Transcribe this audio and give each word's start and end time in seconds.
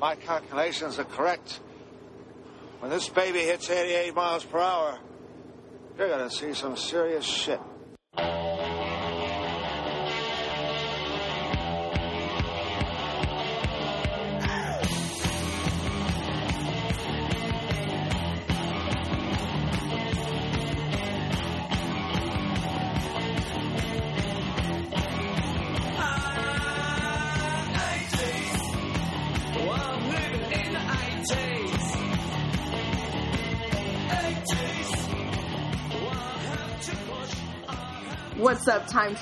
my 0.00 0.14
calculations 0.14 0.98
are 0.98 1.04
correct, 1.04 1.60
when 2.80 2.90
this 2.90 3.08
baby 3.08 3.40
hits 3.40 3.68
88 3.68 4.14
miles 4.14 4.44
per 4.44 4.60
hour, 4.60 4.98
you're 5.96 6.08
gonna 6.08 6.30
see 6.30 6.54
some 6.54 6.76
serious 6.76 7.24
shit. 7.24 7.60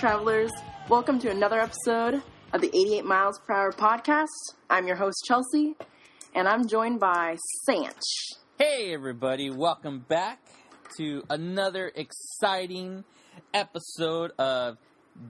Travelers? 0.06 0.52
Welcome 0.88 1.18
to 1.18 1.32
another 1.32 1.58
episode 1.58 2.22
of 2.52 2.60
the 2.60 2.68
88 2.68 3.04
Miles 3.04 3.40
Per 3.44 3.52
Hour 3.52 3.72
podcast. 3.72 4.28
I'm 4.70 4.86
your 4.86 4.94
host, 4.94 5.16
Chelsea, 5.26 5.74
and 6.32 6.46
I'm 6.46 6.68
joined 6.68 7.00
by 7.00 7.36
Sanch. 7.64 8.04
Hey, 8.56 8.94
everybody, 8.94 9.50
welcome 9.50 10.04
back 10.08 10.38
to 10.98 11.24
another 11.28 11.90
exciting 11.92 13.02
episode 13.52 14.30
of 14.38 14.76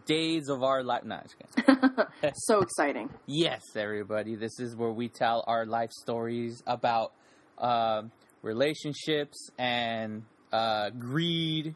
Days 0.04 0.50
of 0.50 0.62
Our 0.62 0.82
Life. 0.82 1.04
No. 1.04 1.22
So 2.34 2.60
exciting. 2.60 3.08
yes, 3.24 3.62
everybody, 3.76 4.34
this 4.34 4.60
is 4.60 4.76
where 4.76 4.92
we 4.92 5.08
tell 5.08 5.42
our 5.46 5.64
life 5.64 5.90
stories 5.90 6.62
about 6.66 7.14
uh, 7.56 8.02
relationships 8.42 9.48
and 9.56 10.24
uh, 10.52 10.90
greed 10.90 11.74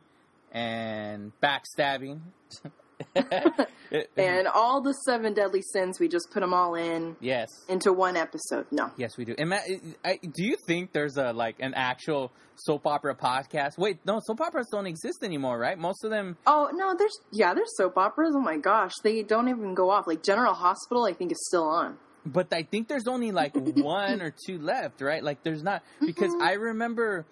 and 0.53 1.33
backstabbing. 1.43 2.21
And 4.17 4.47
all 4.47 4.81
the 4.81 4.93
seven 4.93 5.35
deadly 5.35 5.63
sins, 5.63 5.99
we 5.99 6.09
just 6.09 6.31
put 6.31 6.41
them 6.41 6.55
all 6.55 6.75
in 6.75 7.17
yes. 7.21 7.49
into 7.69 7.93
one 7.93 8.17
episode. 8.17 8.67
No. 8.71 8.91
Yes, 8.97 9.17
we 9.17 9.25
do. 9.25 9.35
And 9.37 9.51
Matt, 9.51 9.63
I, 10.05 10.19
do 10.23 10.45
you 10.45 10.57
think 10.67 10.93
there's 10.93 11.17
a 11.17 11.33
like 11.33 11.57
an 11.59 11.75
actual 11.75 12.31
soap 12.55 12.87
opera 12.87 13.17
podcast? 13.17 13.79
Wait, 13.79 13.99
no, 14.05 14.21
soap 14.25 14.41
operas 14.41 14.69
don't 14.71 14.87
exist 14.87 15.25
anymore, 15.25 15.59
right? 15.59 15.77
Most 15.79 16.05
of 16.05 16.11
them. 16.11 16.37
Oh, 16.47 16.71
no, 16.73 16.95
there's, 16.97 17.19
yeah, 17.33 17.53
there's 17.53 17.77
soap 17.77 17.99
operas. 17.99 18.35
Oh 18.37 18.41
my 18.41 18.59
gosh, 18.59 18.93
they 19.03 19.23
don't 19.23 19.49
even 19.49 19.75
go 19.75 19.91
off. 19.91 20.07
Like 20.07 20.23
General 20.23 20.55
Hospital, 20.55 21.05
I 21.05 21.13
think, 21.13 21.33
is 21.33 21.45
still 21.49 21.65
on. 21.65 21.99
But 22.25 22.53
I 22.53 22.63
think 22.63 22.89
there's 22.89 23.09
only 23.09 23.33
like 23.33 23.55
one 23.77 24.23
or 24.23 24.33
two 24.47 24.59
left, 24.59 25.01
right? 25.01 25.23
Like 25.23 25.43
there's 25.43 25.63
not 25.63 25.83
because 26.05 26.33
I 26.41 26.53
remember 26.53 27.25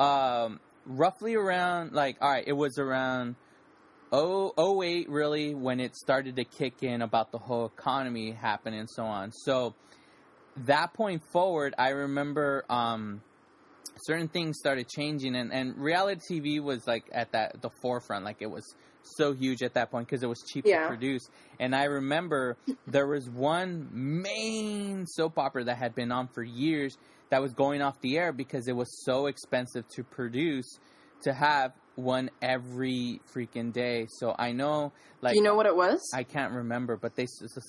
um, 0.00 0.60
roughly 0.84 1.36
around 1.36 1.92
like 1.92 2.16
all 2.20 2.30
right, 2.30 2.44
it 2.46 2.54
was 2.54 2.78
around 2.78 3.36
oh, 4.12 4.80
08 4.82 5.08
really 5.08 5.54
when 5.54 5.80
it 5.80 5.96
started 5.96 6.36
to 6.36 6.44
kick 6.44 6.82
in 6.82 7.02
about 7.02 7.32
the 7.32 7.38
whole 7.38 7.66
economy 7.66 8.30
happening 8.32 8.80
and 8.80 8.90
so 8.90 9.04
on. 9.04 9.32
So 9.32 9.74
that 10.66 10.92
point 10.92 11.22
forward, 11.32 11.74
I 11.78 11.88
remember 11.90 12.64
um, 12.68 13.22
certain 14.04 14.28
things 14.28 14.58
started 14.58 14.88
changing, 14.88 15.34
and, 15.34 15.52
and 15.52 15.76
reality 15.78 16.40
TV 16.40 16.62
was 16.62 16.86
like 16.86 17.04
at 17.12 17.32
that 17.32 17.62
the 17.62 17.70
forefront. 17.80 18.24
Like 18.24 18.36
it 18.40 18.50
was 18.50 18.74
so 19.16 19.32
huge 19.32 19.62
at 19.62 19.74
that 19.74 19.90
point 19.90 20.06
because 20.06 20.22
it 20.22 20.28
was 20.28 20.42
cheap 20.52 20.64
Yeah. 20.66 20.82
to 20.82 20.88
produce. 20.88 21.28
And 21.58 21.74
I 21.74 21.84
remember 21.84 22.56
there 22.86 23.06
was 23.06 23.28
one 23.28 23.88
main 23.92 25.06
soap 25.06 25.38
opera 25.38 25.64
that 25.64 25.76
had 25.76 25.94
been 25.94 26.12
on 26.12 26.28
for 26.28 26.42
years 26.42 26.96
that 27.30 27.40
was 27.40 27.52
going 27.52 27.82
off 27.82 28.00
the 28.00 28.18
air 28.18 28.30
because 28.32 28.68
it 28.68 28.76
was 28.76 28.88
so 29.04 29.26
expensive 29.26 29.88
to 29.96 30.04
produce 30.04 30.78
to 31.22 31.32
have 31.32 31.72
one 31.94 32.30
every 32.40 33.20
freaking 33.34 33.72
day. 33.72 34.06
So 34.18 34.34
I 34.38 34.52
know, 34.52 34.92
like, 35.20 35.32
Do 35.32 35.38
you 35.38 35.44
know 35.44 35.54
what 35.54 35.66
it 35.66 35.76
was? 35.76 36.00
I 36.14 36.22
can't 36.22 36.52
remember, 36.52 36.96
but 36.96 37.14
they 37.16 37.26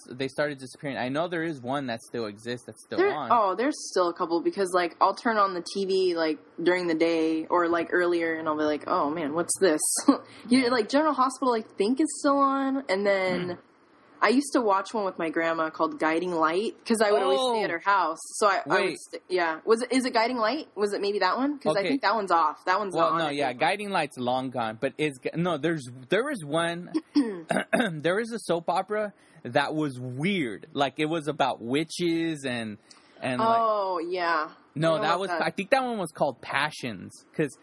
they 0.09 0.27
started 0.27 0.57
disappearing. 0.59 0.97
I 0.97 1.09
know 1.09 1.27
there 1.27 1.43
is 1.43 1.61
one 1.61 1.87
that 1.87 2.01
still 2.01 2.25
exists 2.27 2.65
that's 2.65 2.83
still 2.85 2.97
There, 2.97 3.13
on. 3.13 3.29
oh, 3.31 3.55
there's 3.55 3.75
still 3.91 4.09
a 4.09 4.13
couple 4.13 4.41
because 4.41 4.71
like 4.73 4.95
I'll 5.01 5.15
turn 5.15 5.37
on 5.37 5.53
the 5.53 5.61
TV 5.75 6.15
like 6.15 6.39
during 6.61 6.87
the 6.87 6.95
day 6.95 7.45
or 7.47 7.67
like 7.67 7.89
earlier, 7.91 8.35
and 8.35 8.47
I'll 8.47 8.57
be 8.57 8.63
like, 8.63 8.83
"Oh 8.87 9.09
man, 9.09 9.33
what's 9.33 9.57
this?" 9.59 9.81
you 10.49 10.69
like 10.69 10.89
General 10.89 11.13
Hospital, 11.13 11.53
I 11.53 11.61
think 11.77 11.99
is 11.99 12.07
still 12.19 12.37
on, 12.37 12.83
and 12.89 13.05
then 13.05 13.49
Hmm. 13.49 13.53
I 14.23 14.29
used 14.29 14.53
to 14.53 14.61
watch 14.61 14.93
one 14.93 15.03
with 15.03 15.19
my 15.19 15.29
grandma 15.29 15.69
called 15.69 15.99
Guiding 15.99 16.31
Light 16.31 16.75
because 16.79 17.01
I 17.01 17.11
would 17.11 17.21
always 17.21 17.39
stay 17.39 17.61
Oh. 17.61 17.63
at 17.65 17.69
her 17.71 17.79
house. 17.83 18.19
So 18.37 18.47
I, 18.47 18.61
I 18.69 18.81
would, 18.81 18.95
st- 18.97 19.21
yeah. 19.27 19.59
Was 19.65 19.81
it 19.81 19.91
is 19.91 20.05
it 20.05 20.13
Guiding 20.13 20.37
Light? 20.37 20.69
Was 20.75 20.93
it 20.93 21.01
maybe 21.01 21.19
that 21.19 21.35
one? 21.37 21.57
Because 21.57 21.75
I 21.75 21.83
think 21.83 22.01
that 22.03 22.15
one's 22.15 22.31
off. 22.31 22.63
That 22.65 22.79
one's 22.79 22.95
Well, 22.95 23.11
not 23.11 23.17
no, 23.17 23.25
on 23.27 23.35
yeah. 23.35 23.51
Guiding 23.51 23.89
Light's 23.89 24.17
long 24.17 24.49
gone, 24.49 24.77
but 24.79 24.93
is 24.97 25.19
no. 25.35 25.57
There's 25.57 25.89
there 26.09 26.31
is 26.31 26.43
one. 26.45 26.91
there 27.91 28.19
is 28.19 28.31
a 28.31 28.39
soap 28.39 28.69
opera 28.69 29.13
that 29.43 29.75
was 29.75 29.99
weird. 29.99 30.67
Like 30.73 30.95
it 30.97 31.07
was 31.07 31.27
about 31.27 31.61
witches 31.61 32.45
and 32.45 32.77
and 33.21 33.39
like 33.41 33.57
Oh 33.59 33.99
yeah. 33.99 34.49
no, 34.73 34.99
that 35.01 35.19
was 35.19 35.29
that. 35.29 35.41
I 35.41 35.49
think 35.49 35.69
that 35.71 35.83
one 35.83 35.97
was 35.97 36.11
called 36.11 36.41
Passions 36.41 37.25
because 37.31 37.57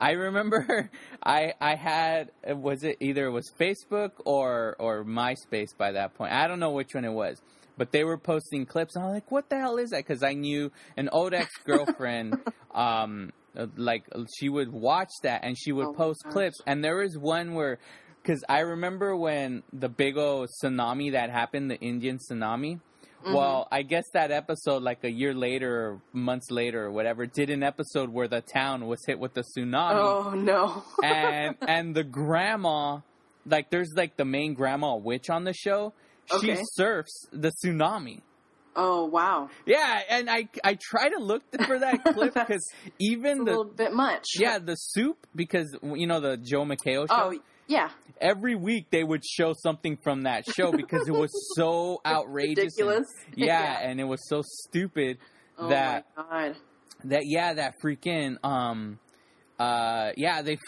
I 0.00 0.12
remember 0.12 0.90
I 1.22 1.54
I 1.60 1.74
had 1.74 2.30
was 2.46 2.84
it 2.84 2.98
either 3.00 3.26
it 3.26 3.30
was 3.30 3.50
Facebook 3.58 4.12
or 4.24 4.76
or 4.78 5.04
MySpace 5.04 5.76
by 5.76 5.92
that 5.92 6.14
point. 6.14 6.32
I 6.32 6.46
don't 6.46 6.60
know 6.60 6.70
which 6.70 6.94
one 6.94 7.04
it 7.04 7.12
was. 7.12 7.40
But 7.76 7.90
they 7.90 8.04
were 8.04 8.18
posting 8.18 8.66
clips, 8.66 8.94
and 8.94 9.04
I'm 9.04 9.10
like, 9.10 9.32
"What 9.32 9.50
the 9.50 9.58
hell 9.58 9.78
is 9.78 9.90
that?" 9.90 10.06
Because 10.06 10.22
I 10.22 10.34
knew 10.34 10.70
an 10.96 11.08
old 11.08 11.34
ex 11.34 11.50
girlfriend, 11.64 12.38
um, 12.74 13.32
like 13.76 14.04
she 14.38 14.48
would 14.48 14.72
watch 14.72 15.10
that, 15.24 15.40
and 15.42 15.58
she 15.58 15.72
would 15.72 15.88
Oh 15.88 15.92
post 15.92 16.24
clips. 16.30 16.60
And 16.68 16.84
there 16.84 16.98
was 16.98 17.18
one 17.18 17.54
where, 17.54 17.78
because 18.22 18.44
I 18.48 18.60
remember 18.60 19.16
when 19.16 19.64
the 19.72 19.88
big 19.88 20.16
old 20.16 20.50
tsunami 20.62 21.12
that 21.12 21.30
happened, 21.30 21.68
the 21.68 21.80
Indian 21.80 22.18
tsunami. 22.18 22.78
Mm-hmm. 23.24 23.34
Well, 23.34 23.68
I 23.72 23.82
guess 23.82 24.04
that 24.12 24.30
episode, 24.30 24.82
like 24.82 25.02
a 25.04 25.10
year 25.10 25.32
later 25.34 25.70
or 25.86 26.00
months 26.12 26.50
later 26.50 26.84
or 26.84 26.90
whatever, 26.90 27.26
did 27.26 27.48
an 27.50 27.62
episode 27.62 28.10
where 28.10 28.28
the 28.28 28.40
town 28.40 28.86
was 28.86 29.00
hit 29.06 29.18
with 29.18 29.34
the 29.34 29.42
tsunami, 29.42 29.92
Oh 29.94 30.30
no. 30.34 30.84
and 31.02 31.56
and 31.66 31.94
the 31.94 32.04
grandma, 32.04 33.00
like 33.46 33.70
there's 33.70 33.92
like 33.96 34.16
the 34.16 34.24
main 34.24 34.54
grandma 34.54 34.96
witch 34.96 35.30
on 35.30 35.44
the 35.44 35.52
show. 35.54 35.92
She 36.40 36.52
Okay. 36.52 36.62
surfs 36.74 37.26
the 37.32 37.50
tsunami. 37.64 38.20
oh 38.76 39.04
wow. 39.06 39.48
Yeah, 39.66 40.00
and 40.10 40.28
I 40.28 40.48
I 40.62 40.76
try 40.80 41.08
to 41.08 41.18
look 41.18 41.42
for 41.66 41.78
that 41.78 42.04
clip 42.04 42.34
because 42.42 42.66
It's 42.86 42.94
even 42.98 43.40
a 43.40 43.44
the 43.44 43.50
little 43.50 43.64
bit 43.64 43.92
much. 43.92 44.24
yeah 44.38 44.58
the 44.58 44.74
soup 44.74 45.26
because 45.34 45.76
you 45.82 46.06
know 46.06 46.20
the 46.20 46.36
Joel 46.36 46.66
McHale 46.66 47.08
show. 47.08 47.32
Oh 47.34 47.38
yeah. 47.66 47.90
Every 48.20 48.54
week 48.54 48.86
they 48.90 49.02
would 49.04 49.24
show 49.24 49.54
something 49.62 49.98
from 50.02 50.22
that 50.22 50.44
show 50.54 50.70
because 50.72 51.08
it 51.08 51.12
was 51.14 51.30
so 51.56 52.00
outrageous. 52.06 52.76
and- 52.78 52.86
Ridiculous. 52.88 53.06
yeah, 53.34 53.78
and 53.82 54.00
it 54.00 54.04
was 54.04 54.20
so 54.28 54.42
stupid 54.44 55.18
Oh 55.58 55.68
that 55.68 56.06
my 56.16 56.22
god. 56.48 56.56
that 57.04 57.22
yeah 57.26 57.54
that 57.54 57.74
freaking 57.84 58.36
um 58.44 58.98
uh 59.58 60.10
yeah 60.16 60.42
they 60.42 60.58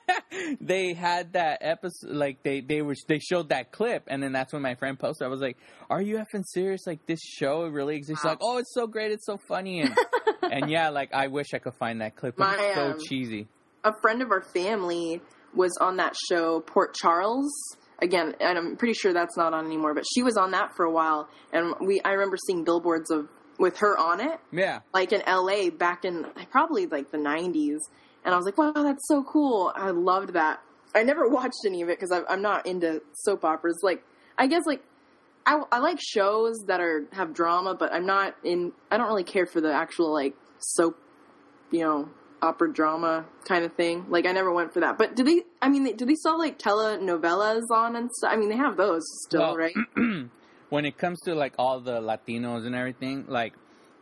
they 0.60 0.94
had 0.94 1.34
that 1.34 1.58
episode 1.60 2.10
like 2.10 2.42
they 2.42 2.60
they 2.60 2.82
were 2.82 2.94
they 3.06 3.18
showed 3.20 3.50
that 3.50 3.70
clip 3.70 4.02
and 4.08 4.22
then 4.22 4.32
that's 4.32 4.52
when 4.52 4.62
my 4.62 4.74
friend 4.74 4.98
posted 4.98 5.24
i 5.24 5.28
was 5.28 5.40
like 5.40 5.56
are 5.90 6.02
you 6.02 6.16
effing 6.16 6.42
serious 6.44 6.86
like 6.86 7.04
this 7.06 7.20
show 7.22 7.66
really 7.66 7.94
exists 7.96 8.24
Wow. 8.24 8.30
like 8.30 8.38
oh 8.42 8.58
it's 8.58 8.72
so 8.74 8.86
great 8.86 9.12
it's 9.12 9.26
so 9.26 9.38
funny 9.46 9.80
and 9.82 9.96
and 10.42 10.70
yeah 10.70 10.88
like 10.88 11.12
i 11.14 11.28
wish 11.28 11.54
i 11.54 11.58
could 11.58 11.74
find 11.74 12.00
that 12.00 12.16
clip 12.16 12.36
My, 12.38 12.56
it's 12.58 12.74
so 12.74 12.90
um, 12.92 12.98
cheesy 13.08 13.46
a 13.84 13.92
friend 14.00 14.22
of 14.22 14.30
our 14.30 14.42
family 14.42 15.20
was 15.54 15.76
on 15.80 15.96
that 15.96 16.14
show 16.28 16.60
Port 16.60 16.94
Charles. 16.94 17.50
Again, 18.00 18.34
and 18.40 18.58
I'm 18.58 18.76
pretty 18.76 18.94
sure 18.94 19.12
that's 19.12 19.36
not 19.36 19.54
on 19.54 19.64
anymore, 19.64 19.94
but 19.94 20.04
she 20.12 20.24
was 20.24 20.36
on 20.36 20.50
that 20.50 20.74
for 20.74 20.84
a 20.84 20.90
while 20.90 21.28
and 21.52 21.74
we 21.80 22.00
I 22.04 22.10
remember 22.10 22.36
seeing 22.36 22.64
billboards 22.64 23.10
of 23.10 23.28
with 23.58 23.78
her 23.78 23.96
on 23.96 24.18
it 24.20 24.40
yeah 24.50 24.80
like 24.92 25.12
in 25.12 25.22
LA 25.24 25.70
back 25.70 26.04
in 26.04 26.26
probably 26.50 26.86
like 26.86 27.12
the 27.12 27.18
90s 27.18 27.78
and 28.24 28.34
I 28.34 28.36
was 28.36 28.46
like, 28.46 28.58
"Wow, 28.58 28.72
that's 28.72 29.06
so 29.08 29.22
cool." 29.22 29.72
I 29.74 29.90
loved 29.90 30.34
that. 30.34 30.60
I 30.94 31.02
never 31.02 31.28
watched 31.28 31.64
any 31.66 31.82
of 31.82 31.88
it 31.88 31.98
because 31.98 32.12
I'm 32.28 32.42
not 32.42 32.66
into 32.66 33.02
soap 33.12 33.44
operas. 33.44 33.80
Like, 33.82 34.04
I 34.38 34.46
guess 34.46 34.62
like 34.66 34.82
I, 35.44 35.62
I 35.70 35.78
like 35.78 35.98
shows 36.00 36.64
that 36.66 36.80
are 36.80 37.04
have 37.12 37.34
drama, 37.34 37.74
but 37.74 37.92
I'm 37.92 38.06
not 38.06 38.36
in. 38.44 38.72
I 38.90 38.96
don't 38.96 39.08
really 39.08 39.24
care 39.24 39.46
for 39.46 39.60
the 39.60 39.72
actual 39.72 40.12
like 40.12 40.34
soap, 40.58 40.98
you 41.70 41.80
know, 41.80 42.08
opera 42.42 42.72
drama 42.72 43.24
kind 43.46 43.64
of 43.64 43.72
thing. 43.74 44.04
Like, 44.08 44.26
I 44.26 44.32
never 44.32 44.52
went 44.52 44.74
for 44.74 44.80
that. 44.80 44.98
But 44.98 45.14
do 45.16 45.22
they? 45.24 45.42
I 45.62 45.68
mean, 45.68 45.84
they, 45.84 45.92
do 45.92 46.04
they 46.04 46.14
still 46.16 46.38
like 46.38 46.58
telenovelas 46.58 47.62
on 47.72 47.96
and 47.96 48.10
stuff? 48.12 48.30
I 48.32 48.36
mean, 48.36 48.48
they 48.50 48.56
have 48.56 48.76
those 48.76 49.02
still, 49.26 49.40
Well, 49.40 49.56
right? 49.56 49.74
when 50.68 50.84
it 50.84 50.98
comes 50.98 51.20
to 51.20 51.34
like 51.34 51.54
all 51.58 51.80
the 51.80 52.00
latinos 52.00 52.66
and 52.66 52.74
everything 52.74 53.26
like 53.28 53.52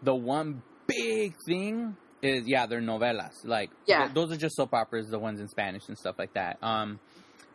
the 0.02 0.14
one 0.14 0.62
big 0.86 1.34
thing 1.44 1.96
is 2.22 2.46
yeah 2.46 2.66
they're 2.66 2.80
novelas 2.80 3.44
like 3.44 3.70
Yeah. 3.86 4.02
th- 4.04 4.14
those 4.14 4.30
are 4.30 4.36
just 4.36 4.54
soap 4.54 4.72
operas 4.72 5.08
the 5.08 5.18
ones 5.18 5.40
in 5.40 5.48
spanish 5.48 5.88
and 5.88 5.98
stuff 5.98 6.16
like 6.16 6.34
that 6.34 6.58
um 6.62 7.00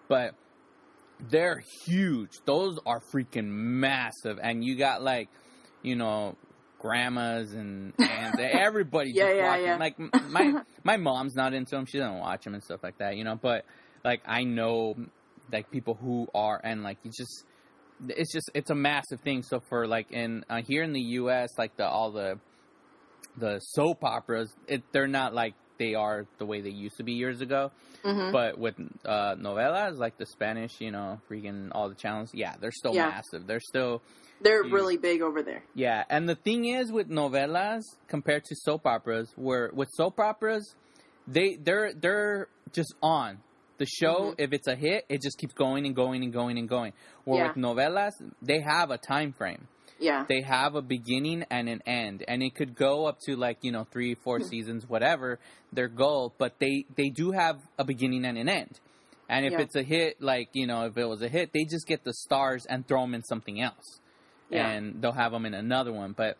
but 0.09 0.35
they're 1.29 1.63
huge 1.85 2.31
those 2.45 2.77
are 2.85 2.99
freaking 3.13 3.47
massive 3.47 4.37
and 4.43 4.65
you 4.65 4.75
got 4.75 5.01
like 5.01 5.29
you 5.81 5.95
know 5.95 6.35
grandmas 6.85 7.53
and 7.53 7.93
and 7.99 8.39
everybody 8.39 9.11
Yeah, 9.13 9.27
just 9.27 9.35
yeah, 9.35 9.43
watching. 9.45 9.65
yeah. 9.65 9.77
Like 9.77 9.95
my 10.29 10.53
my 10.83 10.97
mom's 10.97 11.35
not 11.35 11.53
into 11.53 11.71
them; 11.71 11.85
she 11.85 11.97
doesn't 11.97 12.19
watch 12.19 12.43
them 12.43 12.53
and 12.53 12.63
stuff 12.63 12.81
like 12.83 12.97
that, 12.99 13.17
you 13.17 13.23
know. 13.23 13.35
But 13.41 13.65
like 14.03 14.21
I 14.25 14.43
know 14.43 14.95
like 15.51 15.71
people 15.71 15.95
who 15.95 16.27
are, 16.35 16.59
and 16.63 16.83
like 16.83 16.97
you 17.03 17.11
just 17.11 17.43
it's 18.07 18.31
just 18.31 18.51
it's 18.53 18.69
a 18.69 18.75
massive 18.75 19.19
thing. 19.21 19.41
So 19.43 19.61
for 19.69 19.87
like 19.87 20.11
in 20.11 20.43
uh, 20.49 20.61
here 20.67 20.83
in 20.83 20.93
the 20.93 21.01
U.S., 21.21 21.49
like 21.57 21.75
the 21.77 21.87
all 21.87 22.11
the 22.11 22.39
the 23.37 23.59
soap 23.59 24.03
operas, 24.03 24.51
it, 24.67 24.83
they're 24.91 25.07
not 25.07 25.33
like 25.33 25.53
they 25.77 25.93
are 25.95 26.25
the 26.37 26.45
way 26.45 26.61
they 26.61 26.69
used 26.69 26.97
to 26.97 27.03
be 27.03 27.13
years 27.13 27.41
ago. 27.41 27.71
hmm 28.03 28.31
But 28.31 28.57
with 28.57 28.75
uh, 29.05 29.35
novelas, 29.35 29.97
like 29.97 30.17
the 30.17 30.25
Spanish, 30.25 30.79
you 30.79 30.91
know, 30.91 31.19
freaking 31.29 31.69
all 31.73 31.89
the 31.89 31.95
channels, 31.95 32.29
yeah, 32.33 32.55
they're 32.59 32.71
still 32.71 32.93
Yeah. 32.93 33.07
massive. 33.07 33.47
They're 33.47 33.59
still 33.59 34.01
They're 34.41 34.63
Huge. 34.63 34.73
really 34.73 34.97
big 34.97 35.21
over 35.21 35.41
there. 35.41 35.63
yeah, 35.73 36.03
and 36.09 36.27
the 36.27 36.35
thing 36.35 36.65
is 36.65 36.91
with 36.91 37.09
novelas 37.09 37.83
compared 38.07 38.43
to 38.45 38.55
soap 38.55 38.85
operas, 38.85 39.31
where 39.35 39.71
with 39.73 39.89
soap 39.93 40.19
operas, 40.19 40.75
they 41.27 41.55
they're 41.55 41.93
they're 41.93 42.47
just 42.73 42.93
on 43.01 43.39
the 43.77 43.85
show. 43.85 44.31
Mhm. 44.31 44.35
If 44.37 44.53
it's 44.53 44.67
a 44.67 44.75
hit, 44.75 45.05
it 45.09 45.21
just 45.21 45.37
keeps 45.37 45.53
going 45.53 45.85
and 45.85 45.95
going 45.95 46.23
and 46.23 46.31
going 46.33 46.57
and 46.57 46.67
going. 46.69 46.93
Where 47.23 47.39
Yeah. 47.43 47.47
with 47.49 47.57
novelas, 47.57 48.11
they 48.41 48.59
have 48.61 48.91
a 48.91 48.97
time 48.97 49.33
frame. 49.33 49.67
Yeah. 49.99 50.25
They 50.27 50.41
have 50.41 50.75
a 50.75 50.81
beginning 50.81 51.45
and 51.49 51.69
an 51.69 51.81
end, 51.85 52.23
and 52.27 52.43
it 52.43 52.53
could 52.55 52.75
go 52.75 53.05
up 53.05 53.17
to 53.27 53.35
like 53.37 53.59
you 53.63 53.71
know 53.71 53.85
three, 53.91 54.15
four 54.15 54.39
Hmm. 54.39 54.43
seasons, 54.45 54.87
whatever 54.87 55.39
their 55.71 55.87
goal. 55.87 56.33
But 56.37 56.59
they 56.59 56.85
they 56.95 57.09
do 57.09 57.31
have 57.31 57.59
a 57.79 57.85
beginning 57.85 58.25
and 58.25 58.37
an 58.37 58.49
end. 58.49 58.79
And 59.29 59.45
if 59.45 59.53
Yeah. 59.53 59.61
it's 59.61 59.75
a 59.75 59.81
hit, 59.83 60.21
like 60.21 60.49
you 60.53 60.67
know, 60.67 60.85
if 60.85 60.97
it 60.97 61.05
was 61.05 61.21
a 61.21 61.29
hit, 61.29 61.51
they 61.53 61.63
just 61.63 61.87
get 61.87 62.03
the 62.03 62.13
stars 62.13 62.65
and 62.67 62.85
throw 62.87 63.01
them 63.01 63.13
in 63.15 63.23
something 63.23 63.59
else 63.61 64.01
Yeah. 64.49 64.69
and 64.69 65.01
they'll 65.01 65.11
have 65.11 65.31
them 65.31 65.45
in 65.45 65.53
another 65.53 65.91
one. 65.91 66.13
But 66.13 66.37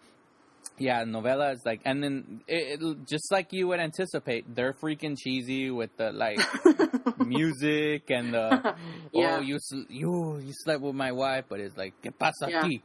yeah, 0.77 1.03
novella 1.05 1.51
is 1.51 1.61
like, 1.65 1.81
and 1.85 2.03
then 2.03 2.41
it, 2.47 2.81
it, 2.81 3.05
just 3.07 3.31
like 3.31 3.53
you 3.53 3.67
would 3.69 3.79
anticipate, 3.79 4.53
they're 4.55 4.73
freaking 4.73 5.15
cheesy 5.17 5.71
with 5.71 5.95
the 5.97 6.11
like 6.11 6.39
music 7.19 8.09
and 8.09 8.33
the 8.33 8.75
Yeah. 9.13 9.37
oh 9.37 9.39
you 9.41 9.57
you 9.89 10.37
you 10.39 10.51
slept 10.53 10.81
with 10.81 10.95
my 10.95 11.11
wife, 11.11 11.45
but 11.49 11.59
it's 11.59 11.77
like 11.77 11.93
qué 12.03 12.11
pasa 12.17 12.49
Yeah. 12.49 12.63
aquí. 12.63 12.81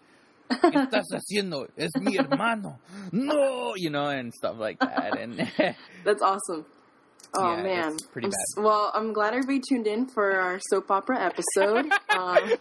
¿Qué 0.51 0.75
estás 0.89 1.05
haciendo? 1.13 1.69
Es 1.77 1.91
mi 2.01 2.17
hermano. 2.17 2.79
No, 3.13 3.75
you 3.77 3.91
know, 3.91 4.07
and 4.09 4.33
stuff 4.35 4.57
like 4.59 4.79
that. 4.81 5.17
And 5.19 5.39
That's 6.05 6.23
awesome. 6.23 6.65
Oh 7.35 7.57
Yeah, 7.57 7.63
man. 7.63 7.97
pretty 8.13 8.27
I'm 8.27 8.31
bad. 8.31 8.37
s- 8.59 8.65
well, 8.65 8.91
I'm 8.95 9.13
glad 9.13 9.35
everybody 9.35 9.61
tuned 9.61 9.87
in 9.87 10.07
for 10.09 10.33
our 10.33 10.59
soap 10.71 10.91
opera 10.91 11.21
episode. 11.25 11.87
um, 12.11 12.53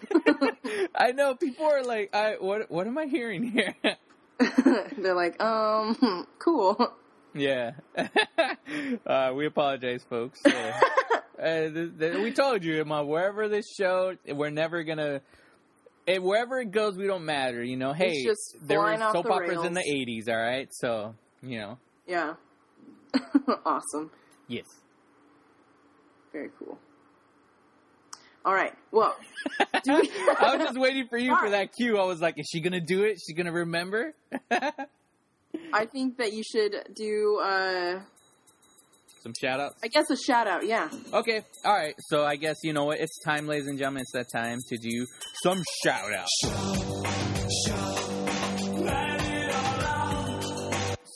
I 0.95 1.11
know 1.11 1.35
people 1.35 1.65
are 1.65 1.83
like, 1.83 2.13
I 2.15 2.35
what 2.39 2.69
what 2.69 2.85
am 2.87 2.97
I 2.97 3.05
hearing 3.05 3.43
here? 3.51 3.73
they're 4.97 5.15
like, 5.15 5.41
um, 5.43 5.95
hmm, 5.95 6.21
cool. 6.39 6.93
Yeah. 7.33 7.71
uh, 9.05 9.31
we 9.35 9.45
apologize, 9.45 10.03
folks. 10.09 10.39
Uh, 10.45 10.51
uh, 11.39 11.69
th- 11.69 11.91
th- 11.99 12.15
we 12.17 12.31
told 12.31 12.63
you, 12.63 12.81
Emma, 12.81 13.03
wherever 13.03 13.47
this 13.47 13.65
show, 13.75 14.15
we're 14.27 14.49
never 14.49 14.83
gonna. 14.83 15.21
eh, 16.07 16.17
wherever 16.17 16.59
it 16.59 16.71
goes, 16.71 16.95
we 16.97 17.07
don't 17.07 17.25
matter. 17.25 17.63
You 17.63 17.77
know, 17.77 17.93
hey, 17.93 18.25
there 18.61 18.79
were 18.79 18.97
soap 18.97 19.25
the 19.25 19.31
operas 19.31 19.63
in 19.63 19.73
the 19.73 19.81
'80s. 19.83 20.27
All 20.29 20.41
right, 20.41 20.67
so 20.71 21.15
you 21.41 21.59
know, 21.59 21.77
Yeah. 22.07 22.33
awesome. 23.65 24.11
Yes. 24.49 24.65
Very 26.33 26.49
cool. 26.59 26.77
All 28.45 28.53
right. 28.53 28.73
Well, 28.91 29.15
we- 29.85 30.11
I 30.39 30.55
was 30.55 30.65
just 30.67 30.77
waiting 30.79 31.07
for 31.09 31.17
you 31.17 31.31
for 31.35 31.47
Sorry. 31.47 31.51
that 31.51 31.69
cue. 31.77 31.97
I 31.97 32.03
was 32.05 32.19
like, 32.21 32.35
is 32.37 32.47
she 32.51 32.59
gonna 32.61 32.81
do 32.81 33.03
it? 33.03 33.13
Is 33.13 33.23
she 33.27 33.33
gonna 33.33 33.51
remember? 33.53 34.13
I 35.73 35.85
think 35.85 36.17
that 36.17 36.33
you 36.33 36.43
should 36.43 36.75
do, 36.95 37.39
uh, 37.43 37.99
Some 39.23 39.33
shout 39.39 39.59
outs. 39.59 39.75
I 39.83 39.87
guess, 39.87 40.09
a 40.09 40.15
shout 40.17 40.47
out. 40.47 40.65
Yeah. 40.65 40.89
Okay, 41.13 41.41
all 41.65 41.73
right. 41.73 41.95
So 42.09 42.23
I 42.23 42.35
guess 42.35 42.57
you 42.63 42.73
know 42.73 42.85
what? 42.85 42.99
It's 42.99 43.19
time, 43.25 43.47
ladies 43.47 43.67
and 43.67 43.77
gentlemen. 43.77 44.01
It's 44.01 44.11
that 44.13 44.27
time 44.33 44.59
to 44.69 44.77
do 44.77 45.05
some 45.43 45.61
shout 45.83 46.11
outs. 46.13 47.88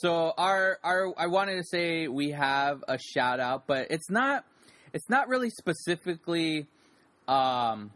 So 0.04 0.34
our 0.36 0.78
our 0.84 1.14
I 1.16 1.28
wanted 1.28 1.56
to 1.56 1.64
say 1.64 2.08
we 2.08 2.32
have 2.32 2.84
a 2.86 2.98
shout 2.98 3.40
out, 3.40 3.66
but 3.66 3.86
it's 3.88 4.10
not 4.10 4.44
it's 4.92 5.08
not 5.08 5.28
really 5.28 5.48
specifically 5.48 6.66
um 7.26 7.90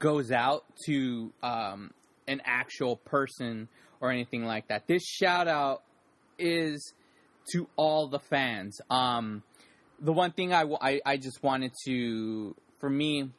goes 0.00 0.30
out 0.30 0.64
to 0.84 1.32
um 1.42 1.92
an 2.28 2.42
actual 2.44 2.96
person 2.96 3.68
or 4.02 4.10
anything 4.10 4.44
like 4.44 4.68
that. 4.68 4.86
This 4.86 5.02
shout 5.02 5.48
out 5.48 5.82
is 6.38 6.92
to 7.52 7.66
all 7.76 8.08
the 8.08 8.20
fans. 8.20 8.78
Um 8.90 9.42
the 9.98 10.12
one 10.12 10.32
thing 10.32 10.52
I, 10.52 10.60
w- 10.60 10.78
I, 10.78 11.00
I 11.06 11.16
just 11.16 11.42
wanted 11.42 11.72
to 11.86 12.54
for 12.80 12.90
me 12.90 13.30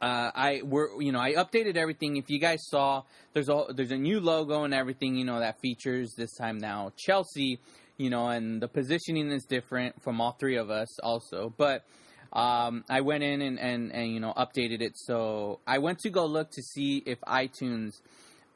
uh, 0.00 0.30
I 0.34 0.62
we're 0.64 1.00
you 1.00 1.12
know 1.12 1.20
I 1.20 1.34
updated 1.34 1.76
everything. 1.76 2.16
If 2.16 2.30
you 2.30 2.38
guys 2.38 2.60
saw, 2.68 3.02
there's 3.34 3.48
a 3.48 3.66
there's 3.74 3.90
a 3.90 3.98
new 3.98 4.20
logo 4.20 4.64
and 4.64 4.72
everything 4.72 5.16
you 5.16 5.24
know 5.24 5.40
that 5.40 5.60
features 5.60 6.14
this 6.16 6.34
time 6.36 6.58
now 6.58 6.92
Chelsea, 6.96 7.58
you 7.98 8.08
know, 8.08 8.28
and 8.28 8.62
the 8.62 8.68
positioning 8.68 9.30
is 9.30 9.44
different 9.44 10.00
from 10.02 10.20
all 10.20 10.32
three 10.32 10.56
of 10.56 10.70
us 10.70 10.98
also. 11.00 11.52
But 11.56 11.84
um, 12.32 12.84
I 12.88 13.02
went 13.02 13.24
in 13.24 13.42
and, 13.42 13.58
and 13.58 13.92
and 13.92 14.12
you 14.12 14.20
know 14.20 14.32
updated 14.36 14.80
it. 14.80 14.92
So 14.96 15.60
I 15.66 15.78
went 15.78 15.98
to 16.00 16.10
go 16.10 16.24
look 16.24 16.50
to 16.52 16.62
see 16.62 17.02
if 17.04 17.20
iTunes 17.22 18.00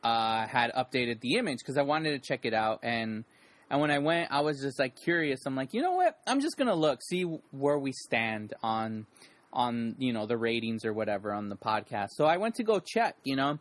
uh, 0.02 0.46
had 0.46 0.72
updated 0.72 1.20
the 1.20 1.34
image 1.34 1.58
because 1.58 1.76
I 1.76 1.82
wanted 1.82 2.12
to 2.12 2.26
check 2.26 2.44
it 2.44 2.54
out 2.54 2.80
and. 2.82 3.24
And 3.70 3.80
when 3.80 3.90
I 3.90 3.98
went, 3.98 4.30
I 4.30 4.42
was 4.42 4.60
just 4.60 4.78
like 4.78 4.94
curious. 4.94 5.40
I'm 5.46 5.56
like, 5.56 5.72
you 5.72 5.80
know 5.80 5.92
what? 5.92 6.18
I'm 6.26 6.40
just 6.40 6.58
gonna 6.58 6.74
look, 6.74 7.00
see 7.02 7.22
where 7.50 7.78
we 7.78 7.92
stand 7.92 8.52
on 8.62 9.06
on 9.54 9.94
you 9.98 10.12
know 10.12 10.26
the 10.26 10.36
ratings 10.36 10.84
or 10.84 10.92
whatever 10.92 11.32
on 11.32 11.48
the 11.48 11.56
podcast. 11.56 12.08
So 12.16 12.24
I 12.26 12.36
went 12.36 12.56
to 12.56 12.64
go 12.64 12.80
check, 12.84 13.16
you 13.24 13.36
know, 13.36 13.58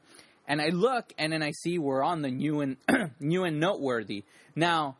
and 0.47 0.61
I 0.61 0.69
look 0.69 1.13
and 1.17 1.31
then 1.31 1.41
I 1.43 1.51
see 1.51 1.77
we're 1.79 2.03
on 2.03 2.21
the 2.21 2.31
new 2.31 2.61
and 2.61 2.77
new 3.19 3.43
and 3.45 3.59
noteworthy. 3.59 4.23
Now, 4.55 4.97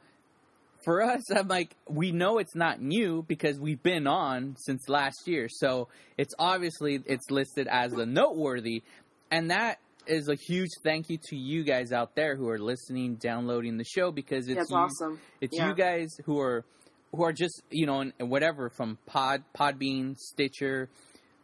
for 0.85 1.01
us, 1.01 1.31
I'm 1.31 1.47
like, 1.47 1.75
we 1.89 2.11
know 2.11 2.37
it's 2.39 2.55
not 2.55 2.81
new 2.81 3.23
because 3.27 3.59
we've 3.59 3.81
been 3.81 4.05
on 4.05 4.55
since 4.59 4.87
last 4.89 5.27
year. 5.27 5.47
So 5.49 5.87
it's 6.17 6.33
obviously 6.37 7.01
it's 7.05 7.29
listed 7.31 7.67
as 7.67 7.91
the 7.93 8.05
noteworthy, 8.05 8.83
and 9.31 9.49
that 9.51 9.79
is 10.05 10.27
a 10.27 10.35
huge 10.35 10.69
thank 10.83 11.09
you 11.09 11.17
to 11.29 11.37
you 11.37 11.63
guys 11.63 11.93
out 11.93 12.13
there 12.15 12.35
who 12.35 12.49
are 12.49 12.59
listening, 12.59 13.15
downloading 13.15 13.77
the 13.77 13.85
show 13.85 14.11
because 14.11 14.49
it's 14.49 14.57
That's 14.57 14.69
you, 14.71 14.75
awesome. 14.75 15.19
it's 15.39 15.57
Yeah. 15.57 15.69
you 15.69 15.75
guys 15.75 16.09
who 16.25 16.39
are 16.41 16.65
who 17.13 17.23
are 17.23 17.33
just 17.33 17.61
you 17.69 17.85
know 17.85 18.01
and 18.01 18.13
whatever 18.29 18.69
from 18.69 18.97
Pod 19.05 19.43
Podbean, 19.57 20.17
Stitcher, 20.17 20.89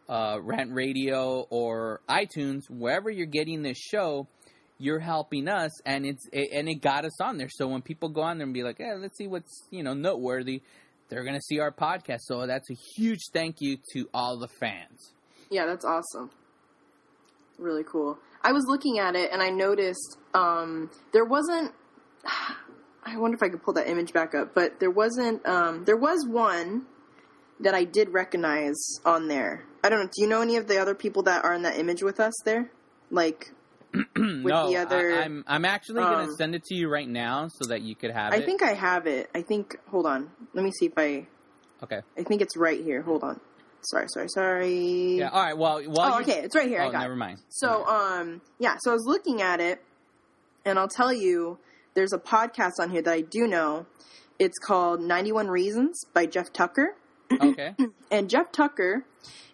uh, 0.08 0.38
Rant 0.42 0.72
Radio, 0.72 1.46
or 1.50 2.00
iTunes, 2.08 2.68
wherever 2.68 3.10
you're 3.10 3.26
getting 3.26 3.62
this 3.62 3.78
show, 3.78 4.26
you're 4.78 4.98
helping 4.98 5.48
us, 5.48 5.70
and 5.84 6.04
it's 6.04 6.26
it, 6.32 6.50
and 6.52 6.68
it 6.68 6.76
got 6.76 7.04
us 7.04 7.20
on 7.20 7.38
there. 7.38 7.48
So 7.50 7.68
when 7.68 7.82
people 7.82 8.08
go 8.08 8.22
on 8.22 8.38
there 8.38 8.44
and 8.44 8.54
be 8.54 8.62
like, 8.62 8.78
"Yeah, 8.78 8.94
let's 8.98 9.16
see 9.16 9.26
what's 9.26 9.66
you 9.70 9.82
know 9.82 9.94
noteworthy," 9.94 10.62
they're 11.08 11.24
gonna 11.24 11.40
see 11.40 11.60
our 11.60 11.72
podcast. 11.72 12.20
So 12.22 12.46
that's 12.46 12.70
a 12.70 12.76
huge 12.96 13.20
thank 13.32 13.60
you 13.60 13.78
to 13.92 14.08
all 14.12 14.38
the 14.38 14.48
fans. 14.48 15.14
Yeah, 15.50 15.66
that's 15.66 15.84
awesome. 15.84 16.30
Really 17.58 17.84
cool. 17.84 18.18
I 18.42 18.52
was 18.52 18.64
looking 18.66 18.98
at 18.98 19.14
it 19.16 19.30
and 19.32 19.42
I 19.42 19.50
noticed 19.50 20.18
um, 20.34 20.90
there 21.12 21.24
wasn't. 21.24 21.72
I 23.04 23.16
wonder 23.18 23.36
if 23.36 23.42
I 23.42 23.48
could 23.48 23.62
pull 23.62 23.74
that 23.74 23.88
image 23.88 24.12
back 24.12 24.34
up, 24.34 24.54
but 24.54 24.78
there 24.78 24.90
wasn't. 24.90 25.46
Um, 25.46 25.84
there 25.84 25.96
was 25.96 26.26
one 26.26 26.86
that 27.60 27.74
I 27.74 27.84
did 27.84 28.10
recognize 28.10 28.76
on 29.04 29.28
there. 29.28 29.64
I 29.82 29.88
don't 29.88 30.00
know. 30.00 30.06
Do 30.06 30.22
you 30.22 30.28
know 30.28 30.42
any 30.42 30.56
of 30.56 30.66
the 30.66 30.78
other 30.78 30.94
people 30.94 31.22
that 31.24 31.44
are 31.44 31.54
in 31.54 31.62
that 31.62 31.78
image 31.78 32.02
with 32.02 32.20
us 32.20 32.34
there? 32.44 32.70
Like, 33.10 33.52
no, 34.16 34.68
the 34.70 34.76
other, 34.76 35.12
I, 35.12 35.24
am 35.24 35.44
I'm 35.46 35.64
actually 35.64 36.02
gonna 36.02 36.24
um, 36.24 36.34
send 36.36 36.54
it 36.54 36.64
to 36.64 36.74
you 36.74 36.88
right 36.88 37.08
now 37.08 37.48
so 37.48 37.68
that 37.68 37.82
you 37.82 37.94
could 37.94 38.10
have 38.10 38.32
I 38.32 38.36
it. 38.36 38.46
think 38.46 38.62
I 38.62 38.74
have 38.74 39.06
it. 39.06 39.30
I 39.34 39.42
think. 39.42 39.76
Hold 39.90 40.06
on. 40.06 40.30
Let 40.52 40.64
me 40.64 40.70
see 40.70 40.86
if 40.86 40.92
I. 40.96 41.26
okay. 41.82 42.00
I 42.18 42.22
think 42.22 42.42
it's 42.42 42.56
right 42.56 42.82
here. 42.82 43.02
Hold 43.02 43.24
on. 43.24 43.40
Sorry, 43.82 44.06
sorry, 44.08 44.28
sorry. 44.28 45.18
Yeah. 45.18 45.30
All 45.30 45.42
right. 45.42 45.56
Well, 45.56 45.82
while 45.84 46.14
oh, 46.14 46.20
okay. 46.20 46.40
It's 46.40 46.54
right 46.54 46.68
here. 46.68 46.82
Oh, 46.82 46.88
I 46.88 46.92
got 46.92 47.00
never 47.00 47.14
it. 47.14 47.16
mind. 47.16 47.38
So, 47.48 47.86
um, 47.86 48.42
yeah, 48.58 48.76
so 48.80 48.90
I 48.90 48.94
was 48.94 49.06
looking 49.06 49.40
at 49.40 49.60
it, 49.60 49.82
and 50.66 50.78
I'll 50.78 50.88
tell 50.88 51.12
you, 51.12 51.58
there's 51.94 52.12
a 52.12 52.18
podcast 52.18 52.72
on 52.80 52.90
here 52.90 53.02
that 53.02 53.12
I 53.12 53.20
do 53.20 53.46
know. 53.46 53.86
It's 54.38 54.58
called 54.58 55.00
91 55.00 55.48
Reasons 55.48 56.04
by 56.14 56.26
Jeff 56.26 56.52
Tucker. 56.52 56.96
Okay. 57.32 57.74
And 58.12 58.28
Jeff 58.28 58.50
Tucker 58.50 59.04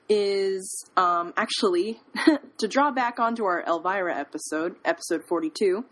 is 0.08 0.86
um, 0.96 1.34
actually, 1.36 2.00
to 2.58 2.66
draw 2.68 2.90
back 2.90 3.18
onto 3.18 3.44
our 3.44 3.62
Elvira 3.66 4.16
episode, 4.16 4.76
episode 4.82 5.24
42, 5.28 5.84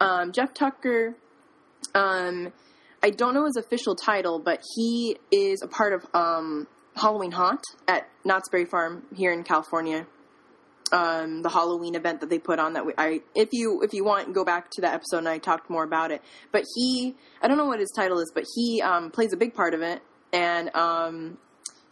um, 0.00 0.32
Jeff 0.32 0.54
Tucker, 0.54 1.14
um, 1.94 2.52
I 3.02 3.10
don't 3.10 3.34
know 3.34 3.44
his 3.44 3.56
official 3.56 3.94
title, 3.94 4.38
but 4.38 4.62
he 4.74 5.18
is 5.30 5.62
a 5.62 5.68
part 5.68 5.92
of 5.92 6.06
um, 6.14 6.66
Halloween 6.94 7.32
Haunt 7.32 7.60
at 7.86 8.08
Knott's 8.24 8.48
Berry 8.48 8.64
Farm 8.64 9.04
here 9.14 9.32
in 9.32 9.44
California. 9.44 10.06
Um, 10.92 11.42
the 11.42 11.48
Halloween 11.48 11.94
event 11.94 12.20
that 12.20 12.30
they 12.30 12.38
put 12.38 12.58
on. 12.58 12.74
That 12.74 12.86
we, 12.86 12.92
I, 12.96 13.20
if 13.34 13.48
you 13.52 13.82
if 13.82 13.92
you 13.92 14.04
want, 14.04 14.32
go 14.32 14.44
back 14.44 14.70
to 14.72 14.80
that 14.82 14.94
episode 14.94 15.18
and 15.18 15.28
I 15.28 15.38
talked 15.38 15.68
more 15.70 15.84
about 15.84 16.10
it. 16.10 16.22
But 16.52 16.64
he, 16.74 17.14
I 17.42 17.48
don't 17.48 17.58
know 17.58 17.66
what 17.66 17.80
his 17.80 17.92
title 17.96 18.18
is, 18.18 18.30
but 18.34 18.44
he 18.54 18.82
um, 18.82 19.10
plays 19.10 19.32
a 19.32 19.36
big 19.36 19.54
part 19.54 19.74
of 19.74 19.82
it, 19.82 20.02
and 20.32 20.74
um, 20.74 21.38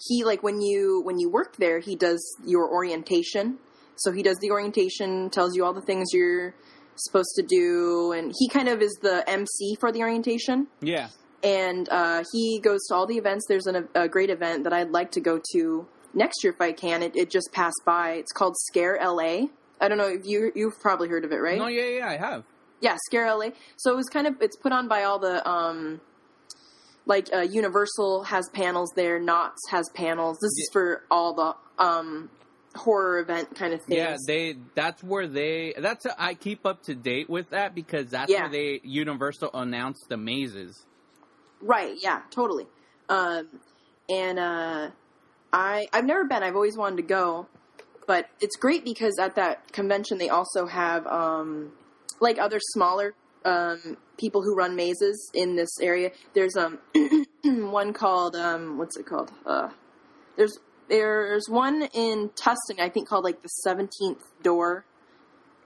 he 0.09 0.25
like 0.25 0.43
when 0.43 0.61
you 0.61 1.03
when 1.05 1.19
you 1.19 1.31
work 1.31 1.57
there, 1.57 1.81
he 1.81 1.97
does 1.97 2.23
your 2.45 2.71
orientation. 2.71 3.59
So 3.97 4.11
he 4.11 4.23
does 4.23 4.39
the 4.41 4.51
orientation, 4.51 5.31
tells 5.31 5.55
you 5.55 5.65
all 5.65 5.73
the 5.73 5.81
things 5.81 6.09
you're 6.13 6.55
supposed 6.97 7.35
to 7.37 7.43
do, 7.43 8.13
and 8.13 8.33
he 8.39 8.49
kind 8.49 8.69
of 8.69 8.83
is 8.83 8.99
the 9.03 9.29
MC 9.29 9.77
for 9.79 9.93
the 9.93 10.01
orientation. 10.01 10.67
Yeah. 10.81 11.09
And 11.43 11.89
uh, 11.91 12.25
he 12.33 12.59
goes 12.59 12.81
to 12.89 12.95
all 12.95 13.07
the 13.07 13.19
events. 13.19 13.45
There's 13.49 13.67
an, 13.67 13.89
a 13.95 14.09
great 14.09 14.31
event 14.31 14.65
that 14.65 14.73
I'd 14.73 14.91
like 14.91 15.13
to 15.13 15.21
go 15.21 15.41
to 15.53 15.87
next 16.15 16.43
year 16.45 16.53
if 16.53 16.61
I 16.61 16.73
can. 16.73 17.03
It, 17.03 17.17
it 17.17 17.31
just 17.31 17.51
passed 17.53 17.83
by. 17.85 18.13
It's 18.13 18.33
called 18.33 18.57
Scare 18.57 18.99
LA. 19.03 19.47
I 19.81 19.89
don't 19.89 19.99
know 19.99 20.09
if 20.09 20.25
you 20.25 20.53
you've 20.55 20.79
probably 20.81 21.09
heard 21.09 21.25
of 21.25 21.33
it, 21.33 21.37
right? 21.37 21.59
No, 21.59 21.67
yeah, 21.67 21.99
yeah, 21.99 22.09
I 22.09 22.17
have. 22.17 22.45
Yeah, 22.81 22.97
Scare 23.07 23.33
LA. 23.35 23.49
So 23.77 23.93
it 23.93 23.97
was 23.97 24.07
kind 24.09 24.27
of 24.27 24.41
it's 24.41 24.57
put 24.57 24.73
on 24.73 24.89
by 24.89 25.05
all 25.05 25.19
the 25.19 25.47
um 25.49 26.01
like 27.07 27.29
uh, 27.35 27.41
Universal 27.41 28.25
has 28.25 28.49
panels 28.55 28.91
there, 28.97 29.19
Knott's 29.21 29.61
has 29.71 29.89
panels. 29.95 30.39
This 30.41 30.51
is 30.53 30.71
for 30.73 31.03
all 31.11 31.35
the 31.35 31.83
um 31.83 32.31
horror 32.75 33.19
event 33.21 33.55
kind 33.55 33.73
of 33.75 33.81
things. 33.83 33.99
Yeah, 33.99 34.17
they. 34.27 34.57
That's 34.75 35.03
where 35.03 35.27
they. 35.29 35.75
That's 35.79 36.07
I 36.19 36.35
keep 36.35 36.65
up 36.67 36.83
to 36.85 36.95
date 36.95 37.29
with 37.29 37.51
that 37.51 37.75
because 37.75 38.11
that's 38.11 38.31
Yeah. 38.31 38.43
where 38.43 38.51
they 38.51 38.81
Universal 38.85 39.51
announced 39.55 40.07
the 40.09 40.17
mazes. 40.17 40.87
Right, 41.61 41.95
yeah, 42.01 42.23
totally. 42.31 42.67
Um, 43.09 43.49
and 44.09 44.39
uh, 44.39 44.91
I 45.55 45.87
I've 45.93 46.05
never 46.05 46.25
been. 46.25 46.43
I've 46.43 46.57
always 46.57 46.77
wanted 46.77 46.97
to 46.97 47.03
go, 47.05 47.47
but 48.09 48.29
it's 48.41 48.57
great 48.57 48.85
because 48.85 49.19
at 49.21 49.37
that 49.37 49.73
convention 49.73 50.19
they 50.19 50.29
also 50.29 50.67
have 50.67 51.07
um, 51.07 51.73
like 52.21 52.39
other 52.39 52.59
smaller 52.61 53.15
um, 53.45 53.97
people 54.19 54.43
who 54.43 54.57
run 54.57 54.75
mazes 54.75 55.31
in 55.33 55.55
this 55.55 55.71
area. 55.81 56.11
There's 56.35 56.57
um 56.57 56.81
one 57.45 57.93
called 57.93 58.35
um 58.35 58.79
what's 58.79 58.97
it 58.97 59.07
called? 59.07 59.31
Uh, 59.47 59.71
there's 60.37 60.59
there's 60.89 61.49
one 61.49 61.89
in 61.95 62.31
Tustin 62.31 62.81
I 62.81 62.89
think 62.89 63.09
called 63.09 63.25
like 63.25 63.41
the 63.43 63.49
Seventeenth 63.49 64.25
Door. 64.43 64.85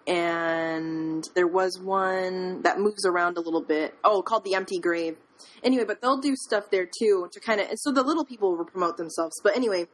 And 0.07 1.23
there 1.35 1.47
was 1.47 1.79
one 1.79 2.63
that 2.63 2.79
moves 2.79 3.05
around 3.05 3.37
a 3.37 3.43
little 3.43 3.61
bit. 3.61 3.95
Oh, 4.03 4.23
called 4.23 4.43
the 4.45 4.55
Empty 4.55 4.79
Grave 4.79 5.19
anyway, 5.63 5.85
but 5.85 6.01
they'll 6.01 6.21
do 6.21 6.35
stuff 6.37 6.71
there 6.71 6.87
too 6.87 7.29
to 7.33 7.41
kind 7.41 7.61
of 7.61 7.69
so 7.77 7.93
the 7.93 8.03
little 8.03 8.25
people 8.25 8.57
will 8.57 8.65
promote 8.65 8.97
themselves. 8.97 9.41
But 9.43 9.57
anyway, 9.57 9.87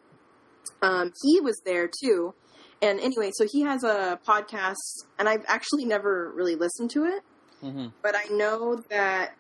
um, 0.83 1.13
he 1.23 1.41
was 1.41 1.61
there 1.65 1.89
too, 2.03 2.35
and 2.83 3.01
anyway, 3.01 3.31
so 3.35 3.47
he 3.51 3.63
has 3.63 3.85
a 3.85 4.19
podcast, 4.27 5.07
and 5.19 5.29
I've 5.29 5.45
actually 5.47 5.85
never 5.85 6.33
really 6.35 6.55
listened 6.55 6.91
to 6.91 7.05
it, 7.05 7.23
Mm-hmm. 7.63 7.89
but 8.03 8.15
I 8.15 8.25
know 8.31 8.83
that 8.91 9.37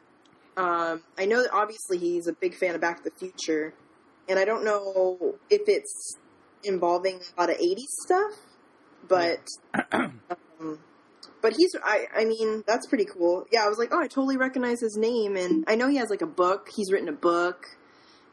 um, 0.56 1.02
I 1.18 1.26
know 1.26 1.42
that 1.42 1.52
obviously 1.52 1.98
he's 1.98 2.26
a 2.26 2.32
big 2.32 2.54
fan 2.54 2.74
of 2.74 2.80
Back 2.80 3.02
to 3.02 3.10
the 3.10 3.16
Future, 3.18 3.74
and 4.28 4.38
I 4.38 4.44
don't 4.44 4.64
know 4.64 5.34
if 5.50 5.62
it's 5.68 6.16
involving 6.62 7.20
a 7.36 7.40
lot 7.40 7.50
of 7.50 7.58
'80s 7.58 7.90
stuff, 8.04 8.32
but. 9.06 9.46
um, 9.92 10.78
but 11.44 11.52
he's 11.52 11.76
I 11.84 12.06
I 12.16 12.24
mean 12.24 12.64
that's 12.66 12.86
pretty 12.86 13.04
cool. 13.04 13.44
Yeah, 13.52 13.66
I 13.66 13.68
was 13.68 13.76
like, 13.76 13.90
oh, 13.92 14.00
I 14.00 14.06
totally 14.06 14.38
recognize 14.38 14.80
his 14.80 14.96
name, 14.96 15.36
and 15.36 15.62
I 15.68 15.74
know 15.74 15.90
he 15.90 15.98
has 15.98 16.08
like 16.08 16.22
a 16.22 16.26
book. 16.26 16.70
He's 16.74 16.90
written 16.90 17.10
a 17.10 17.12
book, 17.12 17.66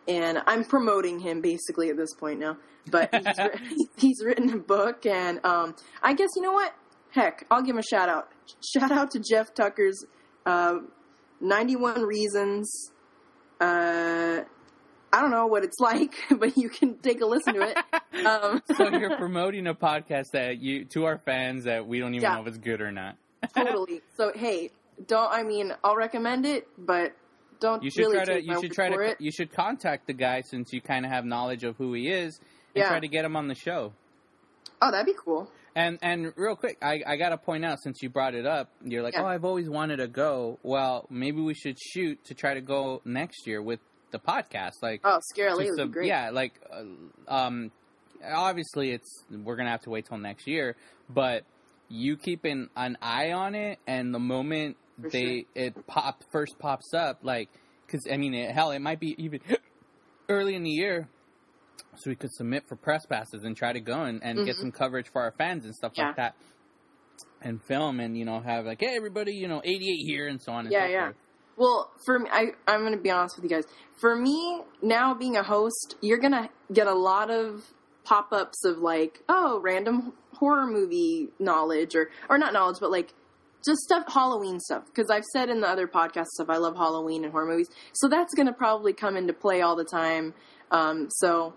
and 0.07 0.41
I'm 0.47 0.63
promoting 0.63 1.19
him 1.19 1.41
basically 1.41 1.89
at 1.89 1.97
this 1.97 2.13
point 2.13 2.39
now. 2.39 2.55
But 2.89 3.13
he's, 3.13 3.37
written, 3.37 3.77
he's 3.97 4.23
written 4.23 4.53
a 4.53 4.57
book, 4.59 5.05
and 5.05 5.45
um, 5.45 5.75
I 6.01 6.13
guess 6.13 6.29
you 6.37 6.41
know 6.41 6.53
what? 6.53 6.73
Heck, 7.09 7.45
I'll 7.51 7.61
give 7.61 7.75
him 7.75 7.79
a 7.79 7.83
shout 7.83 8.07
out. 8.07 8.29
Shout 8.73 8.91
out 8.93 9.11
to 9.11 9.19
Jeff 9.19 9.53
Tucker's 9.53 10.05
uh, 10.45 10.75
91 11.41 12.03
Reasons. 12.03 12.91
Uh, 13.59 14.43
I 15.13 15.21
don't 15.21 15.31
know 15.31 15.47
what 15.47 15.63
it's 15.63 15.79
like, 15.79 16.13
but 16.37 16.57
you 16.57 16.69
can 16.69 16.97
take 16.99 17.21
a 17.21 17.25
listen 17.25 17.53
to 17.55 17.61
it. 17.61 17.77
Um, 18.25 18.61
So 18.77 18.89
you're 18.89 19.17
promoting 19.17 19.65
a 19.67 19.73
podcast 19.73 20.31
that 20.33 20.59
you 20.61 20.85
to 20.93 21.05
our 21.05 21.17
fans 21.17 21.63
that 21.63 21.87
we 21.87 21.97
don't 21.99 22.13
even 22.13 22.23
Yeah. 22.29 22.35
know 22.35 22.41
if 22.41 22.47
it's 22.47 22.57
good 22.57 22.79
or 22.81 22.91
not. 22.91 23.15
totally. 23.55 24.01
So 24.15 24.31
hey, 24.35 24.69
don't. 25.07 25.31
I 25.31 25.41
mean, 25.43 25.73
I'll 25.83 25.95
recommend 25.95 26.45
it, 26.45 26.67
but 26.77 27.13
don't 27.59 27.81
You 27.83 27.89
should 27.89 28.01
really 28.01 28.15
try 28.17 28.25
to 28.25 28.33
take 28.35 28.45
my 28.45 28.53
you 28.55 28.61
should 28.61 28.69
word 28.71 28.75
try 28.75 28.89
for 28.91 29.03
to 29.03 29.09
it. 29.11 29.21
you 29.21 29.31
should 29.31 29.51
contact 29.53 30.05
the 30.07 30.13
guy 30.13 30.41
since 30.41 30.71
you 30.73 30.81
kind 30.81 31.05
of 31.05 31.11
have 31.11 31.25
knowledge 31.25 31.63
of 31.63 31.77
who 31.77 31.93
he 31.93 32.09
is 32.09 32.37
and 32.75 32.83
Yeah. 32.83 32.89
try 32.89 32.99
to 32.99 33.07
get 33.07 33.25
him 33.25 33.35
on 33.35 33.47
the 33.47 33.55
show. 33.55 33.93
Oh, 34.81 34.91
that'd 34.91 35.05
be 35.05 35.15
cool. 35.17 35.49
And 35.75 35.97
and 36.01 36.33
real 36.35 36.55
quick, 36.57 36.77
I, 36.81 37.01
I 37.07 37.15
gotta 37.15 37.37
point 37.37 37.63
out 37.65 37.79
since 37.81 38.03
you 38.03 38.09
brought 38.09 38.35
it 38.35 38.45
up, 38.45 38.69
you're 38.83 39.01
like, 39.03 39.13
Yeah. 39.13 39.23
oh, 39.23 39.27
I've 39.27 39.45
always 39.45 39.69
wanted 39.69 39.97
to 39.97 40.07
go. 40.07 40.59
Well, 40.63 41.07
maybe 41.09 41.39
we 41.41 41.53
should 41.53 41.79
shoot 41.79 42.23
to 42.25 42.33
try 42.35 42.53
to 42.55 42.61
go 42.61 43.01
next 43.05 43.47
year 43.47 43.61
with 43.61 43.79
the 44.11 44.19
podcast. 44.19 44.81
Like, 44.81 45.01
Oh, 45.03 45.19
Scare 45.21 45.51
LA 45.55 45.65
would 45.65 45.77
be 45.77 45.87
great. 45.87 46.07
yeah, 46.07 46.29
like, 46.31 46.53
uh, 46.71 46.83
um, 47.33 47.71
obviously 48.23 48.91
it's 48.91 49.23
we're 49.29 49.55
gonna 49.55 49.69
have 49.71 49.81
to 49.83 49.89
wait 49.89 50.05
till 50.07 50.17
next 50.17 50.47
year, 50.47 50.75
but 51.09 51.43
you 51.89 52.17
keep 52.17 52.45
an, 52.45 52.69
an 52.75 52.97
eye 53.01 53.31
on 53.31 53.55
it, 53.55 53.79
and 53.87 54.13
the 54.13 54.19
moment 54.19 54.77
For 55.01 55.09
they 55.09 55.45
it 55.55 55.87
pop 55.87 56.23
first 56.31 56.57
pops 56.59 56.93
up, 56.93 57.19
like, 57.23 57.49
because 57.85 58.07
I 58.11 58.17
mean, 58.17 58.33
it, 58.33 58.51
hell, 58.51 58.71
it 58.71 58.79
might 58.79 58.99
be 58.99 59.15
even 59.17 59.39
early 60.29 60.55
in 60.55 60.63
the 60.63 60.69
year. 60.69 61.07
So 61.97 62.09
we 62.09 62.15
could 62.15 62.31
submit 62.31 62.63
for 62.69 62.77
press 62.77 63.05
passes 63.05 63.43
and 63.43 63.55
try 63.57 63.73
to 63.73 63.81
go 63.81 64.03
and, 64.03 64.23
and 64.23 64.45
get 64.45 64.55
Mhm. 64.55 64.59
some 64.61 64.71
coverage 64.71 65.07
for 65.11 65.21
our 65.21 65.31
fans 65.31 65.65
and 65.65 65.75
stuff 65.75 65.91
Yeah. 65.95 66.07
like 66.07 66.15
that, 66.17 66.35
and 67.41 67.61
film 67.63 67.99
and 67.99 68.17
you 68.17 68.23
know 68.23 68.39
have 68.39 68.65
like 68.65 68.79
hey 68.79 68.95
everybody 68.95 69.33
you 69.33 69.47
know 69.47 69.61
88 69.63 70.05
here 70.05 70.27
and 70.27 70.41
so 70.41 70.53
on 70.53 70.65
and 70.65 70.71
Yeah, 70.71 70.85
so 70.85 70.91
yeah. 70.91 71.03
forth. 71.07 71.15
Well, 71.57 71.91
for 72.05 72.19
me, 72.19 72.29
I, 72.31 72.51
I'm 72.67 72.81
going 72.81 72.93
to 72.93 72.97
be 72.97 73.11
honest 73.11 73.35
with 73.35 73.43
you 73.43 73.49
guys. 73.49 73.65
For 73.99 74.15
me, 74.15 74.61
now 74.81 75.13
being 75.13 75.37
a 75.37 75.43
host, 75.43 75.95
you're 76.01 76.17
going 76.17 76.31
to 76.31 76.49
get 76.73 76.87
a 76.87 76.93
lot 76.93 77.29
of 77.29 77.73
pop 78.03 78.31
ups 78.31 78.65
of 78.65 78.79
like, 78.79 79.21
oh, 79.29 79.59
random 79.59 80.13
horror 80.33 80.65
movie 80.65 81.29
knowledge, 81.37 81.95
or, 81.95 82.09
or 82.29 82.37
not 82.37 82.51
knowledge, 82.51 82.77
but 82.79 82.89
like 82.89 83.13
just 83.63 83.81
stuff, 83.81 84.05
Halloween 84.11 84.59
stuff. 84.59 84.85
Because 84.87 85.11
I've 85.11 85.25
said 85.25 85.49
in 85.49 85.61
the 85.61 85.67
other 85.67 85.87
podcast 85.87 86.27
stuff, 86.27 86.49
I 86.49 86.57
love 86.57 86.75
Halloween 86.75 87.23
and 87.23 87.31
horror 87.31 87.45
movies. 87.45 87.69
So 87.93 88.07
that's 88.07 88.33
going 88.33 88.47
to 88.47 88.53
probably 88.53 88.93
come 88.93 89.15
into 89.15 89.33
play 89.33 89.61
all 89.61 89.75
the 89.75 89.85
time. 89.85 90.33
Um, 90.71 91.09
so, 91.11 91.53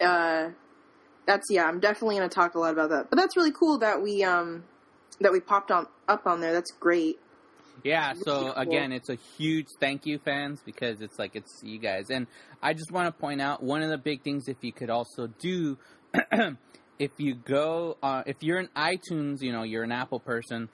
uh, 0.00 0.48
that's, 1.24 1.46
yeah, 1.50 1.66
I'm 1.66 1.78
definitely 1.78 2.16
going 2.16 2.28
to 2.28 2.34
talk 2.34 2.56
a 2.56 2.58
lot 2.58 2.72
about 2.72 2.90
that. 2.90 3.10
But 3.10 3.16
that's 3.16 3.36
really 3.36 3.52
cool 3.52 3.78
that 3.78 4.02
we, 4.02 4.24
um, 4.24 4.64
that 5.20 5.30
we 5.30 5.38
popped 5.38 5.70
on 5.70 5.86
up 6.08 6.26
on 6.26 6.40
there. 6.40 6.52
That's 6.52 6.72
great. 6.72 7.20
Yeah, 7.84 8.12
so 8.14 8.52
again, 8.52 8.92
it's 8.92 9.08
a 9.08 9.16
huge 9.36 9.66
thank 9.80 10.06
you, 10.06 10.18
fans, 10.18 10.60
because 10.64 11.00
it's 11.00 11.18
like 11.18 11.34
it's 11.34 11.62
you 11.64 11.78
guys. 11.78 12.10
And 12.10 12.26
I 12.62 12.74
just 12.74 12.92
want 12.92 13.08
to 13.08 13.20
point 13.20 13.40
out 13.40 13.62
one 13.62 13.82
of 13.82 13.90
the 13.90 13.98
big 13.98 14.22
things 14.22 14.48
if 14.48 14.58
you 14.62 14.72
could 14.72 14.90
also 14.90 15.26
do, 15.26 15.78
if 16.98 17.10
you 17.18 17.34
go, 17.34 17.96
uh, 18.02 18.22
if 18.26 18.36
you're 18.40 18.58
in 18.58 18.68
iTunes, 18.76 19.42
you 19.42 19.50
know, 19.50 19.64
you're 19.64 19.82
an 19.82 19.90
Apple 19.90 20.20
person, 20.20 20.68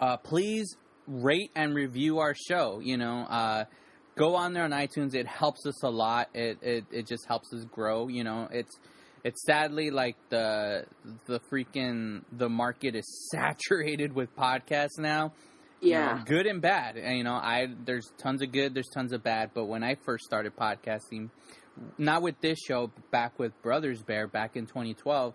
uh, 0.00 0.16
please 0.16 0.76
rate 1.08 1.50
and 1.56 1.74
review 1.74 2.18
our 2.18 2.34
show. 2.34 2.80
You 2.80 2.98
know, 2.98 3.22
uh, 3.28 3.64
go 4.16 4.36
on 4.36 4.52
there 4.52 4.64
on 4.64 4.70
iTunes. 4.70 5.14
It 5.14 5.26
helps 5.26 5.66
us 5.66 5.82
a 5.82 5.90
lot. 5.90 6.28
It, 6.34 6.58
it 6.62 6.84
it 6.92 7.06
just 7.08 7.26
helps 7.26 7.52
us 7.52 7.64
grow. 7.64 8.06
You 8.06 8.22
know, 8.22 8.48
it's 8.52 8.78
it's 9.24 9.44
sadly 9.44 9.90
like 9.90 10.16
the 10.28 10.84
the 11.26 11.40
freaking 11.50 12.22
the 12.30 12.48
market 12.48 12.94
is 12.94 13.28
saturated 13.32 14.12
with 14.12 14.34
podcasts 14.36 14.98
now 14.98 15.32
you 15.80 15.92
know, 15.92 15.98
Yeah. 15.98 16.22
good 16.24 16.46
and 16.46 16.60
bad. 16.60 16.96
And, 16.96 17.16
you 17.18 17.24
know, 17.24 17.34
I 17.34 17.68
there's 17.84 18.12
tons 18.18 18.42
of 18.42 18.52
good, 18.52 18.74
there's 18.74 18.88
tons 18.94 19.12
of 19.12 19.22
bad. 19.22 19.50
But 19.54 19.66
when 19.66 19.82
I 19.82 19.96
first 20.04 20.24
started 20.24 20.56
podcasting, 20.56 21.30
not 21.98 22.22
with 22.22 22.40
this 22.40 22.58
show, 22.58 22.88
but 22.88 23.10
back 23.10 23.38
with 23.38 23.52
Brothers 23.62 24.02
Bear 24.02 24.26
back 24.26 24.56
in 24.56 24.66
2012, 24.66 25.34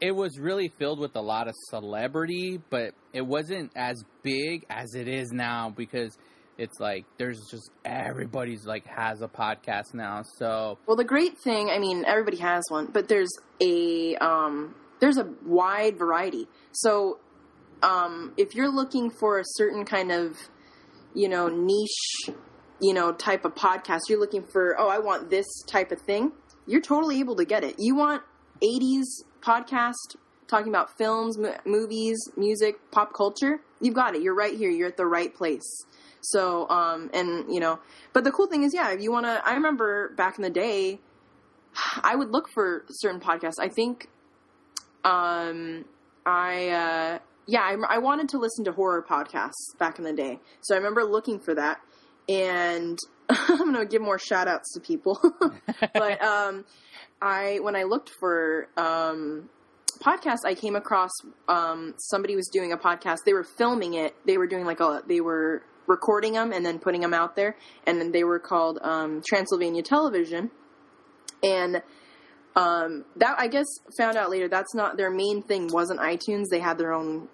it 0.00 0.12
was 0.12 0.38
really 0.38 0.68
filled 0.78 0.98
with 0.98 1.14
a 1.16 1.20
lot 1.20 1.48
of 1.48 1.54
celebrity, 1.68 2.60
but 2.70 2.94
it 3.12 3.22
wasn't 3.22 3.70
as 3.76 4.02
big 4.22 4.64
as 4.70 4.94
it 4.94 5.08
is 5.08 5.30
now 5.32 5.70
because 5.76 6.16
it's 6.56 6.78
like 6.78 7.04
there's 7.18 7.40
just 7.50 7.70
everybody's 7.84 8.66
like 8.66 8.86
has 8.86 9.22
a 9.22 9.28
podcast 9.28 9.94
now. 9.94 10.22
So 10.38 10.78
Well, 10.86 10.96
the 10.96 11.04
great 11.04 11.38
thing, 11.38 11.70
I 11.70 11.78
mean, 11.78 12.04
everybody 12.06 12.36
has 12.38 12.64
one, 12.68 12.86
but 12.86 13.08
there's 13.08 13.30
a 13.60 14.14
um, 14.16 14.74
there's 15.00 15.16
a 15.16 15.28
wide 15.44 15.98
variety. 15.98 16.46
So, 16.72 17.18
um, 17.82 18.32
if 18.36 18.54
you're 18.54 18.70
looking 18.70 19.10
for 19.10 19.38
a 19.38 19.44
certain 19.44 19.84
kind 19.84 20.12
of, 20.12 20.36
you 21.14 21.28
know, 21.28 21.48
niche, 21.48 22.36
you 22.80 22.94
know, 22.94 23.12
type 23.12 23.44
of 23.44 23.54
podcast, 23.54 24.00
you're 24.08 24.20
looking 24.20 24.44
for, 24.44 24.78
oh, 24.78 24.88
I 24.88 24.98
want 24.98 25.30
this 25.30 25.46
type 25.66 25.92
of 25.92 26.00
thing. 26.00 26.32
You're 26.66 26.80
totally 26.80 27.20
able 27.20 27.36
to 27.36 27.44
get 27.44 27.64
it. 27.64 27.76
You 27.78 27.94
want 27.94 28.22
80s 28.62 29.24
podcast 29.40 30.16
talking 30.46 30.68
about 30.68 30.96
films, 30.98 31.38
mo- 31.38 31.56
movies, 31.64 32.18
music, 32.36 32.90
pop 32.90 33.14
culture. 33.14 33.60
You've 33.80 33.94
got 33.94 34.14
it. 34.14 34.22
You're 34.22 34.34
right 34.34 34.56
here. 34.56 34.70
You're 34.70 34.88
at 34.88 34.96
the 34.96 35.06
right 35.06 35.34
place. 35.34 35.84
So, 36.20 36.68
um, 36.68 37.10
and 37.14 37.52
you 37.52 37.60
know, 37.60 37.78
but 38.12 38.24
the 38.24 38.32
cool 38.32 38.46
thing 38.46 38.62
is, 38.62 38.74
yeah, 38.74 38.90
if 38.92 39.00
you 39.00 39.10
want 39.10 39.26
to, 39.26 39.42
I 39.44 39.54
remember 39.54 40.10
back 40.16 40.36
in 40.36 40.42
the 40.42 40.50
day, 40.50 41.00
I 42.02 42.14
would 42.14 42.30
look 42.30 42.48
for 42.52 42.84
certain 42.90 43.20
podcasts. 43.20 43.58
I 43.58 43.68
think 43.68 44.08
um, 45.04 45.86
I 46.26 46.68
uh, 46.68 47.18
yeah, 47.50 47.62
I, 47.62 47.96
I 47.96 47.98
wanted 47.98 48.28
to 48.30 48.38
listen 48.38 48.64
to 48.66 48.72
horror 48.72 49.02
podcasts 49.02 49.76
back 49.76 49.98
in 49.98 50.04
the 50.04 50.12
day, 50.12 50.38
so 50.60 50.74
I 50.74 50.78
remember 50.78 51.02
looking 51.02 51.40
for 51.40 51.52
that, 51.56 51.80
and 52.28 52.96
I'm 53.28 53.72
gonna 53.72 53.86
give 53.86 54.00
more 54.00 54.20
shout 54.20 54.46
outs 54.46 54.72
to 54.74 54.80
people, 54.80 55.18
but 55.94 56.22
um, 56.22 56.64
I 57.20 57.58
when 57.60 57.74
I 57.74 57.82
looked 57.82 58.10
for 58.20 58.68
um, 58.76 59.50
podcasts, 59.98 60.44
I 60.46 60.54
came 60.54 60.76
across 60.76 61.10
um, 61.48 61.94
somebody 61.98 62.36
was 62.36 62.48
doing 62.52 62.72
a 62.72 62.76
podcast. 62.76 63.18
They 63.26 63.32
were 63.32 63.46
filming 63.58 63.94
it. 63.94 64.14
They 64.24 64.38
were 64.38 64.46
doing 64.46 64.64
like 64.64 64.78
a 64.78 65.02
they 65.04 65.20
were 65.20 65.64
recording 65.88 66.34
them 66.34 66.52
and 66.52 66.64
then 66.64 66.78
putting 66.78 67.00
them 67.00 67.12
out 67.12 67.34
there, 67.34 67.56
and 67.84 68.00
then 68.00 68.12
they 68.12 68.22
were 68.22 68.38
called 68.38 68.78
um, 68.80 69.22
Transylvania 69.28 69.82
Television, 69.82 70.52
and 71.42 71.82
um, 72.54 73.04
that 73.16 73.34
I 73.40 73.48
guess 73.48 73.66
found 73.98 74.16
out 74.16 74.30
later 74.30 74.46
that's 74.46 74.72
not 74.72 74.96
their 74.96 75.10
main 75.10 75.42
thing. 75.42 75.68
Wasn't 75.72 75.98
iTunes? 75.98 76.44
They 76.48 76.60
had 76.60 76.78
their 76.78 76.92
own 76.92 77.28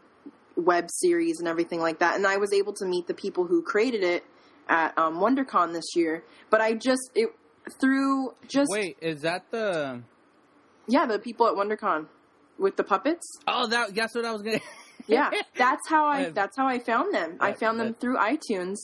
web 0.56 0.90
series 0.90 1.38
and 1.38 1.48
everything 1.48 1.80
like 1.80 1.98
that. 1.98 2.16
And 2.16 2.26
I 2.26 2.36
was 2.36 2.52
able 2.52 2.72
to 2.74 2.86
meet 2.86 3.06
the 3.06 3.14
people 3.14 3.46
who 3.46 3.62
created 3.62 4.02
it 4.02 4.24
at 4.68 4.96
um, 4.98 5.18
WonderCon 5.18 5.72
this 5.72 5.94
year. 5.94 6.24
But 6.50 6.60
I 6.60 6.74
just 6.74 7.10
it 7.14 7.30
through 7.80 8.34
just 8.48 8.70
Wait, 8.70 8.96
is 9.00 9.22
that 9.22 9.50
the? 9.50 10.02
yeah 10.88 11.06
the 11.06 11.18
people 11.18 11.46
at 11.46 11.54
WonderCon 11.54 12.06
with 12.58 12.76
the 12.76 12.84
puppets. 12.84 13.38
Oh, 13.46 13.66
that 13.68 13.94
that's 13.94 14.14
what 14.14 14.24
I 14.24 14.32
was 14.32 14.42
gonna. 14.42 14.60
Yeah, 15.08 15.30
that's 15.56 15.88
how 15.88 16.06
I 16.06 16.30
that's 16.30 16.56
how 16.56 16.66
I 16.66 16.80
found 16.80 17.14
them. 17.14 17.36
I 17.38 17.52
found 17.52 17.78
them 17.78 17.94
through 17.94 18.16
iTunes, 18.16 18.76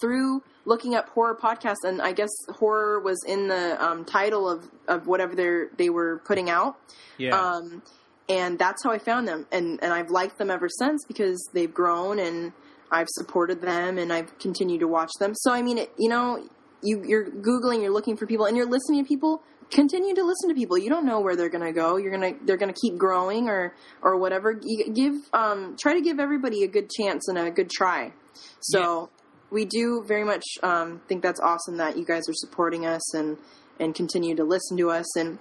through 0.00 0.42
looking 0.64 0.96
up 0.96 1.08
horror 1.10 1.36
podcasts, 1.40 1.84
and 1.84 2.02
I 2.02 2.12
guess 2.12 2.30
horror 2.48 2.98
was 2.98 3.22
in 3.28 3.46
the 3.46 3.80
um, 3.84 4.04
title 4.04 4.48
of 4.48 4.68
of 4.88 5.06
whatever 5.06 5.36
they 5.36 5.64
they 5.76 5.90
were 5.90 6.20
putting 6.24 6.50
out. 6.50 6.76
yeah. 7.16 7.38
Um, 7.38 7.82
and 8.28 8.58
that's 8.58 8.84
how 8.84 8.90
I 8.90 8.98
found 8.98 9.26
them, 9.26 9.46
and 9.52 9.78
and 9.82 9.92
I've 9.92 10.10
liked 10.10 10.38
them 10.38 10.50
ever 10.50 10.68
since 10.68 11.04
because 11.06 11.48
they've 11.52 11.72
grown 11.72 12.18
and 12.18 12.52
I've 12.90 13.08
supported 13.10 13.60
them 13.60 13.98
and 13.98 14.12
I've 14.12 14.38
continued 14.38 14.80
to 14.80 14.88
watch 14.88 15.10
them. 15.18 15.34
So 15.34 15.52
I 15.52 15.62
mean, 15.62 15.78
it, 15.78 15.92
you 15.98 16.08
know, 16.08 16.46
you 16.82 17.02
you're 17.06 17.30
googling, 17.30 17.82
you're 17.82 17.92
looking 17.92 18.16
for 18.16 18.26
people, 18.26 18.46
and 18.46 18.56
you're 18.56 18.68
listening 18.68 19.04
to 19.04 19.08
people. 19.08 19.42
Continue 19.70 20.14
to 20.14 20.24
listen 20.24 20.48
to 20.48 20.54
people. 20.54 20.78
You 20.78 20.88
don't 20.88 21.04
know 21.04 21.20
where 21.20 21.36
they're 21.36 21.50
going 21.50 21.64
to 21.64 21.74
go. 21.74 21.98
You're 21.98 22.10
gonna 22.10 22.32
they're 22.46 22.56
going 22.56 22.72
to 22.72 22.80
keep 22.80 22.96
growing 22.96 23.48
or 23.48 23.74
or 24.02 24.16
whatever. 24.18 24.58
You 24.62 24.90
give 24.92 25.14
um, 25.34 25.76
try 25.78 25.92
to 25.92 26.00
give 26.00 26.18
everybody 26.18 26.64
a 26.64 26.68
good 26.68 26.88
chance 26.90 27.28
and 27.28 27.36
a 27.36 27.50
good 27.50 27.68
try. 27.68 28.12
So 28.60 29.10
we 29.50 29.64
do 29.64 30.04
very 30.06 30.24
much 30.24 30.44
um, 30.62 31.00
think 31.08 31.22
that's 31.22 31.40
awesome 31.40 31.76
that 31.78 31.98
you 31.98 32.04
guys 32.04 32.28
are 32.28 32.34
supporting 32.34 32.86
us 32.86 33.14
and 33.14 33.36
and 33.78 33.94
continue 33.94 34.34
to 34.34 34.44
listen 34.44 34.76
to 34.78 34.90
us 34.90 35.16
and 35.16 35.38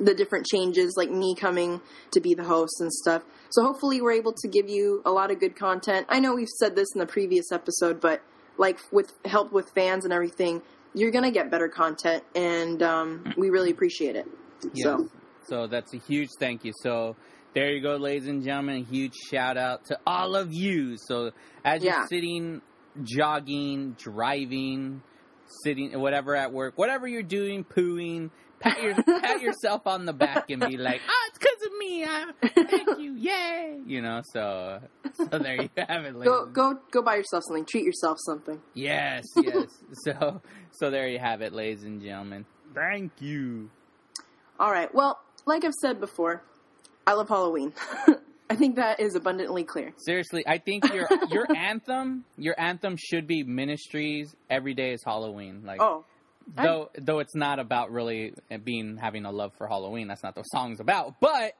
the 0.00 0.14
different 0.14 0.46
changes, 0.46 0.94
like 0.96 1.10
me 1.10 1.34
coming 1.34 1.80
to 2.12 2.20
be 2.20 2.34
the 2.34 2.44
host 2.44 2.80
and 2.80 2.92
stuff. 2.92 3.22
So 3.50 3.62
hopefully 3.62 4.00
we're 4.00 4.12
able 4.12 4.32
to 4.32 4.48
give 4.48 4.68
you 4.68 5.02
a 5.04 5.10
lot 5.10 5.30
of 5.30 5.40
good 5.40 5.56
content. 5.56 6.06
I 6.08 6.20
know 6.20 6.34
we've 6.34 6.48
said 6.48 6.76
this 6.76 6.88
in 6.94 6.98
the 7.00 7.06
previous 7.06 7.52
episode, 7.52 8.00
but 8.00 8.22
like 8.58 8.78
with 8.92 9.12
help 9.24 9.52
with 9.52 9.70
fans 9.74 10.04
and 10.04 10.12
everything, 10.12 10.62
you're 10.94 11.10
gonna 11.10 11.30
get 11.32 11.50
better 11.50 11.68
content, 11.68 12.22
and 12.36 12.80
um, 12.82 13.34
we 13.36 13.50
really 13.50 13.70
appreciate 13.72 14.14
it. 14.14 14.26
Yes. 14.72 14.84
So 14.84 15.08
So 15.48 15.66
that's 15.66 15.92
a 15.92 15.98
huge 15.98 16.28
thank 16.38 16.64
you. 16.64 16.72
So 16.82 17.16
there 17.52 17.70
you 17.72 17.82
go, 17.82 17.96
ladies 17.96 18.28
and 18.28 18.42
gentlemen. 18.44 18.76
A 18.76 18.84
huge 18.84 19.14
shout 19.30 19.56
out 19.56 19.84
to 19.86 19.98
all 20.06 20.36
of 20.36 20.52
you. 20.52 20.96
So 20.96 21.32
as 21.64 21.82
Yeah. 21.82 21.98
you're 21.98 22.06
sitting, 22.06 22.62
jogging, 23.02 23.96
driving, 23.98 25.02
sitting, 25.64 25.98
whatever 26.00 26.34
at 26.36 26.52
work, 26.52 26.78
whatever 26.78 27.06
you're 27.06 27.22
doing, 27.22 27.64
pooing, 27.64 28.30
pat, 28.64 28.82
your, 28.82 28.94
pat 29.20 29.40
yourself 29.42 29.86
on 29.86 30.06
the 30.06 30.12
back 30.12 30.50
and 30.50 30.60
be 30.60 30.76
like, 30.76 31.00
"Ah, 31.06 31.28
it's 31.28 31.38
because 31.38 31.66
of 31.66 31.78
me. 31.78 32.04
I, 32.04 32.32
thank 32.76 32.98
you, 32.98 33.14
yay!" 33.14 33.78
You 33.86 34.02
know. 34.02 34.22
So, 34.32 34.80
so 35.14 35.38
there 35.38 35.62
you 35.62 35.68
have 35.76 36.04
it, 36.04 36.14
ladies. 36.14 36.24
go 36.24 36.46
go 36.46 36.78
go 36.90 37.02
buy 37.02 37.16
yourself 37.16 37.44
something. 37.46 37.64
Treat 37.64 37.84
yourself 37.84 38.18
something. 38.20 38.60
Yes, 38.74 39.24
yes. 39.36 39.68
so, 40.04 40.40
so 40.72 40.90
there 40.90 41.08
you 41.08 41.18
have 41.18 41.42
it, 41.42 41.52
ladies 41.52 41.84
and 41.84 42.02
gentlemen. 42.02 42.46
Thank 42.74 43.12
you. 43.20 43.70
All 44.58 44.70
right. 44.70 44.92
Well, 44.94 45.18
like 45.46 45.64
I've 45.64 45.74
said 45.74 46.00
before, 46.00 46.42
I 47.06 47.12
love 47.14 47.28
Halloween. 47.28 47.72
I 48.50 48.56
think 48.56 48.76
that 48.76 49.00
is 49.00 49.14
abundantly 49.14 49.64
clear. 49.64 49.92
Seriously, 49.96 50.44
I 50.46 50.58
think 50.58 50.92
your 50.92 51.08
your 51.30 51.46
anthem, 51.56 52.24
your 52.36 52.54
anthem 52.58 52.96
should 52.98 53.26
be 53.26 53.42
Ministry's. 53.42 54.34
Every 54.50 54.74
day 54.74 54.92
is 54.92 55.02
Halloween. 55.04 55.62
Like, 55.64 55.80
Oh, 55.80 56.04
I- 56.56 56.62
though 56.66 56.90
though 56.96 57.18
it's 57.20 57.34
not 57.34 57.58
about 57.58 57.90
really 57.90 58.34
being 58.64 58.96
having 58.96 59.24
a 59.24 59.30
love 59.32 59.52
for 59.58 59.66
Halloween. 59.66 60.08
That's 60.08 60.22
not 60.22 60.34
the 60.34 60.42
song's 60.42 60.80
about. 60.80 61.14
But 61.20 61.52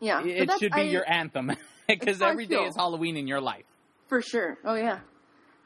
yeah. 0.00 0.20
But 0.20 0.30
it 0.30 0.38
that's- 0.40 0.58
should 0.60 0.72
be 0.72 0.80
I- 0.80 0.84
your 0.84 1.04
anthem 1.10 1.46
because 1.88 2.08
It's 2.16 2.20
how 2.20 2.28
I 2.28 2.30
every 2.32 2.46
day 2.46 2.64
is 2.64 2.76
Halloween 2.76 3.16
in 3.16 3.26
your 3.26 3.40
life. 3.40 3.64
For 4.08 4.22
sure. 4.22 4.58
Oh 4.64 4.74
yeah. 4.74 5.00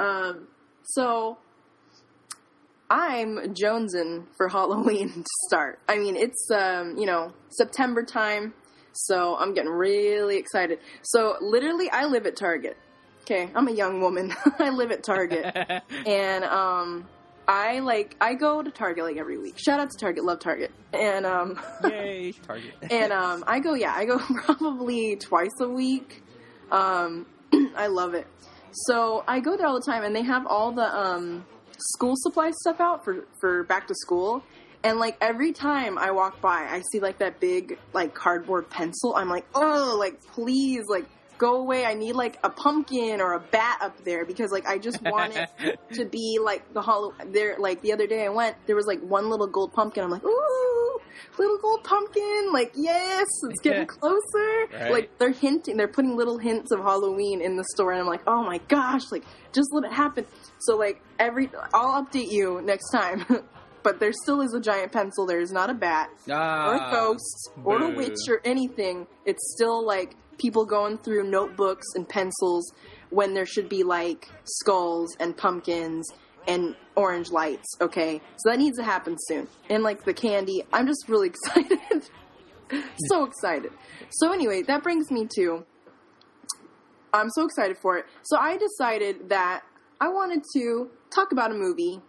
Um, 0.00 0.48
so 0.84 1.38
I'm 2.90 3.54
jonesing 3.54 4.26
for 4.36 4.48
Halloween 4.50 5.10
to 5.12 5.24
start. 5.48 5.78
I 5.88 5.98
mean, 5.98 6.16
it's 6.16 6.48
um, 6.50 6.96
you 6.98 7.06
know 7.06 7.32
September 7.50 8.04
time, 8.04 8.52
so 8.92 9.36
I'm 9.36 9.54
getting 9.54 9.70
really 9.70 10.36
excited. 10.36 10.78
So 11.02 11.36
literally, 11.40 11.90
I 11.90 12.04
live 12.06 12.26
at 12.26 12.36
Target. 12.36 12.76
Okay, 13.22 13.50
I'm 13.54 13.68
a 13.68 13.72
young 13.72 14.00
woman. 14.00 14.34
I 14.58 14.70
live 14.70 14.90
at 14.90 15.04
Target, 15.04 15.44
and 16.06 16.44
um, 16.44 17.06
I 17.52 17.80
like 17.80 18.16
I 18.18 18.32
go 18.32 18.62
to 18.62 18.70
Target 18.70 19.04
like 19.04 19.18
every 19.18 19.36
week. 19.36 19.58
Shout 19.58 19.78
out 19.78 19.90
to 19.90 19.98
Target, 19.98 20.24
love 20.24 20.38
Target, 20.38 20.70
and 20.94 21.26
um, 21.26 21.60
Yay, 21.84 22.32
Target. 22.46 22.72
and 22.90 23.12
um, 23.12 23.44
I 23.46 23.60
go, 23.60 23.74
yeah, 23.74 23.92
I 23.94 24.06
go 24.06 24.18
probably 24.44 25.16
twice 25.16 25.50
a 25.60 25.68
week. 25.68 26.22
Um, 26.70 27.26
I 27.76 27.88
love 27.88 28.14
it. 28.14 28.26
So 28.86 29.22
I 29.28 29.40
go 29.40 29.58
there 29.58 29.66
all 29.66 29.78
the 29.78 29.84
time, 29.84 30.02
and 30.02 30.16
they 30.16 30.22
have 30.22 30.46
all 30.46 30.72
the 30.72 30.82
um, 30.98 31.44
school 31.76 32.14
supply 32.16 32.52
stuff 32.62 32.80
out 32.80 33.04
for 33.04 33.26
for 33.38 33.64
back 33.64 33.86
to 33.88 33.94
school. 33.96 34.42
And 34.82 34.98
like 34.98 35.18
every 35.20 35.52
time 35.52 35.98
I 35.98 36.10
walk 36.10 36.40
by, 36.40 36.66
I 36.68 36.82
see 36.90 37.00
like 37.00 37.18
that 37.18 37.38
big 37.38 37.78
like 37.92 38.14
cardboard 38.14 38.70
pencil. 38.70 39.14
I'm 39.14 39.28
like, 39.28 39.44
oh, 39.54 39.96
like 39.98 40.22
please, 40.32 40.84
like 40.88 41.04
go 41.46 41.56
away. 41.64 41.84
I 41.84 41.94
need 41.94 42.14
like 42.24 42.38
a 42.44 42.50
pumpkin 42.50 43.20
or 43.20 43.30
a 43.34 43.40
bat 43.40 43.78
up 43.82 43.94
there 44.04 44.24
because 44.24 44.50
like 44.52 44.66
I 44.66 44.78
just 44.78 45.00
want 45.02 45.32
it 45.36 45.78
to 45.98 46.04
be 46.04 46.38
like 46.50 46.62
the 46.72 46.82
hollow 46.82 47.12
there 47.26 47.56
like 47.58 47.82
the 47.82 47.92
other 47.92 48.06
day 48.06 48.24
I 48.24 48.28
went 48.28 48.54
there 48.66 48.76
was 48.76 48.86
like 48.86 49.00
one 49.00 49.28
little 49.28 49.48
gold 49.56 49.72
pumpkin 49.72 50.04
I'm 50.04 50.10
like 50.10 50.24
ooh 50.24 50.98
little 51.38 51.58
gold 51.58 51.82
pumpkin 51.82 52.50
like 52.52 52.72
yes 52.74 53.26
it's 53.48 53.60
getting 53.66 53.86
closer 53.86 54.48
Right. 54.72 54.92
like 54.92 55.18
they're 55.18 55.32
hinting 55.32 55.76
they're 55.76 55.88
putting 55.98 56.14
little 56.16 56.38
hints 56.38 56.70
of 56.72 56.80
Halloween 56.80 57.40
in 57.42 57.56
the 57.56 57.64
store 57.74 57.90
and 57.92 58.00
I'm 58.02 58.06
like 58.06 58.22
oh 58.26 58.42
my 58.44 58.58
gosh 58.68 59.02
like 59.10 59.24
just 59.52 59.68
let 59.72 59.84
it 59.84 59.92
happen 59.92 60.24
so 60.60 60.76
like 60.76 61.02
every 61.18 61.50
I'll 61.74 62.04
update 62.04 62.30
you 62.30 62.60
next 62.62 62.90
time 62.90 63.24
but 63.82 63.98
there 63.98 64.12
still 64.22 64.40
is 64.42 64.54
a 64.54 64.60
giant 64.60 64.92
pencil 64.92 65.26
there's 65.26 65.50
not 65.52 65.70
a 65.70 65.74
bat 65.74 66.10
or 66.28 66.34
Ah, 66.34 66.88
a 66.88 66.92
ghost 66.92 67.50
or 67.64 67.82
a 67.82 67.88
witch 67.88 68.18
or 68.28 68.40
anything. 68.44 69.06
It's 69.24 69.42
still 69.56 69.84
like 69.84 70.14
people 70.42 70.66
going 70.66 70.98
through 70.98 71.30
notebooks 71.30 71.86
and 71.94 72.08
pencils 72.08 72.72
when 73.10 73.32
there 73.32 73.46
should 73.46 73.68
be 73.68 73.84
like 73.84 74.28
skulls 74.44 75.16
and 75.20 75.36
pumpkins 75.36 76.06
and 76.48 76.74
orange 76.96 77.30
lights. 77.30 77.68
Okay, 77.80 78.20
so 78.36 78.50
that 78.50 78.58
needs 78.58 78.76
to 78.76 78.84
happen 78.84 79.16
soon. 79.26 79.46
And 79.70 79.82
like 79.82 80.04
the 80.04 80.12
candy, 80.12 80.64
I'm 80.72 80.86
just 80.86 81.08
really 81.08 81.28
excited. 81.34 81.78
so 83.08 83.24
excited. 83.24 83.72
So 84.10 84.32
anyway, 84.32 84.62
that 84.62 84.82
brings 84.82 85.10
me 85.10 85.28
to. 85.36 85.64
I'm 87.14 87.28
so 87.30 87.44
excited 87.44 87.76
for 87.78 87.98
it. 87.98 88.06
So 88.22 88.38
I 88.38 88.56
decided 88.56 89.28
that 89.28 89.62
I 90.00 90.08
wanted 90.08 90.42
to 90.56 90.90
talk 91.14 91.30
about 91.30 91.50
a 91.50 91.54
movie 91.54 92.00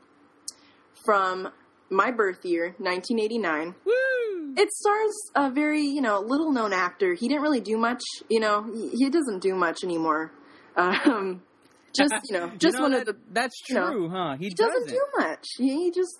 from 1.05 1.49
my 1.93 2.11
birth 2.11 2.43
year, 2.45 2.75
1989 2.79 3.75
Woo! 3.85 4.53
it 4.57 4.71
stars 4.71 5.13
a 5.35 5.49
very 5.51 5.81
you 5.83 6.01
know 6.01 6.19
little 6.19 6.51
known 6.51 6.73
actor 6.73 7.13
he 7.15 7.27
didn't 7.27 7.41
really 7.43 7.61
do 7.61 7.77
much 7.77 8.01
you 8.29 8.39
know 8.39 8.63
he, 8.71 8.89
he 8.89 9.09
doesn't 9.09 9.39
do 9.41 9.55
much 9.55 9.83
anymore 9.83 10.31
um 10.75 11.41
just 11.95 12.13
you 12.29 12.37
know 12.37 12.49
just 12.57 12.75
know 12.77 12.81
one 12.83 12.91
that- 12.91 13.01
of 13.01 13.05
the 13.07 13.15
That's 13.31 13.55
you 13.69 13.75
know, 13.75 13.91
true, 13.91 14.09
huh? 14.09 14.35
He, 14.37 14.45
he 14.49 14.53
doesn't 14.53 14.87
do 14.87 15.01
much 15.17 15.45
he, 15.57 15.85
he 15.85 15.91
just 15.91 16.19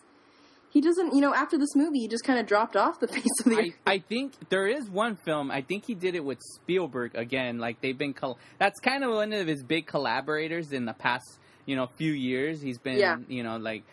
he 0.71 0.81
doesn't 0.81 1.13
you 1.13 1.21
know 1.21 1.33
after 1.33 1.57
this 1.57 1.75
movie 1.75 1.99
he 1.99 2.07
just 2.07 2.23
kind 2.23 2.39
of 2.39 2.45
dropped 2.47 2.75
off 2.75 2.99
the 2.99 3.07
face 3.15 3.25
of 3.45 3.51
the 3.51 3.57
I, 3.85 3.91
I 3.93 3.99
think 3.99 4.33
there 4.49 4.65
is 4.67 4.89
one 4.89 5.15
film. 5.17 5.51
I 5.51 5.61
think 5.61 5.85
he 5.85 5.93
did 5.93 6.15
it 6.15 6.23
with 6.25 6.39
Spielberg 6.55 7.13
again. 7.15 7.59
Like 7.59 7.79
they've 7.81 7.97
been. 7.97 8.13
Col- 8.15 8.39
that's 8.57 8.79
kind 8.79 9.03
of 9.03 9.11
one 9.11 9.33
of 9.33 9.45
his 9.45 9.61
big 9.63 9.85
collaborators 9.85 10.71
in 10.71 10.85
the 10.85 10.93
past, 10.93 11.37
you 11.67 11.75
know, 11.75 11.85
few 11.97 12.11
years. 12.11 12.59
He's 12.59 12.79
been, 12.79 12.97
Yeah. 12.97 13.17
you 13.27 13.43
know, 13.43 13.57
like. 13.57 13.83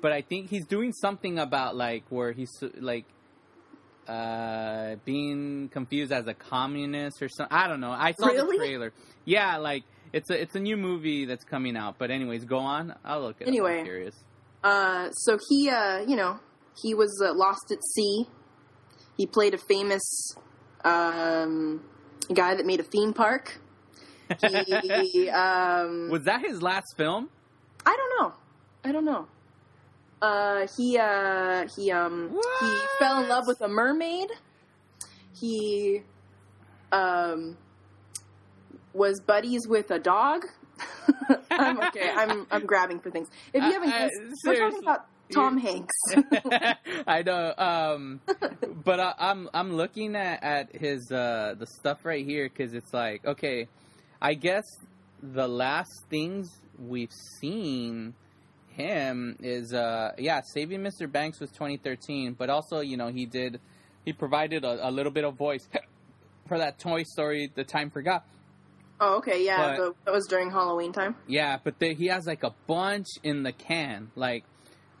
But 0.00 0.12
I 0.12 0.22
think 0.22 0.48
he's 0.50 0.66
doing 0.66 0.92
something 0.92 1.38
about 1.38 1.76
like 1.76 2.04
where 2.10 2.32
he's 2.32 2.50
like 2.78 3.04
uh 4.06 4.96
being 5.04 5.68
confused 5.70 6.12
as 6.12 6.26
a 6.26 6.34
communist 6.34 7.20
or 7.22 7.28
something. 7.28 7.56
I 7.56 7.68
don't 7.68 7.80
know. 7.80 7.90
I 7.90 8.12
saw 8.12 8.26
Really? 8.28 8.56
the 8.56 8.64
trailer. 8.64 8.92
Yeah, 9.24 9.56
like 9.58 9.84
it's 10.12 10.30
a 10.30 10.40
it's 10.40 10.54
a 10.54 10.60
new 10.60 10.76
movie 10.76 11.24
that's 11.26 11.44
coming 11.44 11.76
out. 11.76 11.96
But 11.98 12.10
anyways, 12.10 12.44
go 12.44 12.58
on. 12.58 12.94
I'll 13.04 13.20
look 13.22 13.40
at. 13.42 13.48
Anyway. 13.48 13.80
I'm 13.80 13.84
curious. 13.84 14.14
uh 14.64 15.10
so 15.12 15.38
he 15.48 15.68
uh 15.68 15.98
you 16.06 16.16
know 16.16 16.40
he 16.82 16.94
was 16.94 17.20
uh, 17.24 17.34
lost 17.34 17.70
at 17.70 17.82
sea 17.84 18.26
he 19.16 19.26
played 19.26 19.52
a 19.52 19.58
famous 19.58 20.32
Um, 20.84 21.82
guy 22.32 22.54
that 22.54 22.64
made 22.64 22.78
a 22.78 22.84
theme 22.84 23.12
park. 23.12 23.58
He, 24.40 25.28
um, 25.44 26.08
Was 26.08 26.22
that 26.24 26.40
his 26.40 26.62
last 26.62 26.86
film? 26.96 27.28
I 27.84 27.96
don't 27.96 28.12
know. 28.20 28.32
I 28.84 28.92
don't 28.92 29.04
know. 29.04 29.26
Uh, 30.20 30.66
he 30.76 30.98
uh, 30.98 31.68
he 31.76 31.92
um 31.92 32.30
he 32.60 32.76
fell 32.98 33.22
in 33.22 33.28
love 33.28 33.46
with 33.46 33.60
a 33.60 33.68
mermaid. 33.68 34.30
He 35.38 36.02
um 36.90 37.56
was 38.92 39.20
buddies 39.20 39.66
with 39.68 39.90
a 39.90 39.98
dog. 39.98 40.46
I'm 41.50 41.80
okay. 41.80 42.10
I'm 42.10 42.46
I'm 42.50 42.66
grabbing 42.66 43.00
for 43.00 43.10
things. 43.10 43.28
If 43.52 43.62
you 43.62 43.72
haven't 43.72 43.92
uh, 43.92 44.06
uh, 44.06 44.08
we're 44.44 44.58
talking 44.58 44.82
about 44.82 45.06
Tom 45.32 45.58
Hanks. 45.58 45.94
I 47.06 47.22
know, 47.22 47.54
um, 47.56 48.20
but 48.84 49.00
I, 49.00 49.14
I'm 49.18 49.48
I'm 49.52 49.74
looking 49.74 50.16
at, 50.16 50.42
at 50.42 50.76
his 50.76 51.10
uh, 51.10 51.54
the 51.58 51.66
stuff 51.66 52.04
right 52.04 52.24
here 52.24 52.48
because 52.48 52.74
it's 52.74 52.92
like 52.92 53.24
okay, 53.24 53.68
I 54.20 54.34
guess 54.34 54.64
the 55.22 55.48
last 55.48 56.04
things 56.08 56.48
we've 56.78 57.12
seen 57.40 58.14
him 58.78 59.36
is 59.40 59.74
uh 59.74 60.12
yeah 60.18 60.40
saving 60.54 60.80
Mr. 60.80 61.10
Banks 61.10 61.40
was 61.40 61.50
2013, 61.50 62.34
but 62.38 62.48
also 62.48 62.80
you 62.80 62.96
know 62.96 63.08
he 63.08 63.26
did 63.26 63.60
he 64.04 64.12
provided 64.12 64.64
a, 64.64 64.88
a 64.88 64.90
little 64.90 65.12
bit 65.12 65.24
of 65.24 65.34
voice 65.34 65.68
for 66.48 66.58
that 66.58 66.78
Toy 66.78 67.02
Story 67.02 67.50
The 67.54 67.64
Time 67.64 67.90
Forgot. 67.90 68.24
oh, 69.00 69.16
okay, 69.18 69.44
yeah, 69.44 69.76
But- 69.76 69.96
that 70.06 70.14
was 70.14 70.26
during 70.26 70.50
Halloween 70.50 70.92
time. 70.92 71.14
Yeah, 71.26 71.58
but 71.62 71.78
the, 71.78 71.92
he 71.94 72.06
has 72.06 72.26
like 72.26 72.42
a 72.44 72.54
bunch 72.66 73.06
in 73.22 73.42
the 73.42 73.52
can. 73.52 74.10
Like, 74.16 74.44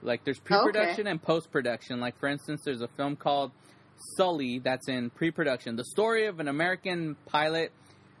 like 0.02 0.24
there's 0.24 0.38
Oh, 0.38 0.42
pre-production 0.44 1.06
and 1.06 1.22
post-production. 1.22 2.00
Like 2.00 2.18
for 2.18 2.28
instance, 2.28 2.60
there's 2.64 2.82
a 2.82 2.88
film 2.96 3.16
called 3.16 3.50
Sully 4.16 4.58
that's 4.58 4.88
in 4.88 5.10
pre-production. 5.10 5.76
The 5.76 5.84
story 5.84 6.26
of 6.26 6.38
an 6.40 6.48
American 6.48 7.16
pilot. 7.26 7.72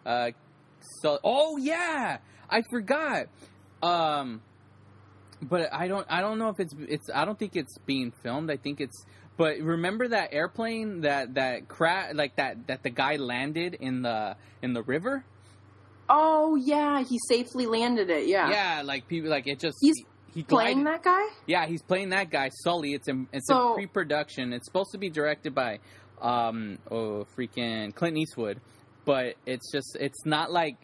Uh, 0.06 0.30
so 1.02 1.18
oh 1.22 1.56
yeah, 1.58 2.18
I 2.48 2.62
forgot. 2.70 3.26
Um, 3.82 4.40
but 5.42 5.72
I 5.72 5.88
don't 5.88 6.06
I 6.10 6.20
don't 6.20 6.38
know 6.38 6.48
if 6.48 6.60
it's 6.60 6.74
it's 6.88 7.10
I 7.14 7.24
don't 7.24 7.38
think 7.38 7.56
it's 7.56 7.76
being 7.86 8.12
filmed. 8.22 8.50
I 8.50 8.56
think 8.56 8.80
it's. 8.80 9.04
But 9.36 9.58
remember 9.60 10.08
that 10.08 10.30
airplane 10.32 11.02
that 11.02 11.34
that 11.34 11.68
cra- 11.68 12.10
like 12.12 12.36
that 12.36 12.66
that 12.66 12.82
the 12.82 12.90
guy 12.90 13.16
landed 13.16 13.74
in 13.74 14.02
the 14.02 14.36
in 14.62 14.72
the 14.72 14.82
river. 14.82 15.24
Oh 16.08 16.56
yeah, 16.56 17.02
he 17.02 17.18
safely 17.28 17.66
landed 17.66 18.10
it. 18.10 18.26
Yeah, 18.26 18.50
Yeah, 18.50 18.82
like 18.84 19.06
people 19.06 19.30
like 19.30 19.46
it 19.46 19.58
just 19.60 19.76
He's 19.80 19.96
he, 20.34 20.40
he 20.40 20.42
playing 20.42 20.84
that 20.84 21.02
guy. 21.02 21.22
Yeah, 21.46 21.66
he's 21.66 21.82
playing 21.82 22.08
that 22.10 22.30
guy 22.30 22.50
Sully. 22.64 22.94
It's 22.94 23.08
in 23.08 23.28
it's 23.32 23.46
So- 23.46 23.70
in 23.70 23.74
pre-production. 23.74 24.52
It's 24.52 24.66
supposed 24.66 24.90
to 24.92 24.98
be 24.98 25.10
directed 25.10 25.54
by 25.54 25.78
um 26.20 26.78
oh 26.90 27.26
freaking 27.36 27.94
Clint 27.94 28.16
Eastwood, 28.16 28.60
but 29.04 29.34
it's 29.46 29.70
just 29.70 29.96
it's 30.00 30.26
not 30.26 30.50
like 30.50 30.76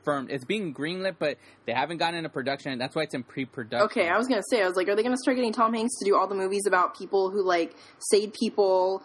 confirmed. 0.00 0.30
It's 0.30 0.44
being 0.44 0.74
greenlit, 0.74 1.16
but 1.18 1.38
they 1.66 1.72
haven't 1.72 1.98
gotten 1.98 2.16
into 2.16 2.28
production. 2.28 2.78
That's 2.78 2.94
why 2.94 3.02
it's 3.02 3.14
in 3.14 3.22
pre-production. 3.22 3.84
Okay, 3.86 4.08
I 4.08 4.16
was 4.16 4.26
gonna 4.26 4.42
say, 4.50 4.62
I 4.62 4.66
was 4.66 4.76
like, 4.76 4.88
are 4.88 4.96
they 4.96 5.02
gonna 5.02 5.16
start 5.16 5.36
getting 5.36 5.52
Tom 5.52 5.74
Hanks 5.74 5.98
to 5.98 6.04
do 6.04 6.16
all 6.16 6.26
the 6.26 6.34
movies 6.34 6.62
about 6.66 6.96
people 6.96 7.30
who 7.30 7.44
like 7.44 7.74
saved 7.98 8.34
people 8.34 9.02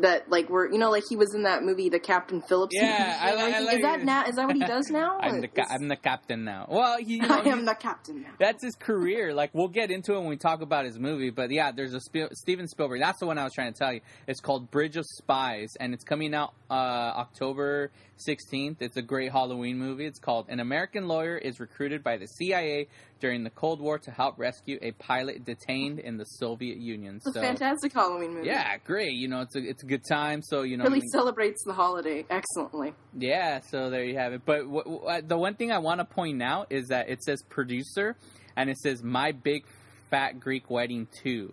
that 0.00 0.28
like 0.30 0.48
were 0.50 0.70
you 0.70 0.78
know 0.78 0.90
like 0.90 1.04
he 1.08 1.16
was 1.16 1.34
in 1.34 1.44
that 1.44 1.62
movie, 1.62 1.88
the 1.88 1.98
Captain 1.98 2.42
Phillips. 2.42 2.74
Yeah, 2.74 2.82
movie 2.88 3.10
I 3.20 3.28
and 3.30 3.36
li- 3.38 3.54
I 3.54 3.60
like 3.60 3.76
is 3.76 3.82
that 3.82 4.02
now? 4.04 4.24
Is 4.26 4.36
that 4.36 4.46
what 4.46 4.56
he 4.56 4.64
does 4.64 4.86
now? 4.90 5.18
I'm 5.20 5.40
the 5.40 5.48
ca- 5.48 5.66
I'm 5.70 5.88
the 5.88 5.96
captain 5.96 6.44
now. 6.44 6.66
Well, 6.68 6.98
he, 6.98 7.14
you 7.16 7.22
know, 7.26 7.34
I 7.42 7.48
am 7.48 7.64
the 7.64 7.74
captain 7.74 8.22
now. 8.22 8.28
that's 8.38 8.62
his 8.64 8.74
career. 8.74 9.34
Like 9.34 9.50
we'll 9.54 9.68
get 9.68 9.90
into 9.90 10.14
it 10.14 10.18
when 10.20 10.28
we 10.28 10.36
talk 10.36 10.60
about 10.62 10.84
his 10.84 10.98
movie. 10.98 11.30
But 11.30 11.50
yeah, 11.50 11.72
there's 11.72 11.94
a 11.94 12.00
Sp- 12.00 12.32
Steven 12.32 12.68
Spielberg. 12.68 13.00
That's 13.00 13.20
the 13.20 13.26
one 13.26 13.38
I 13.38 13.44
was 13.44 13.52
trying 13.52 13.72
to 13.72 13.78
tell 13.78 13.92
you. 13.92 14.00
It's 14.26 14.40
called 14.40 14.70
Bridge 14.70 14.96
of 14.96 15.04
Spies, 15.06 15.70
and 15.80 15.94
it's 15.94 16.04
coming 16.04 16.34
out 16.34 16.52
uh, 16.70 16.74
October 16.74 17.90
16th. 18.26 18.76
It's 18.80 18.96
a 18.96 19.02
great 19.02 19.30
Halloween 19.32 19.78
movie. 19.78 20.06
It's 20.06 20.18
called 20.18 20.46
An 20.48 20.60
American 20.60 21.06
Lawyer 21.06 21.36
is 21.36 21.60
Recruited 21.60 22.02
by 22.02 22.16
the 22.16 22.26
CIA 22.26 22.88
during 23.20 23.44
the 23.44 23.50
Cold 23.50 23.80
War 23.80 23.98
to 23.98 24.10
help 24.10 24.38
rescue 24.38 24.78
a 24.82 24.92
pilot 24.92 25.44
detained 25.44 25.98
in 26.00 26.16
the 26.16 26.24
Soviet 26.24 26.78
Union. 26.78 27.16
It's 27.16 27.26
a 27.28 27.32
so 27.32 27.40
fantastic 27.40 27.92
Halloween 27.92 28.34
movie. 28.34 28.46
yeah, 28.48 28.76
great. 28.84 29.12
You 29.12 29.28
know, 29.28 29.40
it's 29.40 29.56
a 29.56 29.60
it's 29.60 29.82
a 29.86 29.88
good 29.88 30.04
time. 30.08 30.42
So 30.42 30.62
you 30.62 30.76
know, 30.76 30.84
really 30.84 31.00
we- 31.00 31.08
celebrates 31.08 31.62
the 31.64 31.72
holiday 31.72 32.24
excellently. 32.28 32.94
yeah, 33.16 33.60
so 33.60 33.88
there 33.90 34.04
you 34.04 34.16
have 34.18 34.32
it. 34.32 34.42
But 34.44 34.58
w- 34.64 34.82
w- 34.84 35.22
the 35.22 35.38
one 35.38 35.54
thing 35.54 35.72
I 35.72 35.78
want 35.78 36.00
to 36.00 36.04
point 36.04 36.42
out 36.42 36.66
is 36.70 36.88
that 36.88 37.08
it 37.08 37.22
says 37.22 37.42
producer 37.48 38.16
and 38.56 38.68
it 38.70 38.78
says 38.78 39.02
My 39.02 39.32
Big 39.32 39.64
Fat 40.10 40.38
Greek 40.40 40.70
Wedding 40.70 41.06
2. 41.22 41.52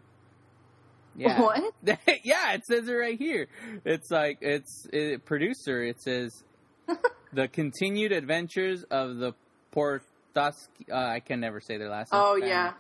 Yeah. 1.16 1.40
What? 1.42 1.62
yeah, 2.24 2.54
it 2.54 2.66
says 2.66 2.88
it 2.88 2.92
right 2.94 3.18
here. 3.18 3.48
It's 3.86 4.10
like 4.10 4.40
it's 4.42 4.88
it, 4.92 5.24
producer. 5.26 5.84
It 5.84 6.02
says 6.02 6.44
the 7.34 7.48
continued 7.48 8.12
adventures 8.12 8.84
of 8.90 9.18
the 9.18 9.34
Portoski. 9.76 10.90
Uh, 10.92 10.96
I 10.96 11.20
can 11.20 11.40
never 11.40 11.62
say 11.62 11.78
their 11.78 11.90
last 11.90 12.12
name. 12.12 12.22
Oh 12.24 12.34
family. 12.34 12.48
yeah, 12.50 12.74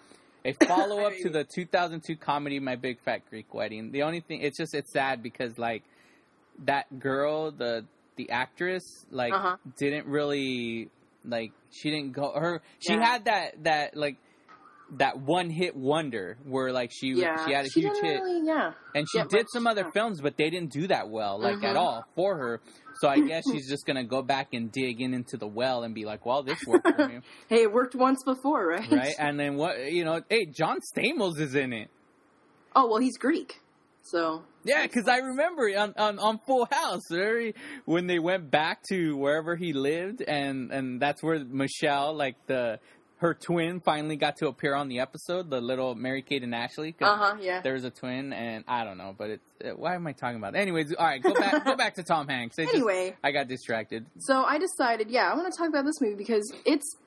A 0.45 0.53
follow 0.65 1.05
up 1.05 1.13
to 1.23 1.29
the 1.29 1.43
2002 1.55 2.15
comedy 2.17 2.59
My 2.59 2.75
Big 2.75 2.99
Fat 2.99 3.21
Greek 3.29 3.53
Wedding. 3.53 3.91
The 3.91 4.03
only 4.03 4.19
thing, 4.19 4.41
it's 4.41 4.57
just 4.57 4.73
it's 4.73 4.91
sad 4.91 5.23
because 5.23 5.57
like 5.57 5.83
that 6.65 6.99
girl, 6.99 7.51
the 7.51 7.85
the 8.15 8.29
actress, 8.29 8.83
like 9.09 9.33
Uh-huh. 9.33 9.57
didn't 9.77 10.05
really 10.07 10.89
like 11.25 11.51
she 11.71 11.89
didn't 11.89 12.11
go 12.13 12.31
her. 12.33 12.61
She 12.79 12.93
Yeah. 12.93 13.03
had 13.05 13.25
that 13.25 13.63
that 13.63 13.95
like 13.95 14.17
that 14.97 15.17
one 15.19 15.49
hit 15.49 15.75
wonder 15.75 16.37
where 16.43 16.71
like 16.71 16.91
she 16.91 17.07
yeah. 17.13 17.45
she 17.45 17.53
had 17.53 17.65
a 17.65 17.69
She 17.69 17.81
huge 17.81 17.97
hit 18.01 18.21
really, 18.21 18.45
yeah. 18.45 18.73
and 18.93 19.07
she 19.11 19.21
did 19.29 19.47
some 19.51 19.65
other 19.65 19.89
films, 19.91 20.21
but 20.21 20.37
they 20.37 20.49
didn't 20.49 20.71
do 20.71 20.87
that 20.87 21.09
well, 21.09 21.39
like 21.39 21.63
at 21.63 21.75
Mhm. 21.75 21.79
all 21.79 22.05
for 22.15 22.37
her. 22.37 22.61
So 23.01 23.07
I 23.07 23.19
guess 23.19 23.43
she's 23.51 23.67
just 23.67 23.85
gonna 23.87 24.03
go 24.03 24.21
back 24.21 24.49
and 24.53 24.71
dig 24.71 25.01
in 25.01 25.13
into 25.13 25.37
the 25.37 25.47
well 25.47 25.83
and 25.83 25.95
be 25.95 26.05
like, 26.05 26.25
"Well, 26.25 26.43
this 26.43 26.59
worked 26.67 26.87
for 26.87 27.07
me." 27.07 27.19
Hey, 27.49 27.63
it 27.63 27.71
worked 27.73 27.95
once 27.95 28.23
before, 28.23 28.67
right? 28.67 28.91
right? 28.91 29.15
And 29.17 29.39
then 29.39 29.55
what? 29.55 29.91
You 29.91 30.05
know, 30.05 30.21
hey, 30.29 30.45
John 30.45 30.77
Stamos 30.95 31.39
is 31.39 31.55
in 31.55 31.73
it. 31.73 31.89
Oh 32.75 32.87
well, 32.87 32.99
he's 32.99 33.17
Greek, 33.17 33.61
so 34.03 34.43
Yeah, 34.63 34.83
because 34.83 35.07
I 35.07 35.17
remember 35.17 35.69
on, 35.77 35.93
on 35.97 36.19
on 36.19 36.39
Full 36.45 36.67
House, 36.71 37.01
very 37.09 37.55
when 37.85 38.05
they 38.07 38.19
went 38.19 38.51
back 38.51 38.83
to 38.89 39.15
wherever 39.17 39.55
he 39.55 39.73
lived, 39.73 40.21
and 40.21 40.71
and 40.71 40.99
that's 41.01 41.23
where 41.23 41.43
Michelle, 41.43 42.13
like 42.15 42.35
the 42.47 42.79
her 43.23 43.33
twin, 43.33 43.79
finally 43.79 44.17
got 44.17 44.35
to 44.37 44.47
appear 44.47 44.75
on 44.75 44.89
the 44.89 44.99
episode. 44.99 45.49
The 45.49 45.61
little 45.61 45.95
Mary 45.95 46.21
Kate 46.21 46.43
and 46.43 46.53
Ashley. 46.53 46.93
uh 47.01 47.15
huh, 47.15 47.35
yeah. 47.39 47.61
There's 47.61 47.85
a 47.85 47.89
twin, 47.89 48.33
and 48.33 48.65
I 48.67 48.83
don't 48.83 48.97
know, 48.97 49.15
but 49.17 49.29
it's 49.29 49.49
uh, 49.63 49.69
why 49.71 49.95
am 49.95 50.05
I 50.05 50.11
talking 50.11 50.37
about? 50.37 50.55
It? 50.55 50.59
Anyways, 50.59 50.93
all 50.93 51.05
right, 51.05 51.23
go 51.23 51.33
back 51.33 51.63
go 51.65 51.75
back 51.77 51.95
to 51.95 52.03
Tom 52.03 52.27
Hanks. 52.27 52.59
It 52.59 52.63
just- 52.63 52.75
Anyway, 52.75 53.15
I 53.23 53.31
got 53.31 53.47
distracted. 53.47 54.05
so 54.19 54.43
I 54.43 54.57
decided, 54.57 55.09
yeah, 55.09 55.31
I 55.31 55.35
want 55.35 55.51
to 55.51 55.57
talk 55.57 55.69
about 55.69 55.85
this 55.85 55.99
movie 56.01 56.15
because 56.15 56.53
it's 56.65 56.97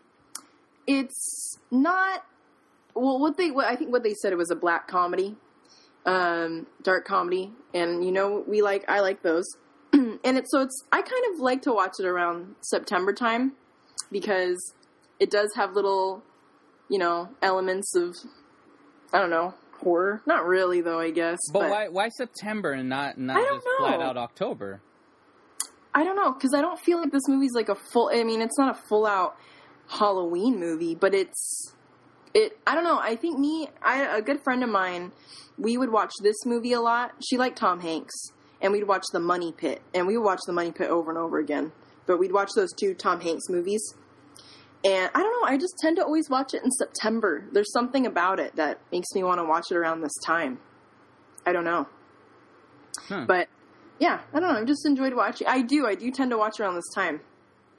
it's 0.86 1.58
not 1.70 2.24
well 2.94 3.18
what 3.18 3.36
they 3.36 3.50
what 3.50 3.66
I 3.66 3.76
think 3.76 3.92
what 3.92 4.02
they 4.02 4.14
said 4.14 4.32
it 4.32 4.36
was 4.36 4.50
a 4.50 4.56
black 4.56 4.88
comedy, 4.88 5.36
um, 6.06 6.66
dark 6.82 7.04
comedy, 7.04 7.52
and 7.74 8.04
you 8.04 8.10
know 8.12 8.42
we 8.48 8.62
like 8.62 8.84
I 8.88 9.00
like 9.00 9.22
those, 9.22 9.44
and 9.92 10.18
it's 10.24 10.50
so 10.50 10.62
it's 10.62 10.82
I 10.92 11.02
kind 11.02 11.34
of 11.34 11.40
like 11.40 11.62
to 11.62 11.72
watch 11.72 11.94
it 12.00 12.06
around 12.06 12.54
September 12.62 13.12
time 13.12 13.52
because 14.10 14.72
it 15.18 15.30
does 15.30 15.50
have 15.56 15.72
little, 15.72 16.22
you 16.88 16.98
know, 16.98 17.30
elements 17.42 17.94
of 17.96 18.14
I 19.12 19.18
don't 19.20 19.30
know 19.30 19.54
horror. 19.78 20.22
Not 20.26 20.46
really 20.46 20.80
though, 20.80 20.98
I 20.98 21.10
guess. 21.10 21.38
But, 21.52 21.70
why 21.70 21.88
why 21.88 22.08
September 22.08 22.72
and 22.72 22.88
not 22.88 23.18
not 23.18 23.36
I 23.36 23.42
don't 23.42 23.56
just 23.56 23.66
flat 23.78 24.00
know. 24.00 24.06
out 24.06 24.16
October? 24.16 24.80
I 25.94 26.04
don't 26.04 26.16
know 26.16 26.32
because 26.32 26.52
I 26.54 26.60
don't 26.60 26.78
feel 26.78 27.00
like 27.00 27.12
this 27.12 27.28
movie's 27.28 27.54
like 27.54 27.68
a 27.68 27.74
full. 27.74 28.10
I 28.12 28.24
mean, 28.24 28.42
it's 28.42 28.58
not 28.58 28.76
a 28.76 28.80
full 28.88 29.06
out 29.06 29.36
Halloween 29.88 30.58
movie, 30.58 30.94
but 30.94 31.14
it's 31.14 31.72
it. 32.34 32.58
I 32.66 32.74
don't 32.74 32.84
know. 32.84 32.98
I 32.98 33.16
think 33.16 33.38
me, 33.38 33.68
I 33.82 34.18
a 34.18 34.22
good 34.22 34.42
friend 34.42 34.62
of 34.62 34.70
mine, 34.70 35.12
we 35.58 35.78
would 35.78 35.90
watch 35.90 36.12
this 36.22 36.44
movie 36.44 36.72
a 36.72 36.80
lot. 36.80 37.12
She 37.26 37.38
liked 37.38 37.56
Tom 37.56 37.80
Hanks, 37.80 38.14
and 38.60 38.72
we'd 38.72 38.84
watch 38.86 39.04
The 39.12 39.20
Money 39.20 39.52
Pit, 39.52 39.80
and 39.94 40.06
we 40.06 40.18
would 40.18 40.24
watch 40.24 40.40
The 40.46 40.52
Money 40.52 40.72
Pit 40.72 40.90
over 40.90 41.10
and 41.10 41.18
over 41.18 41.38
again. 41.38 41.72
But 42.06 42.18
we'd 42.18 42.32
watch 42.32 42.50
those 42.54 42.72
two 42.72 42.94
Tom 42.94 43.20
Hanks 43.20 43.48
movies. 43.48 43.94
And 44.86 45.10
I 45.14 45.22
don't 45.22 45.42
know, 45.42 45.48
I 45.48 45.58
just 45.58 45.76
tend 45.78 45.96
to 45.96 46.04
always 46.04 46.30
watch 46.30 46.54
it 46.54 46.62
in 46.62 46.70
September. 46.70 47.44
There's 47.50 47.72
something 47.72 48.06
about 48.06 48.38
it 48.38 48.54
that 48.56 48.80
makes 48.92 49.08
me 49.14 49.24
want 49.24 49.40
to 49.40 49.44
watch 49.44 49.66
it 49.70 49.76
around 49.76 50.00
this 50.02 50.14
time. 50.24 50.58
I 51.44 51.52
don't 51.52 51.64
know. 51.64 51.88
Hmm. 53.08 53.26
But 53.26 53.48
yeah, 53.98 54.20
I 54.32 54.40
don't 54.40 54.52
know. 54.52 54.60
I've 54.60 54.66
just 54.66 54.86
enjoyed 54.86 55.14
watching. 55.14 55.46
I 55.46 55.62
do. 55.62 55.86
I 55.86 55.94
do 55.94 56.10
tend 56.10 56.30
to 56.30 56.38
watch 56.38 56.60
around 56.60 56.76
this 56.76 56.90
time. 56.94 57.20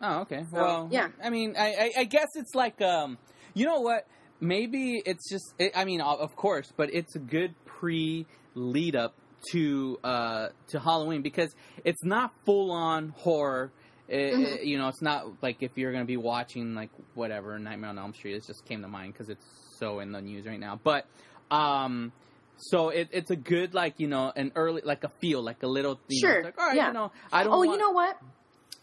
Oh, 0.01 0.21
okay. 0.21 0.45
So, 0.51 0.57
well, 0.57 0.89
yeah. 0.91 1.09
I 1.23 1.29
mean, 1.29 1.55
I, 1.57 1.73
I, 1.73 1.91
I 1.99 2.03
guess 2.03 2.27
it's 2.35 2.53
like, 2.53 2.81
um, 2.81 3.17
you 3.53 3.65
know 3.65 3.81
what? 3.81 4.05
Maybe 4.39 5.01
it's 5.05 5.29
just. 5.29 5.53
It, 5.57 5.71
I 5.75 5.85
mean, 5.85 6.01
of 6.01 6.35
course, 6.35 6.71
but 6.75 6.93
it's 6.93 7.15
a 7.15 7.19
good 7.19 7.55
pre 7.65 8.25
lead 8.53 8.95
up 8.95 9.13
to 9.51 9.99
uh 10.03 10.49
to 10.67 10.79
Halloween 10.79 11.21
because 11.21 11.55
it's 11.83 12.03
not 12.03 12.33
full 12.45 12.71
on 12.71 13.09
horror. 13.09 13.71
It, 14.07 14.33
Mhm. 14.33 14.43
it- 14.45 14.63
you 14.63 14.77
know, 14.77 14.87
it's 14.87 15.01
not 15.01 15.25
like 15.43 15.61
if 15.61 15.77
you're 15.77 15.91
gonna 15.91 16.05
be 16.05 16.17
watching 16.17 16.75
like 16.75 16.89
whatever 17.13 17.57
Nightmare 17.59 17.89
on 17.89 17.99
Elm 17.99 18.13
Street. 18.13 18.35
It 18.35 18.45
just 18.47 18.65
came 18.65 18.81
to 18.81 18.87
mind 18.87 19.13
because 19.13 19.29
it's 19.29 19.45
so 19.77 19.99
in 19.99 20.11
the 20.11 20.21
news 20.21 20.45
right 20.45 20.59
now. 20.59 20.79
But 20.81 21.05
um, 21.51 22.11
So 22.59 22.89
it, 22.89 23.09
it's 23.11 23.29
a 23.29 23.35
good 23.35 23.73
like 23.75 23.99
you 23.99 24.07
know 24.07 24.31
an 24.35 24.51
early 24.55 24.81
like 24.83 25.03
a 25.03 25.09
feel 25.09 25.41
like 25.43 25.61
a 25.63 25.67
little 25.67 25.99
you 26.07 26.19
Sure, 26.19 26.43
like 26.43 26.57
all 26.59 26.67
right 26.67 26.75
yeah. 26.75 26.87
you 26.87 26.93
know 26.93 27.11
I 27.31 27.43
don't 27.43 27.53
Oh, 27.53 27.57
want, 27.59 27.71
you 27.71 27.77
know 27.77 27.91
what? 27.91 28.17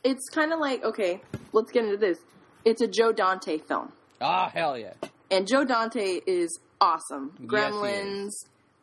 It's 0.04 0.28
kind 0.28 0.52
of 0.52 0.60
like 0.60 0.84
okay. 0.84 1.20
Let's 1.52 1.72
get 1.72 1.84
into 1.84 1.96
this. 1.96 2.18
It's 2.64 2.80
a 2.82 2.86
Joe 2.86 3.10
Dante 3.12 3.58
film, 3.58 3.92
ah 4.20 4.48
hell 4.48 4.78
yeah 4.78 4.92
and 5.30 5.46
Joe 5.48 5.64
Dante 5.64 6.20
is 6.26 6.60
awesome. 6.80 7.32
Yes, 7.40 7.50
Gremlins, 7.50 8.30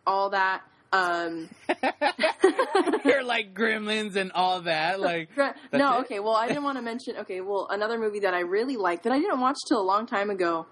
all 0.06 0.32
that. 0.32 0.62
Um, 0.94 1.50
you're 3.06 3.24
like 3.24 3.54
Gremlins 3.54 4.16
and 4.16 4.32
all 4.34 4.62
that 4.62 5.00
like 5.00 5.30
no, 5.74 5.98
it? 6.00 6.02
okay. 6.02 6.20
Well, 6.20 6.36
I 6.36 6.48
didn't 6.48 6.64
want 6.64 6.78
to 6.78 6.82
mention. 6.82 7.16
Okay, 7.18 7.42
well, 7.42 7.68
another 7.70 7.98
movie 7.98 8.20
that 8.20 8.34
I 8.34 8.42
really 8.42 8.76
like 8.78 9.04
that 9.04 9.14
I 9.14 9.20
didn't 9.20 9.40
watch 9.40 9.58
till 9.68 9.80
a 9.80 9.84
long 9.84 10.06
time 10.06 10.30
ago, 10.30 10.66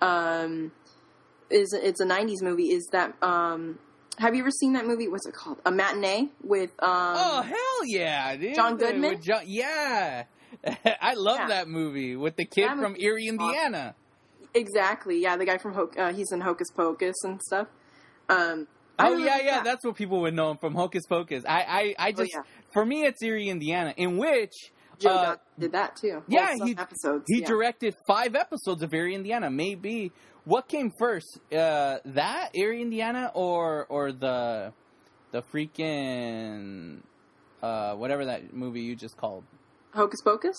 um, 0.00 0.72
is 1.50 1.72
it's 1.72 2.00
a 2.00 2.06
'90s 2.06 2.42
movie. 2.42 2.70
Is 2.70 2.86
that 2.92 3.14
um, 3.22 3.78
have 4.18 4.34
you 4.34 4.42
ever 4.42 4.50
seen 4.50 4.74
that 4.74 4.86
movie? 4.86 5.08
What's 5.08 5.26
it 5.26 5.34
called? 5.34 5.58
A 5.66 5.70
matinee 5.72 6.28
with 6.42 6.70
um, 6.80 7.14
oh 7.16 7.42
hell 7.42 7.86
yeah 7.86 8.36
dude 8.36 8.54
John 8.54 8.76
Goodman? 8.76 9.20
John- 9.20 9.42
yeah 9.46 10.24
I 11.00 11.14
love 11.14 11.38
Yeah. 11.40 11.48
that 11.48 11.68
movie 11.68 12.14
with 12.16 12.36
the 12.36 12.44
kid 12.44 12.68
That 12.68 12.78
from 12.78 12.96
Erie 12.98 13.26
is 13.26 13.34
awesome. 13.38 13.48
Indiana 13.50 13.94
exactly. 14.54 15.20
Yeah, 15.20 15.36
the 15.36 15.44
guy 15.44 15.58
from 15.58 15.74
Ho- 15.74 15.90
uh, 15.98 16.12
he's 16.12 16.30
in 16.32 16.40
Hocus 16.40 16.68
Pocus 16.74 17.16
and 17.24 17.42
stuff. 17.42 17.66
Um, 18.28 18.66
Oh 18.98 19.16
yeah, 19.16 19.38
yeah. 19.42 19.50
that. 19.56 19.64
That's 19.64 19.84
what 19.84 19.96
people 19.96 20.20
would 20.22 20.34
know 20.34 20.50
him 20.50 20.56
from 20.58 20.74
Hocus 20.74 21.06
Pocus. 21.06 21.44
I, 21.46 21.94
I, 21.98 22.06
I 22.08 22.12
just 22.12 22.32
yeah. 22.34 22.42
for 22.72 22.84
me 22.84 23.04
it's 23.04 23.22
Erie, 23.22 23.48
Indiana, 23.48 23.92
in 23.96 24.16
which 24.16 24.52
Joe 24.98 25.10
uh, 25.10 25.36
did 25.58 25.72
that 25.72 25.96
too. 25.96 26.22
yeah, 26.28 26.54
Well, 26.58 26.66
he- 26.68 26.76
episodes. 26.78 27.24
he 27.28 27.40
yeah. 27.40 27.46
directed 27.46 27.94
five 28.06 28.34
episodes 28.34 28.82
of 28.82 28.94
Erie, 28.94 29.14
Indiana. 29.14 29.50
Maybe 29.50 30.12
what 30.44 30.68
came 30.68 30.92
first, 30.98 31.38
uh, 31.52 31.98
that 32.04 32.50
Erie, 32.54 32.80
Indiana, 32.80 33.30
or 33.34 33.84
or 33.90 34.12
the 34.12 34.72
the 35.32 35.42
freaking 35.52 37.00
uh, 37.62 37.94
whatever 37.94 38.24
that 38.26 38.54
movie 38.54 38.80
you 38.82 38.96
just 38.96 39.16
called. 39.16 39.44
Hocus 39.92 40.20
Pocus. 40.22 40.56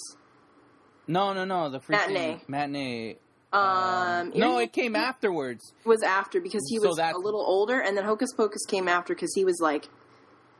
No, 1.07 1.33
no, 1.33 1.45
no. 1.45 1.69
The 1.69 1.79
freaking 1.79 1.91
Matinee. 2.13 2.41
matinee. 2.47 3.15
Um, 3.53 4.33
no, 4.35 4.59
it 4.59 4.73
came 4.73 4.95
afterwards. 4.95 5.73
It 5.85 5.87
was 5.87 6.03
after 6.03 6.41
because 6.41 6.67
he 6.69 6.79
was 6.79 6.97
that's- 6.97 7.15
a 7.15 7.19
little 7.19 7.41
older, 7.45 7.79
and 7.79 7.95
then 7.97 8.03
Hocus 8.03 8.33
Pocus 8.35 8.65
came 8.67 8.87
after 8.87 9.13
because 9.15 9.33
he 9.35 9.45
was 9.45 9.59
like 9.61 9.87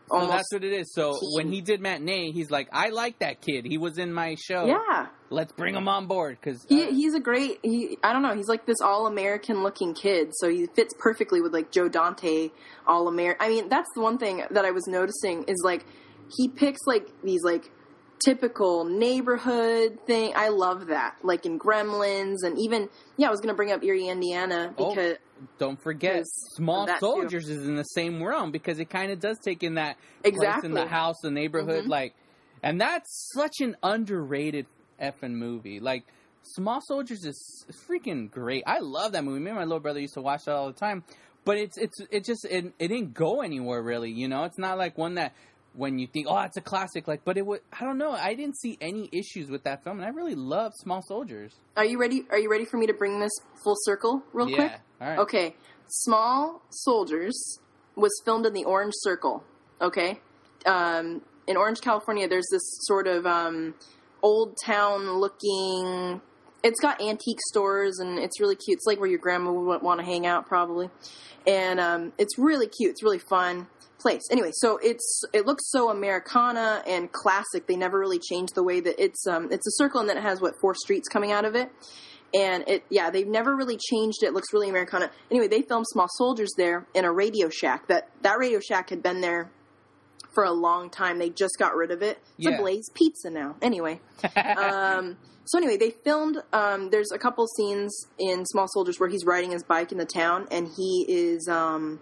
So 0.09 0.25
that's 0.25 0.51
what 0.53 0.63
it 0.63 0.71
is. 0.71 0.93
So 0.93 1.19
teen. 1.19 1.29
when 1.35 1.51
he 1.51 1.59
did 1.59 1.81
matinee, 1.81 2.31
he's 2.31 2.49
like, 2.49 2.69
"I 2.71 2.89
like 2.89 3.19
that 3.19 3.41
kid. 3.41 3.65
He 3.65 3.77
was 3.77 3.97
in 3.97 4.13
my 4.13 4.35
show. 4.35 4.65
yeah. 4.65 5.07
Let's 5.29 5.51
bring 5.51 5.75
him 5.75 5.89
on 5.89 6.07
board." 6.07 6.37
Because 6.41 6.65
He 6.69 6.89
he's 6.91 7.13
a 7.13 7.19
great 7.19 7.59
he 7.61 7.97
I 8.01 8.13
don't 8.13 8.21
know 8.21 8.33
he's 8.33 8.47
like 8.47 8.65
this 8.65 8.79
all 8.81 9.05
American 9.07 9.63
looking 9.63 9.93
kid 9.93 10.29
so 10.31 10.47
he 10.49 10.67
fits 10.67 10.93
perfectly 10.97 11.41
with 11.41 11.53
like 11.53 11.71
Joe 11.71 11.89
Dante 11.89 12.51
all 12.87 13.09
American 13.09 13.45
I 13.45 13.49
mean 13.49 13.67
that's 13.67 13.89
the 13.95 14.01
one 14.01 14.17
thing 14.17 14.43
that 14.49 14.63
I 14.63 14.71
was 14.71 14.87
noticing 14.87 15.43
is 15.43 15.61
like 15.65 15.85
he 16.37 16.47
picks 16.47 16.79
like 16.87 17.09
these 17.23 17.43
like 17.43 17.69
typical 18.23 18.85
neighborhood 18.85 19.99
thing 20.07 20.33
I 20.35 20.49
love 20.49 20.87
that 20.87 21.15
like 21.23 21.45
in 21.45 21.59
Gremlins 21.59 22.37
and 22.43 22.57
even 22.59 22.89
yeah 23.15 23.27
I 23.27 23.31
was 23.31 23.41
gonna 23.41 23.53
bring 23.53 23.71
up 23.71 23.83
Erie 23.83 24.07
Indiana 24.07 24.73
Oh, 24.77 24.89
because 24.89 25.17
don't 25.59 25.79
forget, 25.79 26.23
Small 26.55 26.87
that, 26.87 26.99
too. 26.99 27.05
Soldiers 27.05 27.47
is 27.47 27.67
in 27.67 27.75
the 27.75 27.83
same 27.83 28.23
realm 28.23 28.51
because 28.51 28.79
it 28.79 28.89
kind 28.89 29.11
of 29.11 29.19
does 29.19 29.37
take 29.37 29.61
in 29.61 29.75
that 29.75 29.97
Exactly. 30.23 30.69
in 30.69 30.73
the 30.73 30.87
house, 30.87 31.15
the 31.21 31.29
neighborhood, 31.29 31.85
Mhm. 31.85 31.89
like, 31.89 32.15
and 32.63 32.81
that's 32.81 33.29
such 33.35 33.61
an 33.61 33.75
underrated 33.83 34.65
effing 34.99 35.33
movie. 35.33 35.79
Like, 35.79 36.05
Small 36.41 36.81
Soldiers 36.81 37.23
is 37.23 37.65
freaking 37.87 38.31
great. 38.31 38.63
I 38.65 38.79
love 38.79 39.11
that 39.11 39.23
movie. 39.23 39.39
Me 39.41 39.51
and 39.51 39.59
my 39.59 39.63
little 39.65 39.79
brother 39.79 39.99
used 39.99 40.15
to 40.15 40.21
watch 40.21 40.45
that 40.45 40.55
all 40.55 40.67
the 40.67 40.73
time. 40.79 41.03
But 41.45 41.57
it's 41.57 41.77
it's 41.77 41.99
it 42.09 42.25
just 42.25 42.43
it, 42.45 42.73
it 42.79 42.87
didn't 42.87 43.13
go 43.13 43.41
anywhere 43.41 43.81
really. 43.83 44.09
You 44.11 44.27
know, 44.27 44.43
it's 44.45 44.57
not 44.57 44.77
like 44.79 44.97
one 44.97 45.15
that 45.15 45.33
when 45.77 45.99
you 45.99 46.07
think 46.07 46.27
oh 46.27 46.39
it's 46.39 46.57
a 46.57 46.61
classic 46.61 47.07
like. 47.07 47.21
But 47.23 47.37
it 47.37 47.45
would 47.45 47.61
I 47.71 47.85
don't 47.85 47.97
know. 47.97 48.11
I 48.11 48.33
didn't 48.33 48.57
see 48.57 48.77
any 48.81 49.09
issues 49.13 49.49
with 49.49 49.63
that 49.63 49.83
film, 49.83 49.99
and 49.99 50.05
I 50.05 50.09
really 50.09 50.35
love 50.35 50.73
Small 50.75 51.01
Soldiers. 51.07 51.53
are 51.77 51.85
you 51.85 51.99
ready 51.99 52.23
are 52.31 52.39
you 52.39 52.51
ready 52.51 52.65
for 52.65 52.77
me 52.77 52.87
to 52.87 52.93
bring 52.93 53.19
this 53.19 53.31
full 53.63 53.75
circle 53.83 54.23
real 54.33 54.49
yeah. 54.49 54.55
quick 54.57 54.71
All 55.01 55.07
right. 55.07 55.19
Okay, 55.19 55.55
Small 55.87 56.61
Soldiers 56.69 57.59
was 57.95 58.11
filmed 58.25 58.45
in 58.45 58.53
the 58.53 58.65
Orange 58.65 58.93
Circle. 58.97 59.43
Okay, 59.79 60.19
um, 60.65 61.21
in 61.47 61.55
Orange, 61.55 61.81
California, 61.81 62.27
there's 62.27 62.47
this 62.51 62.63
sort 62.81 63.07
of 63.07 63.25
um, 63.25 63.75
old 64.21 64.55
town 64.65 65.19
looking. 65.19 66.21
It's 66.63 66.79
got 66.79 67.01
antique 67.01 67.39
stores 67.49 67.99
and 67.99 68.19
it's 68.19 68.41
really 68.41 68.55
cute. 68.55 68.77
It's 68.77 68.85
like 68.85 68.99
where 68.99 69.09
your 69.09 69.19
grandma 69.19 69.51
would 69.51 69.81
want 69.81 69.99
to 69.99 70.05
hang 70.05 70.25
out, 70.25 70.47
probably. 70.47 70.89
And 71.45 71.79
um, 71.79 72.13
it's 72.17 72.37
really 72.37 72.67
cute. 72.67 72.91
It's 72.91 73.03
really 73.03 73.19
fun 73.19 73.67
place. 74.07 74.23
Anyway, 74.31 74.51
so 74.53 74.77
it's 74.81 75.23
it 75.33 75.45
looks 75.45 75.63
so 75.69 75.89
Americana 75.89 76.81
and 76.87 77.11
classic. 77.11 77.67
They 77.67 77.75
never 77.75 77.99
really 77.99 78.19
changed 78.19 78.55
the 78.55 78.63
way 78.63 78.79
that 78.79 78.95
it's 79.03 79.25
um, 79.27 79.49
it's 79.51 79.67
a 79.67 79.71
circle 79.71 79.99
and 79.99 80.09
then 80.09 80.17
it 80.17 80.23
has 80.23 80.39
what 80.41 80.53
four 80.61 80.73
streets 80.75 81.07
coming 81.07 81.31
out 81.31 81.45
of 81.45 81.55
it 81.55 81.69
and 82.33 82.67
it 82.67 82.83
yeah 82.89 83.09
they've 83.09 83.27
never 83.27 83.55
really 83.55 83.77
changed 83.77 84.17
it. 84.21 84.27
it 84.27 84.33
looks 84.33 84.51
really 84.51 84.67
americana 84.69 85.09
anyway 85.31 85.47
they 85.47 85.61
filmed 85.61 85.85
small 85.87 86.07
soldiers 86.17 86.49
there 86.57 86.85
in 86.93 87.05
a 87.05 87.11
radio 87.11 87.47
shack 87.49 87.87
that 87.87 88.09
that 88.21 88.37
radio 88.37 88.59
shack 88.59 88.89
had 88.89 89.01
been 89.01 89.21
there 89.21 89.49
for 90.35 90.43
a 90.43 90.51
long 90.51 90.89
time 90.89 91.19
they 91.19 91.29
just 91.29 91.55
got 91.57 91.73
rid 91.73 91.89
of 91.89 92.01
it 92.01 92.17
it's 92.37 92.49
Yeah. 92.49 92.57
a 92.57 92.61
blaze 92.61 92.89
pizza 92.93 93.29
now 93.29 93.55
anyway 93.61 94.01
um, 94.57 95.15
so 95.45 95.57
anyway 95.57 95.77
they 95.77 95.91
filmed 95.91 96.37
um, 96.51 96.89
there's 96.89 97.13
a 97.13 97.17
couple 97.17 97.47
scenes 97.47 98.07
in 98.19 98.45
small 98.45 98.67
soldiers 98.67 98.99
where 98.99 99.07
he's 99.09 99.23
riding 99.23 99.51
his 99.51 99.63
bike 99.63 99.93
in 99.93 99.97
the 99.97 100.05
town 100.05 100.47
and 100.51 100.67
he 100.75 101.05
is 101.07 101.47
um, 101.47 102.01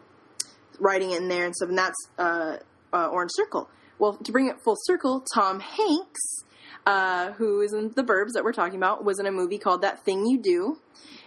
riding 0.80 1.12
it 1.12 1.22
in 1.22 1.28
there 1.28 1.46
and 1.46 1.56
stuff 1.56 1.70
and 1.70 1.78
that's 1.78 2.10
uh, 2.18 2.58
uh, 2.94 3.08
orange 3.08 3.32
circle 3.34 3.70
well 4.00 4.14
to 4.18 4.32
bring 4.32 4.48
it 4.48 4.56
full 4.64 4.78
circle 4.86 5.24
tom 5.34 5.60
hanks 5.60 6.44
uh, 6.86 7.32
who 7.34 7.62
is 7.62 7.74
in 7.74 7.92
the 7.96 8.04
Burbs 8.04 8.34
that 8.34 8.44
we're 8.44 8.54
talking 8.54 8.78
about, 8.78 9.04
was 9.04 9.20
in 9.20 9.26
a 9.26 9.32
movie 9.32 9.58
called 9.58 9.82
That 9.82 10.04
Thing 10.06 10.26
You 10.26 10.38
Do, 10.38 10.78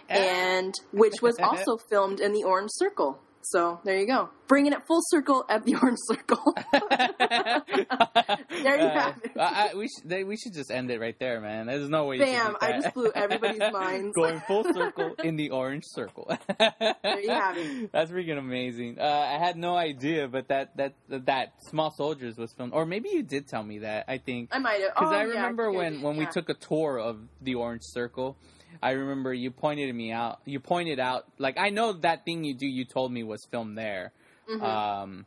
and 0.07 0.73
which 0.91 1.21
was 1.21 1.37
also 1.43 1.77
filmed 1.89 2.19
in 2.19 2.33
the 2.33 2.43
Orange 2.43 2.71
Circle. 2.73 3.19
So 3.41 3.79
there 3.83 3.99
you 3.99 4.07
go, 4.07 4.29
bringing 4.47 4.73
it 4.73 4.85
full 4.85 5.01
circle 5.09 5.45
at 5.49 5.63
the 5.63 5.75
Orange 5.81 5.99
Circle. 6.07 6.55
There 8.63 8.81
you 8.81 8.89
have 8.89 9.21
it. 9.23 9.31
Uh, 9.37 9.41
I, 9.41 9.69
I, 9.71 9.75
we 9.75 9.87
should 9.87 10.09
they, 10.09 10.23
we 10.23 10.37
should 10.37 10.53
just 10.53 10.71
end 10.71 10.91
it 10.91 10.99
right 10.99 11.17
there, 11.19 11.39
man. 11.39 11.67
There's 11.67 11.89
no 11.89 12.05
way. 12.05 12.19
Bam! 12.19 12.57
I 12.61 12.73
just 12.73 12.93
blew 12.93 13.11
everybody's 13.13 13.59
minds. 13.71 14.15
Going 14.15 14.41
full 14.41 14.63
circle 14.63 15.15
in 15.23 15.35
the 15.35 15.51
orange 15.51 15.83
circle. 15.87 16.29
There 16.59 17.19
you 17.21 17.29
have 17.29 17.57
it. 17.57 17.91
That's 17.91 18.11
freaking 18.11 18.37
amazing. 18.37 18.97
Uh, 18.99 19.03
I 19.03 19.37
had 19.37 19.55
no 19.57 19.75
idea, 19.75 20.27
but 20.27 20.49
that 20.49 20.75
that 20.77 20.93
that 21.09 21.53
Small 21.69 21.91
Soldiers 21.91 22.37
was 22.37 22.53
filmed, 22.53 22.73
or 22.73 22.85
maybe 22.85 23.09
you 23.09 23.23
did 23.23 23.47
tell 23.47 23.63
me 23.63 23.79
that. 23.79 24.05
I 24.07 24.17
think 24.17 24.49
I 24.51 24.59
might 24.59 24.81
have 24.81 24.93
because 24.93 25.13
oh, 25.13 25.15
I 25.15 25.23
remember 25.23 25.69
I 25.69 25.75
when 25.75 26.01
when 26.01 26.17
we 26.17 26.25
took 26.25 26.49
a 26.49 26.55
tour 26.55 26.99
of 26.99 27.19
the 27.41 27.55
Orange 27.55 27.83
Circle. 27.83 28.37
I 28.81 28.91
remember 28.91 29.33
you 29.33 29.51
pointed 29.51 29.93
me 29.93 30.11
out. 30.11 30.39
You 30.45 30.59
pointed 30.59 30.99
out, 30.99 31.25
like 31.37 31.57
I 31.59 31.69
know 31.69 31.93
that 31.93 32.25
thing 32.25 32.43
you 32.43 32.53
do. 32.55 32.65
You 32.67 32.85
told 32.85 33.11
me 33.11 33.23
was 33.23 33.45
filmed 33.51 33.77
there, 33.77 34.11
Mhm. 34.49 34.61
um, 34.63 35.25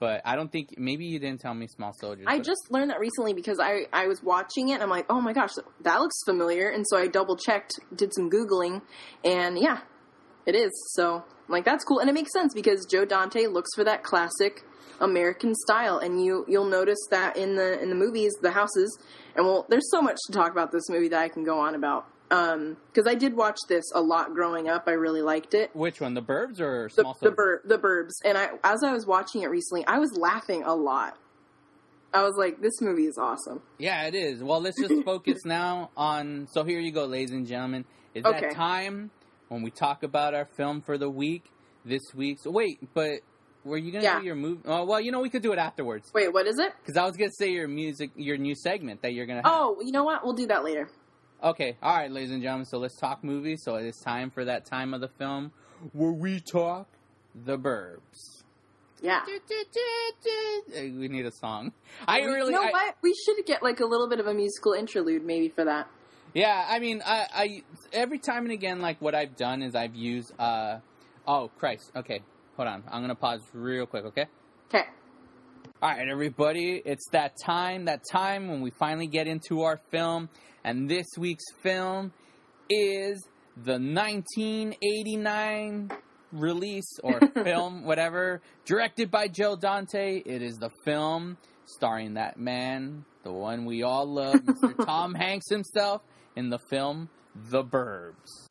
but 0.00 0.20
I 0.24 0.36
don't 0.36 0.50
think 0.50 0.78
maybe 0.78 1.04
you 1.06 1.18
didn't 1.18 1.40
tell 1.40 1.54
me 1.54 1.66
Small 1.68 1.92
Soldiers. 1.92 2.26
I 2.28 2.38
just 2.38 2.70
learned 2.70 2.90
that 2.90 3.00
recently 3.00 3.34
because 3.34 3.58
I, 3.60 3.86
I 3.92 4.06
was 4.06 4.22
watching 4.22 4.68
it 4.68 4.74
and 4.74 4.82
I'm 4.82 4.90
like, 4.90 5.06
oh 5.10 5.20
my 5.20 5.32
gosh, 5.32 5.50
that 5.82 6.00
looks 6.00 6.16
familiar. 6.24 6.68
And 6.70 6.84
so 6.88 6.96
I 6.98 7.06
double 7.08 7.36
checked, 7.36 7.72
did 7.94 8.12
some 8.14 8.30
Googling, 8.30 8.82
and 9.24 9.58
yeah, 9.58 9.80
it 10.46 10.54
is. 10.54 10.70
So 10.94 11.16
I'm 11.16 11.22
like, 11.52 11.64
that's 11.64 11.84
cool. 11.84 12.00
And 12.00 12.08
it 12.10 12.12
makes 12.14 12.32
sense 12.32 12.52
because 12.54 12.86
Joe 12.90 13.04
Dante 13.04 13.46
looks 13.46 13.70
for 13.74 13.84
that 13.84 14.02
classic 14.02 14.62
American 15.00 15.54
style. 15.54 15.98
And 15.98 16.24
you, 16.24 16.44
you'll 16.48 16.64
notice 16.68 16.98
that 17.10 17.36
in 17.36 17.54
the, 17.54 17.80
in 17.80 17.88
the 17.90 17.94
movies, 17.94 18.32
the 18.42 18.50
houses, 18.50 18.98
and 19.36 19.46
well, 19.46 19.66
there's 19.68 19.88
so 19.90 20.02
much 20.02 20.16
to 20.26 20.32
talk 20.32 20.50
about 20.50 20.72
this 20.72 20.88
movie 20.88 21.08
that 21.08 21.20
I 21.20 21.28
can 21.28 21.44
go 21.44 21.58
on 21.60 21.74
about. 21.74 22.06
Um, 22.30 22.76
cause 22.94 23.06
I 23.06 23.14
did 23.14 23.34
watch 23.34 23.56
this 23.68 23.84
a 23.94 24.00
lot 24.02 24.34
growing 24.34 24.68
up. 24.68 24.84
I 24.86 24.92
really 24.92 25.22
liked 25.22 25.54
it 25.54 25.74
which 25.74 26.00
one, 26.00 26.12
the 26.14 26.20
Burbs 26.22 26.60
or 26.60 26.84
the 26.94 27.02
Small 27.02 27.14
the, 27.14 27.18
Soldiers? 27.20 27.36
bur- 27.36 27.62
the 27.64 27.78
burbs 27.78 28.12
and 28.24 28.36
i 28.36 28.50
as 28.64 28.82
i 28.84 28.92
was 28.92 29.06
watching 29.06 29.42
it 29.42 29.46
recently 29.46 29.86
i 29.86 29.98
was 29.98 30.12
laughing 30.14 30.62
a 30.64 30.74
lot 30.74 31.16
i 32.12 32.22
was 32.22 32.34
like 32.36 32.60
this 32.60 32.80
movie 32.82 33.04
is 33.06 33.16
awesome 33.18 33.62
Yeah, 33.78 34.06
it 34.06 34.14
is. 34.14 34.42
Well, 34.42 34.60
let's 34.60 34.78
just 34.80 35.04
focus 35.04 35.38
now 35.46 35.90
on. 35.96 36.48
So 36.52 36.64
here 36.64 36.80
you 36.80 36.90
go, 36.92 37.04
ladies 37.06 37.30
and 37.32 37.46
gentlemen. 37.46 37.84
It's 38.14 38.26
Okay. 38.26 38.40
that 38.40 38.54
time 38.54 39.10
when 39.48 39.62
we 39.62 39.70
talk 39.70 40.02
about 40.02 40.34
our 40.34 40.44
film 40.46 40.80
for 40.82 40.98
the 40.98 41.08
week. 41.10 41.44
This 41.84 42.02
week. 42.14 42.38
So 42.42 42.50
wait, 42.50 42.78
but 42.92 43.20
were 43.64 43.78
you 43.78 43.90
gonna 43.92 44.04
Yeah. 44.04 44.18
do 44.20 44.26
your 44.26 44.34
movie? 44.34 44.60
Oh, 44.66 44.84
well, 44.84 45.00
you 45.00 45.12
know 45.12 45.20
we 45.20 45.30
could 45.30 45.42
do 45.42 45.52
it 45.52 45.58
afterwards 45.58 46.10
wait 46.14 46.30
what 46.32 46.46
is 46.46 46.58
it 46.58 46.72
because 46.82 46.96
I 46.98 47.04
was 47.06 47.16
gonna 47.16 47.30
say 47.32 47.50
your 47.52 47.68
music, 47.68 48.10
your 48.16 48.36
new 48.36 48.54
segment 48.54 49.00
that 49.02 49.14
you're 49.14 49.24
gonna. 49.26 49.42
Have. 49.42 49.52
oh 49.54 49.76
you 49.82 49.92
know 49.92 50.04
what 50.04 50.22
we'll 50.24 50.34
do 50.34 50.46
that 50.48 50.62
later 50.64 50.90
Okay, 51.42 51.76
all 51.82 51.96
right, 51.96 52.10
ladies 52.10 52.32
and 52.32 52.42
gentlemen. 52.42 52.66
So 52.66 52.78
let's 52.78 52.96
talk 52.96 53.22
movies. 53.22 53.62
So 53.62 53.76
it 53.76 53.86
is 53.86 53.96
time 53.98 54.30
for 54.30 54.44
that 54.44 54.64
time 54.64 54.92
of 54.92 55.00
the 55.00 55.08
film 55.08 55.52
where 55.92 56.12
we 56.12 56.40
talk 56.40 56.88
the 57.46 57.56
Burbs. 57.56 58.42
yeah 59.00 59.20
We 60.74 61.06
need 61.08 61.26
a 61.26 61.30
song. 61.30 61.72
I 62.08 62.18
really. 62.20 62.52
you 62.52 62.58
know 62.60 62.66
I- 62.66 62.72
what 62.72 62.96
we 63.02 63.14
should 63.14 63.44
get 63.46 63.62
like 63.62 63.78
a 63.80 63.86
little 63.86 64.08
bit 64.08 64.18
of 64.18 64.26
a 64.26 64.34
musical 64.34 64.72
interlude 64.72 65.24
maybe 65.24 65.48
for 65.48 65.64
that 65.64 65.88
Yeah, 66.34 66.66
I 66.68 66.80
mean, 66.80 67.02
I, 67.06 67.26
I 67.32 67.62
every 67.92 68.18
time 68.18 68.42
and 68.44 68.52
again, 68.52 68.80
like 68.80 69.00
what 69.00 69.14
I've 69.14 69.36
done 69.36 69.62
is 69.62 69.74
I've 69.76 69.94
used. 69.94 70.32
uh 70.40 70.78
Oh 71.26 71.50
Christ! 71.58 71.92
Okay, 71.94 72.22
hold 72.56 72.68
on. 72.68 72.82
I'm 72.90 73.00
gonna 73.02 73.14
pause 73.14 73.42
real 73.52 73.86
quick, 73.86 74.04
okay? 74.06 74.26
Okay. 74.74 74.86
All 75.80 75.88
right, 75.88 76.08
everybody, 76.08 76.82
it's 76.84 77.08
that 77.12 77.36
time, 77.40 77.84
that 77.84 78.02
time 78.10 78.48
when 78.48 78.62
we 78.62 78.70
finally 78.70 79.06
get 79.06 79.28
into 79.28 79.62
our 79.62 79.78
film, 79.92 80.28
and 80.64 80.90
this 80.90 81.06
week's 81.16 81.44
film 81.62 82.12
is 82.68 83.22
the 83.56 83.74
1989 83.74 85.92
release 86.32 86.98
or 87.04 87.20
film, 87.44 87.84
whatever, 87.84 88.40
directed 88.64 89.12
by 89.12 89.28
Joe 89.28 89.54
Dante. 89.54 90.20
It 90.26 90.42
is 90.42 90.56
the 90.56 90.70
film 90.84 91.36
starring 91.64 92.14
that 92.14 92.40
man, 92.40 93.04
the 93.22 93.30
one 93.30 93.64
we 93.64 93.84
all 93.84 94.12
love, 94.12 94.34
Mr. 94.34 94.74
Tom 94.84 95.14
Hanks 95.14 95.48
himself, 95.48 96.02
in 96.34 96.50
the 96.50 96.58
film 96.70 97.08
The 97.36 97.62
Burbs. 97.62 98.48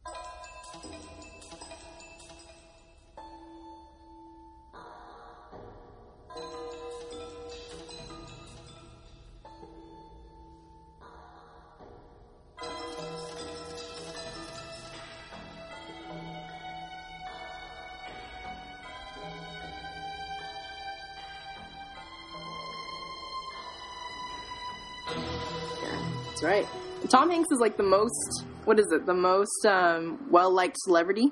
Tom 27.10 27.30
Hanks 27.30 27.48
is 27.52 27.60
like 27.60 27.78
the 27.78 27.84
most. 27.84 28.46
What 28.66 28.80
is 28.80 28.86
it? 28.92 29.06
The 29.06 29.14
most 29.14 29.66
um, 29.66 30.28
well 30.30 30.54
liked 30.54 30.78
celebrity. 30.80 31.32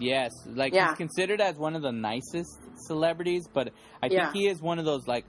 Yes, 0.00 0.32
like 0.46 0.72
Yeah. 0.72 0.88
he's 0.90 0.96
considered 0.96 1.40
as 1.40 1.56
one 1.56 1.74
of 1.74 1.82
the 1.82 1.90
nicest 1.92 2.56
celebrities, 2.86 3.48
but 3.52 3.72
I 4.02 4.08
think 4.08 4.20
Yeah. 4.20 4.32
he 4.32 4.46
is 4.48 4.60
one 4.62 4.78
of 4.78 4.84
those 4.84 5.06
like, 5.08 5.24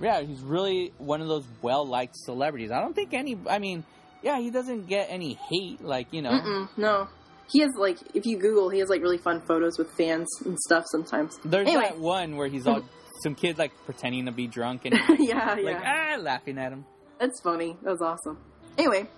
yeah, 0.00 0.20
he's 0.22 0.40
really 0.40 0.92
one 0.98 1.20
of 1.20 1.28
those 1.28 1.44
well 1.62 1.86
liked 1.86 2.16
celebrities. 2.16 2.70
I 2.72 2.80
don't 2.80 2.94
think 2.94 3.14
any. 3.14 3.38
I 3.48 3.58
mean, 3.60 3.84
yeah, 4.22 4.38
he 4.40 4.50
doesn't 4.50 4.88
get 4.88 5.06
any 5.10 5.34
hate, 5.50 5.80
like 5.82 6.12
you 6.12 6.22
know. 6.22 6.30
Mm-mm, 6.32 6.68
no. 6.76 7.08
He 7.50 7.60
has 7.60 7.70
like, 7.78 7.96
if 8.14 8.26
you 8.26 8.36
Google, 8.38 8.68
he 8.68 8.80
has 8.80 8.88
like 8.90 9.00
really 9.00 9.16
fun 9.18 9.40
photos 9.40 9.78
with 9.78 9.90
fans 9.92 10.28
and 10.44 10.58
stuff 10.58 10.84
sometimes. 10.90 11.38
There's 11.44 11.66
Anyway. 11.66 11.84
that 11.84 11.98
one 11.98 12.36
where 12.36 12.48
he's 12.48 12.66
all 12.66 12.82
some 13.22 13.34
kid 13.34 13.56
like 13.56 13.72
pretending 13.86 14.26
to 14.26 14.32
be 14.32 14.46
drunk 14.46 14.84
and 14.84 14.94
yeah, 15.18 15.54
like 15.54 15.64
yeah. 15.64 16.14
ah 16.16 16.20
laughing 16.20 16.58
at 16.58 16.72
him. 16.72 16.84
That's 17.18 17.40
funny. 17.40 17.76
That 17.82 17.90
was 17.92 18.02
awesome. 18.02 18.38
Anyway, 18.76 19.08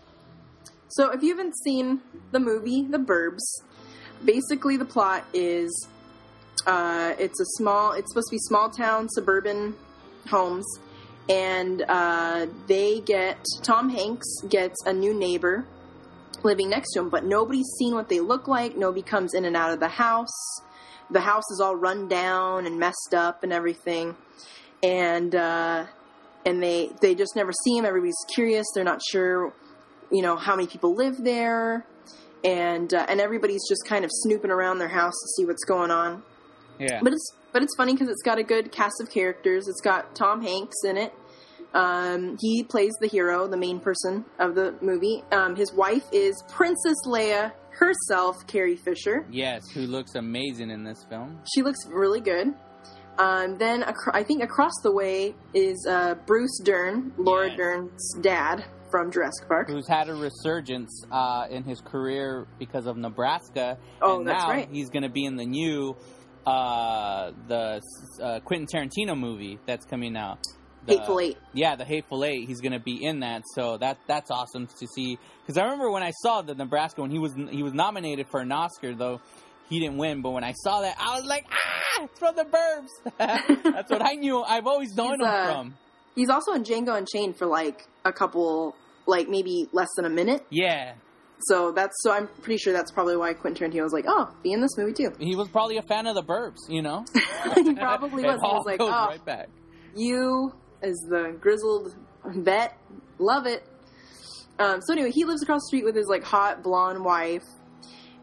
so 0.90 1.11
if 1.11 1.22
you 1.22 1.37
haven't 1.37 1.57
seen 1.57 2.00
the 2.33 2.40
movie 2.40 2.83
The 2.83 2.98
Burbs, 2.98 3.62
basically 4.24 4.76
the 4.76 4.85
plot 4.85 5.24
is 5.33 5.88
uh, 6.66 7.14
it's 7.18 7.40
a 7.40 7.46
small, 7.57 7.92
it's 7.92 8.12
supposed 8.12 8.29
to 8.29 8.35
be 8.35 8.38
small 8.38 8.70
town 8.70 9.09
suburban 9.09 9.74
homes, 10.29 10.66
and 11.29 11.83
uh, 11.88 12.46
they 12.66 13.00
get 13.00 13.38
Tom 13.62 13.88
Hanks 13.88 14.26
gets 14.48 14.76
a 14.87 14.92
new 14.92 15.14
neighbor 15.14 15.66
living 16.42 16.70
next 16.70 16.92
to 16.92 17.00
him, 17.00 17.11
but 17.11 17.24
nobody's 17.24 17.68
seen 17.79 17.94
what 17.94 18.09
they 18.09 18.20
look 18.20 18.48
like. 18.48 18.76
Nobody 18.76 19.03
comes 19.03 19.35
in 19.35 19.44
and 19.44 19.57
out 19.57 19.72
of 19.72 19.81
the 19.81 19.88
house. 19.88 20.35
The 21.11 21.20
house 21.20 21.44
is 21.53 21.61
all 21.61 21.74
run 21.74 22.09
down 22.09 22.66
and 22.66 22.79
messed 22.79 23.14
up 23.14 23.42
and 23.42 23.53
everything, 23.53 24.16
and 24.83 25.35
uh, 25.35 25.87
and 26.46 26.62
they 26.62 26.90
they 27.00 27.14
just 27.14 27.35
never 27.37 27.53
see 27.64 27.76
him. 27.76 27.85
Everybody's 27.85 28.24
curious. 28.35 28.66
They're 28.74 28.85
not 28.85 29.00
sure, 29.11 29.53
you 30.11 30.23
know, 30.23 30.37
how 30.37 30.57
many 30.57 30.66
people 30.68 30.94
live 30.94 31.23
there, 31.23 31.85
and 32.44 32.92
uh, 32.92 33.07
and 33.09 33.20
everybody's 33.20 33.62
just 33.68 33.87
kind 33.87 34.05
of 34.05 34.11
snooping 34.12 34.51
around 34.51 34.79
their 34.79 34.88
house 34.88 35.12
to 35.12 35.29
see 35.37 35.44
what's 35.46 35.64
going 35.64 35.90
on. 35.90 36.23
Yeah, 36.79 37.01
But 37.03 37.12
it's 37.12 37.33
but 37.53 37.62
it's 37.62 37.75
funny 37.77 37.92
because 37.92 38.09
it's 38.09 38.23
got 38.23 38.38
a 38.38 38.42
good 38.42 38.73
cast 38.73 39.01
of 39.01 39.11
characters. 39.11 39.68
It's 39.68 39.81
got 39.81 40.14
Tom 40.14 40.40
Hanks 40.42 40.77
in 40.85 40.96
it. 40.96 41.12
Um, 41.75 42.37
he 42.40 42.64
plays 42.64 42.92
the 43.01 43.07
hero, 43.07 43.46
the 43.46 43.57
main 43.57 43.79
person 43.81 44.25
of 44.38 44.55
the 44.55 44.75
movie. 44.81 45.23
Um, 45.31 45.55
his 45.55 45.73
wife 45.73 46.05
is 46.12 46.42
Princess 46.49 46.96
Leia 47.07 47.53
herself, 47.70 48.37
Carrie 48.46 48.77
Fisher. 48.77 49.25
yes, 49.31 49.62
who 49.73 49.83
looks 49.83 50.14
amazing 50.16 50.70
in 50.70 50.83
this 50.85 51.05
film. 51.09 51.38
She 51.55 51.62
looks 51.62 51.79
really 51.88 52.20
good. 52.20 52.49
Um, 53.18 53.57
then 53.59 53.85
I 54.14 54.23
think 54.23 54.42
across 54.42 54.73
the 54.83 54.92
way 54.92 55.35
is 55.55 55.87
uh, 55.88 56.14
Bruce 56.27 56.59
Dern, 56.64 57.12
Laura 57.18 57.49
Yes. 57.49 57.57
Dern's 57.57 58.14
dad 58.20 58.64
from 58.90 59.11
Jurassic 59.11 59.48
Park. 59.48 59.68
Who's 59.68 59.88
had 59.88 60.09
a 60.09 60.14
resurgence 60.14 61.05
uh, 61.11 61.46
in 61.50 61.64
his 61.64 61.81
career 61.81 62.46
because 62.59 62.87
of 62.87 62.96
Nebraska? 62.96 63.79
Oh, 64.03 64.18
and 64.18 64.29
that's 64.29 64.42
now 64.42 64.50
right. 64.50 64.68
He's 64.70 64.90
going 64.90 65.03
to 65.03 65.09
be 65.09 65.24
in 65.24 65.37
the 65.37 65.46
new 65.46 65.96
uh, 66.46 67.33
the 67.48 67.81
uh, 68.22 68.40
Quentin 68.40 68.66
Tarantino 68.66 69.18
movie 69.18 69.59
that's 69.66 69.87
coming 69.87 70.16
out. 70.16 70.38
The- 70.87 70.96
Hateful 70.96 71.20
Eight. 71.20 71.38
Yeah, 71.53 71.76
the 71.76 71.85
Hateful 71.85 72.24
Eight. 72.24 72.46
He's 72.48 72.61
going 72.61 72.72
to 72.72 72.81
be 72.81 73.05
in 73.05 73.20
that, 73.20 73.42
so 73.55 73.76
that 73.79 73.98
that's 74.07 74.31
awesome 74.31 74.66
to 74.66 74.87
see. 74.87 75.18
Because 75.42 75.59
I 75.59 75.64
remember 75.64 75.90
when 75.90 76.03
I 76.03 76.12
saw 76.22 76.42
the 76.42 76.55
Nebraska 76.55 77.03
when 77.03 77.11
he 77.11 77.18
was 77.18 77.35
he 77.50 77.62
was 77.62 77.74
nominated 77.74 78.26
for 78.31 78.40
an 78.40 78.50
Oscar, 78.53 78.94
though 78.94 79.20
he 79.68 79.79
didn't 79.81 79.98
win. 79.98 80.22
But 80.22 80.31
when 80.31 80.44
I 80.44 80.53
saw 80.53 80.81
that, 80.81 80.96
I 80.98 81.18
was 81.18 81.26
like, 81.26 81.46
ah, 81.50 82.05
it's 82.05 82.18
from 82.18 82.35
the 82.35 82.44
Burbs. 82.44 83.62
that's 83.62 83.90
what 83.90 84.03
I 84.05 84.14
knew. 84.14 84.42
I've 84.42 84.66
always 84.66 84.94
known 84.94 85.18
He's, 85.18 85.20
him 85.20 85.26
uh, 85.26 85.44
from. 85.53 85.74
He's 86.14 86.29
also 86.29 86.53
in 86.53 86.64
Django 86.64 86.96
Unchained 86.96 87.37
for 87.37 87.46
like 87.46 87.87
a 88.05 88.12
couple, 88.12 88.75
like 89.07 89.29
maybe 89.29 89.68
less 89.73 89.88
than 89.96 90.05
a 90.05 90.11
minute. 90.11 90.44
Yeah, 90.51 90.94
So 91.40 91.73
that's 91.73 91.94
so 92.03 92.12
I'm 92.12 92.27
pretty 92.42 92.59
sure 92.59 92.73
that's 92.73 92.90
probably 92.90 93.16
why 93.16 93.33
Quentin 93.35 93.70
Tarantino 93.70 93.83
was 93.83 93.92
like, 93.92 94.05
oh, 94.09 94.29
be 94.42 94.53
in 94.53 94.61
this 94.61 94.77
movie 94.77 94.92
too. 94.92 95.12
he 95.18 95.37
was 95.37 95.49
probably 95.49 95.77
a 95.79 95.83
fan 95.83 96.07
of 96.07 96.14
the 96.14 96.23
Burbs, 96.23 96.59
you 96.68 96.83
know. 96.83 97.05
he 97.55 97.75
probably 97.75 98.23
was. 98.25 98.40
He 98.40 98.46
was 98.46 98.64
like, 98.66 98.81
oh, 98.81 98.88
right 98.90 99.25
back. 99.25 99.49
you 99.94 100.53
as 100.83 100.96
the 101.09 101.37
grizzled 101.40 101.94
vet, 102.25 102.77
love 103.18 103.46
it. 103.46 103.62
Um, 104.59 104.81
so 104.83 104.92
anyway, 104.92 105.11
he 105.11 105.25
lives 105.25 105.42
across 105.42 105.62
the 105.62 105.66
street 105.68 105.85
with 105.85 105.94
his 105.96 106.07
like 106.09 106.23
hot 106.25 106.62
blonde 106.62 107.03
wife, 107.05 107.44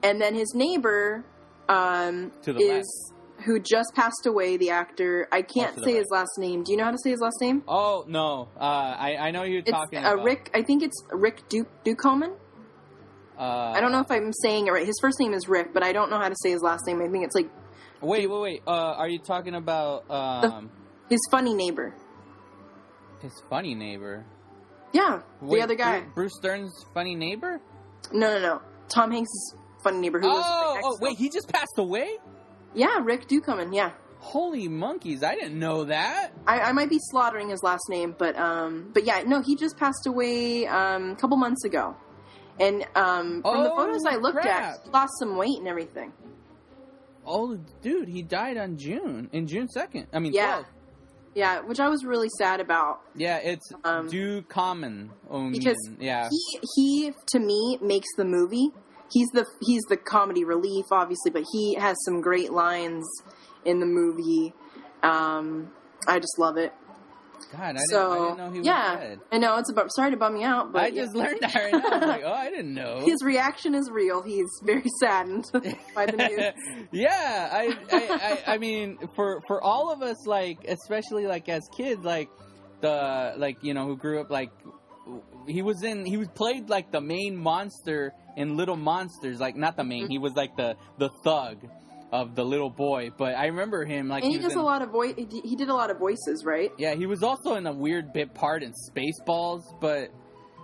and 0.03 0.21
then 0.21 0.35
his 0.35 0.53
neighbor 0.53 1.23
um, 1.69 2.31
To 2.43 2.53
the 2.53 2.59
is 2.59 3.13
who 3.45 3.59
just 3.59 3.93
passed 3.95 4.25
away. 4.25 4.57
The 4.57 4.71
actor 4.71 5.27
I 5.31 5.41
can't 5.41 5.75
say 5.75 5.93
right. 5.93 5.95
his 5.97 6.07
last 6.11 6.31
name. 6.37 6.63
Do 6.63 6.71
you 6.71 6.77
know 6.77 6.85
how 6.85 6.91
to 6.91 6.97
say 7.03 7.11
his 7.11 7.19
last 7.21 7.37
name? 7.41 7.63
Oh 7.67 8.03
no, 8.07 8.49
uh, 8.59 8.63
I 8.63 9.15
I 9.19 9.31
know 9.31 9.43
you're 9.43 9.59
It's 9.59 9.69
talking 9.71 9.99
uh, 10.03 10.13
about. 10.13 10.23
Rick. 10.25 10.51
I 10.53 10.63
think 10.63 10.83
it's 10.83 11.03
Rick 11.11 11.47
du- 11.49 11.67
Ducommun. 11.85 12.35
Uh, 13.37 13.41
I 13.43 13.81
don't 13.81 13.91
know 13.91 13.99
if 13.99 14.09
I'm 14.09 14.33
saying 14.33 14.67
it 14.67 14.71
right. 14.71 14.85
His 14.85 14.97
first 14.99 15.19
name 15.19 15.33
is 15.33 15.47
Rick, 15.47 15.73
but 15.73 15.83
I 15.83 15.93
don't 15.93 16.09
know 16.09 16.17
how 16.19 16.29
to 16.29 16.35
say 16.41 16.49
his 16.51 16.61
last 16.63 16.87
name. 16.87 17.01
I 17.01 17.07
think 17.07 17.23
it's 17.25 17.35
like 17.35 17.49
Wait, 18.01 18.27
wait, 18.29 18.41
wait. 18.41 18.61
Uh, 18.67 18.71
are 18.71 19.07
you 19.09 19.19
talking 19.19 19.55
about 19.55 20.09
um, 20.09 20.69
his 21.09 21.19
funny 21.31 21.53
neighbor. 21.53 21.93
his 23.21 23.33
funny 23.49 23.73
neighbor? 23.75 24.25
Yeah, 24.93 25.21
Wait, 25.41 25.57
the 25.59 25.63
other 25.63 25.75
guy. 25.75 26.01
Bruce 26.15 26.37
Dern's 26.41 26.73
funny 26.93 27.13
neighbor? 27.15 27.59
No, 28.11 28.33
no, 28.35 28.39
no. 28.39 28.61
Tom 28.87 29.11
Hanks' 29.11 29.29
funny 29.83 29.99
neighbor 29.99 30.19
who 30.19 30.27
was 30.27 30.43
Oh, 30.47 30.71
like, 30.75 30.83
oh, 30.85 30.97
wait, 31.01 31.17
he 31.17 31.29
just 31.29 31.49
passed 31.49 31.77
away. 31.77 32.17
Yeah, 32.73 32.99
Rick 33.03 33.27
Ducommun. 33.27 33.73
Yeah, 33.73 33.91
Holy 34.19 34.67
monkeys! 34.67 35.23
I 35.23 35.35
didn't 35.35 35.57
know 35.59 35.85
that. 35.85 36.31
I, 36.45 36.59
I 36.59 36.71
might 36.73 36.89
be 36.89 36.99
slaughtering 37.11 37.49
his 37.49 37.63
last 37.63 37.83
name, 37.89 38.15
but 38.17 38.37
um, 38.37 38.89
but 38.93 39.03
yeah, 39.05 39.23
no, 39.25 39.41
he 39.41 39.55
just 39.55 39.77
passed 39.77 40.05
away 40.07 40.65
um, 40.67 41.11
a 41.11 41.15
couple 41.15 41.37
months 41.37 41.63
ago, 41.63 41.95
and 42.59 42.83
um, 42.95 43.41
from 43.41 43.63
the 43.63 43.71
Oh, 43.71 43.75
photos 43.77 44.05
I 44.05 44.15
looked 44.17 44.39
crap. 44.41 44.47
at, 44.47 44.79
he 44.85 44.89
lost 44.91 45.13
some 45.19 45.37
weight 45.37 45.57
and 45.59 45.67
everything. 45.67 46.13
Oh, 47.25 47.57
dude, 47.81 48.07
he 48.07 48.21
died 48.21 48.57
on 48.57 48.77
June 48.77 49.29
in 49.33 49.47
June 49.47 49.67
second. 49.67 50.07
I 50.13 50.19
mean, 50.19 50.33
Yeah. 50.33 50.59
12th. 50.61 50.65
Yeah, 51.35 51.59
which 51.61 51.79
I 51.79 51.87
was 51.89 52.03
really 52.03 52.29
sad 52.39 52.59
about. 52.61 53.01
yeah. 53.15 53.37
It's 53.37 53.69
Um, 53.83 54.09
Ducommun. 54.09 55.09
Oh, 55.29 55.51
because 55.51 55.77
yeah, 55.99 56.29
He 56.29 56.59
he 56.75 57.13
to 57.33 57.39
me 57.39 57.77
makes 57.81 58.07
the 58.17 58.25
movie. 58.25 58.71
He's 59.11 59.29
the 59.29 59.45
he's 59.61 59.83
the 59.83 59.97
comedy 59.97 60.43
relief, 60.43 60.85
obviously, 60.91 61.31
but 61.31 61.43
he 61.51 61.75
has 61.75 61.95
some 62.03 62.21
great 62.21 62.51
lines 62.51 63.05
in 63.65 63.79
the 63.79 63.85
movie. 63.85 64.53
Um, 65.03 65.71
I 66.07 66.19
just 66.19 66.37
love 66.39 66.57
it. 66.57 66.73
God, 67.51 67.77
I, 67.77 67.79
so 67.89 68.09
didn't, 68.09 68.21
I 68.21 68.25
didn't 68.25 68.37
know 68.37 68.51
he 68.51 68.57
was 68.59 68.67
yeah, 68.67 68.95
dead. 68.97 69.19
I 69.31 69.37
know 69.37 69.57
it's 69.57 69.71
about. 69.71 69.93
Sorry 69.93 70.11
to 70.11 70.17
bum 70.17 70.35
you 70.35 70.45
out, 70.45 70.73
but 70.73 70.83
I 70.83 70.87
yeah. 70.87 71.03
just 71.03 71.15
learned 71.15 71.39
that 71.41 71.55
right 71.55 71.71
now. 71.71 71.79
I 71.79 71.97
was 71.97 72.07
like, 72.07 72.23
oh, 72.25 72.33
I 72.33 72.49
didn't 72.49 72.73
know. 72.73 72.99
his 73.05 73.23
reaction 73.23 73.73
is 73.73 73.89
real. 73.89 74.21
He's 74.21 74.49
very 74.63 74.89
saddened 74.99 75.45
by 75.95 76.07
the 76.07 76.17
news. 76.17 76.87
yeah, 76.91 77.49
I, 77.51 77.77
I, 77.91 78.43
I, 78.47 78.53
I 78.53 78.57
mean, 78.57 78.97
for 79.15 79.41
for 79.47 79.63
all 79.63 79.91
of 79.91 80.01
us, 80.01 80.25
like 80.25 80.65
especially 80.67 81.25
like 81.27 81.47
as 81.47 81.63
kids, 81.75 82.03
like 82.03 82.29
the 82.81 83.33
like 83.37 83.63
you 83.63 83.73
know 83.73 83.85
who 83.85 83.95
grew 83.95 84.19
up 84.19 84.29
like 84.29 84.51
he 85.47 85.61
was 85.61 85.83
in 85.83 86.05
he 86.05 86.17
was 86.17 86.27
played 86.29 86.69
like 86.69 86.91
the 86.91 87.01
main 87.01 87.35
monster 87.35 88.13
in 88.35 88.55
Little 88.57 88.75
Monsters, 88.75 89.39
like 89.39 89.55
not 89.55 89.75
the 89.77 89.83
main, 89.83 90.09
he 90.09 90.17
was 90.19 90.33
like 90.33 90.55
the 90.55 90.75
the 90.99 91.09
thug 91.23 91.57
of 92.11 92.35
the 92.35 92.43
little 92.43 92.69
boy. 92.69 93.09
But 93.17 93.35
I 93.35 93.47
remember 93.47 93.83
him 93.85 94.07
like 94.07 94.23
and 94.23 94.31
he 94.31 94.37
was 94.37 94.45
does 94.47 94.53
in- 94.53 94.59
a 94.59 94.63
lot 94.63 94.81
of 94.81 94.89
voice. 94.91 95.15
He 95.17 95.55
did 95.55 95.69
a 95.69 95.73
lot 95.73 95.89
of 95.89 95.97
voices, 95.99 96.43
right? 96.45 96.71
Yeah, 96.77 96.93
he 96.95 97.05
was 97.05 97.23
also 97.23 97.55
in 97.55 97.65
a 97.67 97.73
weird 97.73 98.13
bit 98.13 98.33
part 98.33 98.63
in 98.63 98.73
Spaceballs, 98.91 99.63
but 99.81 100.09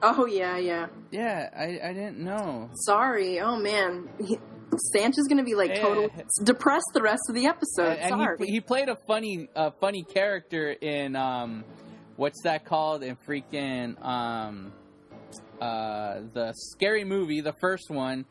Oh 0.02 0.26
yeah, 0.26 0.58
yeah. 0.58 0.88
yeah, 1.12 1.50
I 1.58 1.90
I 1.90 1.94
didn't 1.94 2.20
know. 2.20 2.70
Sorry. 2.74 3.40
Oh 3.40 3.58
man. 3.58 4.10
He, 4.24 4.38
is 4.76 5.28
gonna 5.30 5.44
be 5.44 5.54
like 5.56 5.70
Yeah. 5.70 5.82
totally 5.82 6.10
depressed 6.44 6.90
the 6.96 7.02
rest 7.02 7.22
of 7.30 7.36
the 7.36 7.46
episode. 7.46 7.98
and 8.00 8.10
Sorry. 8.10 8.38
he 8.40 8.54
he 8.54 8.60
played 8.60 8.90
a 8.90 8.98
funny 9.08 9.48
uh, 9.56 9.70
funny 9.80 10.04
character 10.04 10.72
in 10.72 11.16
um 11.16 11.64
what's 12.16 12.42
that 12.44 12.66
called 12.66 13.04
in 13.04 13.16
freaking 13.28 14.02
um 14.06 14.72
uh 15.62 16.20
the 16.34 16.54
scary 16.56 17.04
movie 17.04 17.42
the 17.42 17.54
first 17.54 17.90
one 17.90 18.26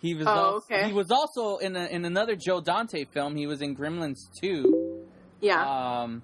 he 0.00 0.14
was 0.14 0.26
Oh, 0.26 0.30
also, 0.30 0.56
okay. 0.74 0.86
he 0.86 0.92
was 0.94 1.10
also 1.10 1.58
in 1.58 1.76
a, 1.76 1.84
in 1.86 2.04
another 2.06 2.34
Joe 2.36 2.60
Dante 2.60 3.04
film 3.04 3.36
he 3.36 3.46
was 3.46 3.60
in 3.60 3.76
Gremlins 3.76 4.18
2 4.40 5.04
yeah. 5.40 6.00
um 6.02 6.22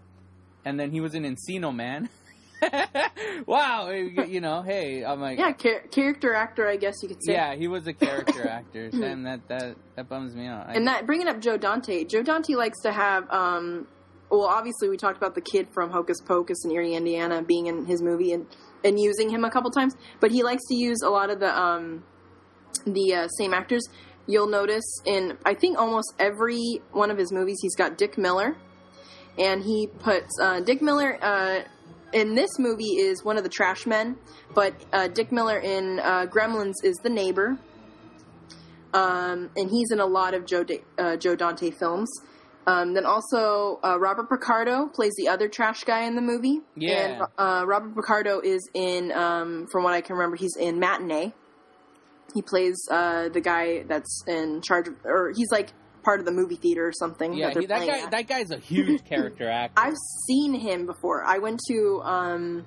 and 0.65 0.79
then 0.81 0.91
he 0.91 1.01
was 1.01 1.15
in 1.15 1.23
Encino 1.25 1.75
Man 1.75 2.09
wow 3.47 3.91
you 3.91 4.41
know 4.41 4.63
hey 4.63 5.05
I'm 5.05 5.21
like 5.21 5.39
yeah, 5.39 5.53
char- 5.53 5.83
character 5.91 6.35
actor, 6.35 6.67
I 6.67 6.77
guess 6.77 6.95
you 7.03 7.09
could 7.09 7.23
say. 7.23 7.35
yeah, 7.35 7.55
he 7.55 7.69
was 7.69 7.87
a 7.87 7.93
character 7.93 8.49
actor 8.59 8.89
and 8.93 9.27
that 9.27 9.47
that 9.49 9.77
that 9.97 10.09
bums 10.09 10.35
me 10.35 10.47
out 10.47 10.75
And 10.75 10.87
that 10.87 11.07
bringing 11.07 11.29
up 11.29 11.41
Joe 11.41 11.59
Dante, 11.59 12.05
Joe 12.05 12.23
Dante 12.23 12.55
likes 12.55 12.81
to 12.83 12.93
have. 12.93 13.29
um 13.31 13.87
Well, 14.31 14.43
obviously, 14.43 14.89
we 14.89 14.97
talked 14.97 15.17
about 15.17 15.35
the 15.35 15.41
kid 15.41 15.69
from 15.73 15.91
Hocus 15.91 16.21
Pocus 16.21 16.65
in 16.65 16.73
Erie, 16.73 16.95
Indiana, 16.95 17.43
being 17.43 17.67
in 17.67 17.87
his 17.87 18.03
movie 18.03 18.33
and 18.33 18.47
and 18.85 18.99
using 19.01 19.31
him 19.31 19.45
a 19.45 19.51
couple 19.51 19.71
times. 19.71 19.95
But 20.21 20.31
he 20.31 20.43
likes 20.43 20.63
to 20.69 20.75
use 20.75 21.03
a 21.03 21.11
lot 21.11 21.31
of 21.31 21.41
the 21.41 21.57
um 21.57 22.05
the 22.85 23.15
uh, 23.15 23.29
same 23.29 23.55
actors. 23.55 23.89
You'll 24.27 24.49
notice 24.49 25.01
in 25.05 25.39
I 25.45 25.55
think 25.55 25.79
almost 25.79 26.15
every 26.19 26.81
one 26.93 27.11
of 27.11 27.19
his 27.19 27.33
movies, 27.33 27.59
he's 27.63 27.77
got 27.77 27.97
Dick 27.97 28.19
Miller, 28.19 28.57
and 29.39 29.63
he 29.63 29.87
puts 29.87 30.39
uh, 30.41 30.61
Dick 30.61 30.83
Miller. 30.83 31.19
Uh, 31.23 31.61
in 32.13 32.35
this 32.35 32.59
movie 32.59 32.97
is 32.97 33.25
one 33.25 33.37
of 33.37 33.43
the 33.43 33.49
trash 33.49 33.85
men, 33.87 34.17
but 34.55 34.75
uh, 34.93 35.09
Dick 35.09 35.33
Miller 35.33 35.59
in 35.59 36.01
uh, 36.01 36.27
Gremlins 36.27 36.75
is 36.83 36.97
the 37.03 37.11
neighbor, 37.11 37.59
um, 38.95 39.51
and 39.57 39.71
he's 39.71 39.91
in 39.91 40.01
a 40.01 40.07
lot 40.07 40.35
of 40.35 40.47
Joe 40.47 40.65
da- 40.65 40.85
uh, 40.99 41.17
Joe 41.17 41.37
Dante 41.37 41.71
films. 41.71 42.09
Um, 42.67 42.95
then 42.95 43.07
also 43.07 43.79
uh, 43.85 43.97
Robert 43.99 44.29
Picardo 44.29 44.87
plays 44.87 45.15
the 45.17 45.29
other 45.29 45.49
trash 45.49 45.85
guy 45.85 46.05
in 46.05 46.17
the 46.17 46.23
movie. 46.23 46.61
Yeah. 46.77 46.93
and 46.93 47.23
uh, 47.39 47.65
Robert 47.65 47.95
Picardo 47.95 48.41
is 48.41 48.69
in, 48.75 49.13
um, 49.13 49.69
from 49.71 49.85
what 49.85 49.95
I 49.95 50.01
can 50.01 50.17
remember, 50.17 50.37
he's 50.37 50.57
in 50.57 50.81
Matinee. 50.81 51.33
He 52.35 52.43
plays 52.43 52.77
uh, 52.91 53.29
the 53.29 53.41
guy 53.41 53.85
that's 53.85 54.25
in 54.27 54.63
charge, 54.63 54.89
of, 54.89 54.95
or 55.05 55.33
he's 55.35 55.51
like 55.53 55.73
part 56.05 56.21
of 56.21 56.27
the 56.27 56.33
movie 56.33 56.57
theater 56.57 56.87
or 56.87 56.93
something. 56.93 57.35
yeah 57.35 57.53
that, 57.53 57.61
he, 57.61 57.67
that 57.67 57.87
guy 57.87 57.99
at. 58.01 58.11
that 58.11 58.27
guy's 58.29 58.51
a 58.51 58.59
huge 58.59 59.05
character 59.09 59.49
actor 59.49 59.75
I've 59.77 59.97
seen 60.27 60.55
him 60.55 60.87
before. 60.87 61.25
I 61.25 61.39
went 61.39 61.61
to 61.69 62.01
um 62.05 62.67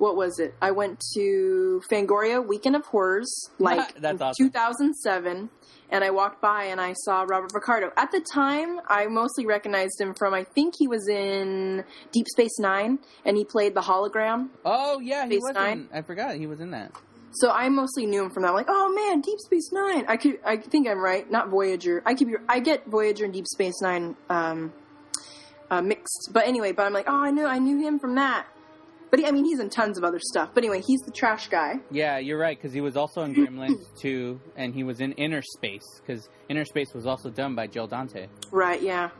what 0.00 0.16
was 0.16 0.38
it? 0.38 0.54
I 0.62 0.70
went 0.70 1.02
to 1.14 1.82
Fangoria 1.90 2.44
Weekend 2.44 2.74
of 2.74 2.86
Horrors 2.86 3.50
like 3.58 4.00
That's 4.00 4.20
awesome. 4.20 4.46
2007 4.46 5.50
and 5.90 6.04
I 6.04 6.10
walked 6.10 6.40
by 6.40 6.64
and 6.64 6.80
I 6.80 6.94
saw 7.04 7.22
Robert 7.22 7.52
Picardo. 7.52 7.92
At 7.96 8.10
the 8.10 8.24
time, 8.32 8.80
I 8.88 9.06
mostly 9.06 9.44
recognized 9.44 10.00
him 10.00 10.14
from 10.14 10.32
I 10.32 10.44
think 10.44 10.74
he 10.78 10.88
was 10.88 11.06
in 11.08 11.84
Deep 12.12 12.26
Space 12.28 12.58
9 12.58 12.98
and 13.24 13.36
he 13.36 13.44
played 13.44 13.74
the 13.74 13.82
hologram. 13.82 14.48
Oh 14.64 15.00
yeah, 15.00 15.26
he 15.26 15.32
Space 15.32 15.42
was. 15.42 15.54
Nine? 15.54 15.88
In, 15.92 15.98
I 15.98 16.02
forgot 16.02 16.36
he 16.36 16.46
was 16.46 16.60
in 16.60 16.70
that. 16.70 16.92
So 17.32 17.50
I 17.50 17.68
mostly 17.68 18.06
knew 18.06 18.24
him 18.24 18.30
from 18.30 18.42
that. 18.42 18.48
I'm 18.48 18.54
like, 18.54 18.66
oh 18.68 18.92
man, 18.92 19.20
Deep 19.20 19.38
Space 19.38 19.70
Nine. 19.70 20.04
I 20.08 20.16
could, 20.16 20.40
I 20.44 20.56
think 20.56 20.88
I'm 20.88 20.98
right. 20.98 21.30
Not 21.30 21.48
Voyager. 21.48 22.02
I 22.06 22.14
could 22.14 22.26
be. 22.26 22.34
I 22.48 22.60
get 22.60 22.86
Voyager 22.86 23.24
and 23.24 23.34
Deep 23.34 23.46
Space 23.46 23.80
Nine 23.82 24.16
um, 24.28 24.72
uh, 25.70 25.82
mixed. 25.82 26.30
But 26.32 26.46
anyway, 26.46 26.72
but 26.72 26.86
I'm 26.86 26.92
like, 26.92 27.08
oh, 27.08 27.22
I 27.22 27.30
knew, 27.30 27.46
I 27.46 27.58
knew 27.58 27.78
him 27.80 28.00
from 28.00 28.16
that. 28.16 28.46
But 29.10 29.20
he, 29.20 29.26
I 29.26 29.32
mean, 29.32 29.44
he's 29.44 29.58
in 29.60 29.70
tons 29.70 29.98
of 29.98 30.04
other 30.04 30.20
stuff. 30.20 30.50
But 30.54 30.64
anyway, 30.64 30.82
he's 30.86 31.00
the 31.00 31.10
trash 31.10 31.48
guy. 31.48 31.80
Yeah, 31.90 32.18
you're 32.18 32.38
right 32.38 32.56
because 32.56 32.72
he 32.72 32.80
was 32.80 32.96
also 32.96 33.22
in 33.22 33.34
Gremlins 33.34 33.84
2, 34.00 34.40
and 34.56 34.74
he 34.74 34.84
was 34.84 35.00
in 35.00 35.14
Innerspace 35.14 35.82
because 36.00 36.28
Innerspace 36.48 36.94
was 36.94 37.06
also 37.06 37.30
done 37.30 37.54
by 37.54 37.66
Joe 37.66 37.86
Dante. 37.86 38.28
Right. 38.50 38.80
Yeah. 38.80 39.10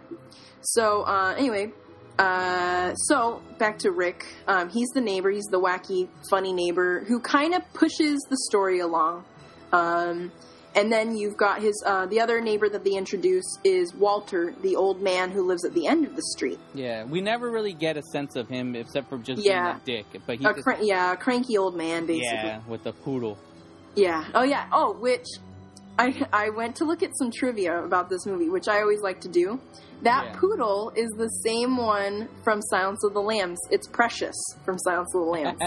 So 0.61 1.03
uh, 1.03 1.35
anyway, 1.37 1.73
uh, 2.19 2.95
so 2.95 3.43
back 3.59 3.79
to 3.81 3.91
Rick. 3.91 4.27
Um, 4.47 4.69
he's 4.69 4.89
the 4.91 5.01
neighbor. 5.01 5.31
He's 5.31 5.47
the 5.51 5.61
wacky, 5.61 6.09
funny 6.29 6.53
neighbor 6.53 7.05
who 7.07 7.19
kind 7.21 7.55
of 7.55 7.63
pushes 7.73 8.21
the 8.29 8.37
story 8.49 8.81
along. 8.81 9.25
Um, 9.73 10.31
and 10.75 10.91
then 10.93 11.17
you've 11.17 11.37
got 11.37 11.61
his 11.61 11.83
uh, 11.87 12.07
the 12.07 12.21
other 12.21 12.41
neighbor 12.41 12.69
that 12.69 12.85
they 12.85 12.93
introduce 12.95 13.59
is 13.65 13.95
Walter, 13.95 14.55
the 14.63 14.77
old 14.77 15.01
man 15.03 15.31
who 15.31 15.43
lives 15.47 15.65
at 15.65 15.75
the 15.75 15.87
end 15.87 16.07
of 16.07 16.15
the 16.17 16.23
street. 16.23 16.59
Yeah, 16.75 17.05
we 17.05 17.21
never 17.21 17.51
really 17.51 17.73
get 17.75 17.97
a 17.97 18.03
sense 18.03 18.37
of 18.37 18.49
him 18.49 18.77
except 18.77 19.09
for 19.09 19.19
just 19.19 19.43
Yeah. 19.45 19.79
being 19.85 20.01
a 20.01 20.05
dick. 20.13 20.23
But 20.27 20.37
he's 20.39 20.47
A 20.47 20.55
just, 20.55 20.83
yeah, 20.85 21.13
a 21.13 21.17
cranky 21.17 21.57
old 21.59 21.77
man, 21.77 22.07
basically. 22.07 22.27
yeah 22.27 22.61
with 22.69 22.85
the 22.85 22.93
poodle. 22.93 23.39
Yeah. 23.97 24.25
Oh 24.35 24.43
yeah. 24.43 24.67
Oh, 24.73 24.93
which 24.93 25.27
I 25.99 26.27
I 26.33 26.51
went 26.51 26.77
to 26.77 26.85
look 26.85 27.03
at 27.03 27.11
some 27.19 27.31
trivia 27.31 27.83
about 27.85 28.09
this 28.09 28.25
movie, 28.27 28.49
which 28.49 28.69
I 28.69 28.81
always 28.81 29.01
like 29.01 29.21
to 29.23 29.29
do. 29.29 29.61
That 30.03 30.25
Yeah. 30.27 30.39
poodle 30.41 30.93
is 30.97 31.11
the 31.19 31.29
same 31.45 31.77
one 31.77 32.29
from 32.43 32.63
Silence 32.63 33.05
of 33.05 33.13
the 33.13 33.21
Lambs. 33.21 33.59
It's 33.71 33.87
Precious 33.87 34.35
from 34.65 34.79
Silence 34.79 35.15
of 35.15 35.21
the 35.25 35.31
Lambs, 35.31 35.61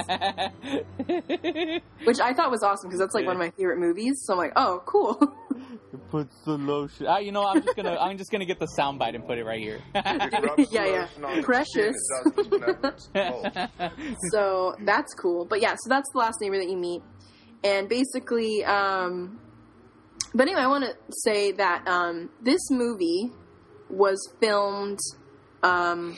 which 2.05 2.19
I 2.19 2.33
thought 2.33 2.49
was 2.49 2.63
awesome 2.63 2.89
because 2.89 2.99
that's 2.99 3.13
like 3.13 3.27
one 3.27 3.35
of 3.35 3.39
my 3.39 3.51
favorite 3.51 3.77
movies. 3.77 4.13
So 4.23 4.33
I'm 4.33 4.39
like, 4.39 4.53
oh, 4.55 4.81
cool. 4.85 5.19
Puts 6.09 6.35
the 6.45 6.57
lotion. 6.57 7.05
Ah, 7.07 7.19
you 7.19 7.31
know, 7.31 7.45
I'm 7.45 7.61
just 7.61 7.75
gonna 7.75 7.95
I'm 7.99 8.17
just 8.17 8.31
gonna 8.31 8.45
get 8.45 8.57
the 8.59 8.67
soundbite 8.77 9.13
and 9.13 9.23
put 9.27 9.37
it 9.37 9.45
right 9.45 9.59
here. 9.59 9.79
Yeah, 10.71 11.07
yeah. 11.21 11.41
Precious. 11.43 11.95
so 14.31 14.75
that's 14.79 15.13
cool. 15.13 15.45
But 15.45 15.61
yeah, 15.61 15.75
so 15.75 15.89
that's 15.89 16.09
the 16.11 16.17
last 16.19 16.41
neighbor 16.41 16.57
that 16.57 16.69
you 16.69 16.77
meet, 16.77 17.03
and 17.63 17.87
basically, 17.87 18.63
um, 18.65 19.39
but 20.33 20.47
anyway, 20.47 20.61
I 20.61 20.67
want 20.67 20.85
to 20.85 20.95
say 21.23 21.51
that 21.53 21.87
um, 21.87 22.29
this 22.41 22.71
movie 22.71 23.31
was 23.89 24.17
filmed 24.41 24.99
um, 25.61 26.17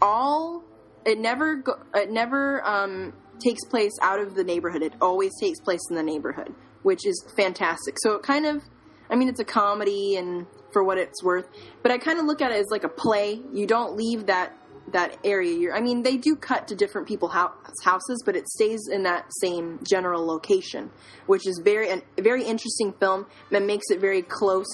all. 0.00 0.62
It 1.04 1.18
never 1.18 1.62
it 1.94 2.10
never 2.10 2.66
um, 2.66 3.12
takes 3.38 3.64
place 3.64 3.92
out 4.02 4.20
of 4.20 4.34
the 4.34 4.44
neighborhood. 4.44 4.82
It 4.82 4.94
always 5.00 5.32
takes 5.40 5.60
place 5.60 5.80
in 5.90 5.96
the 5.96 6.02
neighborhood, 6.02 6.54
which 6.82 7.06
is 7.06 7.24
fantastic. 7.36 7.96
So 7.98 8.12
it 8.12 8.22
kind 8.22 8.46
of, 8.46 8.62
I 9.10 9.16
mean, 9.16 9.28
it's 9.28 9.40
a 9.40 9.44
comedy 9.44 10.16
and 10.16 10.46
for 10.72 10.84
what 10.84 10.98
it's 10.98 11.22
worth, 11.22 11.46
but 11.82 11.90
I 11.90 11.98
kind 11.98 12.18
of 12.18 12.26
look 12.26 12.42
at 12.42 12.50
it 12.50 12.58
as 12.58 12.66
like 12.70 12.84
a 12.84 12.88
play. 12.88 13.40
You 13.52 13.66
don't 13.66 13.96
leave 13.96 14.26
that 14.26 14.56
that 14.92 15.16
area. 15.24 15.56
You're, 15.58 15.74
I 15.74 15.80
mean, 15.80 16.02
they 16.02 16.16
do 16.16 16.36
cut 16.36 16.68
to 16.68 16.76
different 16.76 17.08
people 17.08 17.28
hou- 17.28 17.52
houses, 17.82 18.22
but 18.24 18.36
it 18.36 18.48
stays 18.48 18.88
in 18.90 19.02
that 19.02 19.26
same 19.40 19.80
general 19.82 20.24
location, 20.26 20.90
which 21.26 21.46
is 21.46 21.60
very 21.64 21.88
a 21.90 22.02
very 22.22 22.44
interesting 22.44 22.92
film 23.00 23.26
that 23.50 23.62
makes 23.62 23.86
it 23.90 24.00
very 24.00 24.22
close 24.22 24.66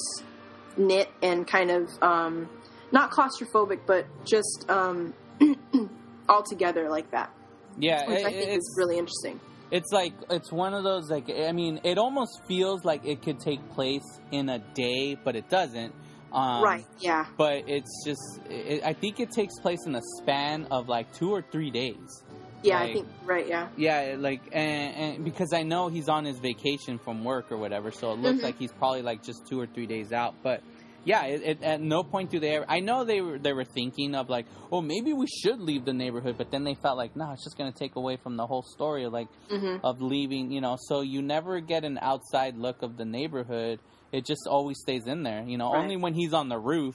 knit 0.76 1.08
and 1.22 1.46
kind 1.46 1.70
of 1.70 1.88
um, 2.02 2.48
not 2.92 3.10
claustrophobic, 3.10 3.80
but 3.86 4.06
just 4.24 4.66
um, 4.68 5.14
all 6.28 6.42
together 6.42 6.88
like 6.88 7.10
that, 7.10 7.30
yeah, 7.78 8.06
which 8.06 8.20
it- 8.20 8.26
I 8.26 8.30
think 8.30 8.48
it's, 8.50 8.66
is 8.68 8.74
really 8.78 8.98
interesting. 8.98 9.40
it's 9.70 9.90
like 9.92 10.12
it's 10.30 10.52
one 10.52 10.74
of 10.74 10.84
those 10.84 11.10
like 11.10 11.30
I 11.30 11.52
mean, 11.52 11.80
it 11.84 11.96
almost 11.98 12.42
feels 12.46 12.84
like 12.84 13.04
it 13.06 13.22
could 13.22 13.40
take 13.40 13.60
place 13.70 14.20
in 14.30 14.48
a 14.50 14.58
day, 14.58 15.14
but 15.24 15.36
it 15.36 15.48
doesn't. 15.48 15.94
Um, 16.32 16.62
right? 16.62 16.86
Yeah. 16.98 17.26
But 17.36 17.64
it's 17.68 18.04
just, 18.04 18.40
it, 18.48 18.82
I 18.84 18.92
think 18.94 19.20
it 19.20 19.30
takes 19.30 19.58
place 19.60 19.84
in 19.86 19.94
a 19.94 20.02
span 20.18 20.66
of 20.70 20.88
like 20.88 21.12
two 21.14 21.30
or 21.30 21.42
three 21.42 21.70
days. 21.70 22.22
Yeah, 22.62 22.78
I 22.78 22.92
think 22.92 23.08
right. 23.24 23.46
Yeah. 23.46 23.68
Yeah, 23.76 24.14
like, 24.18 24.40
and, 24.52 24.94
and 24.94 25.24
because 25.24 25.52
I 25.52 25.62
know 25.62 25.88
he's 25.88 26.08
on 26.08 26.24
his 26.24 26.38
vacation 26.38 26.98
from 26.98 27.24
work 27.24 27.50
or 27.50 27.56
whatever, 27.56 27.90
so 27.90 28.12
it 28.12 28.18
looks 28.18 28.40
Mhm. 28.40 28.44
like 28.44 28.58
he's 28.58 28.72
probably 28.72 29.02
like 29.02 29.22
just 29.24 29.46
two 29.48 29.58
or 29.60 29.66
three 29.66 29.86
days 29.86 30.12
out. 30.12 30.34
But 30.44 30.62
yeah, 31.04 31.24
it, 31.24 31.42
it, 31.42 31.62
at 31.64 31.80
no 31.80 32.04
point 32.04 32.30
do 32.30 32.38
they 32.38 32.50
ever. 32.56 32.66
I 32.68 32.78
know 32.78 33.02
they 33.04 33.20
were 33.20 33.38
they 33.38 33.52
were 33.52 33.64
thinking 33.64 34.14
of 34.14 34.28
like, 34.30 34.46
oh, 34.70 34.80
maybe 34.80 35.12
we 35.12 35.26
should 35.26 35.58
leave 35.60 35.84
the 35.84 35.92
neighborhood, 35.92 36.36
but 36.38 36.52
then 36.52 36.62
they 36.62 36.74
felt 36.74 36.96
like, 36.96 37.16
no, 37.16 37.32
it's 37.32 37.42
just 37.42 37.58
gonna 37.58 37.72
take 37.72 37.96
away 37.96 38.16
from 38.16 38.36
the 38.36 38.46
whole 38.46 38.62
story, 38.62 39.06
like 39.08 39.28
hmm 39.50 39.76
of 39.82 40.00
leaving. 40.00 40.52
You 40.52 40.60
know, 40.60 40.76
so 40.78 41.00
you 41.00 41.20
never 41.20 41.58
get 41.60 41.84
an 41.84 41.98
outside 42.00 42.56
look 42.56 42.82
of 42.82 42.96
the 42.96 43.04
neighborhood. 43.04 43.80
It 44.12 44.24
just 44.26 44.46
always 44.46 44.78
stays 44.80 45.06
in 45.06 45.22
there. 45.22 45.42
You 45.46 45.56
know, 45.58 45.72
Right. 45.72 45.82
only 45.82 45.96
when 45.96 46.14
he's 46.14 46.32
on 46.34 46.48
the 46.48 46.58
roof. 46.58 46.94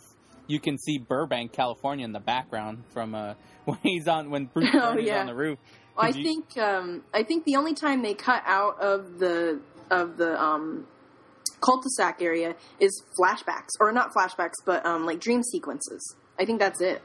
You 0.50 0.60
can 0.62 0.78
see 0.78 0.98
Burbank, 0.98 1.52
California, 1.52 2.06
in 2.06 2.14
the 2.14 2.22
background 2.22 2.84
from 2.94 3.14
uh, 3.16 3.34
when 3.66 3.80
he's 3.84 4.08
on 4.08 4.30
when 4.30 4.46
Bruce 4.54 4.70
Oh, 4.74 4.98
yeah. 4.98 5.20
on 5.22 5.26
the 5.28 5.36
roof. 5.36 5.60
Well, 5.96 6.06
I 6.06 6.10
you- 6.10 6.24
think 6.24 6.58
um, 6.58 7.04
I 7.14 7.24
think 7.24 7.44
the 7.46 7.56
only 7.58 7.74
time 7.74 8.02
they 8.04 8.14
cut 8.14 8.44
out 8.46 8.80
of 8.80 9.20
the 9.20 9.60
of 9.90 10.16
the 10.18 10.40
um, 10.42 10.86
cul-de-sac 11.62 12.22
area 12.22 12.56
is 12.80 13.04
flashbacks, 13.20 13.70
or 13.80 13.92
not 13.92 14.14
flashbacks, 14.14 14.54
but 14.66 14.86
um, 14.86 15.06
like 15.06 15.20
dream 15.20 15.42
sequences. 15.44 16.16
I 16.40 16.46
think 16.46 16.60
that's 16.60 16.82
it. 16.82 17.02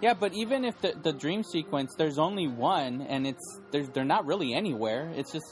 Yeah, 0.00 0.14
but 0.14 0.32
even 0.32 0.64
if 0.64 0.80
the, 0.80 0.92
the 1.02 1.12
dream 1.12 1.42
sequence, 1.42 1.94
there's 1.98 2.18
only 2.18 2.46
one, 2.48 3.02
and 3.02 3.26
it's 3.26 3.58
there's 3.70 3.88
they're 3.90 4.04
not 4.04 4.24
really 4.24 4.54
anywhere. 4.54 5.10
It's 5.16 5.32
just 5.32 5.44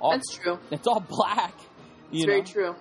all 0.00 0.10
That's 0.12 0.34
true. 0.36 0.58
it's 0.70 0.86
all 0.86 1.00
black. 1.00 1.54
You 2.10 2.18
It's 2.18 2.26
know? 2.26 2.32
very 2.32 2.42
true. 2.42 2.74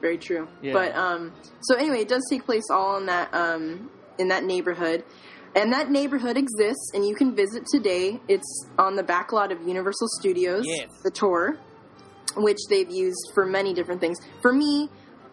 Very 0.00 0.18
true. 0.18 0.46
Yeah. 0.62 0.72
But 0.72 0.94
um, 0.94 1.32
so 1.62 1.76
anyway, 1.76 2.00
it 2.00 2.08
does 2.08 2.22
take 2.30 2.44
place 2.44 2.64
all 2.70 2.96
in 2.98 3.06
that 3.06 3.32
um, 3.34 3.90
in 4.18 4.28
that 4.28 4.44
neighborhood, 4.44 5.04
and 5.54 5.72
that 5.72 5.90
neighborhood 5.90 6.36
exists, 6.36 6.90
and 6.94 7.06
you 7.06 7.14
can 7.14 7.34
visit 7.34 7.64
today. 7.72 8.20
It's 8.28 8.66
on 8.78 8.96
the 8.96 9.02
back 9.02 9.32
lot 9.32 9.52
of 9.52 9.66
Universal 9.66 10.08
Studios, 10.20 10.64
Yes. 10.66 10.90
the 11.02 11.10
tour, 11.10 11.58
which 12.36 12.58
they've 12.68 12.90
used 12.90 13.30
for 13.34 13.46
many 13.46 13.72
different 13.74 14.00
things. 14.00 14.18
For 14.42 14.52
me, 14.52 14.90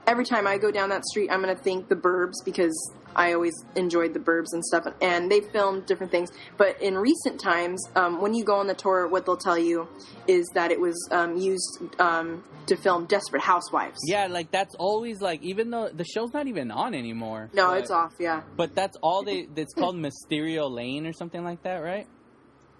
every 0.07 0.25
time 0.25 0.47
I 0.47 0.57
go 0.57 0.71
down 0.71 0.89
that 0.89 1.03
street, 1.05 1.29
I'm 1.29 1.41
going 1.41 1.55
to 1.55 1.61
think 1.61 1.89
the 1.89 1.95
Burbs 1.95 2.35
because 2.45 2.73
I 3.15 3.33
always 3.33 3.53
enjoyed 3.75 4.13
the 4.13 4.19
Burbs 4.19 4.53
and 4.53 4.63
stuff. 4.63 4.87
And 5.01 5.31
they 5.31 5.41
filmed 5.41 5.85
different 5.85 6.11
things. 6.11 6.31
But 6.57 6.81
in 6.81 6.97
recent 6.97 7.39
times, 7.39 7.81
um, 7.95 8.21
when 8.21 8.33
you 8.33 8.43
go 8.43 8.55
on 8.55 8.67
the 8.67 8.73
tour, 8.73 9.07
what 9.07 9.25
they'll 9.25 9.37
tell 9.37 9.57
you 9.57 9.87
is 10.27 10.47
that 10.53 10.71
it 10.71 10.79
was 10.79 10.95
um, 11.11 11.37
used 11.37 11.79
um, 11.99 12.43
to 12.67 12.75
film 12.75 13.05
Desperate 13.05 13.41
Housewives. 13.41 13.99
Yeah, 14.07 14.27
like 14.27 14.51
that's 14.51 14.75
always 14.75 15.21
like 15.21 15.41
even 15.43 15.69
though 15.69 15.89
the 15.89 16.05
show's 16.05 16.33
not 16.33 16.47
even 16.47 16.71
on 16.71 16.93
anymore. 16.93 17.49
No, 17.53 17.69
but, 17.69 17.79
it's 17.79 17.91
off. 17.91 18.13
Yeah. 18.19 18.41
But 18.55 18.75
that's 18.75 18.97
all 19.01 19.23
they. 19.23 19.47
It's 19.55 19.73
called 19.73 19.95
Mysterio 19.95 20.69
Lane 20.69 21.05
or 21.05 21.13
something 21.13 21.43
like 21.43 21.63
that, 21.63 21.77
right? 21.77 22.07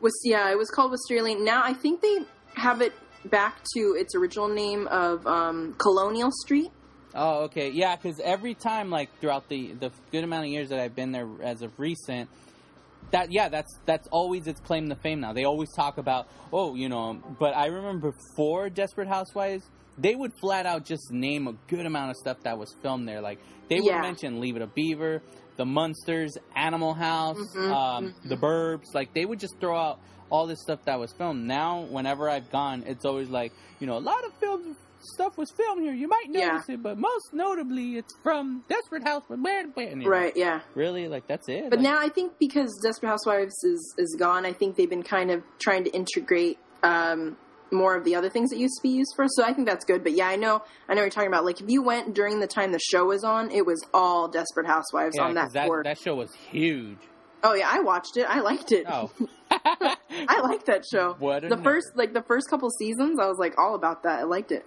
Was 0.02 0.14
yeah, 0.24 0.52
it 0.52 0.58
was 0.58 0.70
called 0.70 0.92
Wisteria 0.92 1.24
Lane. 1.24 1.46
Now 1.46 1.64
I 1.64 1.74
think 1.74 2.02
they 2.02 2.20
have 2.56 2.82
it 2.82 2.94
back 3.26 3.64
to 3.74 3.96
its 3.98 4.16
original 4.16 4.48
name 4.48 4.88
of 4.88 5.26
um, 5.26 5.76
Colonial 5.78 6.32
Street. 6.32 6.72
Oh, 7.16 7.44
okay, 7.44 7.70
yeah. 7.70 7.96
Because 7.96 8.20
every 8.20 8.54
time, 8.56 8.90
like 8.90 9.10
throughout 9.20 9.48
the 9.50 9.74
the 9.74 9.92
good 10.12 10.24
amount 10.24 10.46
of 10.46 10.52
years 10.52 10.70
that 10.70 10.80
I've 10.80 10.96
been 10.96 11.12
there 11.12 11.28
as 11.42 11.62
of 11.62 11.72
recent, 11.80 12.30
that 13.12 13.32
yeah, 13.32 13.50
that's 13.50 13.72
that's 13.86 14.08
always 14.12 14.48
its 14.48 14.60
claim 14.60 14.90
to 14.90 14.96
fame. 14.96 15.20
Now 15.20 15.34
they 15.34 15.44
always 15.44 15.72
talk 15.74 15.98
about 15.98 16.28
oh, 16.52 16.76
you 16.76 16.90
know. 16.90 17.22
But 17.40 17.56
I 17.56 17.68
remember 17.68 18.12
before 18.12 18.70
Desperate 18.70 19.08
Housewives, 19.08 19.70
they 19.98 20.16
would 20.16 20.34
flat 20.42 20.66
out 20.66 20.86
just 20.86 21.12
name 21.12 21.48
a 21.48 21.54
good 21.68 21.86
amount 21.86 22.12
of 22.12 22.18
stuff 22.18 22.38
that 22.44 22.58
was 22.58 22.76
filmed 22.82 23.08
there. 23.08 23.22
Like 23.22 23.40
they 23.70 23.76
would 23.76 23.86
Yeah. 23.86 24.02
mention 24.02 24.40
Leave 24.40 24.56
It 24.56 24.62
a 24.64 24.68
Beaver, 24.68 25.22
The 25.58 25.66
Munsters, 25.66 26.36
Animal 26.56 26.94
House, 26.96 27.38
Mhm, 27.38 27.70
um, 27.72 28.14
The 28.26 28.36
Burbs. 28.38 28.94
Like 28.96 29.14
they 29.14 29.26
would 29.26 29.40
just 29.40 29.60
throw 29.60 29.78
out 29.78 30.00
all 30.32 30.48
this 30.48 30.62
stuff 30.62 30.80
that 30.86 31.00
was 31.00 31.14
filmed. 31.14 31.46
Now, 31.48 31.82
whenever 31.82 32.28
I've 32.28 32.50
gone, 32.50 32.84
it's 32.88 33.06
always 33.06 33.30
like 33.30 33.54
you 33.80 33.86
know 33.86 33.98
a 33.98 34.00
lot 34.00 34.26
of 34.26 34.34
films 34.40 34.78
stuff 35.14 35.38
was 35.38 35.52
filmed 35.52 35.82
here. 35.84 35.94
You 35.94 36.08
might 36.08 36.26
Yeah. 36.30 36.54
notice 36.54 36.70
it, 36.70 36.84
but 36.84 36.98
most 36.98 37.34
notably, 37.34 37.98
it's 37.98 38.14
from 38.24 38.64
Desperate 38.70 39.04
Housewives. 39.04 39.42
Where, 39.42 39.68
where, 39.68 39.88
and 39.88 40.02
you're 40.02 40.12
Right. 40.12 40.36
Yeah. 40.36 40.62
Really? 40.76 41.08
Like 41.08 41.28
that's 41.28 41.48
it? 41.50 41.70
But 41.70 41.80
Like, 41.80 41.84
now 41.84 42.00
I 42.00 42.10
think 42.10 42.34
because 42.40 42.80
Desperate 42.84 43.10
Housewives 43.10 43.56
is 43.64 43.96
is 43.98 44.16
gone, 44.18 44.46
I 44.46 44.54
think 44.54 44.76
they've 44.76 44.90
been 44.90 45.04
kind 45.04 45.32
of 45.32 45.44
trying 45.60 45.84
to 45.86 45.90
integrate 45.92 46.58
um, 46.84 47.38
more 47.72 47.96
of 47.96 48.04
the 48.04 48.16
other 48.16 48.30
things 48.30 48.50
that 48.52 48.58
used 48.58 48.76
to 48.78 48.84
be 48.84 48.90
used 48.90 49.14
for. 49.16 49.26
So 49.30 49.44
I 49.44 49.52
think 49.54 49.68
that's 49.68 49.84
good. 49.86 50.04
But 50.04 50.12
yeah, 50.14 50.28
I 50.28 50.36
know 50.36 50.62
I 50.88 50.94
know 50.94 51.02
what 51.02 51.06
you're 51.06 51.10
talking 51.10 51.30
about. 51.30 51.44
Like 51.46 51.60
if 51.62 51.70
you 51.70 51.82
went 51.82 52.14
during 52.14 52.40
the 52.40 52.48
time 52.48 52.72
the 52.72 52.80
show 52.80 53.06
was 53.06 53.24
on, 53.24 53.52
it 53.52 53.66
was 53.66 53.84
all 53.94 54.28
Desperate 54.28 54.68
Housewives 54.68 55.16
yeah, 55.18 55.24
on 55.24 55.34
that 55.36 55.44
'cause 55.46 55.54
that, 55.54 55.66
tour. 55.68 55.84
that 55.84 55.98
show 55.98 56.16
was 56.16 56.34
huge. 56.52 56.98
oh 57.44 57.54
yeah, 57.56 57.68
I 57.72 57.80
watched 57.82 58.16
it. 58.18 58.26
I 58.30 58.42
liked 58.42 58.72
it. 58.72 58.86
Oh, 58.88 59.12
I 59.52 60.42
liked 60.44 60.66
that 60.68 60.84
show. 60.90 61.16
What 61.20 61.44
a 61.44 61.50
the 61.50 61.56
nerd. 61.58 61.64
first 61.64 61.88
like 61.96 62.14
the 62.14 62.22
first 62.24 62.50
couple 62.50 62.70
seasons, 62.70 63.20
I 63.20 63.28
was 63.28 63.38
like 63.40 63.58
all 63.58 63.76
about 63.76 64.04
that. 64.04 64.20
I 64.20 64.24
liked 64.24 64.52
it. 64.52 64.66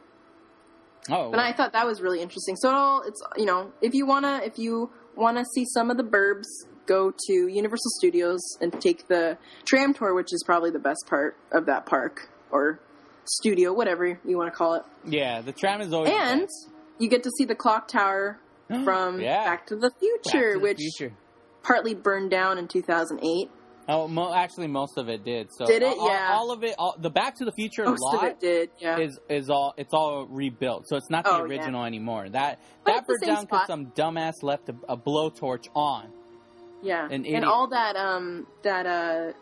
Oh, 1.10 1.30
But 1.30 1.40
I 1.40 1.52
thought 1.52 1.72
that 1.72 1.86
was 1.86 2.00
really 2.00 2.20
interesting. 2.20 2.56
So 2.56 2.68
it 2.70 2.74
all, 2.74 3.02
it's 3.06 3.22
you 3.36 3.46
know 3.46 3.72
if 3.80 3.94
you 3.94 4.06
wanna 4.06 4.40
if 4.44 4.58
you 4.58 4.90
wanna 5.14 5.44
see 5.54 5.64
some 5.74 5.90
of 5.90 5.96
the 5.96 6.04
Burbs, 6.04 6.46
go 6.86 7.10
to 7.26 7.32
Universal 7.48 7.90
Studios 7.98 8.40
and 8.60 8.72
take 8.80 9.08
the 9.08 9.38
tram 9.64 9.92
tour, 9.94 10.14
which 10.14 10.32
is 10.32 10.42
probably 10.46 10.70
the 10.70 10.78
best 10.78 11.04
part 11.08 11.36
of 11.52 11.66
that 11.66 11.86
park 11.86 12.28
or 12.50 12.80
studio, 13.24 13.72
whatever 13.72 14.20
you 14.24 14.36
want 14.36 14.52
to 14.52 14.56
call 14.56 14.74
it. 14.74 14.82
yeah. 15.04 15.40
The 15.40 15.52
tram 15.52 15.80
is 15.80 15.92
always 15.92 16.12
And 16.14 16.48
you 16.98 17.08
get 17.08 17.24
to 17.24 17.30
see 17.36 17.44
the 17.44 17.56
clock 17.56 17.88
tower 17.88 18.38
from 18.84 19.20
Yeah. 19.20 19.44
Back 19.44 19.66
to 19.68 19.76
the 19.76 19.90
Future, 19.98 20.52
to 20.52 20.58
the 20.58 20.62
which 20.62 20.78
future. 20.78 21.12
partly 21.64 21.94
burned 21.94 22.30
down 22.30 22.56
in 22.58 22.68
2008. 22.68 23.50
Oh, 23.88 24.08
mo- 24.08 24.34
actually, 24.34 24.66
most 24.66 24.98
of 24.98 25.08
it 25.08 25.24
did. 25.24 25.48
So 25.52 25.64
Did 25.66 25.82
it? 25.82 25.88
all- 25.88 26.00
all- 26.00 26.08
Yeah. 26.10 26.32
All, 26.34 26.50
of 26.50 26.64
it. 26.64 26.74
All, 26.78 26.96
the 26.98 27.10
Back 27.10 27.36
to 27.36 27.44
the 27.44 27.52
Future 27.52 27.84
Most 27.84 28.00
lot 28.02 28.16
of 28.16 28.24
it 28.24 28.40
did, 28.40 28.70
yeah. 28.80 28.98
is 28.98 29.18
is 29.28 29.48
all. 29.48 29.74
It's 29.76 29.94
all 29.94 30.26
rebuilt. 30.26 30.88
So 30.88 30.96
it's 30.96 31.08
not 31.10 31.24
the 31.24 31.30
Oh, 31.32 31.36
yeah. 31.38 31.42
original 31.44 31.84
anymore. 31.84 32.28
That 32.28 32.58
But 32.84 32.94
that 32.94 33.06
burned 33.06 33.20
down 33.22 33.44
because 33.44 33.66
some 33.68 33.86
dumbass 33.94 34.42
left 34.42 34.68
a, 34.68 34.74
a 34.88 34.96
blowtorch 34.96 35.68
on. 35.74 36.10
Yeah, 36.82 37.08
An 37.10 37.24
and 37.26 37.44
all 37.44 37.68
that 37.68 37.96
um 37.96 38.46
that 38.62 38.86
uh 38.86 39.32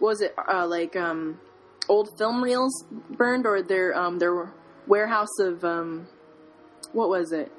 what 0.00 0.08
was 0.10 0.20
it 0.22 0.34
uh, 0.36 0.66
like 0.66 0.94
um 0.96 1.40
old 1.88 2.10
film 2.18 2.42
reels 2.42 2.84
burned 3.10 3.46
or 3.46 3.62
their 3.62 3.96
um 3.96 4.18
their 4.18 4.52
warehouse 4.86 5.38
of 5.40 5.64
um 5.64 6.06
what 6.92 7.08
was 7.08 7.32
it 7.32 7.50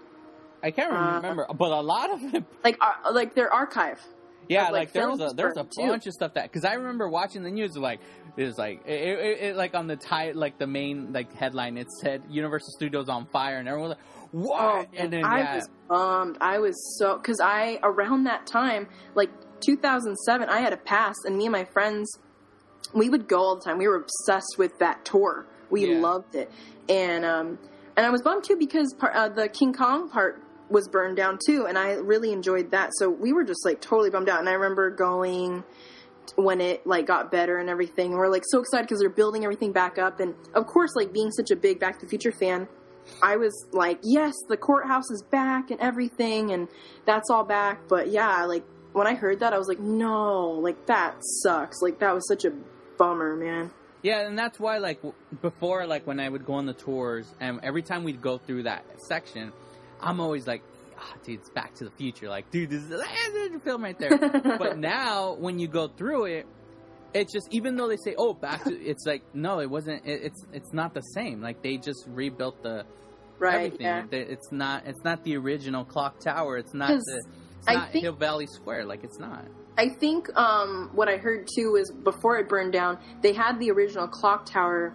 I 0.61 0.71
can't 0.71 0.91
Uh, 0.93 1.15
remember, 1.15 1.47
but 1.57 1.71
a 1.71 1.81
lot 1.81 2.11
of 2.11 2.23
it 2.33 2.43
like 2.63 2.77
uh, 2.81 3.11
like 3.13 3.35
their 3.35 3.51
archive. 3.53 3.99
Yeah, 4.49 4.63
like, 4.63 4.73
like, 4.73 4.91
there 4.93 5.09
was 5.09 5.19
a 5.19 5.33
there 5.35 5.47
was 5.47 5.57
a 5.57 5.63
too. 5.63 5.87
bunch 5.87 6.07
of 6.07 6.13
stuff 6.13 6.33
that 6.35 6.43
because 6.43 6.65
I 6.65 6.73
remember 6.73 7.09
watching 7.09 7.43
the 7.43 7.51
news 7.51 7.75
like 7.75 7.99
it 8.37 8.43
was 8.43 8.57
like 8.57 8.81
it, 8.85 8.91
it, 9.01 9.41
it 9.41 9.55
like 9.55 9.73
on 9.75 9.87
the 9.87 9.95
tie 9.95 10.31
like 10.31 10.57
the 10.57 10.67
main 10.67 11.13
like 11.13 11.33
headline 11.33 11.77
it 11.77 11.87
said 12.01 12.23
Universal 12.29 12.73
Studios 12.75 13.09
on 13.09 13.25
fire 13.27 13.57
and 13.57 13.67
everyone 13.67 13.89
was 13.89 13.97
like 13.97 14.05
what 14.31 14.59
Oh, 14.61 14.85
and 14.97 15.13
then 15.13 15.23
I 15.23 15.39
yeah 15.39 15.55
was 15.55 15.69
bummed. 15.87 16.37
I 16.41 16.59
was 16.59 16.75
so 16.99 17.17
because 17.17 17.39
I 17.39 17.79
around 17.83 18.25
that 18.25 18.45
time, 18.45 18.87
like 19.15 19.29
2007, 19.61 20.49
I 20.49 20.59
had 20.59 20.73
a 20.73 20.77
pass, 20.77 21.15
and 21.25 21.37
me 21.37 21.45
and 21.45 21.51
my 21.53 21.63
friends, 21.65 22.19
we 22.93 23.09
would 23.09 23.27
go 23.27 23.39
all 23.39 23.55
the 23.55 23.61
time. 23.63 23.77
We 23.77 23.87
were 23.87 23.95
obsessed 23.95 24.55
with 24.57 24.77
that 24.79 25.05
tour. 25.05 25.45
We 25.69 25.85
Yeah. 25.85 25.99
loved 26.01 26.35
it, 26.35 26.51
and 26.89 27.23
um, 27.25 27.57
and 27.95 28.05
I 28.05 28.09
was 28.09 28.21
bummed 28.21 28.43
too 28.43 28.57
because 28.57 28.93
part, 28.93 29.15
uh, 29.15 29.29
the 29.29 29.47
King 29.47 29.73
Kong 29.73 30.09
part 30.09 30.41
was 30.69 30.87
burned 30.87 31.17
down 31.17 31.39
too, 31.45 31.65
and 31.67 31.77
I 31.77 31.93
really 31.93 32.31
enjoyed 32.31 32.71
that. 32.71 32.91
So 32.97 33.09
we 33.09 33.33
were 33.33 33.43
just 33.43 33.65
like 33.65 33.81
totally 33.81 34.09
bummed 34.09 34.29
out. 34.29 34.39
And 34.39 34.49
I 34.49 34.53
remember 34.53 34.89
going 34.89 35.63
when 36.35 36.59
it 36.59 36.85
like 36.87 37.05
got 37.05 37.31
better 37.31 37.57
and 37.57 37.69
everything. 37.69 38.11
We're 38.11 38.29
like 38.29 38.43
so 38.47 38.59
excited 38.59 38.83
because 38.85 38.99
they're 38.99 39.09
building 39.09 39.43
everything 39.43 39.71
back 39.71 39.97
up. 39.99 40.19
And 40.19 40.33
of 40.53 40.65
course, 40.65 40.95
like 40.95 41.13
being 41.13 41.31
such 41.31 41.51
a 41.51 41.55
big 41.55 41.79
Back 41.79 41.99
to 41.99 42.05
the 42.05 42.09
Future 42.09 42.31
fan, 42.31 42.67
I 43.21 43.37
was 43.37 43.67
like, 43.71 43.99
yes, 44.03 44.33
the 44.49 44.57
courthouse 44.57 45.09
is 45.11 45.23
back 45.29 45.69
and 45.69 45.79
everything, 45.79 46.51
and 46.51 46.67
that's 47.05 47.29
all 47.29 47.43
back. 47.43 47.87
But 47.87 48.09
yeah, 48.09 48.45
like 48.45 48.63
when 48.93 49.05
I 49.07 49.13
heard 49.13 49.41
that, 49.41 49.53
I 49.53 49.57
was 49.57 49.67
like, 49.67 49.79
no, 49.79 50.49
like 50.49 50.87
that 50.87 51.15
sucks. 51.43 51.81
Like 51.81 51.99
that 51.99 52.13
was 52.13 52.27
such 52.27 52.45
a 52.45 52.51
bummer, 52.97 53.35
man. 53.35 53.71
yeah 54.03 54.25
and 54.25 54.39
that's 54.39 54.57
why 54.57 54.77
like 54.77 55.01
before 55.41 55.85
like 55.85 56.07
when 56.07 56.19
I 56.19 56.29
would 56.29 56.45
go 56.45 56.53
on 56.53 56.65
the 56.65 56.73
tours 56.73 57.33
and 57.41 57.59
every 57.61 57.81
time 57.81 58.03
we'd 58.05 58.21
go 58.21 58.37
through 58.37 58.63
that 58.63 58.85
section 59.09 59.51
I'm 60.01 60.19
always 60.19 60.47
like 60.47 60.61
ah, 60.97 61.13
dude 61.23 61.39
it's 61.39 61.49
Back 61.49 61.75
to 61.75 61.85
the 61.85 61.91
Future. 61.91 62.29
Like 62.29 62.51
dude 62.51 62.69
this 62.69 62.81
is 62.83 62.89
the 62.89 62.99
a 63.55 63.59
film 63.59 63.83
right 63.83 63.97
there. 63.97 64.17
But 64.57 64.77
now 64.77 65.33
when 65.33 65.59
you 65.59 65.67
go 65.67 65.87
through 65.87 66.25
it 66.25 66.47
it's 67.13 67.31
just 67.31 67.47
even 67.51 67.77
though 67.77 67.87
they 67.87 67.97
say 67.97 68.13
oh 68.17 68.33
back 68.33 68.63
to 68.65 68.73
it's 68.73 69.05
like 69.05 69.23
no 69.33 69.59
it 69.59 69.69
wasn't 69.69 70.05
it, 70.05 70.21
it's 70.23 70.45
it's 70.53 70.73
not 70.73 70.93
the 70.93 71.01
same. 71.01 71.41
Like 71.41 71.61
they 71.61 71.77
just 71.77 72.05
rebuilt 72.07 72.61
the 72.61 72.85
right? 73.39 73.65
everything. 73.73 73.85
Yeah. 73.85 74.05
It's 74.11 74.51
not 74.51 74.85
it's 74.85 75.03
not 75.03 75.23
the 75.23 75.37
original 75.37 75.85
clock 75.85 76.19
tower. 76.19 76.57
It's 76.57 76.73
not 76.73 76.89
the 76.89 77.23
it's 77.59 77.67
not 77.67 77.91
think- 77.91 78.03
hill 78.03 78.13
valley 78.13 78.47
square. 78.47 78.85
Like 78.85 79.03
it's 79.03 79.19
not. 79.19 79.45
I 79.77 79.89
think 79.89 80.29
um, 80.37 80.89
what 80.93 81.09
I 81.09 81.17
heard 81.17 81.49
too 81.53 81.75
is 81.75 81.91
before 81.91 82.37
it 82.37 82.47
burned 82.47 82.71
down, 82.71 82.97
they 83.21 83.33
had 83.33 83.59
the 83.59 83.71
original 83.71 84.07
clock 84.07 84.45
tower, 84.45 84.93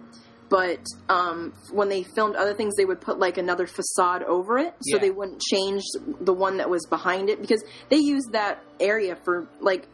but 0.51 0.85
um, 1.09 1.53
when 1.71 1.89
they 1.89 2.03
filmed 2.03 2.35
other 2.35 2.53
things, 2.53 2.75
they 2.75 2.85
would 2.85 3.01
put 3.01 3.17
like 3.17 3.37
another 3.39 3.65
facade 3.65 4.21
over 4.23 4.59
it, 4.59 4.75
so 4.81 4.97
Yeah. 4.97 5.01
they 5.01 5.09
wouldn't 5.09 5.41
change 5.41 5.81
the 6.19 6.33
one 6.33 6.57
that 6.57 6.69
was 6.69 6.85
behind 6.85 7.29
it 7.29 7.41
because 7.41 7.63
they 7.89 7.97
used 7.97 8.33
that 8.33 8.61
area 8.79 9.15
for 9.15 9.47
like. 9.59 9.87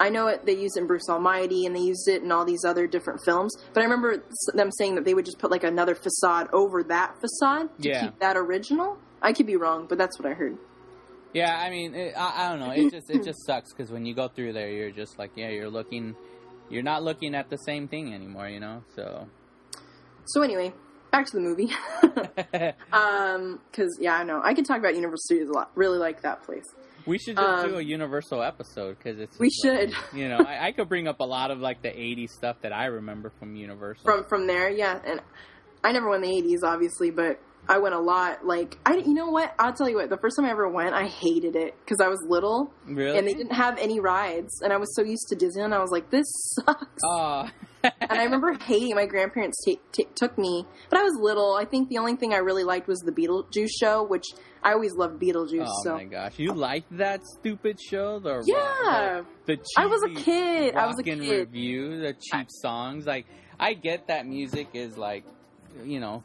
I 0.00 0.08
know 0.08 0.26
it. 0.26 0.44
They 0.44 0.56
used 0.56 0.76
it 0.76 0.80
in 0.80 0.86
Bruce 0.88 1.08
Almighty, 1.08 1.64
and 1.64 1.76
they 1.76 1.80
used 1.80 2.08
it 2.08 2.24
in 2.24 2.32
all 2.32 2.44
these 2.44 2.64
other 2.64 2.88
different 2.88 3.20
films. 3.24 3.54
But 3.72 3.82
I 3.82 3.84
remember 3.84 4.24
them 4.52 4.70
saying 4.72 4.96
that 4.96 5.04
they 5.04 5.14
would 5.14 5.24
just 5.24 5.38
put 5.38 5.52
like 5.52 5.62
another 5.62 5.94
facade 5.94 6.48
over 6.52 6.82
that 6.84 7.14
facade 7.20 7.68
to 7.82 7.88
Yeah. 7.88 8.00
keep 8.06 8.18
that 8.18 8.36
original. 8.36 8.98
I 9.22 9.32
could 9.32 9.46
be 9.46 9.54
wrong, 9.54 9.86
but 9.88 9.98
that's 9.98 10.18
what 10.18 10.26
I 10.28 10.34
heard. 10.34 10.58
Yeah, 11.32 11.56
I 11.56 11.70
mean, 11.70 11.94
it, 11.94 12.14
I, 12.16 12.46
I 12.46 12.48
don't 12.50 12.58
know. 12.58 12.72
It 12.72 12.90
just 12.90 13.10
it 13.10 13.22
just 13.22 13.46
sucks 13.46 13.72
because 13.72 13.92
when 13.92 14.04
you 14.04 14.12
go 14.14 14.26
through 14.26 14.54
there, 14.54 14.68
you're 14.70 14.90
just 14.90 15.20
like, 15.20 15.30
yeah, 15.36 15.50
you're 15.50 15.70
looking, 15.70 16.16
you're 16.68 16.82
not 16.82 17.04
looking 17.04 17.36
at 17.36 17.48
the 17.48 17.58
same 17.58 17.86
thing 17.86 18.12
anymore, 18.12 18.48
you 18.48 18.58
know. 18.58 18.82
So, 18.96 19.28
So 20.26 20.42
anyway, 20.42 20.72
back 21.10 21.26
to 21.26 21.32
the 21.32 21.40
movie. 21.40 21.70
Um, 22.92 23.60
because 23.70 23.96
yeah, 24.00 24.14
I 24.14 24.24
know 24.24 24.40
I 24.42 24.54
could 24.54 24.66
talk 24.66 24.78
about 24.78 24.94
Universal 24.94 25.22
Studios 25.24 25.48
a 25.48 25.52
lot. 25.52 25.70
Really 25.74 25.98
like 25.98 26.22
that 26.22 26.42
place. 26.44 26.64
we 27.06 27.18
should 27.18 27.36
just 27.36 27.48
Um, 27.64 27.70
do 27.70 27.76
a 27.78 27.82
Universal 27.82 28.42
episode 28.42 28.98
because 28.98 29.18
it's. 29.18 29.38
We 29.38 29.50
like, 29.64 29.78
should. 29.80 29.94
you 30.18 30.28
know, 30.28 30.38
I, 30.38 30.68
I 30.68 30.72
could 30.72 30.88
bring 30.88 31.08
up 31.08 31.20
a 31.20 31.24
lot 31.24 31.50
of 31.50 31.58
like 31.58 31.82
the 31.82 31.88
'80s 31.88 32.30
stuff 32.30 32.56
that 32.62 32.72
I 32.72 32.86
remember 32.86 33.30
from 33.38 33.56
Universal. 33.56 34.04
From 34.04 34.24
from 34.28 34.46
there, 34.46 34.70
yeah. 34.70 35.00
And 35.04 35.20
I 35.82 35.92
never 35.92 36.08
went 36.08 36.24
in 36.24 36.30
the 36.30 36.42
'80s, 36.56 36.66
obviously, 36.66 37.10
but 37.10 37.40
I 37.68 37.78
went 37.78 37.94
a 37.94 38.00
lot. 38.00 38.44
Like 38.44 38.78
I, 38.84 38.96
you 38.96 39.14
know 39.14 39.30
what? 39.30 39.54
I'll 39.58 39.72
tell 39.72 39.88
you 39.88 39.96
what. 39.96 40.10
The 40.10 40.16
first 40.16 40.36
time 40.36 40.46
I 40.46 40.50
ever 40.50 40.68
went, 40.68 40.94
I 40.94 41.06
hated 41.06 41.56
it 41.56 41.74
because 41.84 42.00
I 42.00 42.08
was 42.08 42.20
little 42.28 42.72
really? 42.86 43.16
and 43.16 43.26
they 43.26 43.34
didn't 43.34 43.54
have 43.54 43.78
any 43.78 44.00
rides, 44.00 44.60
and 44.62 44.72
I 44.72 44.76
was 44.76 44.94
so 44.94 45.02
used 45.02 45.28
to 45.28 45.36
Disneyland. 45.36 45.72
I 45.72 45.80
was 45.80 45.90
like, 45.90 46.10
this 46.10 46.26
sucks. 46.54 47.02
Oh. 47.04 47.48
and 47.84 48.12
I 48.12 48.24
remember 48.24 48.52
hating 48.52 48.94
my 48.94 49.06
grandparents 49.06 49.64
ta 49.64 49.74
ta 49.92 50.04
took 50.14 50.38
me, 50.38 50.66
but 50.90 51.00
I 51.00 51.02
was 51.02 51.16
little. 51.20 51.54
I 51.54 51.64
think 51.64 51.88
the 51.88 51.98
only 51.98 52.16
thing 52.16 52.32
I 52.32 52.38
really 52.38 52.64
liked 52.64 52.86
was 52.86 53.00
the 53.00 53.12
Beetlejuice 53.12 53.70
show, 53.80 54.04
which 54.04 54.26
I 54.62 54.72
always 54.72 54.94
loved 54.94 55.20
Beetlejuice. 55.20 55.66
Oh 55.66 55.82
so 55.82 55.94
my 55.94 56.04
gosh, 56.04 56.38
you 56.38 56.54
like 56.54 56.84
that 56.92 57.22
stupid 57.40 57.80
show? 57.80 58.20
The 58.20 58.42
yeah, 58.46 59.22
the, 59.46 59.56
the 59.56 59.62
I 59.76 59.86
was 59.86 60.02
a 60.04 60.14
kid. 60.14 60.76
I 60.76 60.86
was 60.86 60.96
a 60.96 60.98
rock 60.98 61.04
kid. 61.04 61.30
review, 61.30 62.00
the 62.00 62.14
cheap 62.14 62.48
songs. 62.50 63.06
Like 63.06 63.26
I 63.58 63.74
get 63.74 64.08
that 64.08 64.26
music 64.26 64.68
is 64.74 64.96
like, 64.96 65.24
you 65.84 65.98
know, 65.98 66.22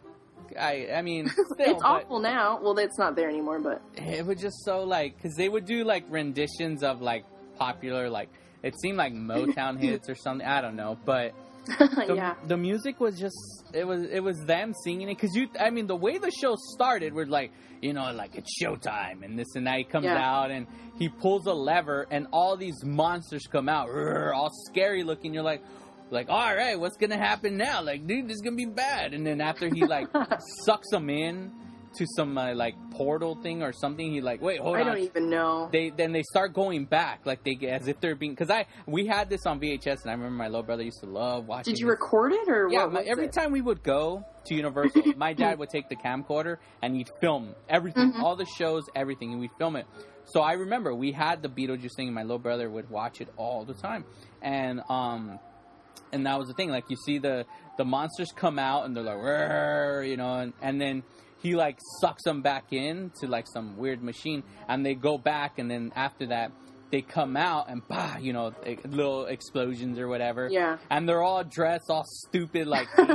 I 0.60 0.90
I 0.96 1.02
mean, 1.02 1.28
still, 1.30 1.56
it's 1.60 1.84
awful 1.84 2.20
now. 2.20 2.60
Well, 2.62 2.78
it's 2.80 2.98
not 2.98 3.16
there 3.16 3.30
anymore, 3.30 3.60
but 3.60 3.82
it 3.96 4.26
was 4.26 4.40
just 4.40 4.64
so 4.64 4.84
like 4.84 5.16
because 5.18 5.36
they 5.36 5.50
would 5.50 5.66
do 5.66 5.84
like 5.84 6.06
renditions 6.10 6.84
of 6.84 7.02
like 7.02 7.26
popular 7.58 8.10
like 8.10 8.30
it 8.64 8.80
seemed 8.80 8.98
like 8.98 9.14
Motown 9.14 9.80
hits 9.80 10.10
or 10.10 10.16
something. 10.16 10.46
I 10.48 10.62
don't 10.62 10.76
know, 10.76 10.98
but 11.06 11.34
the, 11.68 12.14
yeah. 12.16 12.36
the 12.46 12.56
music 12.58 13.00
was 13.00 13.20
just 13.20 13.36
it 13.74 13.86
was 13.86 14.04
it 14.10 14.22
was 14.22 14.38
them 14.46 14.74
singing 14.84 15.10
it 15.10 15.18
because 15.18 15.36
you 15.36 15.50
I 15.60 15.70
mean 15.70 15.88
the 15.88 15.98
way 15.98 16.18
the 16.18 16.32
show 16.32 16.56
started 16.74 17.14
we're 17.14 17.26
like 17.26 17.52
you 17.82 17.92
know 17.92 18.10
like 18.14 18.36
it's 18.36 18.58
showtime 18.64 19.24
and 19.24 19.38
this 19.38 19.54
and 19.56 19.68
that 19.68 19.78
he 19.78 19.84
comes 19.84 20.06
Yeah. 20.06 20.18
out 20.18 20.50
and 20.50 20.66
he 20.98 21.10
pulls 21.10 21.46
a 21.46 21.54
lever 21.54 22.08
and 22.10 22.28
all 22.32 22.56
these 22.56 22.86
monsters 22.86 23.46
come 23.52 23.68
out 23.68 23.90
all 23.90 24.50
scary 24.70 25.04
looking 25.04 25.34
you're 25.34 25.44
like 25.44 25.62
like 26.10 26.30
all 26.30 26.56
right 26.56 26.80
what's 26.80 26.98
gonna 26.98 27.18
happen 27.18 27.58
now 27.58 27.82
like 27.82 28.06
dude 28.08 28.28
this 28.28 28.36
is 28.36 28.42
gonna 28.42 28.56
be 28.56 28.66
bad 28.66 29.14
and 29.14 29.26
then 29.26 29.42
after 29.42 29.68
he 29.74 29.86
like 29.86 30.08
sucks 30.66 30.90
them 30.92 31.10
in 31.10 31.52
to 31.98 32.06
some 32.16 32.38
uh, 32.38 32.54
like 32.54 32.76
portal 32.92 33.36
thing 33.42 33.64
or 33.64 33.74
something 33.74 34.12
he 34.12 34.22
like 34.22 34.42
wait 34.42 34.60
hold 34.60 34.76
I 34.78 34.82
on 34.82 34.86
don't 34.88 35.00
even 35.00 35.30
know. 35.30 35.68
they 35.72 35.90
then 35.90 36.12
they 36.12 36.22
start 36.24 36.54
going 36.54 36.86
back 36.86 37.22
like 37.26 37.44
they 37.44 37.58
as 37.68 37.88
if 37.88 38.00
they're 38.00 38.14
being 38.16 38.34
because 38.34 38.52
I 38.52 38.66
we 38.86 39.08
had 39.08 39.30
this 39.30 39.46
on 39.46 39.60
VHS 39.60 40.02
and 40.04 40.12
I 40.12 40.14
remember 40.14 40.36
my 40.36 40.48
little 40.48 40.64
brother 40.64 40.84
used 40.84 41.00
to 41.02 41.08
love 41.10 41.48
watching. 41.48 41.74
Did 41.74 41.80
you 41.80 41.88
this. 41.88 41.92
record 41.92 42.34
it 42.34 42.48
or 42.50 42.68
Yeah, 42.70 42.84
what? 42.84 42.94
my, 42.94 43.02
every 43.02 43.26
it? 43.26 43.34
time 43.34 43.52
we 43.52 43.62
would 43.62 43.82
go 43.84 44.24
to 44.46 44.54
Universal, 44.56 45.02
my 45.18 45.34
dad 45.34 45.58
would 45.60 45.70
take 45.70 45.90
the 45.90 45.96
camcorder 45.96 46.58
and 46.84 46.96
he'd 46.96 47.10
film 47.20 47.56
everything, 47.68 48.14
Mhm. 48.14 48.22
all 48.22 48.36
the 48.36 48.46
shows, 48.46 48.84
everything, 48.96 49.32
and 49.32 49.40
we'd 49.42 49.52
film 49.58 49.76
it. 49.76 49.88
So 50.26 50.42
I 50.42 50.54
remember 50.54 50.94
we 50.94 51.14
had 51.14 51.42
the 51.42 51.48
Beetlejuice 51.50 51.96
thing, 51.96 52.08
and 52.08 52.16
my 52.16 52.22
little 52.24 52.38
brother 52.38 52.70
would 52.70 52.90
watch 52.90 53.22
it 53.22 53.30
all 53.38 53.64
the 53.64 53.74
time, 53.74 54.04
and 54.42 54.82
um, 54.90 55.40
and 56.12 56.26
that 56.26 56.38
was 56.40 56.48
the 56.48 56.54
thing. 56.54 56.70
Like 56.70 56.90
you 56.90 56.98
see 57.06 57.18
the 57.20 57.46
the 57.78 57.86
monsters 57.86 58.32
come 58.36 58.58
out 58.60 58.86
and 58.86 58.96
they're 58.96 59.04
like, 59.04 60.08
you 60.08 60.18
know, 60.18 60.36
and, 60.36 60.54
and 60.62 60.82
then 60.82 61.04
he 61.42 61.56
like 61.56 61.78
sucks 62.02 62.24
them 62.24 62.42
back 62.42 62.74
in 62.74 63.12
to 63.22 63.28
like 63.28 63.46
some 63.48 63.78
weird 63.78 64.02
machine, 64.02 64.44
and 64.68 64.86
they 64.86 64.96
go 64.96 65.18
back, 65.18 65.60
and 65.60 65.70
then 65.70 65.92
after 65.96 66.28
that. 66.28 66.52
They 66.90 67.02
come 67.02 67.36
out 67.36 67.70
and 67.70 67.82
bah, 67.86 68.16
you 68.22 68.32
know, 68.32 68.54
little 68.86 69.26
explosions 69.26 70.00
or 70.00 70.08
whatever 70.08 70.48
Yeah. 70.50 70.78
and 70.90 71.06
they're 71.08 71.22
all 71.22 71.44
dressed 71.44 71.90
all 71.90 72.06
stupid 72.06 72.66
like 72.66 72.88
They've 72.96 73.08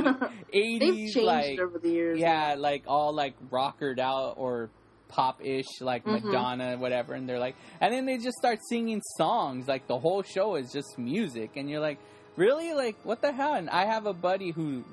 80s 0.53 0.79
changed 0.79 1.17
like 1.17 1.59
over 1.59 1.79
the 1.79 1.89
years. 1.89 2.19
yeah 2.19 2.53
like 2.55 2.83
all 2.85 3.13
like 3.15 3.33
rockered 3.49 3.99
out 3.99 4.35
or 4.37 4.69
pop-ish 5.07 5.81
like 5.81 6.05
Mhm. 6.05 6.23
madonna 6.23 6.77
whatever 6.77 7.15
and 7.15 7.27
they're 7.27 7.39
like 7.39 7.55
and 7.81 7.91
then 7.91 8.05
they 8.05 8.19
just 8.19 8.37
start 8.37 8.59
singing 8.69 9.01
songs 9.17 9.67
like 9.67 9.87
the 9.87 9.97
whole 9.97 10.21
show 10.21 10.53
is 10.55 10.71
just 10.71 10.99
music 10.99 11.51
and 11.55 11.67
you're 11.67 11.79
like 11.81 11.97
really 12.35 12.73
like 12.73 12.95
what 13.03 13.21
the 13.21 13.31
hell 13.31 13.53
and 13.53 13.69
i 13.69 13.85
have 13.85 14.05
a 14.05 14.13
buddy 14.13 14.51
who 14.51 14.83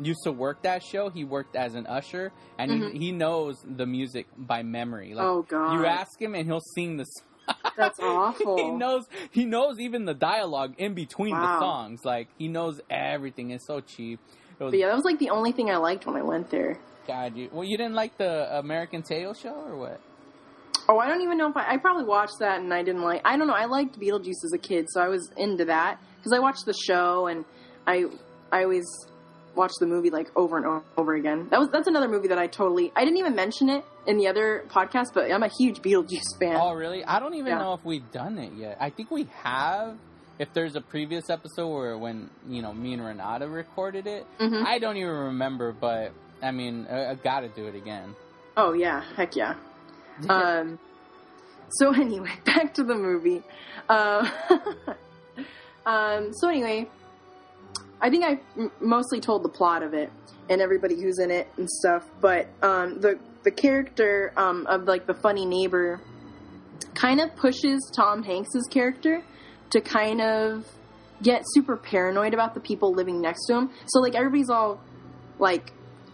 used 0.00 0.20
to 0.24 0.32
work 0.32 0.62
that 0.62 0.82
show 0.82 1.08
he 1.08 1.24
worked 1.24 1.54
as 1.56 1.74
an 1.74 1.86
usher 1.86 2.32
and 2.58 2.70
Mhm. 2.70 2.92
he, 2.92 2.98
he 3.06 3.12
knows 3.12 3.56
the 3.64 3.86
music 3.86 4.26
by 4.36 4.62
memory 4.62 5.14
like 5.14 5.26
oh 5.26 5.42
god. 5.42 5.74
you 5.74 5.86
ask 5.86 6.20
him 6.20 6.34
and 6.34 6.46
he'll 6.46 6.60
sing 6.74 6.96
the 6.96 7.06
That's 7.76 7.98
awful. 8.00 8.56
he 8.56 8.70
knows 8.70 9.04
he 9.30 9.44
knows 9.44 9.78
even 9.78 10.04
the 10.06 10.14
dialogue 10.14 10.74
in 10.78 10.94
between 10.94 11.34
the 11.34 11.58
songs. 11.58 12.00
Like 12.02 12.28
he 12.38 12.48
knows 12.48 12.80
everything. 12.88 13.50
It's 13.50 13.66
so 13.66 13.80
cheap. 13.80 14.18
It 14.58 14.64
was, 14.64 14.70
But 14.70 14.78
yeah, 14.78 14.86
that 14.86 14.94
was 14.94 15.04
like 15.04 15.18
the 15.18 15.28
only 15.28 15.52
thing 15.52 15.70
I 15.70 15.76
liked 15.76 16.06
when 16.06 16.16
I 16.16 16.22
went 16.22 16.48
there. 16.50 16.78
God, 17.06 17.36
you, 17.36 17.50
well, 17.52 17.64
you 17.64 17.76
didn't 17.76 17.96
like 17.96 18.16
the 18.16 18.56
American 18.58 19.02
Tail 19.02 19.34
show 19.34 19.52
or 19.52 19.76
what? 19.76 20.00
Oh, 20.88 20.98
I 20.98 21.06
don't 21.08 21.20
even 21.20 21.36
know 21.36 21.48
if 21.50 21.56
I, 21.56 21.74
I 21.74 21.76
probably 21.76 22.04
watched 22.04 22.38
that 22.38 22.60
and 22.60 22.72
I 22.72 22.82
didn't 22.82 23.02
like. 23.02 23.20
I 23.26 23.36
don't 23.36 23.46
know. 23.46 23.52
I 23.52 23.66
liked 23.66 24.00
Beetlejuice 24.00 24.42
as 24.44 24.52
a 24.54 24.58
kid, 24.58 24.86
so 24.88 25.02
I 25.02 25.08
was 25.08 25.30
into 25.36 25.66
that 25.66 25.98
because 26.24 26.36
I 26.36 26.40
watched 26.40 26.64
the 26.64 26.72
show 26.74 27.26
and 27.26 27.44
I 27.86 28.06
I 28.50 28.62
always 28.64 28.84
watch 29.54 29.72
the 29.78 29.86
movie 29.86 30.10
like 30.10 30.30
over 30.34 30.56
and 30.56 30.82
over 30.96 31.14
again. 31.14 31.48
That 31.50 31.60
was 31.60 31.68
that's 31.70 31.86
another 31.86 32.08
movie 32.08 32.28
that 32.28 32.38
I 32.38 32.46
totally 32.46 32.90
I 32.96 33.04
didn't 33.04 33.18
even 33.18 33.34
mention 33.34 33.68
it 33.68 33.84
in 34.06 34.16
the 34.16 34.26
other 34.28 34.64
podcast, 34.68 35.08
but 35.14 35.30
I'm 35.30 35.42
a 35.42 35.50
huge 35.58 35.80
Beetlejuice 35.80 36.38
fan. 36.40 36.56
Oh, 36.60 36.72
really? 36.72 37.04
I 37.04 37.18
don't 37.20 37.34
even 37.34 37.48
Yeah. 37.52 37.58
know 37.58 37.74
if 37.74 37.84
we've 37.84 38.10
done 38.10 38.38
it 38.38 38.52
yet. 38.54 38.78
I 38.80 38.90
think 38.90 39.10
we 39.10 39.28
have. 39.42 39.96
If 40.36 40.52
there's 40.52 40.74
a 40.74 40.80
previous 40.80 41.30
episode 41.30 41.68
where 41.68 41.96
when 41.96 42.28
you 42.48 42.60
know 42.62 42.72
me 42.72 42.94
and 42.94 43.04
Renata 43.04 43.46
recorded 43.48 44.06
it, 44.08 44.26
Mhm. 44.40 44.64
I 44.66 44.78
don't 44.80 44.96
even 44.96 45.12
remember. 45.14 45.72
But 45.72 46.10
I 46.42 46.50
mean, 46.50 46.88
I, 46.90 47.10
I 47.10 47.14
got 47.14 47.40
to 47.40 47.48
do 47.48 47.66
it 47.66 47.76
again. 47.76 48.16
Oh 48.56 48.72
yeah, 48.72 49.02
heck 49.16 49.36
yeah. 49.36 49.54
Um, 50.28 50.78
so 51.70 51.92
anyway, 51.94 52.32
back 52.44 52.74
to 52.74 52.82
the 52.84 52.94
movie. 52.96 53.42
Uh, 53.88 54.28
um, 55.86 56.32
so 56.32 56.48
anyway, 56.48 56.88
I 58.00 58.10
think 58.10 58.24
I 58.24 58.40
m- 58.56 58.72
mostly 58.80 59.20
told 59.20 59.42
the 59.42 59.48
plot 59.48 59.82
of 59.82 59.94
it 59.94 60.10
and 60.48 60.60
everybody 60.60 61.00
who's 61.00 61.18
in 61.18 61.30
it 61.30 61.48
and 61.56 61.68
stuff. 61.68 62.08
But 62.20 62.48
um, 62.62 63.00
the 63.00 63.18
the 63.42 63.50
character 63.50 64.32
um, 64.36 64.66
of 64.66 64.84
like 64.84 65.06
the 65.06 65.14
funny 65.14 65.44
neighbor 65.44 66.00
kind 66.94 67.20
of 67.20 67.34
pushes 67.36 67.90
Tom 67.94 68.22
Hanks's 68.22 68.66
character 68.70 69.22
to 69.70 69.80
kind 69.80 70.20
of 70.20 70.66
get 71.22 71.42
super 71.54 71.76
paranoid 71.76 72.34
about 72.34 72.54
the 72.54 72.60
people 72.60 72.92
living 72.92 73.20
next 73.20 73.46
to 73.46 73.54
him. 73.54 73.70
So 73.86 74.00
like 74.00 74.14
everybody's 74.14 74.50
all 74.50 74.80
like 75.38 75.72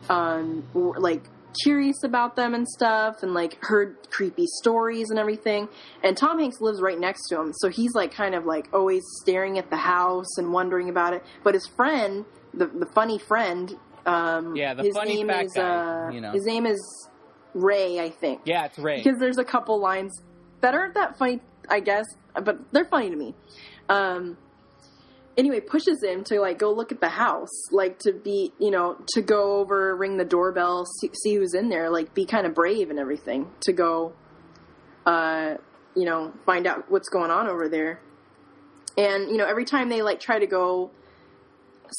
um 0.08 0.64
like 0.74 1.22
curious 1.62 2.02
about 2.04 2.36
them 2.36 2.54
and 2.54 2.66
stuff 2.68 3.22
and 3.22 3.34
like 3.34 3.56
heard 3.62 3.96
creepy 4.10 4.46
stories 4.60 5.10
and 5.10 5.18
everything 5.18 5.68
and 6.04 6.16
tom 6.16 6.38
hanks 6.38 6.60
lives 6.60 6.80
right 6.80 6.98
next 6.98 7.28
to 7.28 7.38
him 7.40 7.52
so 7.52 7.68
he's 7.68 7.94
like 7.94 8.12
kind 8.12 8.34
of 8.34 8.44
like 8.46 8.68
always 8.72 9.02
staring 9.20 9.58
at 9.58 9.68
the 9.70 9.76
house 9.76 10.38
and 10.38 10.52
wondering 10.52 10.88
about 10.88 11.12
it 11.12 11.22
but 11.42 11.54
his 11.54 11.66
friend 11.66 12.24
the, 12.54 12.66
the 12.66 12.86
funny 12.86 13.18
friend 13.18 13.76
um 14.06 14.54
Yeah, 14.56 14.74
the 14.74 14.84
his 14.84 14.94
funny 14.94 15.16
name 15.16 15.28
fat 15.28 15.44
is 15.46 15.52
guy, 15.54 15.62
uh 15.62 16.10
you 16.10 16.20
know. 16.20 16.32
his 16.32 16.44
name 16.46 16.66
is 16.66 17.08
ray 17.54 17.98
i 18.00 18.10
think 18.10 18.40
Yeah, 18.44 18.66
it's 18.66 18.78
Ray. 18.78 19.02
because 19.02 19.18
there's 19.18 19.38
a 19.38 19.44
couple 19.44 19.80
lines 19.80 20.12
that 20.60 20.74
aren't 20.74 20.94
that 20.94 21.16
funny, 21.18 21.40
I 21.70 21.80
guess, 21.80 22.04
but 22.34 22.58
they're 22.70 22.84
funny 22.84 23.08
to 23.10 23.16
me. 23.16 23.34
Um, 23.88 24.36
anyway, 25.36 25.60
pushes 25.60 26.02
him 26.02 26.24
to 26.24 26.40
like 26.40 26.58
go 26.58 26.72
look 26.72 26.92
at 26.92 27.00
the 27.00 27.08
house, 27.08 27.70
like 27.70 27.98
to 28.00 28.12
be, 28.12 28.52
you 28.58 28.70
know, 28.70 28.96
to 29.14 29.22
go 29.22 29.58
over, 29.58 29.94
ring 29.96 30.16
the 30.16 30.24
doorbell, 30.24 30.86
see, 31.00 31.10
see 31.22 31.34
who's 31.34 31.54
in 31.54 31.68
there, 31.68 31.90
like 31.90 32.14
be 32.14 32.24
kind 32.24 32.46
of 32.46 32.54
brave 32.54 32.90
and 32.90 32.98
everything 32.98 33.50
to 33.62 33.72
go, 33.72 34.12
uh, 35.06 35.54
you 35.94 36.04
know, 36.04 36.32
find 36.46 36.66
out 36.66 36.90
what's 36.90 37.08
going 37.08 37.30
on 37.30 37.48
over 37.48 37.68
there. 37.68 38.00
And 38.96 39.30
you 39.30 39.36
know, 39.36 39.46
every 39.46 39.64
time 39.64 39.88
they 39.88 40.02
like 40.02 40.20
try 40.20 40.38
to 40.38 40.46
go 40.46 40.90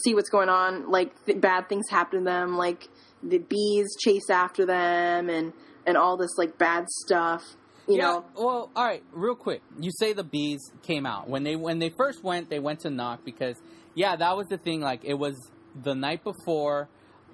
see 0.03 0.13
what's 0.13 0.29
going 0.29 0.49
on, 0.49 0.89
like 0.89 1.25
th- 1.25 1.39
bad 1.41 1.69
things 1.69 1.89
happen 1.89 2.19
to 2.19 2.25
them, 2.25 2.57
like 2.57 2.89
the 3.23 3.39
bees 3.39 3.95
chase 3.99 4.29
after 4.29 4.65
them, 4.65 5.29
and 5.29 5.53
and 5.85 5.97
all 5.97 6.17
this 6.17 6.37
like 6.37 6.57
bad 6.57 6.89
stuff. 6.89 7.55
You 7.91 7.97
yeah, 7.97 8.03
know, 8.03 8.25
well, 8.35 8.71
all 8.75 8.85
right, 8.85 9.03
real 9.11 9.35
quick. 9.35 9.61
You 9.79 9.91
say 9.91 10.13
the 10.13 10.23
bees 10.23 10.71
came 10.83 11.05
out 11.05 11.29
when 11.29 11.43
they 11.43 11.55
when 11.55 11.79
they 11.79 11.89
first 11.89 12.23
went. 12.23 12.49
They 12.49 12.59
went 12.59 12.81
to 12.81 12.89
knock 12.89 13.25
because 13.25 13.57
yeah, 13.95 14.15
that 14.15 14.37
was 14.37 14.47
the 14.47 14.57
thing. 14.57 14.81
Like 14.81 15.03
it 15.03 15.15
was 15.15 15.35
the 15.81 15.93
night 15.95 16.23
before. 16.23 16.87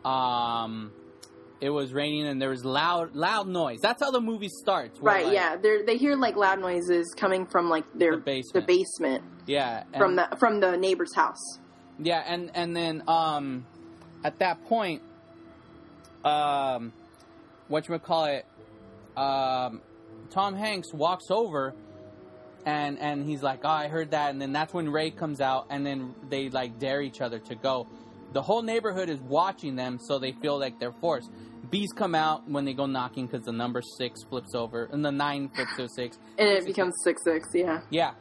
Um, 0.06 0.92
it 1.60 1.70
was 1.70 1.92
raining 1.92 2.28
and 2.28 2.42
there 2.42 2.50
was 2.50 2.64
loud 2.64 3.16
loud 3.16 3.48
noise. 3.48 3.80
That's 3.82 4.02
how 4.02 4.12
the 4.12 4.22
movie 4.22 4.50
starts. 4.50 5.00
right? 5.00 5.26
like, 5.26 5.34
yeah, 5.34 5.58
they 5.58 5.82
they 5.84 5.98
hear 5.98 6.16
like 6.16 6.36
loud 6.36 6.60
noises 6.60 7.14
coming 7.18 7.46
from 7.48 7.70
like 7.70 7.86
their 7.94 8.12
The 8.12 8.22
basement. 8.22 8.54
the 8.54 8.74
basement 8.74 9.24
yeah. 9.48 9.84
From 9.98 10.16
the 10.16 10.28
from 10.40 10.60
the 10.60 10.78
neighbor's 10.78 11.16
house. 11.16 11.60
Yeah, 12.00 12.22
and 12.26 12.52
and 12.54 12.76
then 12.76 13.04
um, 13.08 13.66
at 14.24 14.38
that 14.40 14.64
point, 14.66 15.02
um, 16.24 16.94
what 17.68 17.88
you 17.88 17.94
would 17.94 18.04
call 18.04 18.26
it, 18.26 18.46
um, 19.16 19.82
Tom 20.30 20.56
Hanks 20.56 20.94
walks 20.94 21.26
over, 21.30 21.74
and 22.66 23.00
and 23.00 23.26
he's 23.26 23.42
like, 23.42 23.62
"Oh, 23.64 23.70
I 23.70 23.88
heard 23.88 24.12
that," 24.12 24.30
and 24.32 24.42
then 24.42 24.52
that's 24.52 24.74
when 24.74 24.90
Ray 24.90 25.12
comes 25.12 25.42
out, 25.42 25.68
and 25.70 25.86
then 25.86 26.14
they 26.30 26.50
like 26.50 26.80
dare 26.80 27.02
each 27.02 27.22
other 27.22 27.40
to 27.40 27.56
go. 27.56 27.88
The 28.34 28.42
whole 28.42 28.62
neighborhood 28.62 29.10
is 29.10 29.20
watching 29.22 29.76
them, 29.76 30.00
so 30.00 30.20
they 30.20 30.34
feel 30.34 30.60
like 30.60 30.80
they're 30.80 30.92
forced. 31.00 31.30
Bees 31.72 31.92
come 31.96 32.14
out 32.16 32.50
when 32.50 32.66
they 32.66 32.74
go 32.74 32.86
knocking 32.86 33.26
because 33.26 33.46
the 33.46 33.52
number 33.52 33.82
six 33.82 34.24
flips 34.24 34.54
over, 34.56 34.86
and 34.92 35.04
the 35.04 35.12
nine 35.12 35.50
flips 35.50 35.76
to 35.78 35.88
six. 35.90 36.18
And 36.38 36.48
it 36.50 36.64
Six- 36.64 36.66
becomes 36.66 36.94
six 37.04 37.24
six, 37.24 37.48
yeah. 37.54 37.82
Yeah. 37.90 38.12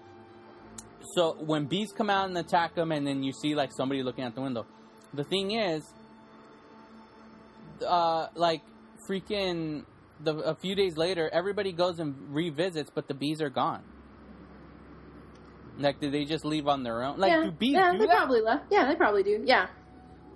So 1.15 1.37
when 1.41 1.67
bees 1.67 1.93
come 1.93 2.11
out 2.11 2.29
and 2.29 2.37
attack 2.39 2.75
them, 2.75 2.93
and 2.93 3.07
then 3.07 3.23
you 3.23 3.33
see 3.33 3.55
like 3.55 3.71
somebody 3.77 4.03
looking 4.03 4.25
out 4.25 4.35
the 4.35 4.41
window. 4.43 4.67
The 5.15 5.25
thing 5.25 5.53
is, 5.53 5.83
uh, 7.87 8.29
like 8.35 8.63
freaking 9.09 9.85
the 10.21 10.37
a 10.39 10.55
few 10.55 10.75
days 10.75 10.97
later, 10.97 11.29
everybody 11.33 11.73
goes 11.73 11.99
and 11.99 12.15
revisits, 12.35 12.91
but 12.95 13.09
the 13.09 13.15
bees 13.15 13.41
are 13.41 13.51
gone. 13.51 13.83
Like, 15.79 16.01
did 16.01 16.13
they 16.13 16.25
just 16.25 16.45
leave 16.45 16.69
on 16.69 16.83
their 16.83 17.03
own? 17.03 17.19
Like, 17.19 17.33
yeah, 17.33 17.43
do 17.45 17.51
bees 17.51 17.75
yeah, 17.75 17.93
do 17.93 17.99
they 17.99 18.07
that? 18.07 18.17
probably 18.17 18.41
left. 18.41 18.65
Yeah, 18.71 18.87
they 18.89 18.95
probably 18.95 19.23
do. 19.23 19.43
Yeah, 19.45 19.69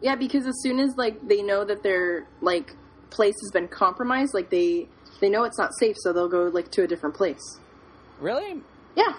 yeah, 0.03 0.15
because 0.17 0.47
as 0.47 0.55
soon 0.63 0.79
as 0.81 0.91
like 0.97 1.27
they 1.27 1.43
know 1.43 1.65
that 1.65 1.83
their 1.83 2.27
like 2.43 2.75
place 3.11 3.35
has 3.41 3.51
been 3.53 3.69
compromised, 3.69 4.35
like 4.35 4.51
they 4.51 4.89
they 5.21 5.31
know 5.31 5.45
it's 5.45 5.59
not 5.59 5.71
safe, 5.79 5.97
so 5.99 6.13
they'll 6.13 6.29
go 6.29 6.45
like 6.45 6.71
to 6.73 6.83
a 6.83 6.87
different 6.87 7.15
place. 7.17 7.59
Really? 8.19 8.61
Yeah, 8.97 9.15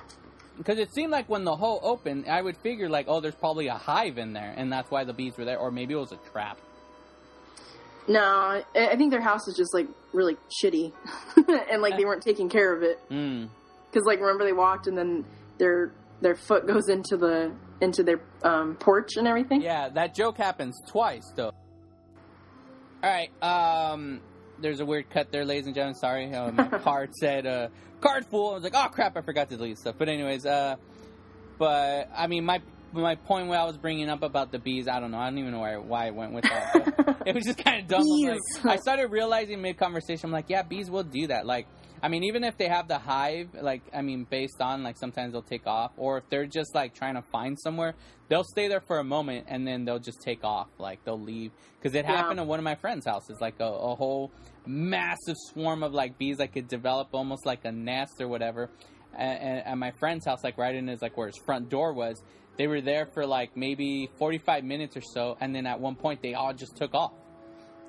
Because 0.58 0.78
it 0.78 0.94
seemed 0.94 1.12
like 1.12 1.28
when 1.30 1.44
the 1.44 1.56
hole 1.56 1.80
opened, 1.82 2.28
I 2.28 2.42
would 2.42 2.58
figure 2.58 2.88
like, 2.90 3.06
oh, 3.08 3.20
there's 3.20 3.34
probably 3.34 3.68
a 3.68 3.74
hive 3.74 4.18
in 4.20 4.34
there, 4.34 4.54
and 4.56 4.72
that's 4.72 4.92
why 4.92 5.06
the 5.06 5.14
bees 5.14 5.38
were 5.38 5.46
there, 5.46 5.58
or 5.58 5.72
maybe 5.72 5.94
it 5.94 5.98
was 5.98 6.12
a 6.12 6.20
trap. 6.32 6.60
No, 8.08 8.64
I, 8.76 8.96
think 8.96 9.12
their 9.12 9.22
house 9.22 9.48
is 9.48 9.56
just 9.56 9.74
like 9.74 9.88
really 10.14 10.38
shitty, 10.62 10.92
and 11.72 11.82
like 11.82 11.98
they 11.98 12.06
weren't 12.06 12.24
taking 12.24 12.50
care 12.50 12.76
of 12.76 12.84
it. 12.84 13.00
Mm. 13.10 13.50
Because 13.90 14.06
like 14.06 14.20
remember 14.20 14.44
they 14.44 14.54
walked 14.54 14.88
and 14.88 14.98
then 14.98 15.26
their 15.58 15.92
their 16.22 16.36
foot 16.36 16.68
goes 16.68 16.90
into 16.90 17.18
the 17.18 17.52
into 17.80 18.04
their 18.04 18.22
um, 18.44 18.76
porch 18.76 19.18
and 19.18 19.28
everything. 19.28 19.62
Yeah, 19.62 19.90
that 19.90 20.16
joke 20.16 20.38
happens 20.38 20.80
twice 20.88 21.32
though. 21.36 21.52
All 23.04 23.10
right, 23.10 23.32
um, 23.44 24.22
there's 24.60 24.80
a 24.80 24.86
weird 24.86 25.10
cut 25.10 25.32
there, 25.32 25.46
ladies 25.46 25.66
and 25.66 25.76
gentlemen. 25.76 25.96
Sorry, 25.96 26.34
uh, 26.34 26.52
my 26.52 26.68
card 26.80 27.14
said 27.16 27.46
uh, 27.46 27.68
card 28.00 28.26
full. 28.26 28.52
I 28.52 28.54
was 28.56 28.64
like, 28.64 28.76
oh 28.76 28.90
crap, 28.90 29.18
I 29.18 29.22
forgot 29.22 29.50
to 29.50 29.58
delete 29.58 29.78
stuff. 29.78 29.96
But 29.98 30.10
anyways, 30.10 30.46
uh, 30.46 30.76
but 31.58 32.10
I 32.16 32.28
mean, 32.28 32.46
my 32.46 32.62
my 32.94 33.16
point 33.16 33.48
what 33.48 33.58
I 33.58 33.64
was 33.66 33.78
bringing 33.78 34.10
up 34.10 34.22
about 34.24 34.52
the 34.52 34.60
bees, 34.60 34.88
I 34.88 35.00
don't 35.00 35.12
know. 35.12 35.18
I 35.20 35.30
don't 35.30 35.38
even 35.40 35.52
know 35.52 35.60
why, 35.60 35.78
why 35.78 36.08
I 36.08 36.12
went 36.12 36.34
with 36.34 36.44
that. 36.44 37.18
It 37.26 37.36
was 37.36 37.44
just 37.46 37.60
kind 37.64 37.80
of 37.84 37.88
dumb. 37.88 38.02
Like, 38.04 38.40
I 38.66 38.78
started 38.78 39.12
realizing 39.12 39.62
mid 39.62 39.78
conversation, 39.78 40.26
I'm 40.26 40.32
like, 40.32 40.50
yeah, 40.50 40.64
bees 40.64 40.90
will 40.90 41.04
do 41.04 41.28
that. 41.28 41.46
Like, 41.46 41.68
I 42.02 42.08
mean, 42.08 42.24
even 42.24 42.44
if 42.44 42.58
they 42.58 42.68
have 42.68 42.88
the 42.88 42.98
hive, 42.98 43.50
like, 43.54 43.84
I 43.94 44.02
mean, 44.02 44.26
based 44.28 44.60
on 44.60 44.82
like 44.82 44.98
sometimes 44.98 45.34
they'll 45.34 45.44
take 45.44 45.68
off, 45.68 45.92
or 45.98 46.18
if 46.18 46.28
they're 46.32 46.48
just 46.48 46.74
like 46.74 46.96
trying 46.96 47.14
to 47.14 47.22
find 47.22 47.60
somewhere, 47.60 47.94
they'll 48.28 48.44
stay 48.44 48.68
there 48.68 48.82
for 48.82 48.98
a 48.98 49.04
moment 49.04 49.46
and 49.50 49.68
then 49.68 49.86
they'll 49.86 50.00
just 50.00 50.20
take 50.24 50.44
off. 50.44 50.68
Like, 50.80 51.04
they'll 51.06 51.20
leave 51.22 51.52
because 51.80 51.94
it 51.94 52.06
Yeah. 52.06 52.18
happened 52.18 52.40
at 52.40 52.48
one 52.48 52.58
of 52.58 52.64
my 52.66 52.74
friends' 52.76 53.06
houses. 53.06 53.38
Like 53.40 53.60
a, 53.60 53.66
a 53.66 53.94
whole 53.96 54.32
massive 54.66 55.36
swarm 55.52 55.84
of 55.84 55.94
like 55.94 56.18
bees 56.18 56.38
that 56.38 56.54
could 56.54 56.68
develop 56.68 57.10
almost 57.14 57.46
like 57.46 57.66
a 57.66 57.72
nest 57.72 58.20
or 58.20 58.28
whatever. 58.28 58.72
And 59.16 59.60
at 59.60 59.78
my 59.78 59.92
friend's 60.00 60.26
house, 60.26 60.44
like 60.44 60.58
right 60.58 60.74
in 60.74 60.88
his 60.88 61.02
like 61.04 61.18
where 61.18 61.28
his 61.28 61.38
front 61.46 61.70
door 61.70 61.94
was, 61.94 62.24
they 62.62 62.68
were 62.68 62.82
there 62.82 63.08
for 63.08 63.26
like 63.26 63.58
maybe 63.58 64.08
forty 64.20 64.38
five 64.38 64.64
minutes 64.64 64.96
or 64.96 65.02
so, 65.02 65.36
and 65.42 65.56
then 65.56 65.66
at 65.66 65.80
one 65.80 65.96
point 65.96 66.22
they 66.22 66.36
all 66.36 66.54
just 66.54 66.76
took 66.78 66.94
off. 66.94 67.14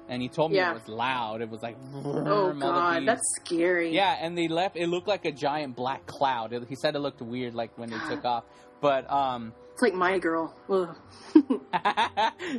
And 0.09 0.21
he 0.23 0.29
told 0.29 0.51
me 0.51 0.57
Yeah. 0.57 0.71
it 0.71 0.75
was 0.81 0.89
loud. 0.89 1.43
It 1.43 1.51
was 1.51 1.61
like 1.63 1.77
Oh 1.95 2.53
god, 2.59 3.07
that's 3.07 3.21
scary. 3.45 3.95
Yeah, 3.95 4.17
and 4.19 4.37
they 4.39 4.49
left. 4.49 4.77
It 4.77 4.87
looked 4.89 5.09
like 5.09 5.27
a 5.27 5.33
giant 5.33 5.77
black 5.77 6.07
cloud. 6.07 6.55
It- 6.55 6.67
he 6.71 6.75
said 6.75 6.97
it 6.97 7.01
looked 7.01 7.21
weird, 7.21 7.55
like 7.55 7.77
when 7.77 7.91
they 7.91 7.99
took 8.09 8.25
off. 8.25 8.45
But 8.81 9.11
um, 9.13 9.53
It's 9.75 9.83
like 9.83 9.95
my 9.95 10.19
girl. 10.19 10.55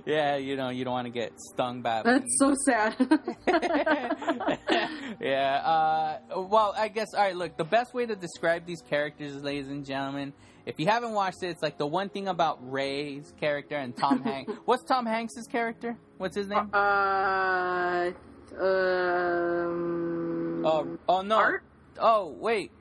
Yeah, 0.05 0.37
you 0.37 0.55
know, 0.55 0.69
you 0.69 0.83
don't 0.85 0.93
want 0.93 1.07
to 1.07 1.11
get 1.13 1.33
stung 1.53 1.81
by. 1.81 2.01
That's 2.03 2.37
so 2.39 2.53
sad. 2.65 2.95
yeah. 5.19 5.61
Uh, 5.63 6.41
well, 6.49 6.73
I 6.77 6.87
guess. 6.87 7.13
All 7.13 7.21
right. 7.23 7.35
Look, 7.35 7.57
the 7.57 7.63
best 7.65 7.93
way 7.93 8.05
to 8.05 8.15
describe 8.15 8.65
these 8.65 8.81
characters, 8.89 9.41
ladies 9.43 9.67
and 9.69 9.85
gentlemen, 9.85 10.33
if 10.65 10.79
you 10.79 10.87
haven't 10.87 11.13
watched 11.13 11.43
it, 11.43 11.47
it's 11.47 11.61
like 11.61 11.77
the 11.77 11.87
one 11.87 12.09
thing 12.09 12.27
about 12.27 12.59
Ray's 12.71 13.33
character 13.39 13.75
and 13.75 13.95
Tom 13.95 14.21
Hanks. 14.23 14.53
What's 14.65 14.83
Tom 14.83 15.05
Hanks's 15.05 15.47
character? 15.47 15.97
What's 16.17 16.35
his 16.35 16.47
name? 16.47 16.69
uh, 16.73 18.11
um, 18.59 20.65
oh, 20.65 20.97
oh 21.07 21.21
no. 21.21 21.37
Art? 21.37 21.63
Oh 21.99 22.35
wait. 22.39 22.71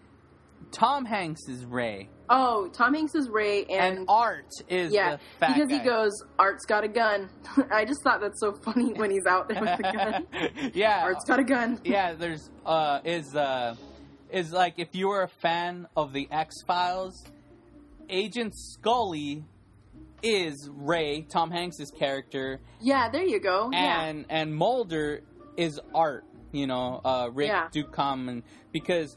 Tom 0.71 1.05
Hanks 1.05 1.49
is 1.49 1.67
Ray, 1.67 2.09
Oh, 2.35 2.71
Tom 2.73 2.95
Hanks 2.95 3.15
is 3.15 3.29
Ray, 3.29 3.65
and, 3.65 3.99
and, 3.99 4.07
Art 4.09 4.49
is 4.67 4.91
yeah, 4.91 5.17
the 5.17 5.21
fat 5.39 5.55
because 5.55 5.69
guy. 5.69 5.79
he 5.79 5.85
goes, 5.85 6.13
Art's 6.39 6.65
got 6.65 6.83
a 6.83 6.89
gun. 6.89 7.29
I 7.71 7.85
just 7.85 8.03
thought 8.03 8.23
that's 8.23 8.41
so 8.41 8.55
funny 8.55 8.95
when 8.95 9.11
he's 9.11 9.27
out 9.27 9.51
there 9.51 9.61
with 9.61 9.77
the 9.77 9.83
gun. 9.83 10.71
yeah, 10.75 11.03
Art's 11.03 11.27
got 11.27 11.41
a 11.41 11.45
gun. 11.45 11.79
yeah. 11.85 12.15
There's 12.15 12.49
uh 12.65 13.01
is 13.05 13.37
uh 13.37 13.75
is 14.31 14.51
like 14.51 14.79
if 14.79 14.95
you 14.95 15.09
were 15.09 15.25
a 15.25 15.29
fan 15.29 15.87
of 15.95 16.15
the 16.15 16.27
X 16.31 16.55
Files, 16.67 17.23
Agent 18.09 18.55
Scully 18.57 19.45
is 20.23 20.69
Ray, 20.73 21.23
Tom 21.29 21.51
Hanks's 21.51 21.91
character, 21.91 22.61
Yeah, 22.81 23.09
there 23.11 23.25
you 23.25 23.41
go. 23.41 23.71
yeah, 23.73 24.05
and 24.05 24.27
and 24.29 24.55
Mulder 24.55 25.23
is 25.57 25.81
Art. 25.95 26.25
You 26.53 26.67
know, 26.67 27.01
uh, 27.05 27.31
Rick 27.33 27.49
Yeah. 27.49 27.69
Ducom, 27.73 28.29
and 28.29 28.43
because 28.73 29.17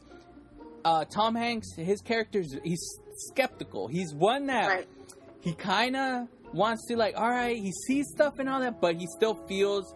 uh, 0.84 1.04
Tom 1.04 1.34
Hanks, 1.34 1.74
his 1.74 2.00
character's 2.00 2.56
he's 2.64 2.82
skeptical. 3.28 3.88
He's 3.88 4.14
one 4.14 4.46
that 4.46 4.68
right. 4.68 4.88
he 5.40 5.52
kind 5.54 5.96
of 5.96 6.28
wants 6.52 6.86
to 6.86 6.96
like 6.96 7.14
all 7.16 7.28
right 7.28 7.56
he 7.56 7.72
sees 7.86 8.06
stuff 8.14 8.38
and 8.38 8.48
all 8.48 8.60
that 8.60 8.80
but 8.80 8.94
he 8.94 9.06
still 9.16 9.34
feels 9.48 9.94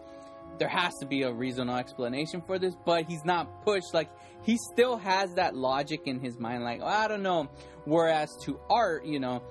there 0.57 0.67
has 0.69 0.93
to 0.99 1.05
be 1.05 1.23
a 1.23 1.31
reasonable 1.31 1.77
explanation 1.79 2.41
for 2.41 2.59
this 2.59 2.75
but 2.85 3.05
he's 3.05 3.25
not 3.25 3.63
pushed. 3.63 3.93
Like 3.93 4.09
he 4.43 4.57
still 4.73 4.97
has 4.97 5.33
that 5.35 5.55
logic 5.55 6.01
in 6.05 6.19
his 6.19 6.37
mind 6.39 6.63
like 6.63 6.81
i 6.81 7.07
don't 7.07 7.23
know. 7.23 7.49
Whereas 7.85 8.29
to 8.43 8.59
art 8.69 9.05
you 9.05 9.19
know 9.19 9.41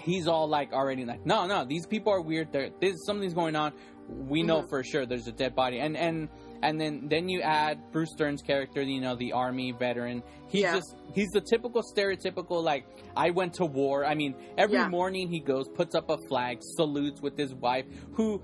he's 0.00 0.26
all 0.26 0.48
like 0.48 0.72
already 0.72 1.04
like 1.04 1.24
no 1.24 1.46
no 1.46 1.64
these 1.64 1.86
people 1.86 2.12
are 2.12 2.20
weird. 2.20 2.52
There 2.52 2.70
this 2.80 2.96
something's 3.06 3.34
going 3.34 3.56
on. 3.56 3.72
We 4.08 4.42
know 4.42 4.62
Mhm. 4.62 4.68
for 4.68 4.84
sure 4.84 5.06
there's 5.06 5.28
a 5.28 5.32
dead 5.32 5.54
body. 5.54 5.78
And 5.80 5.96
and 5.96 6.28
and 6.62 6.80
then 6.80 7.08
then 7.08 7.28
you 7.28 7.40
add 7.42 7.90
bruce 7.92 8.12
dern's 8.16 8.42
character 8.42 8.82
you 8.82 9.00
know 9.00 9.14
the 9.16 9.32
army 9.32 9.72
veteran. 9.72 10.22
He's 10.48 10.62
Yeah. 10.62 10.74
just 10.76 10.94
he's 11.14 11.30
the 11.30 11.40
typical 11.40 11.82
stereotypical 11.82 12.62
like 12.62 12.86
i 13.16 13.30
went 13.30 13.54
to 13.54 13.64
war. 13.66 14.04
I 14.04 14.14
mean 14.14 14.34
every 14.58 14.76
Yeah. 14.78 14.88
morning 14.88 15.28
he 15.30 15.40
goes 15.40 15.68
puts 15.68 15.94
up 15.94 16.10
a 16.10 16.18
flag 16.28 16.58
salutes 16.60 17.22
with 17.22 17.36
his 17.38 17.54
wife 17.54 17.86
who 18.14 18.42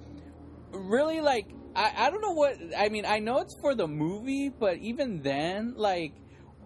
really 0.73 1.21
like 1.21 1.47
I, 1.75 2.07
I 2.07 2.11
don't 2.11 2.21
know 2.21 2.33
what 2.33 2.57
i 2.77 2.89
mean 2.89 3.05
i 3.07 3.19
know 3.19 3.39
it's 3.39 3.55
for 3.61 3.75
the 3.75 3.87
movie 3.87 4.49
but 4.49 4.79
even 4.79 5.23
then 5.23 5.75
like 5.77 6.13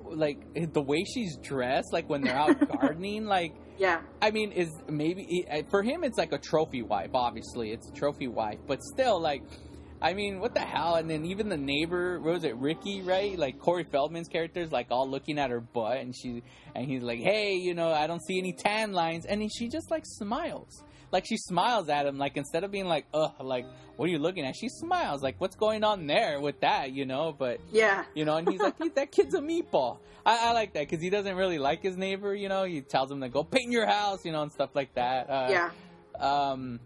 like 0.04 0.72
the 0.72 0.82
way 0.82 1.04
she's 1.04 1.36
dressed 1.36 1.92
like 1.92 2.08
when 2.08 2.22
they're 2.22 2.36
out 2.36 2.68
gardening 2.80 3.26
like 3.26 3.54
Yeah, 3.78 4.02
I 4.22 4.30
mean, 4.30 4.52
is 4.52 4.70
maybe 4.88 5.46
for 5.70 5.82
him 5.82 6.04
it's 6.04 6.16
like 6.16 6.32
a 6.32 6.38
trophy 6.38 6.82
wife. 6.82 7.10
Obviously, 7.14 7.72
it's 7.72 7.88
a 7.88 7.92
trophy 7.92 8.28
wife, 8.28 8.60
but 8.66 8.80
still, 8.82 9.20
like, 9.20 9.42
I 10.00 10.14
mean, 10.14 10.38
what 10.38 10.54
the 10.54 10.60
hell? 10.60 10.94
And 10.94 11.10
then 11.10 11.24
even 11.24 11.48
the 11.48 11.56
neighbor, 11.56 12.20
what 12.20 12.34
was 12.34 12.44
it 12.44 12.56
Ricky, 12.56 13.02
right? 13.02 13.36
Like 13.36 13.58
Corey 13.58 13.84
Feldman's 13.84 14.28
character 14.28 14.60
is 14.60 14.70
like 14.70 14.88
all 14.90 15.08
looking 15.08 15.38
at 15.38 15.50
her 15.50 15.60
butt, 15.60 15.98
and 15.98 16.14
she 16.14 16.42
and 16.74 16.86
he's 16.86 17.02
like, 17.02 17.20
"Hey, 17.20 17.56
you 17.56 17.74
know, 17.74 17.90
I 17.90 18.06
don't 18.06 18.24
see 18.24 18.38
any 18.38 18.52
tan 18.52 18.92
lines," 18.92 19.26
and 19.26 19.50
she 19.52 19.68
just 19.68 19.90
like 19.90 20.04
smiles. 20.06 20.84
Like 21.14 21.26
she 21.26 21.36
smiles 21.36 21.88
at 21.88 22.06
him, 22.06 22.18
like 22.18 22.36
instead 22.36 22.64
of 22.64 22.72
being 22.72 22.86
like, 22.86 23.06
"Ugh," 23.14 23.30
like 23.40 23.66
what 23.96 24.06
are 24.06 24.12
you 24.12 24.18
looking 24.18 24.44
at? 24.44 24.56
She 24.56 24.68
smiles, 24.68 25.22
like 25.22 25.36
what's 25.40 25.54
going 25.54 25.84
on 25.84 26.08
there 26.08 26.40
with 26.40 26.58
that, 26.62 26.90
you 26.90 27.06
know? 27.06 27.32
But 27.38 27.60
yeah, 27.70 28.02
you 28.14 28.24
know, 28.24 28.36
and 28.36 28.48
he's 28.50 28.60
like, 28.60 28.76
that 28.96 29.12
kid's 29.12 29.32
a 29.32 29.40
meatball. 29.40 29.98
I, 30.26 30.48
I 30.48 30.52
like 30.54 30.72
that 30.74 30.80
because 30.88 31.00
he 31.00 31.10
doesn't 31.10 31.36
really 31.36 31.58
like 31.58 31.82
his 31.84 31.96
neighbor, 31.96 32.34
you 32.34 32.48
know. 32.48 32.64
He 32.64 32.80
tells 32.80 33.12
him 33.12 33.20
to 33.20 33.28
go 33.28 33.44
paint 33.44 33.70
your 33.70 33.86
house, 33.86 34.24
you 34.24 34.32
know, 34.32 34.42
and 34.42 34.50
stuff 34.50 34.70
like 34.74 34.92
that. 34.96 35.30
Uh, 35.30 35.46
yeah. 35.50 35.70
Um, 36.18 36.80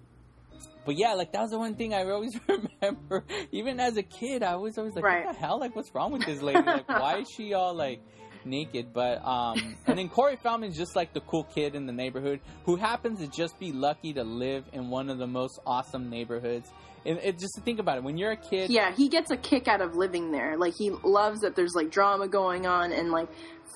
but 0.84 0.98
yeah, 0.98 1.14
like 1.14 1.32
that 1.32 1.40
was 1.40 1.50
the 1.52 1.58
one 1.58 1.74
thing 1.74 1.94
I 1.94 2.04
always 2.04 2.38
remember. 2.82 3.24
Even 3.50 3.80
as 3.80 3.96
a 3.96 4.02
kid, 4.02 4.42
I 4.42 4.56
was 4.56 4.76
always 4.76 4.94
like, 4.94 5.04
Right. 5.04 5.24
what 5.24 5.34
the 5.34 5.40
hell? 5.40 5.58
Like, 5.58 5.74
what's 5.74 5.94
wrong 5.94 6.12
with 6.12 6.26
this 6.26 6.42
lady? 6.42 6.60
Like, 6.60 6.86
why 6.88 7.18
is 7.20 7.28
she 7.34 7.54
all 7.54 7.72
like 7.74 8.00
naked? 8.44 8.92
But 8.92 9.24
um, 9.24 9.76
and 9.86 9.98
then 9.98 10.08
Corey 10.08 10.36
Feldman's 10.36 10.76
just 10.76 10.96
like 10.96 11.12
the 11.12 11.20
cool 11.20 11.44
kid 11.44 11.74
in 11.74 11.86
the 11.86 11.92
neighborhood 11.92 12.40
who 12.64 12.76
happens 12.76 13.20
to 13.20 13.28
just 13.28 13.58
be 13.58 13.72
lucky 13.72 14.12
to 14.14 14.24
live 14.24 14.64
in 14.72 14.90
one 14.90 15.10
of 15.10 15.18
the 15.18 15.26
most 15.26 15.60
awesome 15.66 16.10
neighborhoods. 16.10 16.70
And 17.06 17.18
it, 17.18 17.38
just 17.38 17.54
to 17.54 17.60
think 17.60 17.78
about 17.78 17.98
it, 17.98 18.04
when 18.04 18.18
you're 18.18 18.32
a 18.32 18.36
kid, 18.36 18.70
Yeah, 18.70 18.92
he 18.94 19.08
gets 19.08 19.30
a 19.30 19.36
kick 19.36 19.68
out 19.68 19.80
of 19.80 19.94
living 19.94 20.32
there. 20.32 20.56
Like 20.56 20.74
he 20.76 20.90
loves 20.90 21.40
that 21.40 21.56
there's 21.56 21.74
like 21.74 21.90
drama 21.90 22.28
going 22.28 22.66
on 22.66 22.92
and 22.92 23.10
like 23.10 23.28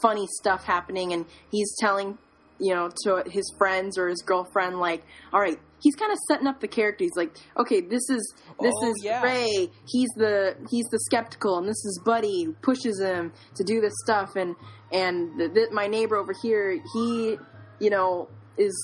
funny 0.02 0.26
stuff 0.26 0.64
happening 0.64 1.12
and 1.12 1.24
he's 1.50 1.74
telling, 1.78 2.18
you 2.62 2.74
know, 2.74 2.88
to 3.04 3.22
his 3.28 3.44
friends 3.58 3.98
or 3.98 4.08
his 4.08 4.22
girlfriend 4.22 4.78
like, 4.78 5.04
"All 5.32 5.40
right, 5.40 5.58
he's 5.80 5.94
kind 5.96 6.12
of 6.12 6.18
setting 6.28 6.46
up 6.46 6.60
the 6.60 6.68
character. 6.68 7.04
He's 7.04 7.16
like, 7.16 7.36
"Okay, 7.58 7.80
this 7.80 8.08
is 8.08 8.34
this 8.60 8.72
Oh, 8.82 8.90
is 8.90 8.94
yeah. 9.04 9.22
Ray. 9.22 9.70
He's 9.86 10.08
the 10.16 10.56
he's 10.70 10.86
the 10.90 10.98
skeptical 11.00 11.58
and 11.58 11.66
this 11.68 11.84
is 11.84 12.00
Buddy 12.04 12.44
who 12.44 12.52
pushes 12.62 13.00
him 13.00 13.32
to 13.56 13.64
do 13.64 13.80
this 13.80 13.92
stuff 14.04 14.36
and 14.36 14.54
and 14.92 15.38
the, 15.40 15.48
the, 15.48 15.68
my 15.72 15.86
neighbor 15.86 16.16
over 16.16 16.34
here, 16.42 16.78
he, 16.92 17.36
you 17.80 17.88
know, 17.90 18.28
is 18.58 18.74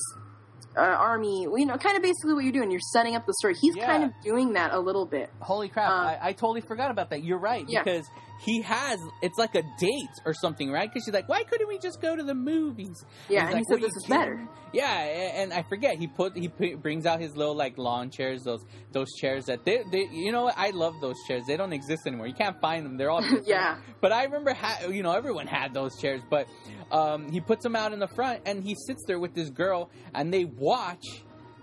uh, 0.77 0.81
army, 0.81 1.43
you 1.43 1.67
know, 1.67 1.77
kind 1.77 1.97
of 1.97 2.03
basically 2.03 2.33
what 2.35 2.45
you're 2.45 2.53
doing. 2.53 2.71
You're 2.71 2.81
setting 2.95 3.15
up 3.15 3.27
the 3.27 3.35
story. 3.35 3.55
He's 3.61 3.77
Yeah. 3.77 3.87
kind 3.87 4.05
of 4.05 4.11
doing 4.25 4.55
that 4.55 4.73
a 4.73 4.79
little 4.81 5.05
bit. 5.07 5.29
Holy 5.41 5.69
crap! 5.69 5.91
Uh, 5.91 5.95
I, 5.95 6.19
I 6.29 6.33
totally 6.33 6.63
forgot 6.63 6.91
about 6.91 7.11
that. 7.11 7.23
You're 7.25 7.39
right 7.39 7.67
Yeah. 7.69 7.83
because 7.83 8.07
he 8.41 8.63
has 8.63 8.99
it's 9.23 9.39
like 9.39 9.55
a 9.55 9.63
date 9.79 10.17
or 10.25 10.35
something, 10.35 10.71
right? 10.71 10.89
Because 10.89 11.05
she's 11.05 11.15
like, 11.15 11.29
"Why 11.29 11.43
couldn't 11.45 11.69
we 11.69 11.79
just 11.79 12.01
go 12.01 12.15
to 12.15 12.23
the 12.23 12.35
movies?" 12.35 13.05
Yeah, 13.29 13.41
and 13.41 13.51
he 13.51 13.55
like, 13.57 13.65
said 13.69 13.81
this 13.81 13.97
is 13.97 14.05
kidding 14.07 14.19
better. 14.19 14.49
Yeah, 14.73 14.93
and 14.93 15.53
I 15.53 15.63
forget 15.63 15.99
he 15.99 16.07
put 16.07 16.37
he 16.37 16.49
put, 16.49 16.83
brings 16.83 17.07
out 17.07 17.21
his 17.21 17.37
little 17.37 17.57
like 17.57 17.79
lawn 17.79 18.11
chairs, 18.11 18.43
those 18.45 18.65
those 18.93 19.09
chairs 19.15 19.47
that 19.47 19.65
they, 19.65 19.83
they 19.91 20.09
you 20.13 20.33
know 20.33 20.51
I 20.55 20.71
love 20.71 20.95
those 21.01 21.17
chairs. 21.27 21.45
They 21.47 21.57
don't 21.57 21.73
exist 21.73 22.07
anymore. 22.07 22.27
You 22.27 22.35
can't 22.35 22.61
find 22.61 22.85
them. 22.85 22.97
They're 22.97 23.11
all. 23.11 23.25
Yeah. 23.45 23.79
But 24.01 24.13
I 24.13 24.25
remember, 24.25 24.53
ha- 24.53 24.87
you 24.91 25.03
know, 25.03 25.13
everyone 25.13 25.47
had 25.47 25.73
those 25.73 25.99
chairs. 26.01 26.21
But 26.29 26.49
um, 26.91 27.31
he 27.31 27.41
puts 27.41 27.63
them 27.63 27.77
out 27.77 27.93
in 27.93 27.99
the 27.99 28.09
front, 28.09 28.43
and 28.47 28.63
he 28.63 28.75
sits 28.87 29.03
there 29.07 29.19
with 29.19 29.35
this 29.35 29.49
girl, 29.49 29.91
and 30.15 30.33
they 30.33 30.45
watch 30.45 31.05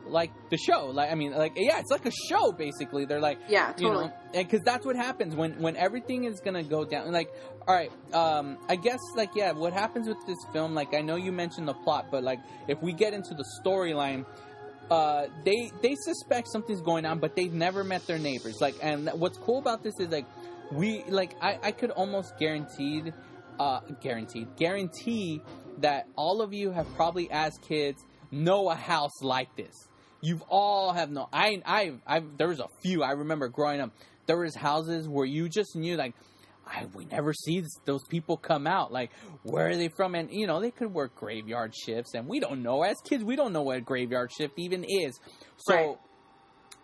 like 0.08 0.32
the 0.50 0.58
show. 0.58 0.88
Like 0.88 1.12
I 1.12 1.16
mean, 1.16 1.32
like 1.32 1.54
yeah, 1.56 1.80
it's 1.80 1.92
like 1.92 2.06
a 2.06 2.12
show 2.30 2.52
basically. 2.52 3.06
They're 3.06 3.20
like 3.20 3.40
Yeah, 3.48 3.74
you 3.78 3.88
totally. 3.88 4.06
know 4.08 4.14
because 4.34 4.62
that's 4.64 4.86
what 4.86 4.96
happens 4.96 5.36
when 5.36 5.60
when 5.62 5.76
everything 5.78 6.26
is 6.26 6.40
gonna 6.42 6.64
go 6.64 6.84
down 6.84 7.12
like 7.14 7.30
all 7.68 7.74
right 7.74 7.90
um 8.14 8.58
i 8.68 8.76
guess 8.76 9.00
like 9.16 9.30
yeah 9.34 9.54
what 9.54 9.72
happens 9.72 10.10
with 10.10 10.18
this 10.28 10.38
film 10.52 10.74
like 10.74 10.94
i 10.94 11.00
know 11.00 11.16
you 11.16 11.32
mentioned 11.32 11.66
the 11.70 11.74
plot 11.74 12.08
but 12.12 12.22
like 12.22 12.40
if 12.68 12.82
we 12.82 12.92
get 12.92 13.14
into 13.14 13.34
the 13.34 13.46
storyline 13.64 14.26
uh, 14.92 15.26
they 15.44 15.72
they 15.82 15.96
suspect 15.96 16.48
something's 16.48 16.82
going 16.82 17.06
on, 17.06 17.18
but 17.20 17.36
they've 17.36 17.54
never 17.54 17.84
met 17.84 18.06
their 18.06 18.20
neighbors. 18.20 18.62
Like, 18.62 18.76
and 18.84 19.10
what's 19.16 19.38
cool 19.38 19.58
about 19.58 19.82
this 19.84 19.96
is 20.00 20.10
like 20.10 20.26
we 20.72 21.04
like 21.08 21.36
I, 21.42 21.58
I 21.64 21.72
could 21.72 21.90
almost 21.92 22.38
guaranteed, 22.38 23.14
uh, 23.60 23.80
guaranteed 24.02 24.56
guarantee 24.58 25.42
that 25.80 26.08
all 26.16 26.42
of 26.42 26.54
you 26.54 26.72
have 26.72 26.88
probably 26.96 27.30
as 27.32 27.58
kids 27.68 28.04
know 28.32 28.70
a 28.70 28.76
house 28.76 29.24
like 29.24 29.56
this. 29.56 29.74
You've 30.26 30.42
all 30.50 30.92
have 30.94 31.12
no. 31.12 31.30
I 31.32 31.62
I 31.66 31.94
I 32.08 32.22
there 32.38 32.48
was 32.48 32.60
a 32.60 32.68
few 32.82 33.04
I 33.04 33.12
remember 33.12 33.48
growing 33.48 33.80
up. 33.80 33.92
There 34.26 34.38
was 34.38 34.56
houses 34.56 35.08
where 35.08 35.26
you 35.26 35.50
just 35.50 35.76
knew 35.76 35.98
like 35.98 36.16
I, 36.68 36.88
we 36.96 37.06
never 37.06 37.32
see 37.32 37.64
those 37.86 38.04
people 38.08 38.38
come 38.38 38.66
out. 38.66 38.92
Like, 38.92 39.12
where 39.44 39.70
are 39.70 39.76
they 39.76 39.90
from? 39.90 40.16
And 40.16 40.32
you 40.32 40.48
know, 40.48 40.60
they 40.60 40.72
could 40.72 40.92
work 40.92 41.16
graveyard 41.16 41.76
shifts, 41.76 42.16
and 42.16 42.28
we 42.28 42.40
don't 42.40 42.64
know. 42.64 42.82
As 42.82 42.98
kids, 43.02 43.24
we 43.24 43.36
don't 43.36 43.54
know 43.54 43.62
what 43.62 43.78
a 43.78 43.82
graveyard 43.82 44.32
shift 44.32 44.56
even 44.58 44.84
is. 44.84 45.20
So, 45.58 45.76
Right. 45.76 45.98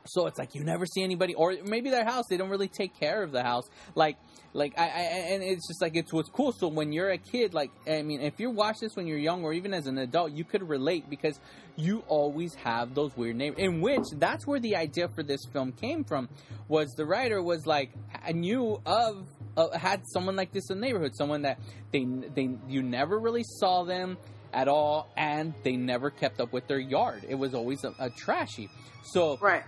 So 0.06 0.28
it's 0.28 0.40
like 0.40 0.56
you 0.56 0.64
never 0.64 0.86
see 0.86 1.04
anybody, 1.04 1.34
or 1.34 1.56
maybe 1.64 1.90
their 1.90 2.06
house 2.06 2.26
they 2.30 2.38
don't 2.38 2.50
really 2.50 2.68
take 2.68 2.98
care 3.00 3.24
of 3.24 3.32
the 3.32 3.44
house. 3.44 3.70
Like, 3.96 4.18
like 4.54 4.78
I, 4.78 4.84
I 4.84 5.02
and 5.34 5.44
it's 5.44 5.68
just 5.68 5.82
like 5.82 5.96
it's 5.96 6.12
what's 6.12 6.30
cool. 6.30 6.52
So 6.52 6.68
when 6.68 6.92
you're 6.92 7.12
a 7.12 7.18
kid, 7.18 7.54
like 7.54 7.72
I 7.88 8.02
mean, 8.02 8.22
if 8.22 8.40
you 8.40 8.50
watch 8.50 8.78
this 8.82 8.96
when 8.96 9.08
you're 9.08 9.18
young, 9.18 9.44
or 9.44 9.54
even 9.54 9.74
as 9.74 9.88
an 9.88 9.98
adult, 9.98 10.32
you 10.32 10.44
could 10.44 10.68
relate 10.68 11.10
because 11.10 11.40
you 11.76 12.04
always 12.08 12.54
have 12.56 12.96
those 12.96 13.16
weird 13.16 13.36
neighbors. 13.36 13.60
In 13.60 13.82
which 13.82 14.04
that's 14.18 14.46
where 14.46 14.60
the 14.60 14.76
idea 14.76 15.08
for 15.10 15.24
this 15.24 15.42
film 15.54 15.72
came 15.72 16.04
from. 16.04 16.30
Was 16.68 16.94
the 16.96 17.06
writer 17.06 17.42
was 17.42 17.66
like 17.66 17.92
I 18.26 18.32
knew 18.32 18.82
of 18.86 19.28
uh, 19.58 19.78
had 19.78 20.02
someone 20.08 20.36
like 20.36 20.52
this 20.52 20.70
in 20.70 20.80
the 20.80 20.86
neighborhood, 20.86 21.16
someone 21.16 21.44
that 21.44 21.60
they 21.92 22.06
they 22.06 22.50
you 22.68 22.82
never 22.82 23.20
really 23.20 23.44
saw 23.44 23.84
them 23.84 24.18
at 24.54 24.68
all, 24.68 25.10
and 25.16 25.54
they 25.64 25.78
never 25.78 26.10
kept 26.10 26.40
up 26.40 26.52
with 26.52 26.68
their 26.68 26.80
yard. 26.80 27.24
It 27.28 27.36
was 27.36 27.54
always 27.54 27.84
a, 27.84 27.94
a 28.00 28.10
trashy. 28.10 28.70
So 29.04 29.38
Right. 29.42 29.64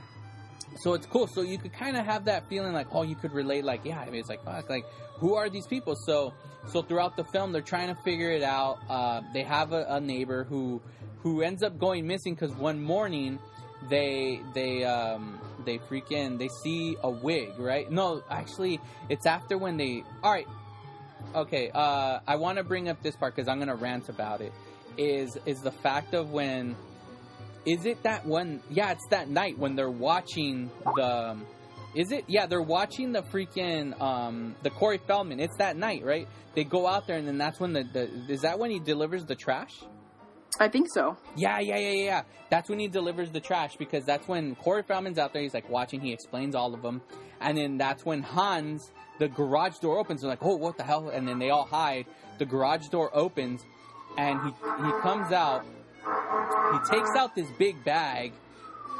So 0.77 0.93
it's 0.93 1.05
cool. 1.05 1.27
So 1.27 1.41
you 1.41 1.57
could 1.57 1.73
kind 1.73 1.97
of 1.97 2.05
have 2.05 2.25
that 2.25 2.47
feeling 2.49 2.73
like, 2.73 2.87
oh, 2.91 3.03
you 3.03 3.15
could 3.15 3.33
relate. 3.33 3.63
Like, 3.63 3.81
yeah, 3.83 3.99
I 3.99 4.05
mean, 4.05 4.21
it's 4.21 4.29
like, 4.29 4.45
like, 4.45 4.85
who 5.15 5.35
are 5.35 5.49
these 5.49 5.67
people? 5.67 5.95
So, 5.95 6.33
so 6.67 6.81
throughout 6.81 7.15
the 7.15 7.23
film, 7.25 7.51
they're 7.51 7.61
trying 7.61 7.93
to 7.93 8.01
figure 8.03 8.31
it 8.31 8.43
out. 8.43 8.79
Uh, 8.89 9.21
they 9.33 9.43
have 9.43 9.73
a, 9.73 9.85
a 9.89 9.99
neighbor 9.99 10.43
who, 10.43 10.81
who 11.21 11.41
ends 11.41 11.63
up 11.63 11.79
going 11.79 12.07
missing 12.07 12.33
because 12.33 12.51
one 12.51 12.81
morning, 12.81 13.39
they, 13.89 14.41
they, 14.53 14.83
um, 14.83 15.39
they 15.65 15.77
freaking, 15.77 16.37
they 16.37 16.49
see 16.63 16.97
a 17.01 17.09
wig, 17.09 17.57
right? 17.57 17.89
No, 17.91 18.23
actually, 18.29 18.79
it's 19.09 19.25
after 19.25 19.57
when 19.57 19.77
they. 19.77 20.03
All 20.21 20.31
right, 20.31 20.47
okay. 21.35 21.69
Uh, 21.73 22.19
I 22.27 22.35
want 22.35 22.57
to 22.57 22.63
bring 22.63 22.89
up 22.89 23.01
this 23.01 23.15
part 23.15 23.35
because 23.35 23.47
I'm 23.47 23.59
gonna 23.59 23.75
rant 23.75 24.09
about 24.09 24.41
it. 24.41 24.53
Is 24.97 25.37
is 25.45 25.61
the 25.61 25.71
fact 25.71 26.13
of 26.13 26.31
when 26.31 26.75
is 27.65 27.85
it 27.85 28.03
that 28.03 28.25
one? 28.25 28.61
Yeah, 28.69 28.91
it's 28.91 29.07
that 29.09 29.29
night 29.29 29.57
when 29.57 29.75
they're 29.75 29.89
watching 29.89 30.69
the. 30.95 31.29
um, 31.31 31.45
Is 31.95 32.11
it? 32.11 32.25
Yeah, 32.27 32.45
they're 32.47 32.61
watching 32.61 33.11
the 33.11 33.21
freaking 33.23 33.99
um 34.01 34.55
the 34.63 34.69
Corey 34.69 34.99
Feldman. 35.07 35.39
It's 35.39 35.57
that 35.57 35.77
night, 35.77 36.03
right? 36.03 36.27
They 36.55 36.63
go 36.63 36.87
out 36.87 37.07
there, 37.07 37.17
and 37.17 37.27
then 37.27 37.37
that's 37.37 37.59
when 37.59 37.73
the, 37.73 37.83
the 37.83 38.33
is 38.33 38.41
that 38.41 38.59
when 38.59 38.69
he 38.71 38.79
delivers 38.79 39.25
the 39.25 39.35
trash? 39.35 39.73
I 40.59 40.67
think 40.67 40.87
so. 40.93 41.17
Yeah, 41.35 41.59
yeah, 41.59 41.77
yeah, 41.77 41.89
yeah, 41.89 42.03
yeah. 42.03 42.21
That's 42.51 42.69
when 42.69 42.77
he 42.77 42.87
delivers 42.87 43.31
the 43.31 43.39
trash 43.39 43.75
because 43.77 44.05
that's 44.05 44.27
when 44.27 44.53
Corey 44.55 44.83
Feldman's 44.83 45.17
out 45.17 45.33
there. 45.33 45.41
He's 45.41 45.53
like 45.55 45.67
watching. 45.69 45.99
He 45.99 46.13
explains 46.13 46.53
all 46.53 46.73
of 46.75 46.81
them, 46.83 47.01
and 47.41 47.57
then 47.57 47.77
that's 47.77 48.05
when 48.05 48.21
Hans, 48.21 48.91
the 49.19 49.27
garage 49.29 49.79
door 49.79 49.97
opens. 49.97 50.21
They're 50.21 50.29
like, 50.29 50.43
"Oh, 50.43 50.57
what 50.57 50.77
the 50.77 50.83
hell?" 50.83 51.09
And 51.09 51.27
then 51.27 51.39
they 51.39 51.49
all 51.49 51.65
hide. 51.65 52.05
The 52.37 52.45
garage 52.45 52.87
door 52.89 53.09
opens, 53.15 53.63
and 54.17 54.39
he 54.41 54.49
he 54.85 54.91
comes 55.01 55.31
out. 55.31 55.65
He 56.05 56.95
takes 56.95 57.09
out 57.17 57.35
this 57.35 57.47
big 57.57 57.83
bag, 57.83 58.33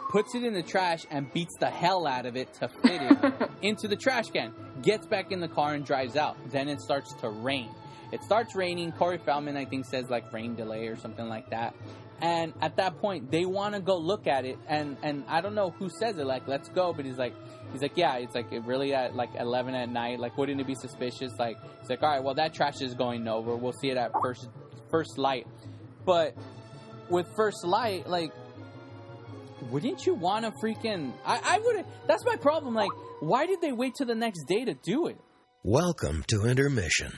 puts 0.10 0.36
it 0.36 0.44
in 0.44 0.54
the 0.54 0.64
trash, 0.64 1.06
and 1.10 1.32
beats 1.34 1.56
the 1.60 1.70
hell 1.70 2.08
out 2.08 2.26
of 2.26 2.36
it 2.36 2.54
to 2.56 2.68
fit 2.68 3.02
it 3.02 3.50
into 3.62 3.88
the 3.88 3.96
trash 3.96 4.30
can. 4.30 4.54
Gets 4.82 5.08
back 5.08 5.32
in 5.32 5.40
the 5.40 5.48
car 5.48 5.74
and 5.74 5.86
drives 5.86 6.16
out. 6.16 6.38
Then 6.50 6.68
it 6.68 6.82
starts 6.82 7.14
to 7.22 7.30
rain. 7.30 7.70
It 8.12 8.22
starts 8.22 8.56
raining. 8.56 8.92
Corey 8.92 9.18
Feldman, 9.18 9.58
I 9.58 9.66
think, 9.66 9.86
says 9.86 10.10
like 10.10 10.32
rain 10.32 10.56
delay 10.56 10.88
or 10.88 10.96
something 10.96 11.28
like 11.28 11.50
that. 11.50 11.76
And 12.22 12.54
at 12.62 12.78
that 12.78 13.00
point, 13.00 13.32
they 13.32 13.44
want 13.44 13.74
to 13.74 13.82
go 13.82 13.98
look 13.98 14.28
at 14.28 14.46
it, 14.46 14.58
and 14.68 14.96
and 15.04 15.26
I 15.28 15.42
don't 15.42 15.56
know 15.56 15.72
who 15.72 15.90
says 15.90 16.18
it. 16.18 16.26
Like, 16.26 16.48
let's 16.48 16.70
go. 16.70 16.94
But 16.94 17.06
he's 17.06 17.18
like, 17.18 17.34
he's 17.72 17.82
like, 17.82 17.98
yeah, 17.98 18.18
it's 18.18 18.36
like 18.36 18.52
it 18.54 18.64
really 18.64 18.94
at 18.94 19.16
like 19.16 19.32
eleven 19.38 19.74
at 19.74 19.90
night. 19.90 20.20
Like, 20.20 20.38
wouldn't 20.38 20.62
it 20.62 20.68
be 20.68 20.76
suspicious? 20.76 21.34
Like, 21.38 21.58
he's 21.82 21.90
like, 21.90 22.02
all 22.04 22.10
right, 22.10 22.24
well, 22.24 22.36
that 22.36 22.54
trash 22.54 22.82
is 22.82 22.94
going 22.94 23.28
over. 23.28 23.56
We'll 23.56 23.74
see 23.74 23.90
it 23.90 23.98
at 23.98 24.12
first 24.22 24.48
first 24.90 25.18
light. 25.18 25.48
But 26.06 26.36
with 27.14 27.28
first 27.36 27.64
light, 27.64 28.08
like, 28.10 28.34
wouldn't 29.70 30.06
you 30.06 30.16
want 30.16 30.44
to 30.46 30.52
freaking? 30.62 31.14
I 31.26 31.40
I 31.44 31.60
would. 31.60 31.86
That's 32.08 32.26
my 32.26 32.36
problem. 32.36 32.74
Like, 32.74 32.90
why 33.22 33.46
did 33.46 33.62
they 33.62 33.72
wait 33.72 33.94
till 33.96 34.08
the 34.08 34.16
next 34.16 34.44
day 34.48 34.66
to 34.66 34.74
do 34.74 35.08
it? 35.08 35.18
Welcome 35.64 36.26
to 36.28 36.46
intermission. 36.46 37.14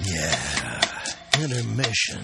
Yeah, 0.00 0.80
intermission. 1.40 2.20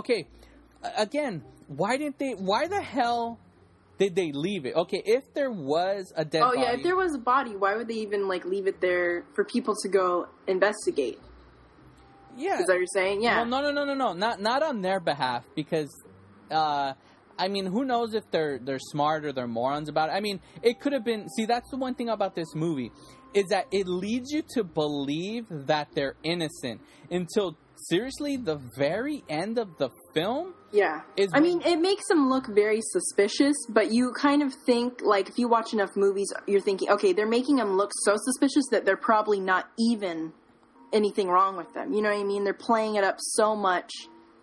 Okay. 0.00 0.26
Again, 0.96 1.42
why 1.68 1.96
didn't 1.96 2.18
they? 2.18 2.32
Why 2.32 2.66
the 2.66 2.80
hell 2.80 3.38
did 3.98 4.14
they 4.16 4.32
leave 4.32 4.64
it? 4.66 4.74
Okay, 4.74 5.02
if 5.04 5.22
there 5.34 5.50
was 5.50 6.12
a 6.16 6.24
dead 6.24 6.42
Oh 6.42 6.46
body. 6.54 6.60
yeah, 6.62 6.72
if 6.72 6.82
there 6.82 6.96
was 6.96 7.14
a 7.14 7.18
body, 7.18 7.54
why 7.56 7.76
would 7.76 7.88
they 7.88 8.00
even 8.06 8.28
like 8.28 8.44
leave 8.44 8.66
it 8.66 8.80
there 8.80 9.24
for 9.34 9.44
people 9.44 9.74
to 9.82 9.88
go 9.88 10.26
investigate? 10.46 11.18
yeah. 12.36 12.60
Is 12.60 12.66
that 12.66 12.72
what 12.74 12.78
you're 12.78 12.86
saying? 12.94 13.22
Yeah. 13.22 13.36
Well, 13.38 13.46
no, 13.46 13.60
no, 13.60 13.70
no, 13.72 13.84
no, 13.84 13.94
no. 13.94 14.12
Not 14.14 14.40
not 14.40 14.62
on 14.62 14.80
their 14.82 15.00
behalf 15.00 15.44
because. 15.54 15.90
Uh, 16.50 16.94
I 17.38 17.48
mean, 17.48 17.64
who 17.64 17.84
knows 17.86 18.12
if 18.12 18.30
they're 18.30 18.58
they're 18.58 18.78
smart 18.92 19.24
or 19.24 19.32
they're 19.32 19.46
morons 19.48 19.88
about 19.88 20.10
it. 20.10 20.12
I 20.12 20.20
mean, 20.20 20.40
it 20.62 20.78
could 20.80 20.92
have 20.92 21.04
been. 21.04 21.26
See, 21.36 21.46
that's 21.46 21.70
the 21.70 21.78
one 21.78 21.94
thing 21.94 22.10
about 22.10 22.34
this 22.34 22.54
movie 22.54 22.90
is 23.32 23.46
that 23.48 23.64
it 23.70 23.86
leads 23.86 24.30
you 24.30 24.42
to 24.56 24.62
believe 24.64 25.46
that 25.48 25.88
they're 25.94 26.16
innocent 26.22 26.82
until 27.10 27.56
seriously 27.88 28.36
the 28.36 28.56
very 28.76 29.24
end 29.28 29.58
of 29.58 29.76
the 29.78 29.90
film. 30.14 30.54
Yeah. 30.72 31.02
is 31.16 31.30
I 31.32 31.40
mean, 31.40 31.62
it 31.62 31.76
makes 31.76 32.06
them 32.08 32.28
look 32.28 32.46
very 32.46 32.80
suspicious, 32.82 33.56
but 33.68 33.92
you 33.92 34.12
kind 34.12 34.42
of 34.42 34.52
think, 34.66 35.00
like, 35.02 35.28
if 35.28 35.38
you 35.38 35.48
watch 35.48 35.72
enough 35.72 35.90
movies, 35.96 36.32
you're 36.46 36.60
thinking, 36.60 36.90
okay, 36.90 37.12
they're 37.12 37.26
making 37.26 37.56
them 37.56 37.76
look 37.76 37.90
so 38.04 38.14
suspicious 38.16 38.64
that 38.70 38.84
they're 38.84 38.96
probably 38.96 39.40
not 39.40 39.68
even 39.78 40.32
anything 40.92 41.28
wrong 41.28 41.56
with 41.56 41.72
them. 41.74 41.92
You 41.92 42.02
know 42.02 42.10
what 42.10 42.20
I 42.20 42.24
mean? 42.24 42.44
They're 42.44 42.54
playing 42.54 42.96
it 42.96 43.04
up 43.04 43.16
so 43.18 43.56
much 43.56 43.90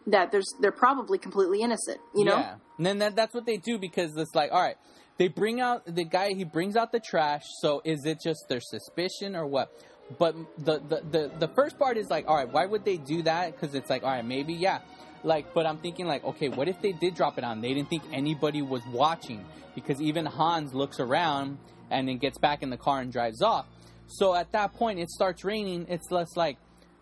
that 0.08 0.32
there's 0.32 0.54
they're 0.62 0.72
probably 0.72 1.18
completely 1.18 1.62
innocent. 1.62 2.00
You 2.16 2.26
know? 2.26 2.38
Yeah. 2.38 2.56
And 2.78 2.86
then 2.86 3.00
that, 3.00 3.16
that's 3.16 3.34
what 3.34 3.46
they 3.46 3.58
do 3.58 3.78
because 3.78 4.16
it's 4.16 4.36
like, 4.36 4.52
all 4.52 4.62
right, 4.62 4.78
they 5.18 5.28
bring 5.28 5.60
out 5.62 5.84
the 5.86 6.06
guy. 6.06 6.34
He 6.34 6.44
brings 6.44 6.76
out 6.76 6.92
the 6.92 7.00
trash. 7.00 7.44
So 7.62 7.82
is 7.84 8.06
it 8.06 8.20
just 8.24 8.46
their 8.50 8.62
suspicion 8.62 9.36
or 9.36 9.46
what? 9.46 9.70
But 10.18 10.36
the 10.58 10.80
the 10.80 11.02
the, 11.12 11.32
the 11.40 11.48
first 11.50 11.78
part 11.78 11.98
is 11.98 12.10
like, 12.10 12.28
all 12.28 12.36
right, 12.36 12.52
why 12.52 12.66
would 12.66 12.86
they 12.86 12.98
do 12.98 13.24
that? 13.24 13.54
Because 13.54 13.76
it's 13.76 13.90
like, 13.90 14.04
all 14.04 14.10
right, 14.12 14.26
maybe 14.26 14.54
yeah. 14.54 14.80
Like, 15.24 15.54
but 15.54 15.66
I'm 15.66 15.78
thinking 15.80 16.06
like, 16.06 16.24
okay, 16.24 16.48
what 16.48 16.68
if 16.70 16.82
they 16.82 16.94
did 16.94 17.16
drop 17.16 17.38
it 17.38 17.44
on? 17.44 17.60
They 17.62 17.74
didn't 17.74 17.90
think 17.90 18.04
anybody 18.14 18.62
was 18.62 18.82
watching 18.94 19.44
because 19.76 20.02
even 20.02 20.26
Hans 20.26 20.74
looks 20.74 21.00
around 21.00 21.58
and 21.90 22.08
then 22.08 22.18
gets 22.18 22.38
back 22.38 22.64
in 22.64 22.70
the 22.70 22.78
car 22.78 23.02
and 23.02 23.12
drives 23.12 23.42
off. 23.42 23.66
So 24.08 24.34
at 24.36 24.52
that 24.54 24.74
point, 24.74 25.00
it 25.00 25.10
starts 25.10 25.44
raining. 25.44 25.88
It's 25.90 26.10
less 26.12 26.38
like, 26.38 26.58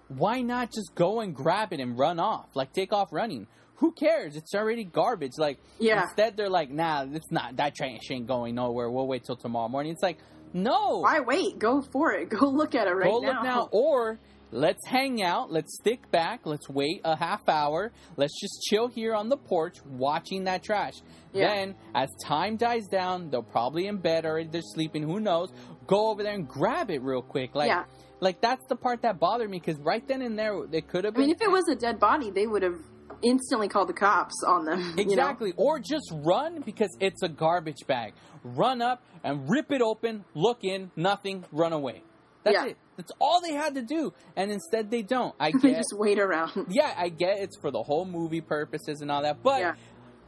why 0.08 0.42
not 0.42 0.72
just 0.72 0.96
go 0.96 1.20
and 1.20 1.36
grab 1.36 1.74
it 1.74 1.80
and 1.80 1.98
run 1.98 2.20
off? 2.20 2.48
Like 2.56 2.74
take 2.74 2.92
off 2.94 3.10
running. 3.12 3.48
Who 3.76 3.92
cares? 3.92 4.36
It's 4.36 4.56
already 4.56 4.86
garbage. 4.86 5.34
Like 5.38 5.60
Yeah. 5.80 6.04
instead 6.04 6.38
they're 6.38 6.50
like, 6.50 6.72
nah, 6.72 7.06
it's 7.12 7.32
not 7.32 7.58
that 7.58 7.76
train 7.76 8.00
ain't 8.10 8.28
going 8.28 8.56
nowhere. 8.56 8.90
We'll 8.90 9.08
wait 9.08 9.24
till 9.26 9.36
tomorrow 9.36 9.68
morning. 9.68 9.92
It's 9.92 10.02
like, 10.04 10.18
no. 10.56 11.00
Why 11.00 11.20
wait? 11.20 11.60
Go 11.60 11.82
for 11.82 12.14
it. 12.14 12.30
Go 12.40 12.48
look 12.48 12.76
at 12.76 12.88
it 12.88 12.92
right 12.92 13.12
go 13.12 13.20
now. 13.20 13.28
Go 13.28 13.34
look 13.34 13.44
now 13.44 13.70
or 13.72 14.20
let's 14.52 14.86
hang 14.88 15.22
out, 15.22 15.52
let's 15.52 15.78
stick 15.82 16.10
back, 16.12 16.46
let's 16.46 16.70
wait 16.70 17.02
a 17.04 17.16
half 17.18 17.48
hour, 17.50 17.92
let's 18.16 18.40
just 18.40 18.62
chill 18.70 18.88
here 18.88 19.14
on 19.14 19.28
the 19.28 19.36
porch 19.36 19.78
watching 19.86 20.46
that 20.46 20.64
trash. 20.64 20.94
Yeah. 21.34 21.54
Then, 21.54 21.76
as 21.94 22.10
time 22.24 22.56
dies 22.56 22.88
down, 22.88 23.30
they're 23.30 23.42
probably 23.42 23.88
in 23.88 23.98
bed 23.98 24.26
or 24.26 24.44
they're 24.46 24.62
sleeping, 24.62 25.04
who 25.04 25.20
knows, 25.20 25.50
go 25.88 26.10
over 26.10 26.24
there 26.24 26.34
and 26.34 26.48
grab 26.48 26.90
it 26.90 27.02
real 27.02 27.22
quick. 27.22 27.54
Like, 27.54 27.68
Yeah. 27.68 27.84
like 28.22 28.40
that's 28.40 28.66
the 28.70 28.78
part 28.78 29.02
that 29.02 29.20
bothered 29.20 29.50
me 29.50 29.60
because 29.60 29.80
right 29.82 30.08
then 30.08 30.22
and 30.22 30.40
there, 30.40 30.56
it 30.72 30.88
could 30.88 31.04
have 31.04 31.18
I 31.18 31.20
mean, 31.20 31.32
if 31.32 31.42
it 31.42 31.52
was 31.52 31.68
a 31.68 31.76
dead 31.76 32.00
body, 32.00 32.32
they 32.32 32.48
would 32.48 32.64
have 32.64 32.80
instantly 33.22 33.68
called 33.68 33.90
the 33.90 33.94
cops 33.94 34.44
on 34.46 34.66
them. 34.66 34.80
you 34.98 35.06
know? 35.06 35.12
Exactly. 35.12 35.54
Or 35.58 35.80
just 35.80 36.12
run 36.12 36.62
because 36.62 36.96
it's 37.00 37.22
a 37.24 37.30
garbage 37.30 37.86
bag. 37.88 38.14
Run 38.44 38.82
up 38.82 39.02
and 39.24 39.50
rip 39.50 39.72
it 39.72 39.82
open, 39.82 40.24
look 40.34 40.64
in, 40.64 40.92
nothing, 40.96 41.46
run 41.52 41.74
away. 41.74 42.04
That's 42.44 42.54
Yeah. 42.54 42.66
it. 42.68 42.78
That's 42.98 43.12
all 43.20 43.42
they 43.42 43.54
had 43.54 43.76
to 43.76 43.82
do. 43.82 44.14
And 44.36 44.52
instead 44.52 44.90
they 44.92 45.02
don't. 45.02 45.34
I 45.40 45.52
They 45.62 45.70
get 45.72 45.78
just 45.78 45.94
wait 45.98 46.20
around. 46.20 46.52
Yeah, 46.70 46.94
I 46.96 47.10
get 47.10 47.40
it's 47.40 47.58
for 47.60 47.72
the 47.72 47.82
whole 47.84 48.06
movie 48.06 48.42
purposes 48.42 49.02
and 49.02 49.10
all 49.12 49.24
that. 49.24 49.42
But 49.44 49.60
Yeah. 49.62 49.74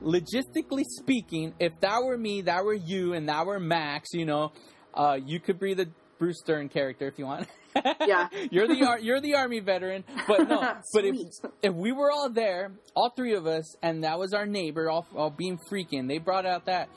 logistically 0.02 0.84
speaking, 0.86 1.54
if 1.60 1.80
that 1.82 2.04
were 2.04 2.18
me, 2.18 2.42
that 2.42 2.64
were 2.66 2.74
you, 2.74 3.14
and 3.14 3.30
that 3.30 3.46
were 3.46 3.60
Max, 3.60 4.10
you 4.14 4.26
know, 4.26 4.52
uh, 4.94 5.18
you 5.24 5.40
could 5.40 5.60
be 5.60 5.74
the 5.74 5.90
Bruce 6.20 6.42
Dern 6.46 6.70
character 6.70 7.08
if 7.08 7.20
you 7.20 7.26
want. 7.26 7.48
Yeah. 8.07 8.30
you're 8.51 8.68
the 8.68 8.97
you're 9.01 9.22
the 9.22 9.36
army 9.36 9.59
veteran, 9.59 10.03
but 10.28 10.47
no, 10.47 10.61
but 10.93 11.05
if 11.05 11.15
if 11.61 11.74
we 11.74 11.91
were 11.91 12.11
all 12.11 12.30
there, 12.30 12.72
all 12.95 13.11
three 13.15 13.34
of 13.34 13.45
us, 13.45 13.76
and 13.82 14.03
that 14.03 14.18
was 14.18 14.34
our 14.34 14.45
neighbor, 14.45 14.89
all, 14.89 15.05
all 15.15 15.30
being 15.30 15.59
freaking, 15.72 16.07
they 16.07 16.18
brought 16.18 16.45
out 16.45 16.65
that, 16.65 16.89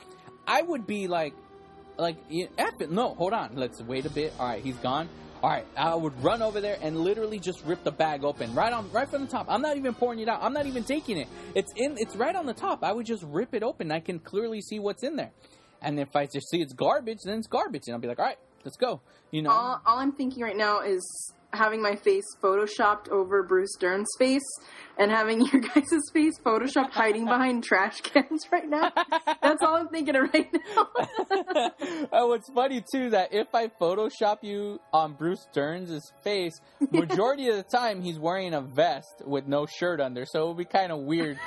I 0.47 0.61
would 0.61 0.87
be 0.87 1.07
like, 1.07 1.33
like, 1.97 2.17
F 2.57 2.73
it. 2.79 2.91
No, 2.91 3.13
hold 3.15 3.33
on. 3.33 3.55
Let's 3.55 3.81
wait 3.81 4.05
a 4.05 4.09
bit. 4.09 4.33
All 4.39 4.47
right, 4.47 4.63
he's 4.63 4.77
gone. 4.77 5.07
All 5.43 5.49
right, 5.49 5.65
I 5.75 5.95
would 5.95 6.23
run 6.23 6.43
over 6.43 6.61
there 6.61 6.77
and 6.83 6.99
literally 6.99 7.39
just 7.39 7.65
rip 7.65 7.83
the 7.83 7.91
bag 7.91 8.23
open 8.23 8.53
right 8.53 8.71
on, 8.71 8.91
right 8.91 9.09
from 9.09 9.23
the 9.23 9.27
top. 9.27 9.47
I'm 9.49 9.63
not 9.63 9.75
even 9.75 9.95
pouring 9.95 10.19
it 10.19 10.29
out. 10.29 10.39
I'm 10.43 10.53
not 10.53 10.67
even 10.67 10.83
taking 10.83 11.17
it. 11.17 11.27
It's 11.55 11.73
in, 11.75 11.95
it's 11.97 12.15
right 12.15 12.35
on 12.35 12.45
the 12.45 12.53
top. 12.53 12.83
I 12.83 12.91
would 12.91 13.07
just 13.07 13.23
rip 13.23 13.55
it 13.55 13.63
open. 13.63 13.91
I 13.91 14.01
can 14.01 14.19
clearly 14.19 14.61
see 14.61 14.77
what's 14.77 15.03
in 15.03 15.15
there. 15.15 15.31
And 15.81 15.99
if 15.99 16.15
I 16.15 16.27
just 16.27 16.47
see 16.51 16.61
it's 16.61 16.73
garbage, 16.73 17.19
then 17.25 17.39
it's 17.39 17.47
garbage, 17.47 17.83
and 17.87 17.95
I'll 17.95 17.99
be 17.99 18.07
like, 18.07 18.19
all 18.19 18.25
right, 18.25 18.37
let's 18.63 18.77
go. 18.77 19.01
You 19.31 19.43
know, 19.43 19.51
all, 19.51 19.81
all 19.85 19.97
I'm 19.99 20.11
thinking 20.11 20.43
right 20.43 20.57
now 20.57 20.81
is 20.81 21.33
having 21.53 21.81
my 21.81 21.95
face 21.95 22.23
photoshopped 22.41 23.09
over 23.09 23.43
Bruce 23.43 23.75
Dern's 23.79 24.07
face 24.17 24.41
and 24.97 25.11
having 25.11 25.41
your 25.51 25.61
guys' 25.61 26.01
face 26.13 26.39
photoshopped 26.43 26.91
hiding 26.91 27.25
behind 27.25 27.63
trash 27.71 28.01
cans 28.01 28.45
right 28.51 28.67
now. 28.67 28.91
That's 29.41 29.61
all 29.61 29.75
I'm 29.75 29.89
thinking 29.89 30.15
of 30.15 30.33
right 30.33 30.49
now. 30.53 30.89
oh, 32.11 32.27
what's 32.27 32.49
funny 32.53 32.83
too 32.93 33.11
that 33.11 33.33
if 33.33 33.53
I 33.53 33.67
Photoshop 33.67 34.37
you 34.41 34.79
on 34.93 35.13
Bruce 35.13 35.45
Dern's 35.53 36.11
face, 36.23 36.59
majority 36.91 37.49
of 37.49 37.57
the 37.57 37.63
time 37.63 38.01
he's 38.01 38.19
wearing 38.19 38.53
a 38.53 38.61
vest 38.61 39.21
with 39.25 39.47
no 39.47 39.65
shirt 39.65 39.99
under, 39.99 40.25
so 40.25 40.43
it 40.43 40.47
would 40.49 40.57
be 40.57 40.65
kind 40.65 40.91
of 40.91 40.99
weird. 40.99 41.37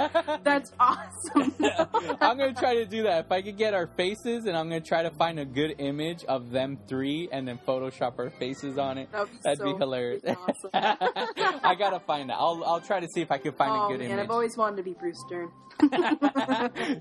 That's 0.42 0.72
awesome. 0.80 1.54
I'm 2.20 2.38
gonna 2.38 2.54
try 2.54 2.76
to 2.76 2.86
do 2.86 3.02
that 3.02 3.26
if 3.26 3.32
I 3.32 3.42
could 3.42 3.58
get 3.58 3.74
our 3.74 3.86
faces, 3.86 4.46
and 4.46 4.56
I'm 4.56 4.68
gonna 4.68 4.80
try 4.80 5.02
to 5.02 5.10
find 5.10 5.38
a 5.38 5.44
good 5.44 5.74
image 5.78 6.24
of 6.24 6.50
them 6.50 6.78
three, 6.88 7.28
and 7.30 7.46
then 7.46 7.58
Photoshop 7.66 8.18
our 8.18 8.30
faces 8.30 8.78
on 8.78 8.98
it. 8.98 9.12
That'd 9.12 9.30
be 9.30 9.38
That'd 9.42 9.58
so 9.58 9.72
be 9.72 9.78
hilarious. 9.78 10.22
awesome. 10.26 10.70
I 10.74 11.74
gotta 11.78 12.00
find 12.00 12.30
that. 12.30 12.36
I'll 12.38 12.62
I'll 12.64 12.80
try 12.80 13.00
to 13.00 13.08
see 13.14 13.20
if 13.20 13.30
I 13.30 13.38
can 13.38 13.52
find 13.52 13.72
oh 13.72 13.86
a 13.86 13.88
good 13.90 14.00
man, 14.00 14.10
image. 14.12 14.24
I've 14.24 14.30
always 14.30 14.56
wanted 14.56 14.76
to 14.76 14.82
be 14.82 14.94
Bruce 14.94 15.22
Dern. 15.28 15.50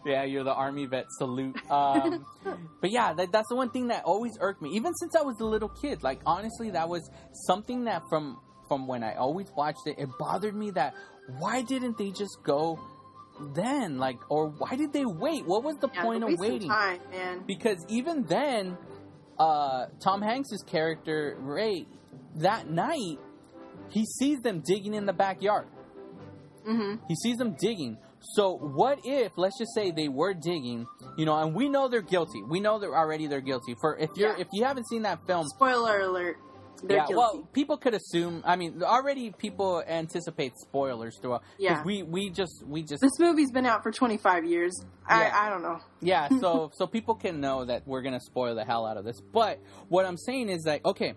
yeah, 0.05 0.23
you're 0.23 0.43
the 0.43 0.53
army 0.53 0.85
vet. 0.85 1.05
Salute. 1.17 1.57
Um, 1.69 2.25
but 2.81 2.91
yeah, 2.91 3.13
that, 3.13 3.31
that's 3.31 3.49
the 3.49 3.55
one 3.55 3.69
thing 3.69 3.87
that 3.87 4.03
always 4.03 4.37
irked 4.39 4.61
me, 4.61 4.71
even 4.75 4.93
since 4.95 5.15
I 5.15 5.21
was 5.21 5.39
a 5.39 5.45
little 5.45 5.69
kid. 5.69 6.03
Like 6.03 6.19
honestly, 6.25 6.71
that 6.71 6.89
was 6.89 7.09
something 7.47 7.85
that 7.85 8.01
from 8.09 8.39
from 8.67 8.87
when 8.87 9.03
I 9.03 9.15
always 9.15 9.47
watched 9.55 9.87
it, 9.87 9.95
it 9.97 10.09
bothered 10.19 10.55
me 10.55 10.71
that 10.71 10.93
why 11.37 11.61
didn't 11.61 11.97
they 11.97 12.11
just 12.11 12.37
go 12.43 12.79
then? 13.53 13.97
Like, 13.97 14.17
or 14.29 14.47
why 14.49 14.75
did 14.75 14.91
they 14.93 15.05
wait? 15.05 15.45
What 15.45 15.63
was 15.63 15.75
the 15.79 15.89
Yeah, 15.93 16.01
point 16.03 16.23
of 16.23 16.31
waiting? 16.37 16.69
time, 16.69 16.99
man. 17.11 17.43
Because 17.47 17.85
even 17.87 18.23
then, 18.23 18.77
uh, 19.37 19.85
Tom 20.03 20.21
Hanks's 20.21 20.63
character 20.63 21.37
Ray, 21.39 21.85
that 22.35 22.69
night, 22.69 23.17
he 23.89 24.05
sees 24.05 24.39
them 24.41 24.61
digging 24.65 24.93
in 24.93 25.05
the 25.05 25.13
backyard. 25.13 25.67
hmm 26.65 26.95
He 27.07 27.15
sees 27.15 27.37
them 27.37 27.55
digging. 27.59 27.97
So 28.21 28.57
what 28.57 28.99
if, 29.05 29.31
let's 29.37 29.57
just 29.57 29.73
say 29.73 29.91
they 29.91 30.09
were 30.09 30.33
digging, 30.33 30.85
you 31.17 31.25
know, 31.25 31.37
and 31.37 31.55
we 31.55 31.69
know 31.69 31.87
they're 31.87 32.01
guilty. 32.01 32.43
We 32.43 32.59
know 32.59 32.77
they're 32.77 32.95
already 32.97 33.27
they're 33.27 33.39
guilty. 33.39 33.75
For 33.79 33.97
if 33.97 34.09
you're 34.17 34.33
Yeah. 34.35 34.41
if 34.41 34.47
you 34.51 34.65
haven't 34.65 34.87
seen 34.89 35.03
that 35.03 35.25
film, 35.25 35.45
Spoiler 35.55 36.01
alert. 36.01 36.37
They're 36.83 36.97
yeah, 36.97 37.07
guilty. 37.07 37.15
well, 37.15 37.47
people 37.53 37.77
could 37.77 37.93
assume. 37.93 38.41
I 38.45 38.55
mean, 38.55 38.81
already 38.83 39.31
people 39.31 39.83
anticipate 39.87 40.53
spoilers 40.57 41.17
throughout. 41.21 41.43
Yeah. 41.57 41.83
we 41.83 42.03
we 42.03 42.29
just 42.29 42.63
we 42.65 42.83
just 42.83 43.01
this 43.01 43.19
movie's 43.19 43.51
been 43.51 43.65
out 43.65 43.83
for 43.83 43.91
25 43.91 44.45
years. 44.45 44.73
Yeah. 45.09 45.31
I, 45.33 45.47
I 45.47 45.49
don't 45.49 45.61
know. 45.61 45.79
yeah. 46.01 46.27
So 46.39 46.71
so 46.73 46.87
people 46.87 47.15
can 47.15 47.41
know 47.41 47.65
that 47.65 47.87
we're 47.87 48.01
gonna 48.01 48.21
spoil 48.21 48.55
the 48.55 48.63
hell 48.63 48.85
out 48.85 48.97
of 48.97 49.03
this. 49.05 49.21
But 49.21 49.59
what 49.89 50.05
I'm 50.05 50.17
saying 50.17 50.49
is 50.49 50.63
like, 50.65 50.85
okay, 50.85 51.13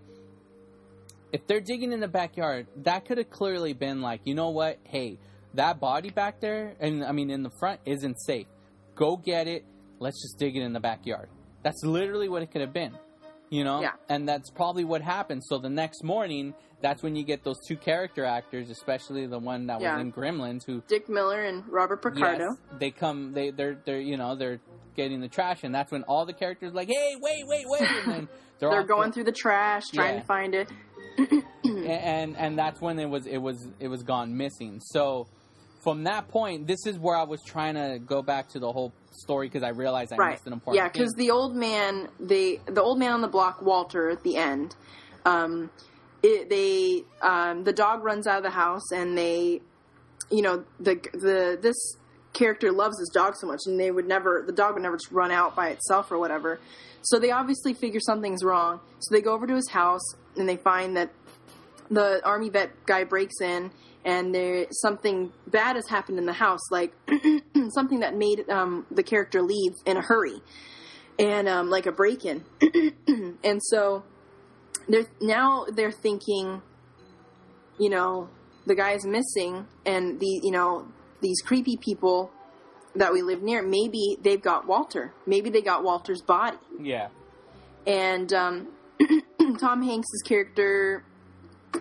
if 1.31 1.47
they're 1.47 1.61
digging 1.61 1.93
in 1.93 1.99
the 1.99 2.07
backyard, 2.07 2.67
that 2.83 3.05
could 3.05 3.17
have 3.17 3.29
clearly 3.29 3.73
been 3.73 4.01
like, 4.01 4.21
you 4.25 4.35
know 4.35 4.49
what? 4.49 4.79
Hey, 4.83 5.17
that 5.53 5.79
body 5.79 6.09
back 6.09 6.39
there, 6.39 6.75
and 6.79 7.03
I 7.03 7.11
mean 7.11 7.29
in 7.29 7.43
the 7.43 7.51
front, 7.59 7.79
isn't 7.85 8.19
safe. 8.21 8.47
Go 8.95 9.17
get 9.17 9.47
it. 9.47 9.65
Let's 9.99 10.21
just 10.21 10.37
dig 10.37 10.55
it 10.57 10.61
in 10.61 10.73
the 10.73 10.79
backyard. 10.79 11.29
That's 11.63 11.83
literally 11.83 12.27
what 12.27 12.41
it 12.43 12.51
could 12.51 12.61
have 12.61 12.73
been. 12.73 12.97
You 13.53 13.63
know? 13.63 13.81
Yeah. 13.81 13.91
And 14.09 14.27
that's 14.27 14.49
probably 14.49 14.83
what 14.83 15.03
happened. 15.03 15.43
So 15.45 15.59
the 15.59 15.69
next 15.69 16.03
morning, 16.03 16.55
that's 16.81 17.03
when 17.03 17.15
you 17.15 17.23
get 17.23 17.43
those 17.43 17.57
two 17.67 17.77
character 17.77 18.25
actors, 18.25 18.71
especially 18.71 19.27
the 19.27 19.37
one 19.37 19.67
that 19.67 19.79
Yeah. 19.79 19.93
was 19.97 20.01
in 20.01 20.11
Gremlins, 20.11 20.65
who 20.65 20.81
Dick 20.87 21.07
Miller 21.07 21.43
and 21.43 21.63
Robert 21.67 22.01
Picardo. 22.01 22.45
Yes, 22.49 22.57
they 22.79 22.89
come. 22.89 23.33
They 23.33 23.51
they're 23.51 23.77
they're 23.85 23.99
you 24.01 24.17
know 24.17 24.35
they're 24.35 24.59
getting 24.95 25.21
the 25.21 25.27
trash, 25.27 25.63
and 25.63 25.73
that's 25.73 25.91
when 25.91 26.01
all 26.03 26.25
the 26.25 26.33
characters 26.33 26.73
like, 26.73 26.87
hey, 26.87 27.15
wait, 27.21 27.43
wait, 27.47 27.65
wait, 27.67 27.81
and 27.81 28.11
then 28.11 28.27
they're, 28.59 28.71
They're 28.71 28.83
going 28.83 29.11
through 29.11 29.25
the 29.25 29.31
trash, 29.31 29.83
trying 29.93 30.15
Yeah. 30.15 30.19
to 30.21 30.25
find 30.25 30.55
it. 30.55 30.69
and 31.63 32.35
and 32.37 32.57
that's 32.57 32.81
when 32.81 32.97
it 32.97 33.09
was 33.09 33.27
it 33.27 33.37
was 33.37 33.67
it 33.79 33.87
was 33.87 34.01
gone 34.01 34.35
missing. 34.35 34.79
So 34.81 35.27
from 35.83 36.05
that 36.05 36.29
point, 36.29 36.65
this 36.65 36.85
is 36.85 36.97
where 36.97 37.15
I 37.15 37.23
was 37.23 37.41
trying 37.45 37.75
to 37.75 37.99
go 37.99 38.21
back 38.21 38.49
to 38.49 38.59
the 38.59 38.71
whole 38.71 38.93
story 39.11 39.47
because 39.47 39.63
I 39.63 39.69
realized 39.69 40.13
I 40.13 40.15
right. 40.15 40.31
missed 40.31 40.47
an 40.47 40.53
important. 40.53 40.83
Yeah, 40.83 40.89
because 40.89 41.13
the 41.13 41.31
old 41.31 41.55
man, 41.55 42.07
they 42.19 42.61
the 42.65 42.81
old 42.81 42.99
man 42.99 43.11
on 43.11 43.21
the 43.21 43.27
block, 43.27 43.61
Walter, 43.61 44.09
at 44.09 44.23
the 44.23 44.37
end, 44.37 44.75
um, 45.25 45.69
it, 46.23 46.49
they 46.49 47.03
um, 47.21 47.65
the 47.65 47.73
dog 47.73 48.03
runs 48.03 48.27
out 48.27 48.37
of 48.37 48.43
the 48.43 48.49
house, 48.49 48.91
and 48.91 49.17
they, 49.17 49.61
you 50.31 50.41
know, 50.41 50.63
the 50.79 50.95
the 51.13 51.59
this 51.61 51.97
character 52.31 52.71
loves 52.71 52.97
his 52.97 53.09
dog 53.13 53.35
so 53.35 53.45
much, 53.47 53.61
and 53.65 53.79
they 53.79 53.91
would 53.91 54.07
never, 54.07 54.43
the 54.45 54.51
dog 54.51 54.73
would 54.73 54.81
never 54.81 54.97
just 54.97 55.11
run 55.11 55.31
out 55.31 55.55
by 55.55 55.69
itself 55.69 56.11
or 56.11 56.17
whatever. 56.17 56.59
So 57.03 57.19
they 57.19 57.31
obviously 57.31 57.73
figure 57.73 57.99
something's 57.99 58.43
wrong. 58.43 58.79
So 58.99 59.13
they 59.13 59.21
go 59.21 59.33
over 59.33 59.45
to 59.45 59.53
his 59.53 59.69
house, 59.69 60.15
and 60.35 60.47
they 60.47 60.57
find 60.57 60.97
that 60.97 61.11
the 61.91 62.25
army 62.25 62.49
vet 62.49 62.85
guy 62.85 63.03
breaks 63.03 63.39
in 63.41 63.69
and 64.05 64.33
there 64.33 64.65
something 64.71 65.31
bad 65.47 65.75
has 65.75 65.87
happened 65.87 66.17
in 66.17 66.25
the 66.25 66.33
house 66.33 66.71
like 66.71 66.93
something 67.69 68.01
that 68.01 68.15
made 68.15 68.49
um, 68.49 68.85
the 68.91 69.03
character 69.03 69.41
leave 69.41 69.73
in 69.85 69.97
a 69.97 70.01
hurry 70.01 70.41
and 71.19 71.47
um, 71.47 71.69
like 71.69 71.85
a 71.85 71.91
break-in. 71.91 72.43
And 73.43 73.61
so 73.61 74.03
they're 74.87 75.05
now 75.21 75.65
they're 75.69 75.91
thinking 75.91 76.61
you 77.77 77.89
know 77.89 78.29
the 78.65 78.75
guy's 78.75 79.05
missing 79.05 79.67
and 79.85 80.19
the 80.19 80.39
you 80.43 80.51
know 80.51 80.87
these 81.21 81.41
creepy 81.41 81.77
people 81.77 82.31
that 82.95 83.11
we 83.11 83.21
live 83.21 83.41
near 83.41 83.61
maybe 83.61 84.17
they've 84.21 84.41
got 84.41 84.65
walter. 84.65 85.13
Maybe 85.25 85.49
they 85.49 85.61
got 85.61 85.83
walter's 85.83 86.21
body. 86.21 86.57
Yeah, 86.79 87.09
and 87.85 88.31
um, 88.33 88.67
Tom 89.59 89.83
Hanks's 89.83 90.21
character 90.23 91.03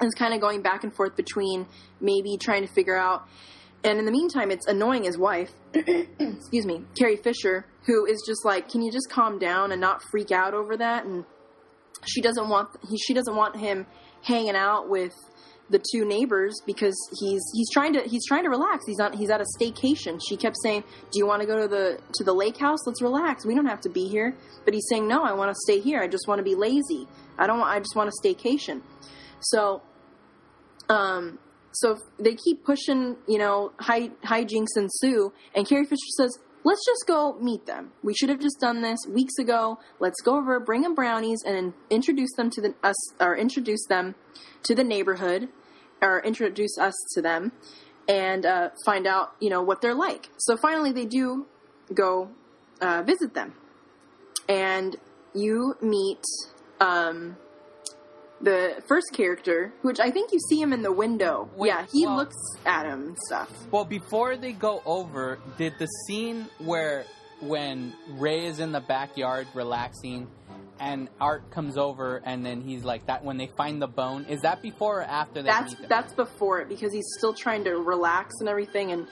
is 0.00 0.14
kind 0.14 0.34
of 0.34 0.40
going 0.40 0.62
back 0.62 0.84
and 0.84 0.94
forth 0.94 1.16
between 1.16 1.66
maybe 2.00 2.36
trying 2.40 2.66
to 2.66 2.72
figure 2.72 2.96
out, 2.96 3.26
and 3.84 3.98
in 3.98 4.04
the 4.04 4.12
meantime, 4.12 4.50
it's 4.50 4.66
annoying 4.66 5.04
his 5.04 5.18
wife, 5.18 5.50
excuse 5.74 6.64
me, 6.64 6.84
Carrie 6.96 7.16
Fisher, 7.16 7.66
who 7.86 8.06
is 8.06 8.22
just 8.26 8.44
like, 8.44 8.68
can 8.68 8.80
you 8.80 8.92
just 8.92 9.10
calm 9.10 9.38
down 9.38 9.72
and 9.72 9.80
not 9.80 10.02
freak 10.10 10.30
out 10.30 10.54
over 10.54 10.76
that? 10.76 11.04
And 11.04 11.24
she 12.06 12.20
doesn't 12.20 12.48
want 12.48 12.68
he, 12.88 12.96
she 12.98 13.14
doesn't 13.14 13.34
want 13.34 13.56
him 13.56 13.86
hanging 14.22 14.54
out 14.54 14.88
with 14.88 15.12
the 15.70 15.82
two 15.92 16.04
neighbors 16.04 16.60
because 16.66 16.94
he's 17.18 17.40
he's 17.54 17.70
trying 17.72 17.92
to 17.94 18.02
he's 18.02 18.26
trying 18.26 18.44
to 18.44 18.50
relax. 18.50 18.84
He's 18.86 19.00
on 19.00 19.12
he's 19.12 19.30
at 19.30 19.40
a 19.40 19.46
staycation. 19.58 20.20
She 20.28 20.36
kept 20.36 20.56
saying, 20.62 20.84
"Do 21.10 21.18
you 21.18 21.26
want 21.26 21.40
to 21.40 21.46
go 21.46 21.60
to 21.60 21.68
the 21.68 22.00
to 22.14 22.24
the 22.24 22.34
lake 22.34 22.58
house? 22.58 22.86
Let's 22.86 23.02
relax. 23.02 23.46
We 23.46 23.54
don't 23.54 23.66
have 23.66 23.80
to 23.82 23.88
be 23.88 24.08
here." 24.08 24.36
But 24.64 24.74
he's 24.74 24.86
saying, 24.88 25.08
"No, 25.08 25.24
I 25.24 25.32
want 25.32 25.50
to 25.50 25.58
stay 25.64 25.80
here. 25.80 26.00
I 26.00 26.08
just 26.08 26.28
want 26.28 26.38
to 26.38 26.44
be 26.44 26.54
lazy. 26.54 27.08
I 27.38 27.46
don't. 27.46 27.60
I 27.60 27.78
just 27.78 27.96
want 27.96 28.10
a 28.10 28.26
staycation." 28.26 28.82
So, 29.42 29.82
um, 30.88 31.38
so 31.72 31.98
they 32.18 32.34
keep 32.34 32.64
pushing. 32.64 33.16
You 33.26 33.38
know, 33.38 33.72
high 33.78 34.08
hijinks 34.24 34.76
ensue, 34.76 35.32
and 35.54 35.66
Carrie 35.68 35.84
Fisher 35.84 36.10
says, 36.16 36.38
let's 36.64 36.84
just 36.86 37.06
go 37.06 37.36
meet 37.40 37.66
them. 37.66 37.92
We 38.02 38.14
should 38.14 38.28
have 38.28 38.40
just 38.40 38.60
done 38.60 38.82
this 38.82 38.98
weeks 39.08 39.38
ago. 39.38 39.78
Let's 39.98 40.20
go 40.20 40.36
over, 40.36 40.60
bring 40.60 40.82
them 40.82 40.94
brownies, 40.94 41.42
and 41.44 41.72
introduce 41.90 42.32
them 42.36 42.50
to 42.50 42.60
the 42.60 42.74
us, 42.82 42.96
or 43.20 43.36
introduce 43.36 43.84
them 43.86 44.14
to 44.64 44.74
the 44.74 44.84
neighborhood, 44.84 45.48
or 46.00 46.20
introduce 46.22 46.78
us 46.78 46.94
to 47.14 47.22
them, 47.22 47.52
and 48.08 48.46
uh, 48.46 48.70
find 48.84 49.06
out, 49.06 49.34
you 49.40 49.50
know, 49.50 49.62
what 49.62 49.80
they're 49.80 49.94
like. 49.94 50.30
So 50.38 50.56
finally, 50.56 50.92
they 50.92 51.06
do 51.06 51.46
go 51.92 52.28
uh, 52.80 53.02
visit 53.02 53.34
them, 53.34 53.54
and 54.48 54.96
you 55.34 55.74
meet 55.80 56.22
um, 56.80 57.36
the 58.42 58.82
first 58.88 59.06
character, 59.12 59.72
which 59.82 60.00
I 60.00 60.10
think 60.10 60.32
you 60.32 60.38
see 60.48 60.60
him 60.60 60.72
in 60.72 60.82
the 60.82 60.92
window. 60.92 61.48
Wait, 61.56 61.68
yeah, 61.68 61.86
he 61.92 62.06
well- 62.06 62.16
looks 62.16 62.36
at 62.66 62.86
him 62.86 63.08
and 63.08 63.18
stuff. 63.26 63.50
Well, 63.70 63.84
before 63.84 64.36
they 64.36 64.52
go 64.52 64.82
over, 64.84 65.38
did 65.56 65.74
the 65.78 65.86
scene 66.06 66.48
where 66.58 67.04
when 67.40 67.92
Ray 68.18 68.46
is 68.46 68.60
in 68.60 68.72
the 68.72 68.80
backyard 68.80 69.46
relaxing 69.54 70.28
and 70.78 71.08
Art 71.20 71.50
comes 71.50 71.76
over 71.76 72.20
and 72.24 72.44
then 72.44 72.60
he's 72.60 72.84
like 72.84 73.06
that 73.06 73.24
when 73.24 73.36
they 73.36 73.50
find 73.56 73.80
the 73.80 73.86
bone, 73.88 74.24
is 74.28 74.42
that 74.42 74.62
before 74.62 75.00
or 75.00 75.04
after 75.04 75.42
they 75.42 75.48
That's 75.48 75.74
that's 75.88 76.12
before 76.14 76.60
it 76.60 76.68
because 76.68 76.92
he's 76.92 77.06
still 77.18 77.34
trying 77.34 77.64
to 77.64 77.72
relax 77.76 78.34
and 78.40 78.48
everything, 78.48 78.92
and 78.92 79.06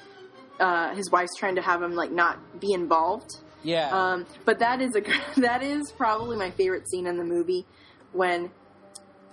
uh, 0.59 0.95
his 0.95 1.11
wife's 1.11 1.37
trying 1.39 1.57
to 1.57 1.63
have 1.63 1.83
him 1.83 1.95
like 1.95 2.11
not 2.11 2.61
be 2.61 2.73
involved. 2.73 3.31
yeah. 3.63 3.91
Um, 3.91 4.27
but 4.45 4.59
that 4.61 4.81
is 4.81 4.95
a 4.97 5.03
that 5.41 5.63
is 5.63 5.93
probably 5.93 6.37
my 6.37 6.51
favorite 6.51 6.89
scene 6.89 7.07
in 7.07 7.17
the 7.17 7.25
movie 7.25 7.67
when 8.13 8.51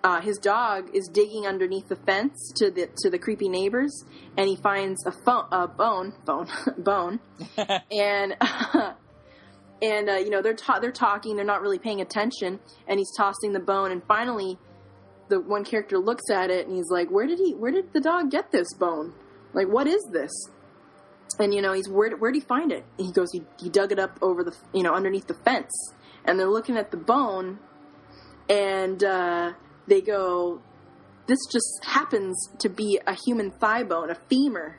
uh, 0.04 0.22
his 0.22 0.38
dog 0.38 0.90
is 0.94 1.10
digging 1.12 1.46
underneath 1.46 1.88
the 1.88 1.96
fence 1.96 2.52
to 2.56 2.70
the 2.72 2.90
to 2.98 3.10
the 3.10 3.18
creepy 3.18 3.50
neighbors, 3.50 4.06
and 4.38 4.48
he 4.48 4.56
finds 4.56 5.06
a, 5.06 5.12
phone, 5.12 5.46
a 5.52 5.68
bone 5.68 6.14
bone 6.26 6.48
bone, 6.78 7.20
and 7.92 8.38
and 9.82 10.10
uh, 10.10 10.14
you 10.14 10.30
know 10.30 10.42
they're 10.42 10.54
ta- 10.54 10.80
they're 10.80 10.92
talking, 10.92 11.36
they're 11.36 11.46
not 11.46 11.62
really 11.62 11.80
paying 11.80 12.02
attention, 12.02 12.60
and 12.88 13.00
he's 13.00 13.12
tossing 13.18 13.54
the 13.54 13.60
bone, 13.60 13.92
and 13.92 14.04
finally 14.08 14.58
the 15.30 15.42
one 15.42 15.66
character 15.66 15.98
looks 15.98 16.30
at 16.30 16.50
it 16.50 16.68
and 16.68 16.76
he's 16.76 16.90
like, 16.90 17.10
"Where 17.10 17.28
did 17.28 17.40
he? 17.40 17.54
Where 17.54 17.72
did 17.72 17.92
the 17.94 18.00
dog 18.00 18.32
get 18.32 18.52
this 18.52 18.74
bone? 18.74 19.14
Like, 19.54 19.68
what 19.68 19.88
is 19.88 20.08
this?" 20.12 20.32
And 21.40 21.54
you 21.54 21.62
know, 21.62 21.74
he's 21.74 21.90
where 21.90 22.16
where 22.16 22.32
did 22.32 22.42
he 22.42 22.48
find 22.48 22.72
it? 22.72 22.86
And 22.98 23.08
he 23.08 23.14
goes, 23.14 23.30
he, 23.34 23.44
he 23.60 23.70
dug 23.70 23.92
it 23.92 24.00
up 24.00 24.18
over 24.22 24.44
the 24.44 24.56
you 24.74 24.84
know 24.84 24.94
underneath 24.94 25.28
the 25.28 25.34
fence, 25.34 25.74
and 26.24 26.40
they're 26.40 26.50
looking 26.50 26.78
at 26.78 26.92
the 26.92 26.98
bone, 26.98 27.60
and 28.50 29.04
uh, 29.04 29.54
they 29.88 30.02
go, 30.02 30.62
"This 31.28 31.40
just 31.52 31.84
happens 31.84 32.36
to 32.60 32.70
be 32.70 33.00
a 33.08 33.14
human 33.14 33.52
thigh 33.52 33.84
bone, 33.84 34.10
a 34.10 34.16
femur." 34.30 34.78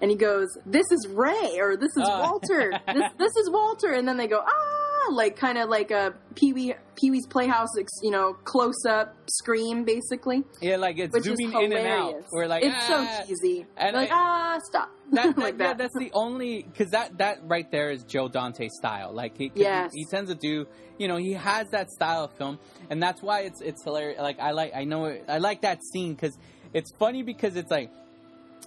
And 0.00 0.10
he 0.10 0.16
goes, 0.16 0.48
"This 0.66 0.90
is 0.90 1.06
Ray, 1.08 1.58
or 1.60 1.76
this 1.76 1.90
is 1.96 2.04
Oh. 2.04 2.20
Walter. 2.20 2.72
this, 2.86 3.10
this 3.18 3.36
is 3.36 3.50
Walter." 3.50 3.92
And 3.92 4.06
then 4.06 4.16
they 4.16 4.26
go, 4.26 4.40
"Ah!" 4.46 4.81
Like 5.10 5.36
kind 5.36 5.58
of 5.58 5.68
like 5.68 5.90
a 5.90 6.14
Pee 6.34 6.52
Wee 6.52 6.74
Pee 6.96 7.10
Wee's 7.10 7.26
Playhouse, 7.26 7.68
you 8.02 8.10
know, 8.10 8.34
close 8.44 8.84
up 8.88 9.14
scream, 9.28 9.84
basically, 9.84 10.44
yeah, 10.60 10.76
like 10.76 10.98
it's 10.98 11.18
zooming 11.22 11.52
in 11.52 11.72
and 11.72 11.86
out. 11.86 12.24
We're 12.30 12.46
like, 12.46 12.64
it's 12.64 12.76
ah. 12.78 13.22
so 13.22 13.26
cheesy. 13.26 13.66
And 13.76 13.96
like, 13.96 14.10
I- 14.10 14.14
ah, 14.14 14.58
stop, 14.62 14.90
that, 15.12 15.24
that, 15.36 15.38
like 15.38 15.54
yeah, 15.58 15.68
that. 15.68 15.78
that's 15.78 15.98
the 15.98 16.10
only 16.12 16.62
because 16.62 16.90
that 16.90 17.18
that 17.18 17.38
right 17.44 17.70
there 17.70 17.90
is 17.90 18.04
Joe 18.04 18.28
Dante 18.28 18.68
style. 18.68 19.12
Like 19.12 19.36
he, 19.36 19.50
Yes. 19.54 19.92
he, 19.92 20.00
he 20.00 20.04
tends 20.06 20.30
to 20.30 20.36
do, 20.36 20.66
you 20.98 21.08
know, 21.08 21.16
he 21.16 21.32
has 21.32 21.68
that 21.70 21.90
style 21.90 22.24
of 22.24 22.32
film, 22.32 22.58
and 22.90 23.02
that's 23.02 23.22
why 23.22 23.40
it's 23.40 23.60
it's 23.60 23.82
hilarious. 23.82 24.20
Like 24.20 24.38
I 24.38 24.52
like 24.52 24.72
I 24.74 24.84
know 24.84 25.06
it, 25.06 25.24
I 25.28 25.38
like 25.38 25.62
that 25.62 25.82
scene 25.82 26.14
because 26.14 26.36
it's 26.72 26.92
funny 26.98 27.22
because 27.22 27.56
it's 27.56 27.70
like 27.70 27.90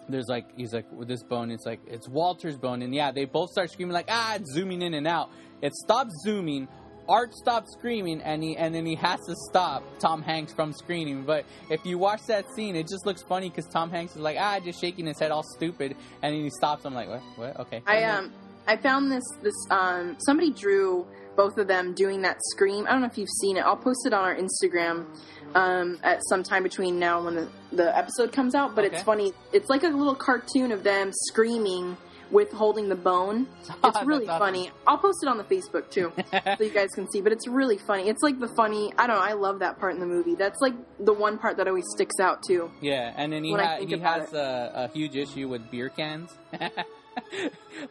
there's 0.10 0.28
like 0.28 0.46
he's 0.56 0.74
like 0.74 0.92
with 0.92 1.08
this 1.08 1.24
bone 1.24 1.50
it's 1.50 1.66
like 1.66 1.80
it's 1.88 2.08
Walter's 2.08 2.58
bone 2.58 2.82
and 2.82 2.94
yeah 2.94 3.12
they 3.12 3.26
both 3.26 3.50
start 3.50 3.72
screaming 3.72 3.94
like 3.94 4.06
ah 4.10 4.36
it's 4.36 4.52
zooming 4.52 4.82
in 4.82 4.94
and 4.94 5.08
out 5.08 5.32
it 5.62 5.74
stops 5.74 6.14
zooming 6.24 6.68
Art 7.08 7.36
stops 7.36 7.72
screaming 7.74 8.20
and 8.22 8.42
he 8.42 8.58
and 8.58 8.74
then 8.74 8.84
he 8.84 8.96
has 8.96 9.20
to 9.28 9.36
stop 9.50 9.84
Tom 10.00 10.24
Hanks 10.24 10.52
from 10.54 10.74
screaming 10.74 11.24
but 11.24 11.46
if 11.70 11.86
you 11.86 12.00
watch 12.00 12.22
that 12.28 12.46
scene 12.56 12.76
it 12.76 12.88
just 12.88 13.06
looks 13.06 13.22
funny 13.22 13.50
because 13.50 13.68
Tom 13.68 13.92
Hanks 13.92 14.14
is 14.16 14.22
like 14.22 14.38
ah 14.40 14.60
just 14.60 14.82
shaking 14.82 15.06
his 15.06 15.20
head 15.20 15.30
all 15.30 15.44
stupid 15.44 15.96
and 16.24 16.34
then 16.36 16.42
he 16.44 16.50
stops 16.50 16.84
I'm 16.84 16.96
like 16.96 17.08
what 17.08 17.22
what 17.36 17.60
okay 17.60 17.84
I 17.86 18.04
um 18.06 18.34
I 18.68 18.78
found 18.78 19.12
this 19.12 19.24
this 19.44 19.54
um 19.70 20.18
somebody 20.26 20.50
drew 20.52 21.06
both 21.36 21.58
of 21.58 21.68
them 21.68 21.94
doing 21.94 22.22
that 22.22 22.38
scream. 22.54 22.88
I 22.88 22.94
don't 22.94 23.02
know 23.02 23.08
if 23.08 23.18
you've 23.18 23.28
seen 23.42 23.58
it. 23.58 23.60
I'll 23.60 23.76
post 23.76 24.08
it 24.08 24.14
on 24.14 24.24
our 24.24 24.36
Instagram 24.36 25.06
um 25.54 26.00
at 26.02 26.22
some 26.28 26.42
time 26.44 26.64
between 26.64 26.98
now 26.98 27.18
and 27.18 27.26
when 27.26 27.36
the, 27.36 27.48
the 27.76 27.96
episode 27.98 28.32
comes 28.32 28.56
out. 28.56 28.74
But 28.74 28.86
Okay. 28.86 28.96
it's 28.96 29.04
funny. 29.04 29.34
It's 29.54 29.70
like 29.70 29.84
a 29.84 29.90
little 29.90 30.16
cartoon 30.16 30.72
of 30.72 30.84
them 30.84 31.12
screaming 31.28 31.98
with 32.32 32.52
holding 32.52 32.90
the 32.90 32.96
bone. 32.96 33.48
It's 33.84 34.04
really 34.04 34.28
awesome. 34.28 34.40
funny. 34.40 34.72
I'll 34.88 34.98
post 34.98 35.20
it 35.24 35.30
on 35.30 35.38
the 35.38 35.44
Facebook 35.44 35.90
too. 35.90 36.12
so 36.32 36.64
you 36.64 36.72
guys 36.74 36.90
can 36.96 37.10
see. 37.12 37.22
But 37.22 37.32
it's 37.32 37.48
really 37.48 37.78
funny. 37.78 38.10
It's 38.10 38.22
like 38.24 38.40
the 38.40 38.50
funny. 38.58 38.92
I 38.98 39.08
don't 39.08 39.16
know. 39.18 39.22
I 39.22 39.34
love 39.34 39.60
that 39.60 39.80
part 39.80 39.94
in 39.94 40.00
the 40.00 40.06
movie. 40.06 40.36
That's 40.36 40.60
like 40.60 40.74
the 41.00 41.14
one 41.14 41.38
part 41.38 41.58
that 41.58 41.68
always 41.68 41.86
sticks 41.96 42.20
out 42.20 42.42
too. 42.44 42.72
yeah 42.82 43.14
and 43.16 43.32
then 43.32 43.44
he 43.44 43.54
ha- 43.54 43.78
he 43.80 43.98
has 44.00 44.34
a, 44.34 44.72
a 44.76 44.88
huge 44.90 45.16
issue 45.16 45.48
with 45.48 45.70
beer 45.70 45.90
cans 45.90 46.32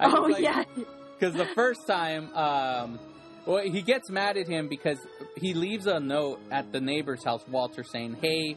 oh 0.00 0.28
yeah, 0.38 0.64
because 1.18 1.34
the 1.34 1.46
first 1.54 1.86
time 1.86 2.32
um 2.34 2.98
well 3.46 3.62
he 3.62 3.82
gets 3.82 4.10
mad 4.10 4.36
at 4.36 4.46
him 4.48 4.68
because 4.68 4.98
he 5.36 5.54
leaves 5.54 5.86
a 5.86 6.00
note 6.00 6.40
at 6.50 6.72
the 6.72 6.80
neighbor's 6.80 7.22
house 7.24 7.44
walter 7.48 7.82
saying 7.84 8.16
hey 8.20 8.56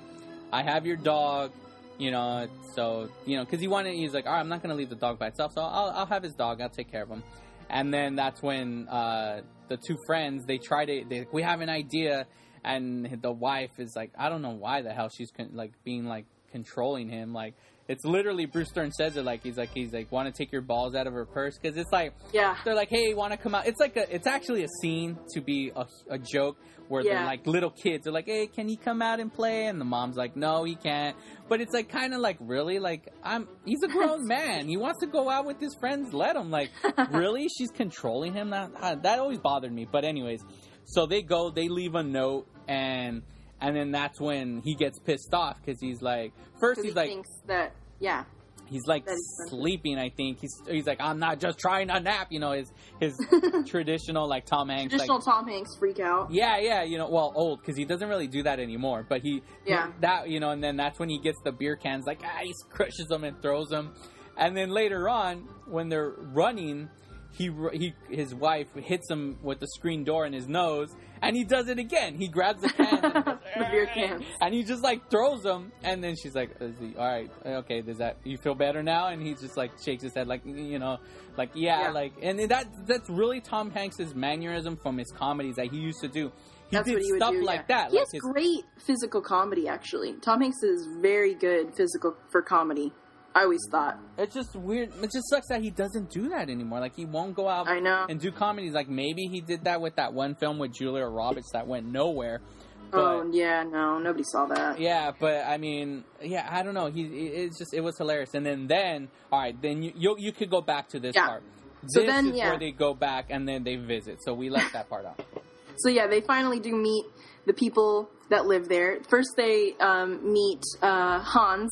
i 0.52 0.64
have 0.64 0.86
your 0.86 0.98
dog 0.98 1.52
you 1.98 2.12
know 2.12 2.48
so 2.76 3.10
you 3.26 3.38
know 3.38 3.44
because 3.44 3.60
he 3.60 3.68
wanted 3.68 3.94
he's 3.94 4.14
like 4.14 4.26
all 4.26 4.34
right 4.34 4.40
i'm 4.40 4.50
not 4.50 4.62
going 4.62 4.70
to 4.70 4.76
leave 4.76 4.90
the 4.90 4.96
dog 4.96 5.18
by 5.18 5.28
itself 5.28 5.52
so 5.54 5.62
I'll, 5.62 5.90
I'll 5.90 6.06
have 6.06 6.24
his 6.24 6.34
dog 6.34 6.62
i'll 6.62 6.70
take 6.70 6.92
care 6.92 7.04
of 7.04 7.10
him 7.10 7.24
and 7.70 7.94
then 7.94 8.16
that's 8.16 8.42
when 8.42 8.88
uh 8.88 9.42
the 9.68 9.78
two 9.78 9.98
friends 10.06 10.46
they 10.46 10.58
try 10.58 10.86
to 10.86 11.04
they 11.08 11.28
we 11.32 11.42
have 11.42 11.62
an 11.62 11.70
idea 11.70 12.28
and 12.64 13.20
the 13.22 13.32
wife 13.32 13.72
is 13.80 13.96
like 13.96 14.12
i 14.18 14.30
don't 14.30 14.42
know 14.42 14.52
why 14.52 14.82
the 14.82 14.94
hell 14.94 15.10
she's 15.10 15.32
con- 15.32 15.52
like 15.54 15.72
being 15.84 16.06
like 16.06 16.26
controlling 16.52 17.10
him 17.10 17.34
like 17.34 17.56
it's 17.88 18.04
literally 18.04 18.46
Bruce 18.46 18.72
Dern 18.72 18.92
says 18.92 19.16
it 19.16 19.24
like 19.24 19.44
he's 19.44 19.58
like 19.58 19.70
he's 19.74 19.94
like 19.94 20.12
want 20.12 20.34
to 20.34 20.38
take 20.38 20.52
your 20.52 20.62
balls 20.62 20.96
out 20.96 21.08
of 21.08 21.14
her 21.14 21.26
purse 21.26 21.58
because 21.58 21.78
it's 21.78 21.92
like 21.92 22.14
yeah. 22.34 22.58
they're 22.66 22.76
like, 22.76 22.90
"Hey, 22.90 23.14
want 23.14 23.32
to 23.32 23.38
come 23.38 23.56
out?" 23.56 23.66
It's 23.66 23.80
like 23.80 23.96
a, 23.96 24.14
it's 24.14 24.28
actually 24.28 24.64
a 24.64 24.68
scene 24.82 25.18
to 25.34 25.42
be 25.42 25.72
a, 25.76 25.86
a 26.10 26.18
joke 26.18 26.58
where 26.88 27.04
they're 27.04 27.26
like 27.26 27.46
little 27.46 27.70
kids. 27.70 28.04
They're 28.04 28.14
like, 28.14 28.28
"Hey, 28.28 28.48
can 28.48 28.68
he 28.68 28.76
come 28.76 29.02
out 29.02 29.20
and 29.20 29.34
play?" 29.34 29.66
And 29.66 29.80
the 29.80 29.86
mom's 29.86 30.16
like, 30.16 30.36
"No, 30.36 30.64
he 30.64 30.76
can't." 30.76 31.16
But 31.50 31.62
it's 31.62 31.74
like 31.74 31.90
kind 31.90 32.14
of 32.14 32.20
like 32.20 32.38
really 32.40 32.80
like 32.80 33.12
I'm. 33.24 33.48
He's 33.66 33.84
a 33.84 33.88
grown 33.88 34.28
man. 34.28 34.68
He 34.68 34.78
wants 34.78 35.00
to 35.02 35.08
go 35.08 35.30
out 35.30 35.46
with 35.46 35.60
his 35.60 35.76
friends. 35.76 36.14
Let 36.14 36.36
him. 36.36 36.52
Like 36.52 36.72
really, 37.12 37.48
she's 37.50 37.72
controlling 37.72 38.34
him. 38.34 38.52
That 38.52 38.72
uh, 38.80 38.96
that 38.96 39.20
always 39.20 39.40
bothered 39.40 39.72
me. 39.72 39.88
But 39.90 40.06
anyways, 40.06 40.44
so 40.86 41.06
they 41.06 41.22
go. 41.22 41.50
They 41.50 41.70
leave 41.70 41.96
a 41.96 42.04
note 42.04 42.48
and. 42.68 43.24
And 43.60 43.76
then 43.76 43.90
that's 43.90 44.22
when 44.22 44.62
he 44.62 44.76
gets 44.76 45.00
pissed 45.00 45.34
off 45.34 45.58
because 45.60 45.82
he's 45.82 46.00
like, 46.00 46.32
first 46.60 46.80
he's 46.80 46.92
he 46.92 46.96
like, 46.96 47.10
thinks 47.10 47.32
that 47.48 47.74
yeah. 48.00 48.26
He's 48.68 48.86
like 48.88 49.06
That 49.06 49.14
is 49.14 49.38
something. 49.38 49.60
sleeping. 49.60 49.98
I 49.98 50.10
think 50.10 50.40
he's 50.40 50.54
he's 50.68 50.86
like 50.88 51.00
I'm 51.02 51.20
not 51.20 51.40
just 51.40 51.58
trying 51.60 51.88
to 51.90 52.00
nap. 52.00 52.28
You 52.32 52.40
know 52.40 52.52
his 52.52 52.72
his 53.00 53.18
traditional 53.68 54.28
like 54.28 54.46
Tom 54.46 54.70
Hanks. 54.70 54.92
Traditional 54.92 55.18
like, 55.18 55.26
Tom 55.26 55.48
Hanks 55.48 55.76
freak 55.78 56.00
out. 56.00 56.32
yeah, 56.32 56.58
yeah, 56.60 56.84
you 56.84 56.98
know, 56.98 57.10
well, 57.10 57.32
old 57.36 57.60
because 57.62 57.76
he 57.78 57.86
doesn't 57.86 58.08
really 58.10 58.28
do 58.28 58.44
that 58.44 58.60
anymore. 58.60 59.06
But 59.08 59.22
he, 59.22 59.42
Yeah. 59.66 59.92
that 60.02 60.30
you 60.30 60.40
know, 60.40 60.52
and 60.52 60.64
then 60.64 60.78
that's 60.78 61.00
when 61.00 61.10
he 61.10 61.20
gets 61.20 61.40
the 61.44 61.52
beer 61.52 61.76
cans, 61.76 62.06
like 62.06 62.22
ah, 62.24 62.40
he 62.44 62.54
crushes 62.70 63.08
them 63.08 63.24
and 63.24 63.42
throws 63.42 63.68
them, 63.70 63.94
and 64.38 64.56
then 64.56 64.70
later 64.70 65.10
on 65.10 65.48
when 65.68 65.90
they're 65.90 66.14
running, 66.34 66.90
he 67.34 67.52
he 67.74 67.94
his 68.10 68.34
wife 68.34 68.68
hits 68.76 69.10
him 69.10 69.38
with 69.44 69.60
the 69.60 69.68
screen 69.76 70.04
door 70.04 70.26
in 70.26 70.34
his 70.34 70.48
nose, 70.48 70.96
and 71.22 71.36
he 71.36 71.44
does 71.44 71.68
it 71.68 71.80
again. 71.80 72.16
He 72.16 72.28
grabs 72.28 72.62
the 72.62 72.70
can, 72.70 72.88
and, 73.04 73.14
goes, 73.14 73.38
The 73.58 73.66
beer 73.72 73.86
cans. 73.88 74.24
and 74.42 74.54
he 74.54 74.64
just 74.64 74.84
like 74.84 75.10
throws 75.10 75.44
them, 75.44 75.72
and 75.84 76.04
then 76.04 76.16
she's 76.22 76.36
like, 76.36 76.52
Is 76.62 76.76
he, 76.80 76.96
"All 76.98 77.06
right, 77.08 77.30
okay, 77.46 77.82
does 77.82 77.98
that 77.98 78.18
you 78.24 78.38
feel 78.38 78.56
better 78.56 78.82
now?" 78.84 79.08
And 79.08 79.22
he 79.22 79.34
just 79.34 79.58
like 79.58 79.72
shakes 79.84 80.04
his 80.04 80.14
head, 80.14 80.28
like 80.28 80.42
you 80.46 80.80
know, 80.80 80.98
like 81.38 81.52
yeah, 81.54 81.84
Yeah. 81.84 81.92
like, 81.92 82.14
and 82.22 82.40
that 82.50 82.68
that's 82.88 83.10
really 83.10 83.42
Tom 83.42 83.72
Hanks's 83.72 84.16
mannerism 84.16 84.78
from 84.78 84.98
his 84.98 85.12
comedies 85.12 85.56
that 85.56 85.68
he 85.72 85.78
used 85.78 86.02
to 86.02 86.08
do. 86.08 86.32
He 86.70 86.76
That's 86.76 86.90
did 86.90 86.98
he 87.00 87.16
stuff 87.16 87.32
do, 87.32 87.44
like 87.46 87.62
yeah. 87.70 87.84
that. 87.84 87.92
He 87.92 87.98
like 87.98 88.06
has 88.08 88.12
his- 88.12 88.22
great 88.22 88.66
physical 88.86 89.22
comedy, 89.22 89.70
actually. 89.70 90.14
Tom 90.22 90.42
Hanks 90.42 90.62
is 90.64 90.86
very 91.02 91.34
good 91.34 91.74
physical 91.76 92.16
for 92.30 92.42
comedy. 92.42 92.92
I 93.38 93.44
always 93.44 93.62
thought. 93.70 94.00
It's 94.18 94.34
just 94.34 94.56
weird. 94.56 94.90
It 95.04 95.12
just 95.12 95.30
sucks 95.30 95.48
that 95.50 95.62
he 95.62 95.70
doesn't 95.70 96.10
do 96.10 96.30
that 96.30 96.50
anymore. 96.50 96.80
Like 96.80 96.96
he 96.96 97.06
won't 97.06 97.36
go 97.36 97.48
out 97.48 97.68
I 97.68 97.80
know. 97.80 98.08
and 98.10 98.20
do 98.20 98.32
comedies. 98.32 98.74
Like 98.74 98.90
maybe 98.90 99.28
he 99.32 99.42
did 99.42 99.66
that 99.66 99.80
with 99.80 99.96
that 99.98 100.14
one 100.14 100.34
film 100.36 100.58
with 100.58 100.74
Julia 100.74 101.06
Roberts 101.06 101.52
that 101.54 101.68
went 101.68 101.86
nowhere. 101.86 102.42
But 102.90 103.00
oh 103.00 103.30
yeah, 103.32 103.64
no, 103.64 104.00
nobody 104.00 104.24
saw 104.24 104.46
that. 104.48 104.80
yeah, 104.80 105.12
but 105.20 105.46
I 105.46 105.58
mean, 105.58 106.04
yeah, 106.22 106.48
I 106.50 106.64
don't 106.64 106.74
know. 106.74 106.88
He 106.88 107.04
it's 107.04 107.60
just 107.60 107.74
it 107.74 107.82
was 107.82 107.98
hilarious. 107.98 108.34
And 108.34 108.46
then 108.46 108.66
then 108.68 109.10
all 109.32 109.40
right, 109.40 109.62
then 109.62 109.84
you 109.84 109.92
you, 109.96 110.16
you 110.18 110.32
could 110.32 110.50
go 110.50 110.62
back 110.62 110.90
to 110.90 111.00
this 111.00 111.14
Yeah. 111.16 111.28
part. 111.28 111.44
So 111.90 112.02
then, 112.02 112.30
is 112.30 112.38
yeah. 112.38 112.50
where 112.50 112.60
they 112.60 112.72
go 112.72 112.94
back 112.96 113.28
and 113.30 113.48
then 113.48 113.64
they 113.64 113.76
visit. 113.76 114.18
So 114.24 114.34
we 114.34 114.50
left 114.50 114.74
that 114.74 114.90
part 114.90 115.06
out. 115.06 115.22
So 115.80 115.90
yeah, 115.90 116.08
they 116.08 116.22
finally 116.22 116.60
do 116.60 116.76
meet 116.76 117.06
the 117.46 117.54
people 117.54 118.10
that 118.32 118.48
live 118.48 118.68
there. 118.68 118.98
First, 119.10 119.36
they 119.38 119.76
um, 119.80 120.34
meet 120.34 120.64
uh, 120.82 121.20
Hans, 121.20 121.70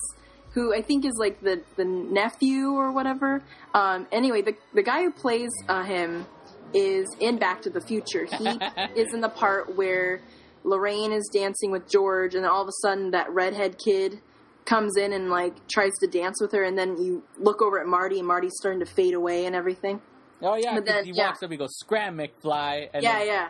who 0.55 0.73
I 0.73 0.81
think 0.81 1.05
is 1.05 1.13
like 1.19 1.41
the 1.41 1.61
the 1.75 1.85
nephew 1.85 2.69
or 2.71 2.91
whatever. 2.91 3.43
Um, 3.73 4.07
anyway, 4.11 4.41
the 4.41 4.55
the 4.73 4.81
guy 4.81 5.03
who 5.03 5.11
plays 5.11 5.51
uh, 5.67 5.83
him 5.83 6.25
is 6.73 7.07
in 7.19 7.37
Back 7.37 7.61
to 7.63 7.69
the 7.69 7.81
Future. 7.81 8.25
He 8.25 8.47
is 8.95 9.13
in 9.13 9.21
the 9.21 9.29
part 9.29 9.75
where 9.75 10.21
Lorraine 10.63 11.11
is 11.11 11.29
dancing 11.31 11.71
with 11.71 11.87
George, 11.89 12.33
and 12.33 12.43
then 12.43 12.49
all 12.49 12.61
of 12.63 12.69
a 12.69 12.77
sudden 12.81 13.11
that 13.11 13.29
redhead 13.31 13.77
kid 13.77 14.21
comes 14.63 14.97
in 14.97 15.13
and 15.13 15.29
like 15.29 15.67
tries 15.67 15.91
to 15.99 16.07
dance 16.07 16.41
with 16.41 16.53
her, 16.53 16.63
and 16.63 16.77
then 16.77 16.97
you 16.97 17.21
look 17.37 17.61
over 17.61 17.79
at 17.79 17.85
Marty, 17.85 18.17
and 18.19 18.27
Marty's 18.27 18.53
starting 18.55 18.79
to 18.79 18.85
fade 18.85 19.13
away 19.13 19.45
and 19.45 19.55
everything. 19.55 20.01
Oh 20.41 20.55
yeah, 20.55 20.73
But 20.75 20.85
then- 20.85 21.05
he 21.05 21.11
yeah. 21.13 21.27
walks 21.27 21.43
up, 21.43 21.51
he 21.51 21.57
goes, 21.57 21.77
"Scram 21.77 22.17
McFly," 22.17 22.89
and 22.93 23.03
yeah, 23.03 23.19
then- 23.19 23.27
yeah. 23.27 23.49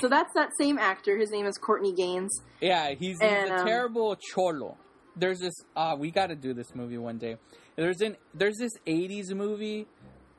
So 0.00 0.08
that's 0.08 0.32
that 0.34 0.50
same 0.58 0.78
actor. 0.78 1.16
His 1.16 1.30
name 1.32 1.46
is 1.46 1.58
Courtney 1.58 1.92
Gaines. 1.92 2.30
Yeah, 2.60 2.90
he's, 2.90 3.20
he's 3.20 3.20
a 3.20 3.56
um, 3.56 3.66
terrible 3.66 4.16
cholo. 4.16 4.78
There's 5.16 5.38
this. 5.40 5.54
Uh, 5.76 5.96
we 5.98 6.10
got 6.10 6.28
to 6.28 6.36
do 6.36 6.54
this 6.54 6.74
movie 6.74 6.98
one 6.98 7.18
day. 7.18 7.36
There's 7.76 8.00
an 8.00 8.16
there's 8.34 8.56
this 8.58 8.72
'80s 8.86 9.34
movie 9.34 9.86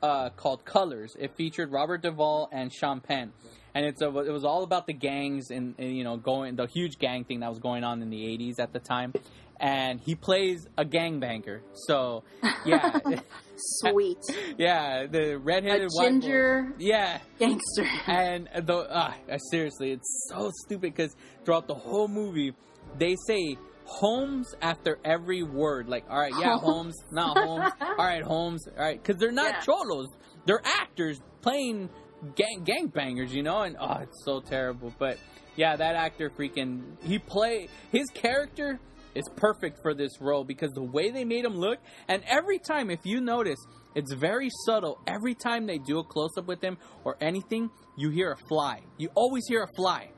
uh, 0.02 0.30
called 0.30 0.66
Colors. 0.66 1.16
It 1.20 1.36
featured 1.36 1.72
Robert 1.72 2.02
Duvall 2.02 2.50
and 2.52 2.72
Sean 2.74 3.00
Penn, 3.00 3.32
and 3.74 3.86
it's 3.86 4.02
a, 4.02 4.08
it 4.20 4.32
was 4.32 4.44
all 4.44 4.64
about 4.64 4.88
the 4.88 4.94
gangs 4.94 5.50
and, 5.50 5.76
and 5.78 5.96
you 5.96 6.04
know 6.04 6.18
going 6.18 6.56
the 6.56 6.68
huge 6.68 6.98
gang 7.00 7.24
thing 7.24 7.40
that 7.42 7.50
was 7.50 7.60
going 7.60 7.84
on 7.84 8.02
in 8.02 8.10
the 8.10 8.22
'80s 8.24 8.60
at 8.60 8.74
the 8.74 8.80
time. 8.80 9.14
And 9.58 10.02
he 10.02 10.16
plays 10.16 10.68
a 10.78 10.84
gangbanger. 10.84 11.62
So 11.88 12.24
yeah, 12.66 13.00
Sweet, 13.58 14.18
yeah, 14.58 15.08
the 15.08 15.38
redheaded 15.38 15.84
a 15.84 15.88
white 15.94 16.06
boy. 16.06 16.10
ginger 16.10 16.74
Yeah, 16.78 17.20
gangster. 17.40 17.88
and 18.08 18.50
the 18.64 18.76
uh, 18.76 19.14
seriously, 19.50 19.92
it's 19.92 20.30
so 20.30 20.52
stupid 20.66 20.94
because 20.94 21.16
throughout 21.46 21.68
the 21.68 21.76
whole 21.76 22.10
movie, 22.10 22.54
they 22.98 23.16
say 23.28 23.58
Holmes 23.86 24.54
after 24.62 25.00
every 25.06 25.44
word. 25.44 25.88
Like, 25.88 26.06
all 26.10 26.20
right, 26.20 26.34
yeah, 26.40 26.58
Holmes, 26.58 26.96
not 27.12 27.38
Holmes. 27.38 27.72
All 27.82 27.96
right, 28.06 28.24
Holmes. 28.24 28.68
All 28.68 28.84
right, 28.84 29.02
because 29.02 29.20
they're 29.20 29.32
not 29.32 29.48
Yeah. 29.54 29.60
cholos; 29.62 30.08
they're 30.46 30.62
actors 30.66 31.22
playing 31.42 31.90
gang 32.36 32.66
gangbangers, 32.66 33.30
you 33.30 33.44
know. 33.44 33.62
And 33.62 33.78
oh, 33.80 34.00
it's 34.02 34.24
so 34.26 34.42
terrible. 34.42 34.94
But 34.98 35.18
yeah, 35.56 35.76
that 35.76 35.96
actor 35.96 36.30
freaking 36.30 36.82
he 37.04 37.20
play 37.20 37.68
his 37.92 38.10
character 38.14 38.80
is 39.14 39.24
perfect 39.38 39.80
for 39.82 39.94
this 39.94 40.20
role 40.20 40.44
because 40.44 40.72
the 40.74 40.84
way 40.84 41.10
they 41.12 41.24
made 41.24 41.46
him 41.46 41.56
look, 41.56 41.80
and 42.10 42.22
every 42.28 42.60
time, 42.60 42.90
if 42.90 43.00
you 43.06 43.22
notice, 43.22 43.60
it's 43.96 44.14
very 44.14 44.50
subtle. 44.66 45.00
Every 45.08 45.36
time 45.36 45.68
they 45.68 45.78
do 45.78 46.00
a 46.00 46.04
close 46.04 46.32
up 46.38 46.48
with 46.48 46.62
him 46.62 46.78
or 47.06 47.16
anything, 47.22 47.70
you 47.98 48.10
hear 48.10 48.32
a 48.34 48.38
fly. 48.50 48.82
You 48.98 49.10
always 49.16 49.44
hear 49.48 49.64
a 49.64 49.70
fly, 49.78 50.10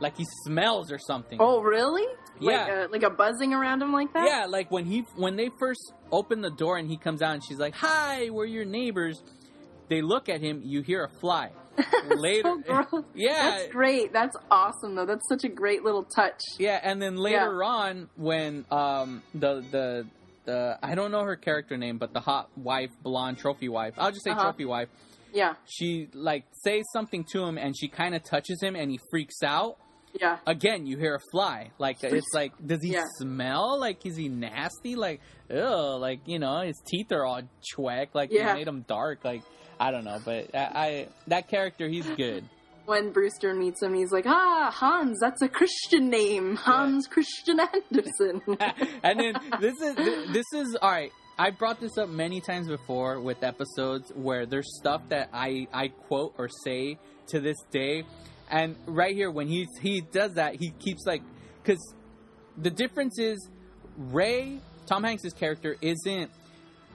like 0.00 0.16
he 0.16 0.24
smells 0.44 0.90
or 0.92 0.98
something. 0.98 1.38
Oh, 1.40 1.60
really? 1.62 2.06
Like 2.40 2.56
Yeah. 2.66 2.86
a, 2.86 2.88
like 2.88 3.02
a 3.02 3.10
buzzing 3.10 3.52
around 3.54 3.82
him 3.82 3.92
like 3.92 4.12
that? 4.14 4.24
Yeah, 4.26 4.46
like 4.46 4.70
when 4.70 4.84
he 4.84 5.04
when 5.16 5.36
they 5.36 5.50
first 5.58 5.92
open 6.10 6.40
the 6.40 6.50
door 6.50 6.76
and 6.76 6.88
he 6.88 6.96
comes 6.96 7.22
out 7.22 7.34
and 7.34 7.42
she's 7.44 7.58
like, 7.58 7.74
"Hi, 7.76 8.30
we're 8.30 8.46
your 8.46 8.64
neighbors." 8.64 9.22
They 9.88 10.00
look 10.02 10.28
at 10.28 10.40
him. 10.40 10.62
You 10.64 10.82
hear 10.82 11.04
a 11.04 11.08
fly. 11.20 11.50
Later, 12.04 12.54
So 12.66 12.84
gross. 12.90 13.04
yeah, 13.14 13.50
That's 13.50 13.72
great. 13.72 14.12
That's 14.12 14.36
awesome, 14.50 14.94
though. 14.94 15.06
That's 15.06 15.26
such 15.28 15.44
a 15.44 15.48
great 15.48 15.82
little 15.84 16.04
touch. 16.04 16.40
Yeah, 16.58 16.78
and 16.82 17.00
then 17.00 17.16
later 17.16 17.62
on, 17.62 18.08
when 18.16 18.64
um 18.70 19.22
the 19.34 19.60
the 19.70 20.06
the 20.44 20.78
I 20.82 20.94
don't 20.94 21.10
know 21.12 21.22
her 21.24 21.36
character 21.36 21.76
name, 21.76 21.98
but 21.98 22.12
the 22.12 22.20
hot 22.20 22.48
wife, 22.56 22.90
blonde 23.02 23.38
trophy 23.38 23.68
wife, 23.68 23.94
I'll 23.98 24.10
just 24.10 24.24
say 24.24 24.30
Uh-huh. 24.32 24.42
trophy 24.42 24.64
wife. 24.64 24.88
Yeah, 25.32 25.54
She 25.66 26.08
like 26.12 26.44
says 26.64 26.82
something 26.92 27.24
to 27.32 27.42
him, 27.44 27.58
and 27.58 27.74
she 27.76 27.88
kind 27.88 28.14
of 28.14 28.22
touches 28.22 28.62
him, 28.62 28.76
and 28.76 28.90
he 28.90 28.98
freaks 29.10 29.42
out. 29.42 29.76
yeah. 30.20 30.38
Again, 30.46 30.86
you 30.86 30.98
hear 30.98 31.14
a 31.14 31.20
fly. 31.32 31.70
Like 31.78 32.04
it's 32.04 32.26
like, 32.34 32.52
does 32.64 32.82
he 32.82 32.92
Yeah. 32.92 33.04
smell? 33.18 33.78
Like 33.80 34.04
is 34.04 34.16
he 34.16 34.28
nasty? 34.28 34.94
Like 34.94 35.20
ew, 35.50 35.96
like 35.98 36.20
you 36.26 36.38
know 36.38 36.60
his 36.60 36.80
teeth 36.86 37.10
are 37.12 37.24
all 37.24 37.40
chweck. 37.74 38.08
Like 38.12 38.30
Yeah. 38.30 38.48
they 38.52 38.58
made 38.60 38.68
him 38.68 38.84
dark. 38.86 39.24
Like 39.24 39.42
I 39.80 39.90
don't 39.90 40.04
know, 40.04 40.18
but 40.24 40.54
I, 40.54 40.58
I 40.74 41.08
that 41.28 41.48
character 41.48 41.88
he's 41.88 42.06
good. 42.10 42.44
When 42.84 43.12
Brewster 43.12 43.54
meets 43.54 43.80
him, 43.80 43.94
he's 43.94 44.10
like, 44.10 44.24
"Ah, 44.26 44.68
Hans. 44.74 45.20
That's 45.20 45.40
a 45.40 45.48
Christian 45.48 46.10
name, 46.10 46.56
Hans 46.56 47.06
Christian 47.06 47.60
Andersen." 47.60 48.42
and 49.04 49.20
then 49.20 49.34
this 49.60 49.80
is 49.80 49.94
this 50.32 50.46
is 50.52 50.76
all 50.82 50.90
right. 50.90 51.12
I 51.38 51.50
brought 51.50 51.80
this 51.80 51.96
up 51.98 52.08
many 52.08 52.40
times 52.40 52.68
before 52.68 53.20
with 53.20 53.42
episodes 53.42 54.12
where 54.14 54.46
there's 54.46 54.76
stuff 54.78 55.02
that 55.08 55.30
I 55.32 55.66
I 55.72 55.88
quote 55.88 56.34
or 56.38 56.48
say 56.64 56.98
to 57.28 57.40
this 57.40 57.56
day, 57.70 58.04
and 58.50 58.76
right 58.86 59.14
here 59.14 59.30
when 59.30 59.48
he 59.48 59.66
he 59.80 60.00
does 60.00 60.34
that, 60.34 60.56
he 60.56 60.70
keeps 60.70 61.06
like 61.06 61.22
because 61.62 61.94
the 62.56 62.70
difference 62.70 63.18
is 63.18 63.48
Ray 63.96 64.60
Tom 64.86 65.04
Hanks's 65.04 65.32
character 65.32 65.76
isn't 65.80 66.30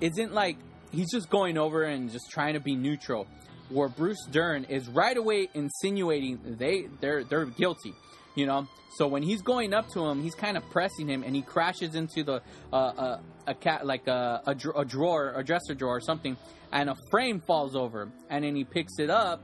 isn't 0.01 0.34
like 0.34 0.57
he's 0.91 1.11
just 1.11 1.30
going 1.30 1.57
over 1.57 1.84
and 1.84 2.11
just 2.11 2.30
trying 2.30 2.53
to 2.53 2.59
be 2.59 2.76
neutral. 2.76 3.27
Where 3.69 3.89
Bruce 3.89 4.26
Dern 4.31 4.64
is 4.65 4.88
right 4.88 5.18
away 5.18 5.49
insinuating 5.53 6.39
they 6.57 6.88
they're 7.01 7.23
they're 7.23 7.45
guilty, 7.45 7.93
you 8.38 8.45
know. 8.45 8.68
So 8.97 9.07
when 9.07 9.22
he's 9.22 9.41
going 9.41 9.73
up 9.73 9.89
to 9.93 10.05
him, 10.05 10.23
he's 10.23 10.34
kind 10.34 10.55
of 10.57 10.64
pressing 10.72 11.07
him, 11.07 11.22
and 11.23 11.35
he 11.35 11.41
crashes 11.41 11.93
into 11.93 12.23
the 12.23 12.41
uh, 12.72 12.76
uh, 12.76 13.19
a 13.45 13.53
cat 13.53 13.85
like 13.85 14.07
a, 14.07 14.41
a 14.47 14.55
dr- 14.55 14.76
a 14.77 14.85
drawer, 14.85 15.34
a 15.35 15.43
dresser 15.43 15.76
drawer 15.76 15.97
or 15.97 16.01
something, 16.01 16.35
and 16.72 16.89
a 16.89 16.95
frame 17.11 17.39
falls 17.45 17.76
over, 17.76 18.09
and 18.30 18.43
then 18.43 18.55
he 18.55 18.64
picks 18.64 18.97
it 18.97 19.09
up, 19.11 19.41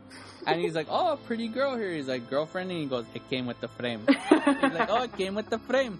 and 0.48 0.60
he's 0.62 0.74
like, 0.76 0.88
"Oh, 0.90 1.20
pretty 1.28 1.50
girl 1.50 1.76
here." 1.78 1.92
He's 1.92 2.08
like, 2.08 2.30
"Girlfriend," 2.30 2.72
and 2.72 2.80
he 2.80 2.86
goes, 2.88 3.06
"It 3.14 3.30
came 3.30 3.46
with 3.46 3.60
the 3.62 3.68
frame." 3.68 4.02
He's 4.08 4.74
like, 4.74 4.90
"Oh, 4.90 5.04
it 5.04 5.16
came 5.18 5.36
with 5.36 5.50
the 5.50 5.60
frame." 5.60 6.00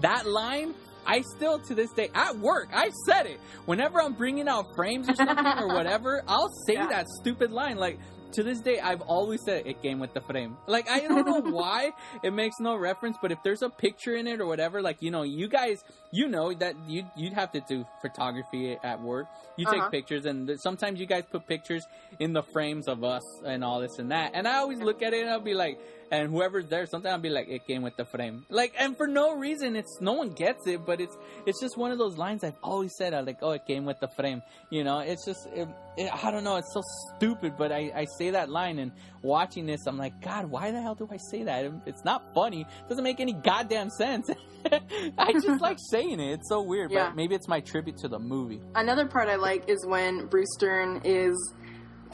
That 0.00 0.26
line, 0.26 0.74
I 1.06 1.22
still 1.36 1.58
to 1.58 1.74
this 1.74 1.92
day 1.92 2.08
at 2.14 2.38
work, 2.38 2.70
I've 2.72 2.94
said 3.06 3.26
it. 3.26 3.38
Whenever 3.66 4.00
I'm 4.00 4.14
bringing 4.14 4.48
out 4.48 4.64
frames 4.76 5.08
or 5.10 5.14
something 5.14 5.46
or 5.46 5.68
whatever, 5.68 6.22
I'll 6.26 6.48
say 6.66 6.74
Yeah. 6.74 6.88
that 6.88 7.06
stupid 7.20 7.52
line. 7.52 7.76
Like 7.76 7.98
to 8.34 8.42
this 8.42 8.60
day, 8.60 8.78
I've 8.80 9.00
always 9.02 9.42
said 9.44 9.66
it 9.66 9.80
came 9.82 9.98
with 9.98 10.12
the 10.14 10.20
frame. 10.20 10.56
Like 10.66 10.88
I 10.90 11.00
don't 11.00 11.24
know 11.26 11.40
why 11.58 11.92
it 12.22 12.32
makes 12.32 12.60
no 12.60 12.76
reference, 12.76 13.16
but 13.20 13.32
if 13.32 13.38
there's 13.42 13.62
a 13.62 13.70
picture 13.70 14.14
in 14.16 14.26
it 14.26 14.40
or 14.40 14.46
whatever, 14.46 14.82
like 14.82 15.02
you 15.02 15.10
know, 15.10 15.22
you 15.22 15.48
guys, 15.48 15.82
you 16.12 16.28
know 16.28 16.52
that 16.54 16.74
you 16.86 17.04
you'd 17.16 17.32
have 17.32 17.52
to 17.52 17.60
do 17.60 17.84
photography 18.02 18.76
at 18.82 19.00
work. 19.00 19.26
You 19.56 19.66
take 19.66 19.78
Uh-huh. 19.80 19.90
pictures, 19.90 20.26
and 20.26 20.46
th- 20.48 20.58
sometimes 20.60 20.98
you 21.00 21.06
guys 21.06 21.24
put 21.30 21.46
pictures 21.46 21.86
in 22.18 22.32
the 22.32 22.42
frames 22.42 22.88
of 22.88 23.04
us 23.04 23.24
and 23.44 23.62
all 23.62 23.80
this 23.80 23.98
and 23.98 24.10
that. 24.10 24.32
And 24.34 24.48
I 24.48 24.56
always 24.56 24.80
look 24.80 25.02
at 25.02 25.12
it 25.14 25.20
and 25.22 25.30
I'll 25.30 25.40
be 25.40 25.54
like, 25.54 25.78
and 26.14 26.30
whoever's 26.30 26.66
there, 26.68 26.86
sometimes 26.86 27.12
I'll 27.12 27.18
be 27.18 27.28
like, 27.30 27.48
it 27.48 27.66
came 27.66 27.82
with 27.82 27.96
the 27.96 28.04
frame. 28.04 28.44
Like, 28.48 28.74
and 28.78 28.96
for 28.96 29.06
no 29.06 29.36
reason, 29.36 29.76
it's 29.76 29.98
no 30.00 30.12
one 30.12 30.30
gets 30.30 30.66
it, 30.66 30.84
but 30.86 31.00
it's 31.00 31.16
it's 31.46 31.60
just 31.60 31.76
one 31.76 31.90
of 31.92 31.98
those 31.98 32.16
lines 32.16 32.44
I've 32.44 32.56
always 32.62 32.92
said. 32.96 33.14
I 33.14 33.20
like, 33.20 33.38
oh, 33.42 33.52
it 33.52 33.66
came 33.66 33.84
with 33.84 34.00
the 34.00 34.08
frame. 34.08 34.42
You 34.70 34.84
know, 34.84 35.00
it's 35.00 35.24
just, 35.24 35.46
it, 35.54 35.68
it, 35.96 36.10
I 36.24 36.30
don't 36.30 36.44
know, 36.44 36.56
it's 36.56 36.72
so 36.72 36.82
stupid, 37.16 37.54
but 37.56 37.72
I 37.72 37.92
I 37.94 38.06
say 38.18 38.30
that 38.30 38.48
line 38.50 38.78
and 38.78 38.92
watching 39.22 39.66
this, 39.66 39.86
I'm 39.86 39.98
like, 39.98 40.20
God, 40.20 40.46
why 40.50 40.70
the 40.70 40.80
hell 40.80 40.94
do 40.94 41.08
I 41.10 41.16
say 41.30 41.42
that? 41.44 41.70
It's 41.86 42.04
not 42.04 42.22
funny. 42.34 42.62
It 42.62 42.88
doesn't 42.88 43.04
make 43.04 43.20
any 43.20 43.32
goddamn 43.32 43.90
sense. 43.90 44.28
I 45.18 45.32
just 45.32 45.60
like 45.60 45.78
saying 45.90 46.20
it. 46.20 46.32
It's 46.34 46.48
so 46.48 46.62
weird, 46.62 46.90
Yeah. 46.90 47.06
but 47.08 47.16
maybe 47.16 47.34
it's 47.34 47.48
my 47.48 47.60
tribute 47.60 47.98
to 47.98 48.08
the 48.08 48.18
movie. 48.18 48.60
Another 48.74 49.06
part 49.06 49.28
I 49.28 49.36
like 49.36 49.68
is 49.68 49.84
when 49.86 50.26
Bruce 50.26 50.54
Dern 50.58 51.00
is 51.04 51.34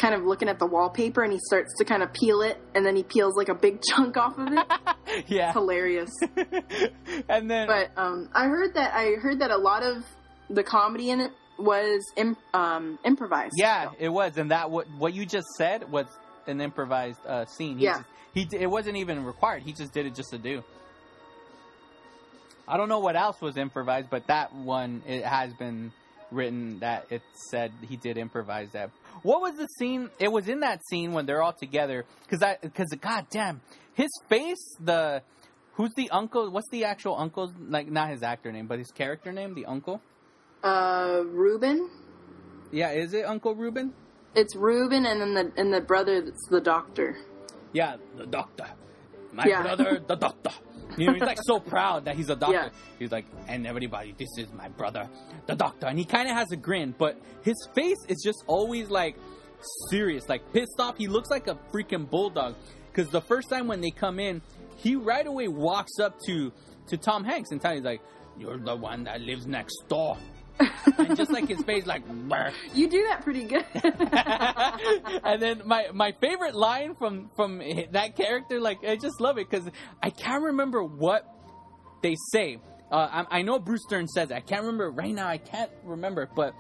kind 0.01 0.15
of 0.15 0.25
looking 0.25 0.49
at 0.49 0.59
the 0.59 0.65
wallpaper 0.67 1.23
and 1.23 1.31
he 1.31 1.39
starts 1.47 1.75
to 1.77 1.85
kind 1.85 2.03
of 2.03 2.11
peel 2.15 2.41
it, 2.41 2.59
and 2.75 2.85
then 2.87 2.97
he 2.97 3.03
peels 3.03 3.37
like 3.37 3.51
a 3.51 3.55
big 3.55 3.81
chunk 3.91 4.17
off 4.17 4.39
of 4.39 4.49
it. 4.51 4.67
yeah. 5.29 5.49
It's 5.49 5.55
Hilarious. 5.59 6.11
and 7.29 7.51
then 7.51 7.67
But 7.67 7.91
um, 7.97 8.29
I 8.35 8.45
heard 8.47 8.75
that 8.75 8.95
I 8.95 9.13
heard 9.21 9.41
that 9.41 9.51
a 9.51 9.59
lot 9.59 9.83
of 9.83 10.05
the 10.49 10.63
comedy 10.65 11.11
in 11.11 11.21
it 11.21 11.33
was 11.59 12.01
Im- 12.17 12.37
um, 12.55 12.99
improvised. 13.05 13.53
Yeah, 13.57 13.91
it 13.99 14.09
was, 14.09 14.39
and 14.39 14.51
that 14.51 14.71
what 14.71 14.87
what 14.97 15.13
you 15.13 15.27
just 15.27 15.47
said 15.59 15.91
was 15.91 16.07
an 16.47 16.61
improvised 16.63 17.19
uh, 17.27 17.45
scene. 17.45 17.77
He 17.79 17.85
Yeah. 17.85 18.03
just, 18.35 18.51
he 18.53 18.57
it 18.59 18.67
wasn't 18.71 18.97
even 18.97 19.25
required. 19.27 19.63
He 19.65 19.73
just 19.75 19.93
did 19.93 20.07
it 20.07 20.15
just 20.15 20.31
to 20.31 20.39
do. 20.39 20.65
I 22.67 22.77
don't 22.77 22.89
know 22.89 23.01
what 23.01 23.17
else 23.17 23.41
was 23.41 23.57
improvised, 23.57 24.09
but 24.11 24.27
that 24.29 24.55
one 24.55 25.03
it 25.07 25.25
has 25.25 25.53
been 25.55 25.93
written 26.31 26.79
that 26.79 27.07
it 27.11 27.23
said 27.51 27.73
he 27.89 27.97
did 27.97 28.17
improvise 28.17 28.71
that. 28.73 28.91
What 29.23 29.41
was 29.41 29.57
the 29.57 29.67
scene? 29.79 30.11
It 30.19 30.29
was 30.33 30.49
in 30.49 30.61
that 30.61 30.81
scene 30.89 31.13
when 31.13 31.27
they're 31.27 31.43
all 31.43 31.53
together 31.53 32.05
because 32.23 32.43
I 32.43 32.57
because 32.61 32.89
goddamn, 33.01 33.61
his 33.95 34.11
face 34.29 34.77
the 34.81 35.23
who's 35.75 35.93
the 35.97 36.11
uncle? 36.11 36.51
What's 36.51 36.69
the 36.71 36.85
actual 36.85 37.17
uncle's 37.19 37.53
like? 37.69 37.91
Not 37.91 38.11
his 38.11 38.23
actor 38.23 38.51
name, 38.53 38.67
but 38.67 38.79
his 38.79 38.91
character 38.91 39.33
name, 39.33 39.55
the 39.55 39.67
uncle. 39.67 40.01
Uh, 40.63 41.23
Reuben. 41.27 41.91
Yeah, 42.73 42.91
is 42.93 43.15
it 43.15 43.25
Uncle 43.25 43.55
Reuben? 43.55 43.93
It's 44.35 44.55
Reuben, 44.55 45.07
and 45.07 45.21
then 45.21 45.35
the 45.35 45.53
and 45.61 45.73
the 45.73 45.81
brother 45.81 46.21
that's 46.21 46.47
the 46.49 46.61
doctor. 46.61 47.17
Yeah, 47.73 47.97
the 48.17 48.27
doctor. 48.27 48.67
My 49.33 49.47
Yeah. 49.47 49.63
brother, 49.63 50.01
the 50.07 50.17
doctor. 50.17 50.51
You 50.97 51.07
know, 51.07 51.13
he's 51.15 51.23
like 51.23 51.39
so 51.43 51.61
proud 51.61 52.05
that 52.07 52.17
he's 52.17 52.31
a 52.31 52.37
doctor. 52.37 52.55
Yeah. 52.55 52.69
He's 52.99 53.13
like, 53.13 53.27
and 53.49 53.67
everybody, 53.67 54.15
this 54.19 54.29
is 54.39 54.53
my 54.53 54.69
brother, 54.69 55.09
the 55.47 55.55
doctor. 55.55 55.87
And 55.87 55.99
he 55.99 56.05
kind 56.05 56.29
of 56.29 56.37
has 56.37 56.51
a 56.53 56.57
grin, 56.57 56.95
but 56.97 57.21
his 57.43 57.57
face 57.75 57.99
is 58.09 58.23
just 58.23 58.45
always 58.47 58.91
like 58.91 59.17
serious, 59.91 60.29
like 60.29 60.53
pissed 60.53 60.79
off. 60.79 60.97
He 60.97 61.09
looks 61.09 61.31
like 61.31 61.47
a 61.47 61.57
freaking 61.73 62.09
bulldog. 62.09 62.55
Because 62.93 63.11
the 63.11 63.21
first 63.21 63.49
time 63.49 63.69
when 63.69 63.81
they 63.81 63.91
come 63.91 64.19
in, 64.19 64.43
he 64.77 64.97
right 64.97 65.27
away 65.27 65.49
walks 65.49 65.99
up 66.01 66.19
to 66.27 66.53
to 66.89 66.97
Tom 66.97 67.25
Hanks 67.25 67.53
and 67.53 67.61
tells 67.61 67.77
he's 67.77 67.85
like, 67.85 68.01
you're 68.39 68.59
the 68.59 68.75
one 68.75 69.05
that 69.05 69.21
lives 69.21 69.47
next 69.47 69.77
door. 69.89 70.17
and 70.99 71.17
just 71.17 71.31
like 71.31 71.49
his 71.49 71.63
face, 71.65 71.87
like, 71.87 72.07
"Brr." 72.07 72.53
You 72.75 72.89
do 72.89 73.03
that 73.09 73.23
pretty 73.23 73.45
good. 73.45 73.65
and 75.25 75.41
then 75.41 75.63
my 75.65 75.87
my 75.93 76.13
favorite 76.21 76.55
line 76.55 76.95
from 76.95 77.31
from 77.37 77.61
that 77.93 78.17
character, 78.17 78.61
like 78.61 78.85
I 78.87 78.97
just 78.97 79.21
love 79.21 79.39
it 79.39 79.49
because 79.51 79.69
I 80.03 80.11
can't 80.11 80.43
remember 80.43 80.83
what 80.83 81.25
they 82.03 82.17
say. 82.33 82.59
Uh, 82.91 83.25
I, 83.31 83.39
I 83.39 83.43
know 83.43 83.59
Bruce 83.59 83.85
Dern 83.89 84.09
says 84.09 84.31
it. 84.31 84.35
I 84.35 84.41
can't 84.41 84.63
remember 84.63 84.91
right 84.91 85.15
now. 85.15 85.29
I 85.29 85.39
can't 85.39 85.71
remember, 85.85 86.29
but 86.35 86.55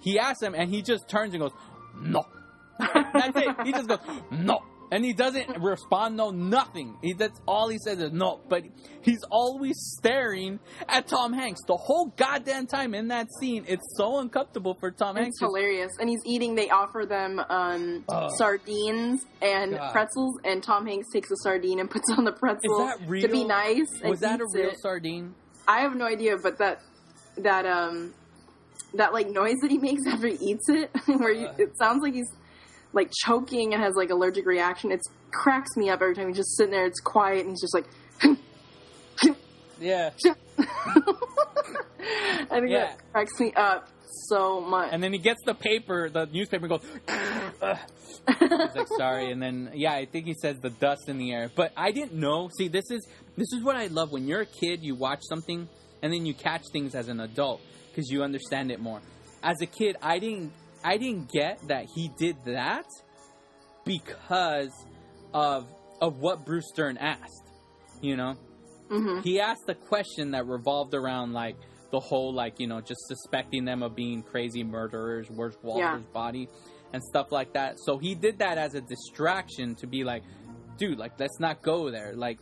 he 0.00 0.18
asks 0.18 0.42
him, 0.42 0.54
and 0.54 0.70
he 0.70 0.82
just 0.82 1.08
turns 1.08 1.34
and 1.34 1.42
goes, 1.42 1.52
"No." 2.00 2.24
That's 2.78 3.36
it. 3.36 3.56
He 3.64 3.72
just 3.72 3.88
goes, 3.88 4.00
"No." 4.30 4.62
And 4.92 5.04
he 5.04 5.12
doesn't 5.12 5.60
respond, 5.60 6.16
no, 6.16 6.30
nothing. 6.30 6.96
He, 7.02 7.14
that's 7.14 7.40
all 7.48 7.68
he 7.68 7.78
says 7.78 7.98
is 7.98 8.12
no. 8.12 8.40
But 8.48 8.62
he's 9.02 9.22
always 9.30 9.74
staring 9.98 10.60
at 10.88 11.08
Tom 11.08 11.32
Hanks 11.32 11.60
the 11.66 11.76
whole 11.76 12.12
goddamn 12.16 12.66
time 12.66 12.94
in 12.94 13.08
that 13.08 13.26
scene. 13.40 13.64
It's 13.66 13.96
so 13.96 14.18
uncomfortable 14.18 14.76
for 14.78 14.90
Tom 14.90 15.16
Hanks. 15.16 15.30
It's 15.36 15.40
hilarious. 15.40 15.90
And 15.98 16.08
he's 16.08 16.20
eating, 16.26 16.54
they 16.54 16.70
offer 16.70 17.04
them 17.08 17.40
um, 17.48 18.04
Oh. 18.08 18.28
sardines 18.36 19.24
and 19.42 19.72
God. 19.74 19.92
pretzels, 19.92 20.38
and 20.44 20.62
Tom 20.62 20.86
Hanks 20.86 21.08
takes 21.12 21.30
a 21.30 21.36
sardine 21.42 21.80
and 21.80 21.90
puts 21.90 22.08
on 22.16 22.24
the 22.24 22.32
pretzel 22.32 22.80
Is 22.88 22.98
that 22.98 23.08
real? 23.08 23.22
to 23.22 23.28
be 23.28 23.44
nice. 23.44 23.88
Was 24.04 24.20
that 24.20 24.40
a 24.40 24.46
real 24.52 24.70
it. 24.70 24.78
sardine? 24.80 25.34
I 25.66 25.80
have 25.80 25.96
no 25.96 26.04
idea, 26.06 26.36
but 26.36 26.58
that, 26.58 26.80
that, 27.38 27.66
um, 27.66 28.12
that 28.94 29.12
like 29.12 29.28
noise 29.28 29.56
that 29.62 29.70
he 29.70 29.78
makes 29.78 30.06
after 30.06 30.28
he 30.28 30.34
eats 30.50 30.68
it, 30.68 30.90
where 31.06 31.32
you, 31.32 31.46
Uh. 31.48 31.54
it 31.58 31.76
sounds 31.78 32.02
like 32.02 32.14
he's 32.14 32.30
like 32.94 33.10
choking 33.24 33.74
and 33.74 33.82
has 33.82 33.94
like 33.96 34.10
allergic 34.10 34.46
reaction. 34.46 34.92
It 34.92 35.00
cracks 35.32 35.76
me 35.76 35.90
up 35.90 36.00
every 36.00 36.14
time 36.14 36.28
he's 36.28 36.36
just 36.36 36.56
sitting 36.56 36.70
there. 36.72 36.86
It's 36.86 37.00
quiet 37.00 37.40
and 37.40 37.50
he's 37.50 37.60
just 37.60 37.74
like, 37.74 37.86
Yeah. 39.80 40.10
I 40.58 40.64
think 42.60 42.70
Yeah. 42.70 42.86
that 42.86 43.12
cracks 43.12 43.38
me 43.40 43.52
up 43.54 43.88
so 44.28 44.60
much. 44.60 44.90
And 44.92 45.02
then 45.02 45.12
he 45.12 45.18
gets 45.18 45.40
the 45.44 45.54
paper, 45.54 46.08
the 46.08 46.26
newspaper, 46.26 46.66
and 46.66 46.80
goes. 46.80 47.78
Like, 48.26 48.88
sorry, 48.96 49.30
and 49.32 49.42
then 49.42 49.70
yeah, 49.74 49.92
I 49.92 50.06
think 50.06 50.24
he 50.24 50.32
says 50.32 50.56
the 50.58 50.70
dust 50.70 51.10
in 51.10 51.18
the 51.18 51.30
air. 51.32 51.50
But 51.54 51.72
I 51.76 51.90
didn't 51.92 52.14
know. 52.14 52.48
See, 52.56 52.68
this 52.68 52.90
is 52.90 53.06
this 53.36 53.52
is 53.52 53.62
what 53.62 53.76
I 53.76 53.88
love. 53.88 54.12
When 54.12 54.26
you're 54.26 54.40
a 54.40 54.46
kid, 54.46 54.82
you 54.82 54.94
watch 54.94 55.20
something, 55.28 55.68
and 56.02 56.10
then 56.12 56.24
you 56.24 56.32
catch 56.32 56.62
things 56.72 56.94
as 56.94 57.08
an 57.08 57.20
adult 57.20 57.60
because 57.90 58.08
you 58.10 58.22
understand 58.22 58.70
it 58.70 58.80
more. 58.80 59.02
As 59.42 59.60
a 59.60 59.66
kid, 59.66 59.96
I 60.00 60.20
didn't 60.20 60.52
I 60.84 60.98
didn't 60.98 61.32
get 61.32 61.66
that 61.68 61.86
he 61.86 62.10
did 62.18 62.36
that 62.44 62.86
because 63.84 64.70
of 65.32 65.66
of 66.00 66.18
what 66.18 66.44
Bruce 66.44 66.70
Dern 66.76 66.98
asked. 66.98 67.50
You 68.00 68.16
know, 68.16 68.34
hmm 68.90 69.20
he 69.20 69.40
asked 69.40 69.68
a 69.68 69.74
question 69.74 70.32
that 70.32 70.46
revolved 70.46 70.94
around 70.94 71.32
like 71.32 71.56
the 71.90 72.00
whole 72.00 72.34
like 72.34 72.60
you 72.60 72.66
know 72.66 72.80
just 72.80 73.00
suspecting 73.06 73.64
them 73.64 73.82
of 73.82 73.94
being 73.96 74.22
crazy 74.22 74.62
murderers 74.64 75.28
where's 75.30 75.56
walter's 75.62 76.04
body 76.12 76.48
and 76.92 77.02
stuff 77.02 77.32
like 77.32 77.54
that. 77.54 77.76
So 77.84 77.98
he 77.98 78.14
did 78.14 78.38
that 78.38 78.58
as 78.58 78.74
a 78.74 78.80
distraction 78.80 79.74
to 79.76 79.86
be 79.86 80.04
like 80.04 80.22
dude 80.76 80.98
like 80.98 81.18
let's 81.18 81.40
not 81.40 81.62
go 81.62 81.90
there. 81.90 82.14
Like 82.14 82.38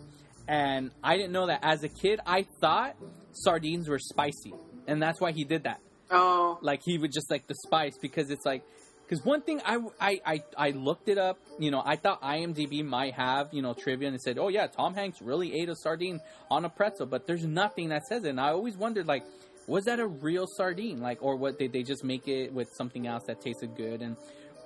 and 0.49 0.91
i 1.05 1.17
didn't 1.17 1.33
know 1.33 1.47
that. 1.47 1.61
As 1.63 1.85
a 1.85 1.89
kid 1.89 2.19
i 2.27 2.45
thought 2.61 2.97
sardines 3.33 3.89
were 3.89 4.01
spicy 4.01 4.53
and 4.89 5.01
that's 5.01 5.21
why 5.21 5.33
he 5.33 5.45
did 5.45 5.63
that 5.65 5.81
Oh, 6.13 6.59
like 6.61 6.83
he 6.85 6.99
would 6.99 7.13
just 7.13 7.31
like 7.31 7.47
the 7.47 7.55
spice 7.55 7.97
because 8.01 8.31
it's 8.31 8.45
like 8.45 8.63
because 9.03 9.25
one 9.25 9.43
thing 9.43 9.61
I, 9.65 9.79
I 10.01 10.21
I 10.25 10.43
I 10.57 10.71
looked 10.71 11.09
it 11.09 11.19
up 11.19 11.39
you 11.59 11.71
know 11.71 11.83
I 11.85 11.97
thought 11.97 12.23
IMDb 12.23 12.85
might 12.85 13.15
have 13.15 13.49
you 13.53 13.63
know 13.63 13.75
trivia 13.75 14.09
and 14.09 14.15
it 14.15 14.23
said 14.23 14.39
oh 14.39 14.49
yeah 14.49 14.67
Tom 14.67 14.95
Hanks 14.95 15.21
really 15.23 15.59
ate 15.59 15.69
a 15.69 15.77
sardine 15.77 16.21
on 16.51 16.65
a 16.65 16.69
pretzel 16.69 17.07
but 17.07 17.27
there's 17.27 17.45
nothing 17.45 17.89
that 17.91 18.07
says 18.07 18.25
it. 18.25 18.31
And 18.31 18.41
I 18.41 18.51
always 18.51 18.77
wondered 18.77 19.07
like 19.07 19.25
was 19.67 19.85
that 19.85 20.01
a 20.01 20.07
real 20.07 20.47
sardine? 20.47 21.01
Like 21.01 21.23
or 21.23 21.37
what 21.37 21.59
did 21.59 21.73
they 21.73 21.83
just 21.83 22.05
make 22.05 22.29
it 22.29 22.53
with 22.53 22.69
something 22.75 23.07
else 23.07 23.25
that 23.25 23.41
tasted 23.41 23.77
good? 23.77 24.03
And 24.03 24.17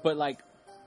but 0.02 0.16
like 0.16 0.40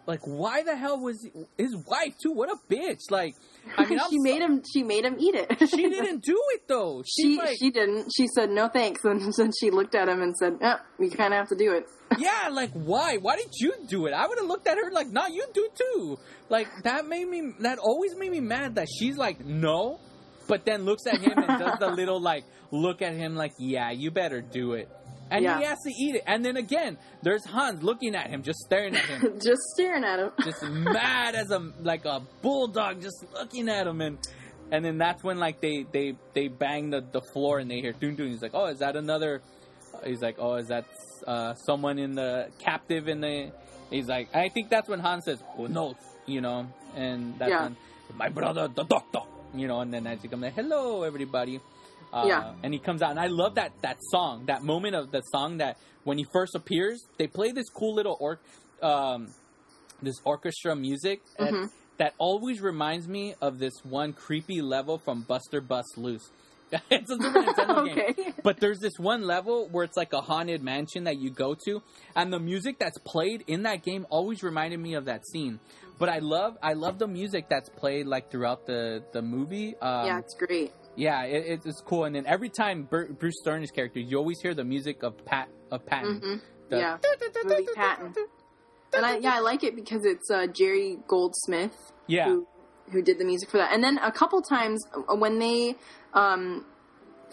like 0.05 0.21
why 0.25 0.63
the 0.63 0.75
hell 0.75 0.99
was 0.99 1.27
his 1.57 1.75
wife 1.87 2.13
too 2.21 2.31
what 2.31 2.49
a 2.49 2.55
bitch 2.73 3.11
like 3.11 3.35
I 3.77 3.85
mean 3.85 3.99
she 4.09 4.19
made 4.19 4.41
him. 4.41 4.63
She 4.73 4.83
made 4.83 5.05
him 5.05 5.15
eat 5.19 5.35
it. 5.35 5.69
she 5.69 5.89
didn't 5.89 6.23
do 6.23 6.41
it 6.53 6.67
though 6.67 7.03
she's 7.05 7.35
She 7.35 7.37
like 7.37 7.57
she 7.59 7.69
didn't. 7.71 8.09
She 8.15 8.27
said 8.27 8.49
no 8.49 8.67
thanks, 8.67 9.03
and 9.05 9.21
then 9.33 9.51
she 9.59 9.69
looked 9.71 9.95
at 9.95 10.09
him 10.09 10.21
and 10.21 10.35
said, 10.35 10.57
"Yeah, 10.61 10.77
we 10.97 11.09
kind 11.09 11.33
of 11.33 11.39
have 11.39 11.49
to 11.49 11.55
do 11.55 11.73
it." 11.73 11.85
Yeah, 12.17 12.49
like 12.51 12.71
why? 12.71 13.17
Why 13.17 13.35
did 13.35 13.51
you 13.59 13.73
do 13.87 14.07
it? 14.07 14.13
I 14.13 14.25
would 14.27 14.37
have 14.39 14.47
looked 14.47 14.67
at 14.67 14.77
her 14.77 14.91
like, 14.91 15.07
"Nah, 15.07 15.27
you 15.27 15.45
do 15.53 15.69
too." 15.75 16.17
Like 16.49 16.67
that 16.83 17.05
made 17.05 17.27
me. 17.27 17.53
That 17.59 17.77
always 17.77 18.15
made 18.15 18.31
me 18.31 18.39
mad 18.39 18.75
that 18.75 18.87
she's 18.89 19.17
like, 19.17 19.45
"No," 19.45 19.99
but 20.47 20.65
then 20.65 20.85
looks 20.85 21.05
at 21.05 21.19
him 21.19 21.37
and 21.37 21.59
does 21.59 21.77
the 21.79 21.89
little 21.91 22.19
like 22.19 22.45
look 22.71 23.01
at 23.01 23.13
him 23.13 23.35
like, 23.35 23.53
"Yeah, 23.59 23.91
you 23.91 24.09
better 24.11 24.41
do 24.41 24.73
it." 24.73 24.89
And 25.31 25.43
Yeah. 25.43 25.59
he 25.59 25.65
has 25.65 25.77
to 25.83 25.91
eat 25.91 26.15
it. 26.15 26.23
And 26.25 26.43
then 26.43 26.57
again, 26.57 26.97
there's 27.21 27.45
Hans 27.45 27.83
looking 27.83 28.15
at 28.15 28.27
him, 28.29 28.41
just 28.43 28.59
staring 28.59 28.95
at 28.95 29.05
him, 29.05 29.39
Just 29.43 29.61
staring 29.73 30.03
at 30.03 30.19
him. 30.19 30.31
just 30.43 30.63
mad 30.63 31.35
as 31.35 31.51
a 31.51 31.59
like 31.81 32.05
a 32.05 32.21
bulldog, 32.41 33.01
just 33.01 33.23
looking 33.33 33.69
at 33.69 33.85
him. 33.87 34.01
And 34.01 34.17
and 34.71 34.83
then 34.85 34.97
that's 34.97 35.23
when 35.23 35.37
like 35.39 35.61
they 35.61 35.85
they 35.91 36.15
they 36.33 36.47
bang 36.47 36.89
the 36.89 37.01
the 37.01 37.21
floor 37.33 37.59
and 37.59 37.69
they 37.69 37.79
hear 37.81 37.93
doon 37.93 38.15
doon. 38.15 38.29
He's 38.29 38.41
like, 38.41 38.53
"Oh, 38.55 38.65
is 38.67 38.79
that 38.79 38.95
another?" 38.95 39.41
He's 40.05 40.21
like, 40.21 40.37
"Oh, 40.39 40.55
is 40.55 40.67
that 40.67 40.85
uh, 41.27 41.53
someone 41.55 41.99
in 41.99 42.15
the 42.15 42.49
captive 42.59 43.07
in 43.07 43.21
the?" 43.21 43.51
He's 43.89 44.07
like, 44.07 44.33
I 44.35 44.49
think 44.49 44.69
that's 44.69 44.87
when 44.87 44.99
Hans 44.99 45.25
says, 45.25 45.41
"Who 45.57 45.67
knows?" 45.67 45.95
You 46.27 46.41
know, 46.41 46.67
and 46.95 47.37
that's 47.39 47.49
Yeah. 47.49 47.63
when 47.63 47.77
my 48.15 48.29
brother, 48.29 48.67
the 48.67 48.83
doctor, 48.83 49.19
you 49.55 49.67
know, 49.67 49.79
and 49.81 49.91
then 49.93 50.05
as 50.07 50.21
he 50.21 50.27
comes 50.27 50.43
like, 50.43 50.53
"Hello, 50.53 51.03
everybody." 51.03 51.59
Uh, 52.11 52.23
Yeah. 52.27 52.53
and 52.63 52.73
he 52.73 52.79
comes 52.79 53.01
out, 53.01 53.11
and 53.11 53.19
I 53.19 53.27
love 53.27 53.55
that 53.55 53.71
that 53.81 53.97
song, 54.11 54.45
that 54.47 54.63
moment 54.63 54.95
of 54.95 55.11
the 55.11 55.21
song 55.31 55.57
that 55.57 55.77
when 56.03 56.17
he 56.17 56.25
first 56.33 56.55
appears, 56.55 57.05
they 57.17 57.27
play 57.27 57.51
this 57.51 57.69
cool 57.69 57.93
little 57.93 58.17
orc, 58.19 58.39
um, 58.81 59.27
this 60.01 60.15
orchestra 60.23 60.75
music 60.75 61.21
that, 61.37 61.53
Mhm. 61.53 61.69
that 61.97 62.13
always 62.17 62.61
reminds 62.61 63.07
me 63.07 63.35
of 63.41 63.59
this 63.59 63.73
one 63.83 64.13
creepy 64.13 64.61
level 64.61 64.97
from 64.97 65.21
Buster 65.21 65.61
Bust 65.61 65.97
Loose. 65.97 66.31
it's 66.91 67.09
a 67.11 67.15
Super 67.15 67.41
Nintendo 67.41 67.85
game. 67.95 67.99
okay. 68.19 68.33
But 68.43 68.59
there's 68.59 68.79
this 68.79 68.93
one 68.99 69.23
level 69.25 69.67
where 69.71 69.83
it's 69.83 69.97
like 69.97 70.13
a 70.13 70.21
haunted 70.21 70.61
mansion 70.63 71.03
that 71.05 71.17
you 71.17 71.31
go 71.31 71.55
to, 71.65 71.81
and 72.15 72.31
the 72.31 72.39
music 72.39 72.77
that's 72.79 72.97
played 72.99 73.43
in 73.47 73.63
that 73.63 73.83
game 73.83 74.05
always 74.09 74.43
reminded 74.43 74.79
me 74.79 74.93
of 74.93 75.05
that 75.05 75.25
scene. 75.27 75.59
But 75.97 76.09
I 76.09 76.19
love, 76.19 76.57
I 76.63 76.73
love 76.73 76.97
the 76.99 77.07
music 77.07 77.49
that's 77.49 77.69
played 77.69 78.05
like 78.07 78.29
throughout 78.31 78.65
the 78.67 79.03
the 79.11 79.21
movie. 79.21 79.75
Um, 79.81 80.05
yeah, 80.05 80.19
it's 80.19 80.35
great. 80.35 80.71
Yeah, 80.99 81.23
it, 81.23 81.43
it's- 81.53 81.65
it's 81.65 81.81
cool. 81.81 82.03
And 82.05 82.13
then 82.15 82.25
every 82.27 82.49
time 82.49 82.83
Bur- 82.83 83.11
Bruce 83.21 83.39
Dern's 83.45 83.71
character, 83.71 83.99
you 83.99 84.17
always 84.17 84.39
hear 84.41 84.53
the 84.53 84.63
music 84.75 85.03
of 85.03 85.13
Pat 85.25 85.47
of 85.71 85.85
Patton. 85.85 86.19
hmm 86.19 86.35
The- 86.69 86.77
Yeah, 86.83 86.97
movie 87.45 87.67
Patton. 87.75 88.13
And 88.95 89.05
I 89.05 89.17
yeah, 89.17 89.35
I 89.35 89.39
like 89.39 89.63
it 89.63 89.75
because 89.75 90.03
it's 90.05 90.29
uh, 90.31 90.47
Jerry 90.47 90.97
Goldsmith 91.07 91.77
yeah, 92.07 92.25
who 92.27 92.47
who 92.91 93.01
did 93.03 93.17
the 93.19 93.25
music 93.25 93.49
for 93.51 93.57
that. 93.57 93.71
And 93.73 93.83
then 93.83 93.97
a 93.99 94.11
couple 94.11 94.41
times 94.41 94.79
uh, 94.95 95.15
when 95.15 95.37
they 95.39 95.75
um, 96.13 96.65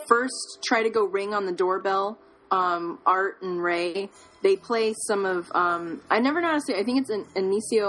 first 0.07 0.59
try 0.65 0.83
to 0.83 0.91
go 0.91 1.05
ring 1.05 1.33
on 1.35 1.47
the 1.47 1.53
doorbell, 1.53 2.19
um, 2.51 2.99
Art 3.07 3.41
and 3.43 3.63
Ray, 3.63 4.11
they 4.43 4.57
play 4.57 4.95
some 5.09 5.25
of 5.25 5.51
um, 5.55 6.03
I 6.11 6.21
never 6.21 6.41
know 6.43 6.49
how 6.49 6.55
to 6.55 6.61
say. 6.61 6.75
It. 6.75 6.81
I 6.81 6.85
think 6.85 7.01
it's 7.01 7.11
an 7.11 7.25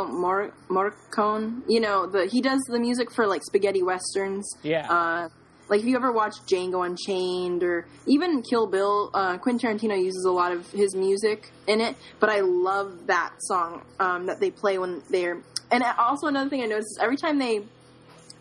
Mor- 0.10 0.54
Morricone. 0.70 1.62
You 1.68 1.82
know, 1.82 2.08
the 2.08 2.26
he 2.32 2.41
does 2.41 2.62
the 2.70 2.80
music 2.80 3.12
for 3.12 3.28
like 3.28 3.44
spaghetti 3.44 3.84
westerns. 3.84 4.49
yeah, 4.64 4.88
Uh, 4.90 5.30
like 5.69 5.81
if 5.81 5.85
you 5.85 5.95
ever 5.95 6.11
watched 6.11 6.48
Django 6.48 6.85
Unchained 6.85 7.64
or 7.64 7.85
even 8.06 8.41
Kill 8.41 8.68
Bill, 8.68 9.10
uh, 9.14 9.38
Quentin 9.38 9.77
Tarantino 9.77 10.02
uses 10.02 10.26
a 10.26 10.31
lot 10.31 10.52
of 10.52 10.69
his 10.72 10.95
music 10.95 11.52
in 11.68 11.81
it. 11.81 11.95
But 12.19 12.30
I 12.30 12.41
love 12.41 13.07
that 13.07 13.34
song 13.39 13.84
um, 13.99 14.27
that 14.27 14.39
they 14.39 14.52
play 14.52 14.77
when 14.77 15.02
they're. 15.10 15.41
And 15.69 15.84
also 15.84 16.27
another 16.27 16.49
thing 16.49 16.61
I 16.61 16.65
noticed 16.65 16.91
is 16.91 16.99
every 17.02 17.18
time 17.18 17.39
they 17.39 17.64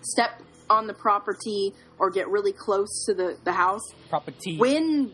step 0.02 0.40
on 0.70 0.86
the 0.86 0.94
property 0.94 1.72
or 1.98 2.10
get 2.10 2.28
really 2.28 2.52
close 2.52 3.04
to 3.06 3.14
the, 3.14 3.36
the 3.44 3.52
house, 3.52 3.82
property. 4.08 4.58
wind 4.58 5.12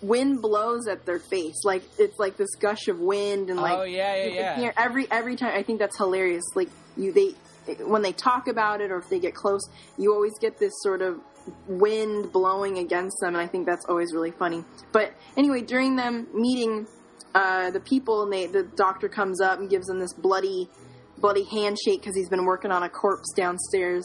wind 0.00 0.40
blows 0.40 0.86
at 0.86 1.04
their 1.06 1.18
face. 1.18 1.64
Like 1.64 1.82
it's 1.98 2.18
like 2.18 2.36
this 2.36 2.54
gush 2.56 2.88
of 2.88 3.00
wind 3.00 3.50
and 3.50 3.60
like 3.60 3.78
oh 3.78 3.82
yeah, 3.82 4.14
yeah, 4.14 4.26
yeah. 4.26 4.56
hear 4.56 4.74
every 4.76 5.10
every 5.10 5.36
time. 5.36 5.52
I 5.54 5.62
think 5.62 5.78
that's 5.80 5.96
hilarious. 5.96 6.44
Like 6.54 6.68
you, 6.96 7.12
they 7.12 7.34
when 7.84 8.02
they 8.02 8.12
talk 8.12 8.48
about 8.48 8.80
it 8.80 8.90
or 8.90 8.98
if 8.98 9.08
they 9.08 9.18
get 9.18 9.34
close, 9.34 9.68
you 9.96 10.12
always 10.12 10.38
get 10.40 10.58
this 10.58 10.72
sort 10.82 11.02
of 11.02 11.20
wind 11.66 12.32
blowing 12.32 12.78
against 12.78 13.16
them, 13.20 13.34
and 13.34 13.42
I 13.42 13.46
think 13.46 13.66
that's 13.66 13.84
always 13.88 14.12
really 14.12 14.30
funny. 14.32 14.64
But 14.92 15.12
anyway, 15.36 15.62
during 15.62 15.96
them 15.96 16.26
meeting 16.34 16.86
uh, 17.34 17.70
the 17.70 17.80
people, 17.80 18.22
and 18.24 18.32
they 18.32 18.46
the 18.46 18.62
doctor 18.62 19.08
comes 19.08 19.40
up 19.40 19.58
and 19.58 19.68
gives 19.68 19.86
them 19.86 19.98
this 19.98 20.12
bloody 20.14 20.68
bloody 21.18 21.44
handshake 21.44 22.00
because 22.00 22.14
he's 22.16 22.28
been 22.28 22.44
working 22.44 22.70
on 22.70 22.82
a 22.82 22.88
corpse 22.88 23.32
downstairs 23.36 24.04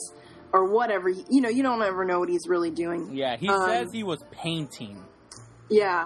or 0.51 0.71
whatever. 0.71 1.09
You 1.09 1.41
know, 1.41 1.49
you 1.49 1.63
don't 1.63 1.81
ever 1.81 2.05
know 2.05 2.19
what 2.19 2.29
he's 2.29 2.47
really 2.47 2.71
doing. 2.71 3.09
Yeah, 3.15 3.37
he 3.37 3.47
Um, 3.49 3.67
says 3.69 3.91
he 3.91 4.03
was 4.03 4.23
painting. 4.31 5.03
Yeah. 5.69 6.05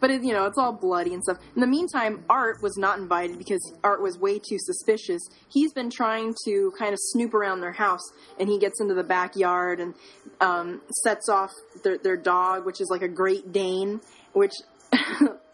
But 0.00 0.10
it, 0.10 0.22
you 0.22 0.32
know, 0.32 0.46
it's 0.46 0.58
all 0.58 0.72
bloody 0.72 1.14
and 1.14 1.22
stuff. 1.22 1.38
In 1.54 1.60
the 1.60 1.66
meantime, 1.66 2.24
Art 2.28 2.62
was 2.62 2.76
not 2.76 2.98
invited 2.98 3.38
because 3.38 3.60
Art 3.82 4.02
was 4.02 4.18
way 4.18 4.38
too 4.38 4.58
suspicious. 4.58 5.20
He's 5.48 5.72
been 5.72 5.90
trying 5.90 6.34
to 6.46 6.72
kind 6.78 6.92
of 6.92 6.98
snoop 7.00 7.34
around 7.34 7.60
their 7.60 7.72
house, 7.72 8.12
and 8.38 8.48
he 8.48 8.58
gets 8.58 8.80
into 8.80 8.94
the 8.94 9.04
backyard 9.04 9.80
and 9.80 9.94
um, 10.40 10.80
sets 11.04 11.28
off 11.28 11.50
their, 11.82 11.98
their 11.98 12.16
dog, 12.16 12.64
which 12.66 12.80
is 12.80 12.88
like 12.90 13.02
a 13.02 13.08
Great 13.08 13.52
Dane, 13.52 14.00
which. 14.32 14.52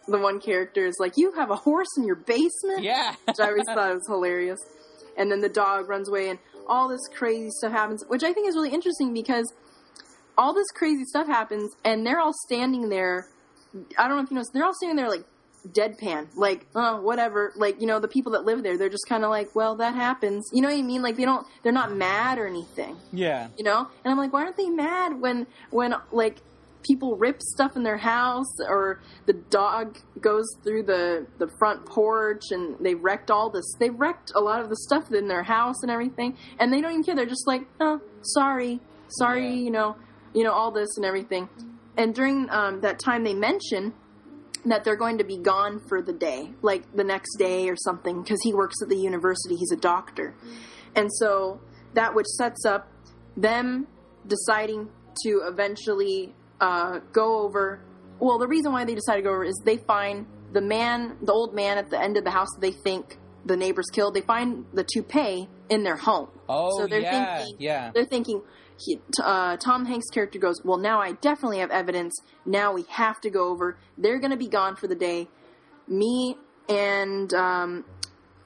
the 0.07 0.19
one 0.19 0.39
character 0.39 0.85
is 0.85 0.95
like, 0.99 1.13
"You 1.17 1.33
have 1.33 1.49
a 1.51 1.55
horse 1.55 1.87
in 1.97 2.05
your 2.05 2.15
basement." 2.15 2.83
Yeah. 2.83 3.15
which 3.25 3.39
I 3.39 3.49
always 3.49 3.65
thought 3.65 3.93
was 3.93 4.07
hilarious. 4.07 4.59
And 5.17 5.31
then 5.31 5.41
the 5.41 5.49
dog 5.49 5.89
runs 5.89 6.09
away, 6.09 6.29
and 6.29 6.39
all 6.67 6.87
this 6.87 7.01
crazy 7.13 7.49
stuff 7.49 7.71
happens, 7.71 8.03
which 8.07 8.23
I 8.23 8.33
think 8.33 8.47
is 8.47 8.55
really 8.55 8.71
interesting 8.71 9.13
because 9.13 9.51
all 10.37 10.53
this 10.53 10.67
crazy 10.75 11.03
stuff 11.05 11.27
happens, 11.27 11.71
and 11.83 12.05
they're 12.05 12.19
all 12.19 12.33
standing 12.45 12.89
there. 12.89 13.27
I 13.97 14.07
don't 14.07 14.17
know 14.17 14.23
if 14.23 14.31
you 14.31 14.35
know, 14.37 14.43
they're 14.53 14.63
all 14.65 14.73
standing 14.73 14.95
there 14.97 15.09
like 15.09 15.25
deadpan, 15.69 16.27
like 16.35 16.67
oh 16.75 17.01
whatever, 17.01 17.51
like 17.55 17.81
you 17.81 17.87
know 17.87 17.99
the 17.99 18.07
people 18.07 18.31
that 18.33 18.43
live 18.45 18.61
there, 18.63 18.77
they're 18.77 18.89
just 18.89 19.07
kind 19.09 19.23
of 19.23 19.29
like, 19.29 19.55
well 19.55 19.75
that 19.77 19.95
happens, 19.95 20.49
you 20.53 20.61
know 20.61 20.69
what 20.69 20.77
I 20.77 20.81
mean? 20.81 21.01
Like 21.01 21.15
they 21.17 21.25
don't, 21.25 21.45
they're 21.63 21.71
not 21.71 21.95
mad 21.95 22.37
or 22.37 22.47
anything, 22.47 22.97
Yeah. 23.11 23.47
you 23.57 23.63
know. 23.63 23.79
And 24.03 24.11
I'm 24.11 24.17
like, 24.17 24.31
why 24.31 24.43
aren't 24.43 24.57
they 24.57 24.69
mad 24.69 25.19
when 25.19 25.47
when 25.71 25.95
like 26.11 26.37
people 26.83 27.17
rip 27.17 27.41
stuff 27.41 27.75
in 27.75 27.81
their 27.81 27.97
house 27.97 28.59
or 28.67 29.01
the 29.25 29.33
dog 29.33 29.97
goes 30.21 30.45
through 30.63 30.83
the 30.83 31.25
the 31.39 31.47
front 31.57 31.83
porch 31.87 32.43
and 32.51 32.77
they 32.79 32.93
wrecked 32.93 33.31
all 33.31 33.49
this 33.49 33.65
they 33.79 33.89
wrecked 33.89 34.31
a 34.35 34.39
lot 34.39 34.61
of 34.61 34.69
the 34.69 34.75
stuff 34.75 35.11
in 35.11 35.27
their 35.27 35.41
house 35.41 35.81
and 35.81 35.89
everything 35.89 36.37
and 36.59 36.71
they 36.71 36.81
don't 36.81 36.91
even 36.91 37.03
care 37.03 37.15
they're 37.15 37.25
just 37.25 37.47
like 37.47 37.63
oh 37.79 37.99
sorry 38.21 38.79
sorry 39.07 39.47
Yeah. 39.47 39.55
you 39.63 39.71
know 39.71 39.95
you 40.35 40.43
know 40.43 40.51
all 40.51 40.69
this 40.69 40.95
and 40.97 41.05
everything 41.07 41.49
and 41.97 42.13
during 42.13 42.49
um, 42.49 42.81
that 42.81 42.99
time 42.99 43.23
they 43.23 43.33
mention 43.33 43.93
that 44.65 44.83
they're 44.83 44.95
going 44.95 45.19
to 45.19 45.23
be 45.23 45.37
gone 45.37 45.79
for 45.87 46.01
the 46.01 46.13
day 46.13 46.51
like 46.61 46.83
the 46.95 47.03
next 47.03 47.35
day 47.37 47.69
or 47.69 47.75
something 47.75 48.21
because 48.21 48.39
he 48.43 48.53
works 48.53 48.75
at 48.81 48.89
the 48.89 48.97
university 48.97 49.55
he's 49.55 49.71
a 49.71 49.79
doctor 49.79 50.35
and 50.95 51.09
so 51.13 51.59
that 51.93 52.15
which 52.15 52.27
sets 52.27 52.65
up 52.65 52.91
them 53.37 53.87
deciding 54.27 54.89
to 55.23 55.41
eventually 55.47 56.33
uh, 56.61 56.99
go 57.11 57.41
over. 57.41 57.81
Well, 58.19 58.37
the 58.37 58.47
reason 58.47 58.71
why 58.71 58.85
they 58.85 58.95
decide 58.95 59.17
to 59.17 59.21
go 59.21 59.31
over 59.31 59.43
is 59.43 59.61
they 59.65 59.77
find 59.77 60.25
the 60.53 60.61
man, 60.61 61.17
the 61.21 61.33
old 61.33 61.53
man 61.53 61.77
at 61.77 61.89
the 61.89 62.01
end 62.01 62.17
of 62.17 62.23
the 62.23 62.31
house 62.31 62.47
that 62.55 62.61
they 62.61 62.71
think 62.71 63.17
the 63.45 63.57
neighbors 63.57 63.87
killed. 63.91 64.13
They 64.13 64.21
find 64.21 64.65
the 64.73 64.85
toupee 64.87 65.49
in 65.69 65.83
their 65.83 65.97
home. 65.97 66.29
Oh, 66.47 66.79
so 66.79 66.87
they're 66.87 67.01
yeah, 67.01 67.37
thinking, 67.37 67.55
yeah. 67.59 67.91
they're 67.93 68.05
thinking. 68.05 68.41
He, 68.77 68.99
uh, 69.23 69.57
Tom 69.57 69.85
Hanks' 69.85 70.09
character 70.09 70.39
goes, 70.39 70.61
"Well, 70.63 70.77
now 70.77 70.99
I 70.99 71.13
definitely 71.13 71.59
have 71.59 71.71
evidence. 71.71 72.13
Now 72.45 72.73
we 72.73 72.83
have 72.89 73.21
to 73.21 73.29
go 73.29 73.49
over. 73.49 73.77
They're 73.97 74.19
going 74.19 74.31
to 74.31 74.37
be 74.37 74.47
gone 74.47 74.75
for 74.75 74.87
the 74.87 74.95
day. 74.95 75.29
Me 75.87 76.35
and 76.67 77.33
um, 77.33 77.85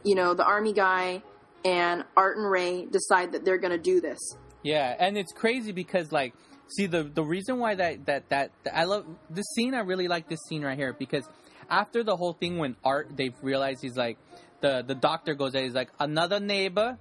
you 0.03 0.15
know 0.15 0.33
the 0.33 0.45
army 0.45 0.73
guy 0.73 1.23
and 1.65 2.03
Art 2.15 2.37
and 2.37 2.49
Ray 2.49 2.85
decide 2.85 3.33
that 3.33 3.43
they're 3.43 3.57
going 3.57 3.71
to 3.71 3.77
do 3.77 4.01
this. 4.01 4.19
Yeah, 4.63 4.95
and 4.97 5.17
it's 5.17 5.31
crazy 5.31 5.71
because 5.71 6.11
like, 6.11 6.33
see 6.75 6.85
the 6.85 7.03
the 7.03 7.23
reason 7.23 7.59
why 7.59 7.75
that 7.75 8.05
that 8.05 8.29
that, 8.29 8.51
I 8.73 8.85
love 8.85 9.05
this 9.29 9.45
scene. 9.55 9.73
I 9.73 9.79
really 9.79 10.07
like 10.07 10.29
this 10.29 10.39
scene 10.47 10.63
right 10.63 10.77
here 10.77 10.93
because 10.93 11.27
after 11.69 12.03
the 12.03 12.15
whole 12.15 12.33
thing 12.33 12.57
when 12.57 12.75
Art 12.83 13.15
they've 13.15 13.35
realized 13.41 13.81
he's 13.81 13.97
like 13.97 14.17
the 14.61 14.83
the 14.85 14.95
doctor 14.95 15.33
goes 15.33 15.53
there. 15.53 15.63
He's 15.63 15.73
like 15.73 15.89
another 15.99 16.39
neighbor. 16.39 16.97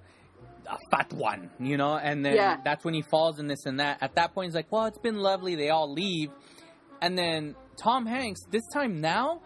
A 0.70 0.77
fat 0.90 1.12
one, 1.12 1.51
you 1.59 1.77
know, 1.77 1.97
and 1.97 2.24
then 2.24 2.35
Yeah. 2.36 2.57
that's 2.62 2.85
when 2.85 2.93
he 2.95 3.03
falls 3.03 3.39
in 3.39 3.47
this 3.49 3.65
and 3.66 3.81
that. 3.81 3.99
At 4.03 4.15
that 4.16 4.35
point, 4.35 4.47
he's 4.49 4.55
like, 4.55 4.70
"Well, 4.70 4.85
it's 4.86 4.99
been 4.99 5.16
lovely." 5.16 5.55
They 5.55 5.70
all 5.70 5.90
leave, 5.93 6.31
and 7.01 7.16
then 7.16 7.55
Tom 7.82 8.05
Hanks 8.07 8.40
this 8.51 8.62
time 8.74 9.01
now 9.01 9.40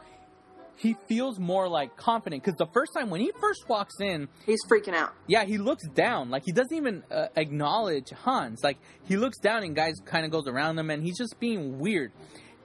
he 0.77 0.97
feels 1.07 1.39
more 1.39 1.69
like 1.69 1.97
confident 1.97 2.43
because 2.43 2.57
the 2.59 2.67
first 2.73 2.93
time 2.97 3.09
when 3.11 3.21
he 3.21 3.31
first 3.41 3.69
walks 3.69 4.01
in, 4.01 4.27
He's 4.47 4.65
freaking 4.69 4.95
out. 4.95 5.13
yeah, 5.29 5.45
he 5.45 5.59
looks 5.59 5.87
down. 5.89 6.31
Like 6.31 6.43
he 6.45 6.51
doesn't 6.51 6.77
even 6.77 7.05
uh, 7.11 7.27
acknowledge 7.37 8.11
Hans. 8.11 8.61
Like 8.65 8.79
he 9.05 9.17
looks 9.17 9.39
down 9.39 9.63
and 9.63 9.77
guys 9.77 9.95
kind 10.05 10.25
of 10.25 10.33
goes 10.33 10.49
around 10.49 10.79
him 10.79 10.91
and 10.91 11.03
he's 11.05 11.19
just 11.19 11.39
being 11.39 11.79
weird. 11.79 12.11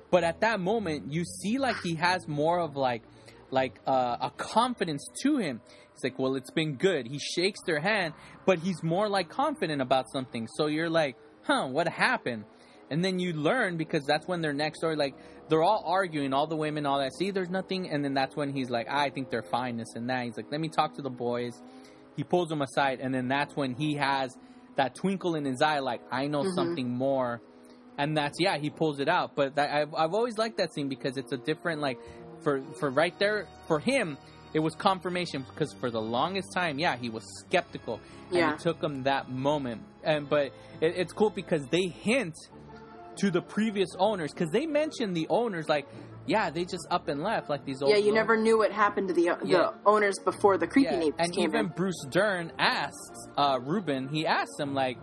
But 0.10 0.24
at 0.24 0.40
that 0.40 0.60
moment, 0.60 1.12
you 1.12 1.26
see 1.26 1.58
like 1.60 1.76
he 1.84 1.96
has 1.96 2.28
more 2.28 2.60
of 2.60 2.76
like 2.76 3.04
like 3.52 3.80
uh, 3.86 4.18
a 4.22 4.32
confidence 4.32 5.06
to 5.24 5.38
him. 5.38 5.62
He's 5.98 6.11
like, 6.11 6.19
"Well, 6.19 6.36
it's 6.36 6.52
been 6.52 6.76
good." 6.76 7.07
He 7.07 7.19
shakes 7.19 7.60
their 7.65 7.80
hand, 7.80 8.14
but 8.45 8.60
he's 8.60 8.84
more 8.84 9.10
like 9.10 9.30
confident 9.30 9.82
about 9.82 10.06
something. 10.11 10.48
So 10.56 10.68
you're 10.68 10.90
like, 10.90 11.15
"Huh, 11.44 11.68
what 11.68 11.88
happened?" 11.88 12.45
And 12.90 13.03
then 13.03 13.19
you 13.19 13.34
learn 13.34 13.78
because 13.78 14.06
that's 14.06 14.28
when 14.28 14.41
they're 14.41 14.53
next 14.53 14.82
door. 14.82 14.95
Like 14.95 15.15
they're 15.49 15.64
all 15.64 15.84
arguing, 15.86 16.34
all 16.34 16.48
the 16.48 16.56
women, 16.56 16.86
all 16.86 16.99
that. 16.99 17.14
See, 17.18 17.32
there's 17.32 17.49
nothing. 17.49 17.90
And 17.90 18.03
then 18.03 18.14
that's 18.14 18.36
when 18.36 18.53
he's 18.53 18.69
like, 18.69 18.88
"I 18.90 19.10
think 19.10 19.30
they're 19.30 19.44
fine, 19.44 19.78
this 19.78 19.95
and 19.95 20.10
that." 20.10 20.26
He's 20.26 20.38
like, 20.38 20.52
"Let 20.52 20.61
me 20.61 20.69
talk 20.69 20.95
to 20.95 21.02
the 21.02 21.10
boys." 21.10 21.53
He 22.15 22.24
pulls 22.24 22.49
them 22.49 22.61
aside, 22.61 22.99
and 22.99 23.14
then 23.14 23.28
that's 23.28 23.56
when 23.56 23.76
he 23.76 23.95
has 23.95 24.36
that 24.76 24.95
twinkle 24.95 25.36
in 25.36 25.45
his 25.45 25.61
eye, 25.61 25.80
like, 25.80 26.02
"I 26.11 26.28
know 26.28 26.41
mm-hmm. 26.41 26.56
something 26.56 26.90
more." 26.90 27.41
and 27.98 28.15
that's 28.15 28.40
yeah 28.40 28.57
he 28.57 28.69
pulls 28.69 28.99
it 28.99 29.07
out 29.07 29.36
but 29.36 29.56
that, 29.56 29.72
I've, 29.72 29.94
I've 29.95 30.14
always 30.14 30.38
liked 30.38 30.57
that 30.57 30.74
scene 30.74 30.88
because 30.88 31.18
it's 31.18 31.32
a 31.32 31.38
different 31.38 31.82
like 31.82 31.98
for 32.44 32.61
for 32.80 32.90
right 32.90 33.18
there 33.19 33.48
for 33.68 33.80
him 33.80 34.18
it 34.58 34.64
was 34.68 34.74
confirmation 34.76 35.46
because 35.54 35.72
for 35.82 35.90
the 35.92 36.02
longest 36.18 36.50
time 36.60 36.76
yeah 36.80 36.96
he 37.04 37.10
was 37.18 37.24
skeptical 37.42 37.96
and 38.30 38.38
Yeah. 38.38 38.54
it 38.54 38.60
took 38.60 38.80
him 38.84 39.04
that 39.04 39.30
moment 39.30 39.82
and 40.04 40.28
but 40.28 40.46
it, 40.86 40.92
it's 41.02 41.14
cool 41.14 41.30
because 41.30 41.64
they 41.76 41.86
hint 42.10 42.36
to 43.22 43.30
the 43.38 43.42
previous 43.42 43.90
owners 44.08 44.32
because 44.34 44.50
they 44.52 44.66
mentioned 44.66 45.16
the 45.16 45.28
owners 45.30 45.70
like 45.70 45.86
yeah 46.26 46.50
they 46.50 46.66
just 46.66 46.88
up 46.90 47.08
and 47.08 47.22
left 47.22 47.50
like 47.54 47.64
these 47.66 47.82
old 47.84 47.92
Yeah, 47.92 47.98
you 48.08 48.14
never 48.14 48.36
knew 48.36 48.58
what 48.58 48.72
happened 48.72 49.08
to 49.10 49.14
the 49.14 49.28
the 49.42 49.48
Yeah. 49.48 49.70
owners 49.86 50.18
before 50.32 50.58
the 50.58 50.68
creepy 50.74 50.90
yeah, 50.94 51.00
neighbors 51.04 51.20
and 51.20 51.34
came 51.34 51.50
even 51.50 51.66
in. 51.68 51.72
Bruce 51.80 52.04
Dern 52.10 52.52
asks 52.58 53.20
uh, 53.38 53.60
Reuben. 53.62 54.08
He 54.10 54.26
asks 54.26 54.60
him 54.60 54.74
like, 54.74 54.98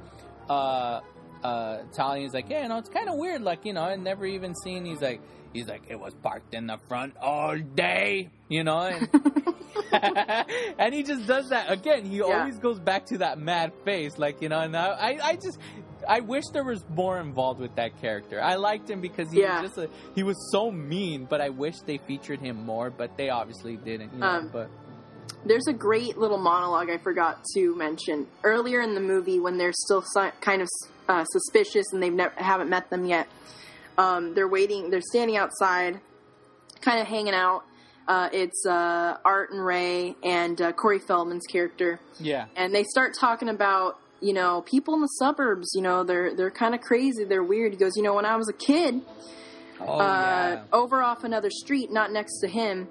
uh, 0.51 1.01
uh, 1.43 1.79
like, 2.33 2.51
yeah, 2.51 2.63
you 2.63 2.69
know, 2.69 2.79
it's 2.79 2.89
kind 2.99 3.09
of 3.09 3.17
weird. 3.17 3.43
Like, 3.43 3.65
you 3.65 3.73
know, 3.73 3.83
I 3.83 3.97
never 3.97 4.27
even 4.27 4.55
seen. 4.65 4.85
He's 4.85 5.01
like, 5.01 5.21
he's 5.55 5.67
like, 5.69 5.85
it 5.89 5.99
was 5.99 6.13
parked 6.23 6.53
in 6.53 6.67
the 6.67 6.77
front 6.89 7.17
all 7.23 7.57
day. 7.57 8.29
You 8.51 8.63
know, 8.65 8.81
and, 8.81 9.09
and 10.79 10.95
he 10.95 11.03
just 11.03 11.27
does 11.27 11.49
that 11.49 11.71
again. 11.71 12.05
He 12.05 12.19
Yeah. 12.19 12.25
always 12.25 12.59
goes 12.59 12.79
back 12.79 13.07
to 13.07 13.19
that 13.19 13.39
mad 13.39 13.73
face, 13.85 14.19
like 14.19 14.43
you 14.43 14.49
know. 14.51 14.61
And 14.61 14.77
I, 14.77 15.19
I, 15.23 15.35
just. 15.37 15.59
I 16.07 16.21
wish 16.21 16.45
there 16.53 16.65
was 16.65 16.85
more 16.91 17.19
involved 17.19 17.61
with 17.61 17.77
that 17.77 17.99
character. 18.03 18.39
I 18.43 18.57
liked 18.57 18.91
him 18.91 19.01
because 19.01 19.31
he 19.33 19.41
Yeah. 19.41 19.63
was 19.63 19.71
just 19.71 19.79
a, 19.79 19.91
he 20.15 20.23
was 20.23 20.37
so 20.53 20.71
mean, 20.71 21.25
but 21.25 21.41
I 21.41 21.49
wish 21.49 21.77
they 21.87 21.97
featured 21.97 22.41
him 22.41 22.57
more, 22.67 22.91
but 22.91 23.17
they 23.17 23.31
obviously 23.31 23.77
didn't. 23.79 24.13
You 24.13 24.19
know, 24.19 24.27
Um, 24.27 24.51
but 24.53 24.69
There's 25.47 25.67
a 25.67 25.73
great 25.73 26.19
little 26.19 26.37
monologue 26.37 26.91
I 26.91 26.99
forgot 26.99 27.43
to 27.55 27.75
mention 27.77 28.27
earlier 28.43 28.83
in 28.83 28.95
the 28.95 29.01
movie 29.01 29.41
when 29.41 29.57
they're 29.57 29.73
still 29.73 30.03
si- 30.03 30.31
kind 30.43 30.61
of 30.61 30.69
uh, 31.09 31.25
suspicious 31.25 31.87
and 31.95 32.03
they've 32.03 32.13
never 32.13 32.35
haven't 32.37 32.69
met 32.69 32.91
them 32.91 33.07
yet. 33.07 33.27
Um, 33.99 34.35
they're 34.35 34.49
waiting. 34.49 34.91
They're 34.91 35.01
standing 35.01 35.37
outside, 35.37 36.01
kind 36.81 37.01
of 37.01 37.07
hanging 37.07 37.35
out. 37.35 37.65
Uh, 38.07 38.29
it's 38.33 38.67
uh, 38.67 39.17
Art 39.25 39.51
and 39.51 39.65
Ray 39.65 40.15
and 40.23 40.61
uh, 40.61 40.73
Corey 40.73 40.99
Feldman's 40.99 41.47
character, 41.47 42.01
yeah. 42.21 42.47
and 42.55 42.75
they 42.75 42.85
start 42.85 43.15
talking 43.19 43.49
about 43.49 43.99
you 44.21 44.35
know 44.35 44.61
people 44.63 44.95
in 44.95 45.01
the 45.01 45.07
suburbs. 45.19 45.71
You 45.75 45.83
know 45.83 46.05
they're 46.05 46.35
they're 46.35 46.51
kind 46.51 46.75
of 46.75 46.81
crazy. 46.83 47.25
They're 47.25 47.43
weird. 47.43 47.73
He 47.73 47.79
goes, 47.79 47.93
you 47.97 48.03
know, 48.03 48.15
when 48.15 48.27
I 48.27 48.37
was 48.37 48.49
a 48.49 48.53
kid, 48.53 49.01
Oh 49.81 49.95
uh, 49.95 49.99
yeah. 49.99 50.63
over 50.73 51.03
off 51.03 51.25
another 51.25 51.51
street, 51.51 51.91
not 51.91 52.13
next 52.13 52.41
to 52.41 52.49
him. 52.49 52.89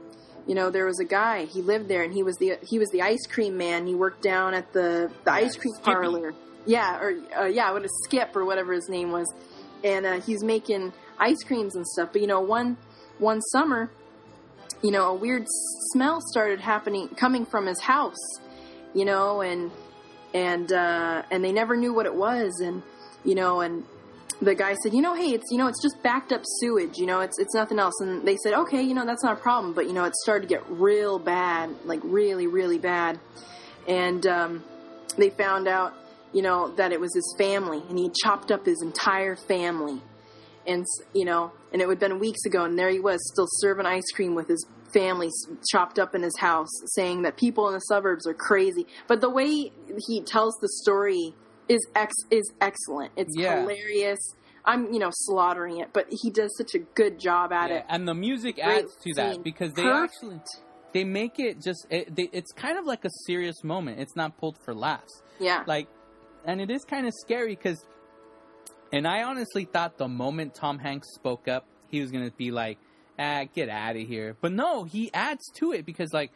You 0.47 0.55
know, 0.55 0.69
there 0.69 0.85
was 0.85 0.99
a 0.99 1.05
guy. 1.05 1.45
He 1.45 1.61
lived 1.61 1.87
there, 1.87 2.03
and 2.03 2.13
he 2.13 2.23
was 2.23 2.35
the 2.37 2.57
he 2.61 2.79
was 2.79 2.89
the 2.89 3.01
ice 3.01 3.25
cream 3.27 3.55
man. 3.55 3.87
He 3.87 3.95
worked 3.95 4.21
down 4.21 4.53
at 4.53 4.73
the 4.73 5.11
the 5.23 5.31
ice 5.31 5.55
cream 5.55 5.73
Skippy. 5.75 5.91
parlor. 5.91 6.33
Yeah, 6.65 6.99
or 6.99 7.13
uh, 7.37 7.45
yeah, 7.45 7.71
what 7.71 7.83
a 7.85 7.89
Skip 8.03 8.35
or 8.35 8.45
whatever 8.45 8.73
his 8.73 8.89
name 8.89 9.11
was, 9.11 9.31
and 9.83 10.05
uh, 10.05 10.21
he's 10.21 10.43
making 10.43 10.93
ice 11.19 11.43
creams 11.43 11.75
and 11.75 11.85
stuff. 11.87 12.09
But 12.11 12.21
you 12.21 12.27
know, 12.27 12.41
one 12.41 12.77
one 13.19 13.41
summer, 13.41 13.91
you 14.81 14.91
know, 14.91 15.11
a 15.11 15.15
weird 15.15 15.45
smell 15.91 16.19
started 16.21 16.59
happening 16.59 17.09
coming 17.09 17.45
from 17.45 17.65
his 17.65 17.79
house. 17.81 18.19
You 18.93 19.05
know, 19.05 19.41
and 19.41 19.71
and 20.33 20.71
uh, 20.71 21.23
and 21.31 21.43
they 21.43 21.51
never 21.51 21.75
knew 21.75 21.93
what 21.93 22.05
it 22.05 22.15
was, 22.15 22.59
and 22.59 22.83
you 23.23 23.35
know, 23.35 23.61
and 23.61 23.83
the 24.41 24.55
guy 24.55 24.75
said, 24.83 24.93
you 24.93 25.01
know, 25.01 25.13
hey, 25.13 25.29
it's 25.31 25.51
you 25.51 25.57
know, 25.57 25.67
it's 25.67 25.81
just 25.81 26.01
backed 26.03 26.31
up 26.31 26.41
sewage. 26.59 26.97
You 26.97 27.05
know, 27.05 27.21
it's 27.21 27.39
it's 27.39 27.53
nothing 27.53 27.79
else. 27.79 27.99
And 28.01 28.27
they 28.27 28.37
said, 28.37 28.53
okay, 28.53 28.81
you 28.81 28.93
know, 28.93 29.05
that's 29.05 29.23
not 29.23 29.33
a 29.33 29.41
problem. 29.41 29.73
But 29.73 29.87
you 29.87 29.93
know, 29.93 30.03
it 30.05 30.13
started 30.15 30.47
to 30.47 30.53
get 30.53 30.63
real 30.69 31.19
bad, 31.19 31.71
like 31.85 31.99
really, 32.03 32.47
really 32.47 32.77
bad. 32.77 33.19
And 33.87 34.25
um, 34.27 34.63
they 35.17 35.29
found 35.29 35.67
out, 35.67 35.93
you 36.33 36.41
know, 36.41 36.69
that 36.75 36.91
it 36.91 36.99
was 36.99 37.13
his 37.13 37.35
family, 37.37 37.81
and 37.89 37.97
he 37.97 38.09
chopped 38.23 38.51
up 38.51 38.65
his 38.65 38.81
entire 38.81 39.35
family. 39.35 40.01
And 40.65 40.85
you 41.13 41.25
know, 41.25 41.51
and 41.71 41.81
it 41.81 41.87
had 41.89 41.99
been 41.99 42.19
weeks 42.19 42.45
ago, 42.45 42.63
and 42.63 42.77
there 42.77 42.89
he 42.89 42.99
was, 42.99 43.19
still 43.33 43.47
serving 43.49 43.85
ice 43.85 44.09
cream 44.15 44.33
with 44.35 44.47
his 44.47 44.65
family 44.93 45.29
chopped 45.71 45.97
up 45.99 46.13
in 46.15 46.21
his 46.21 46.37
house, 46.39 46.69
saying 46.95 47.23
that 47.23 47.35
people 47.35 47.67
in 47.67 47.73
the 47.73 47.79
suburbs 47.79 48.27
are 48.27 48.33
crazy. 48.33 48.85
But 49.07 49.21
the 49.21 49.29
way 49.29 49.71
he 50.07 50.21
tells 50.21 50.55
the 50.61 50.69
story 50.69 51.33
is 51.67 51.85
ex 51.95 52.13
is 52.31 52.51
excellent. 52.61 53.11
It's 53.15 53.35
Yeah. 53.35 53.59
hilarious. 53.59 54.19
I'm 54.65 54.93
you 54.93 54.99
know 54.99 55.09
slaughtering 55.11 55.79
it, 55.79 55.89
but 55.91 56.07
he 56.09 56.29
does 56.29 56.55
such 56.57 56.73
a 56.75 56.79
good 56.79 57.19
job 57.19 57.51
at 57.51 57.69
Yeah, 57.69 57.77
it. 57.77 57.85
and 57.89 58.07
the 58.07 58.13
music 58.13 58.55
Great 58.55 58.85
adds 58.85 58.95
to 59.03 59.13
that 59.15 59.43
because 59.43 59.73
they 59.73 59.83
Perfect. 59.83 60.13
actually 60.15 60.39
they 60.93 61.03
make 61.03 61.39
it 61.39 61.59
just 61.59 61.85
it, 61.89 62.15
they, 62.15 62.29
it's 62.31 62.53
kind 62.53 62.77
of 62.77 62.85
like 62.85 63.03
a 63.03 63.09
serious 63.25 63.63
moment. 63.63 63.99
It's 63.99 64.15
not 64.15 64.37
pulled 64.37 64.57
for 64.63 64.73
laughs. 64.73 65.21
Yeah, 65.39 65.63
Like, 65.65 65.87
and 66.45 66.61
it 66.61 66.69
is 66.69 66.83
kind 66.83 67.07
of 67.07 67.13
scary 67.13 67.55
because, 67.55 67.85
and 68.91 69.07
I 69.07 69.23
honestly 69.23 69.65
thought 69.65 69.97
the 69.97 70.07
moment 70.07 70.55
Tom 70.55 70.79
Hanks 70.79 71.13
spoke 71.15 71.47
up, 71.47 71.65
he 71.89 72.01
was 72.01 72.11
gonna 72.11 72.31
be 72.31 72.51
like, 72.51 72.77
"Ah, 73.17 73.45
get 73.53 73.69
out 73.69 73.95
of 73.95 74.07
here." 74.07 74.35
But 74.41 74.51
no, 74.51 74.83
he 74.83 75.11
adds 75.13 75.49
to 75.55 75.71
it 75.71 75.85
because 75.85 76.13
like 76.13 76.31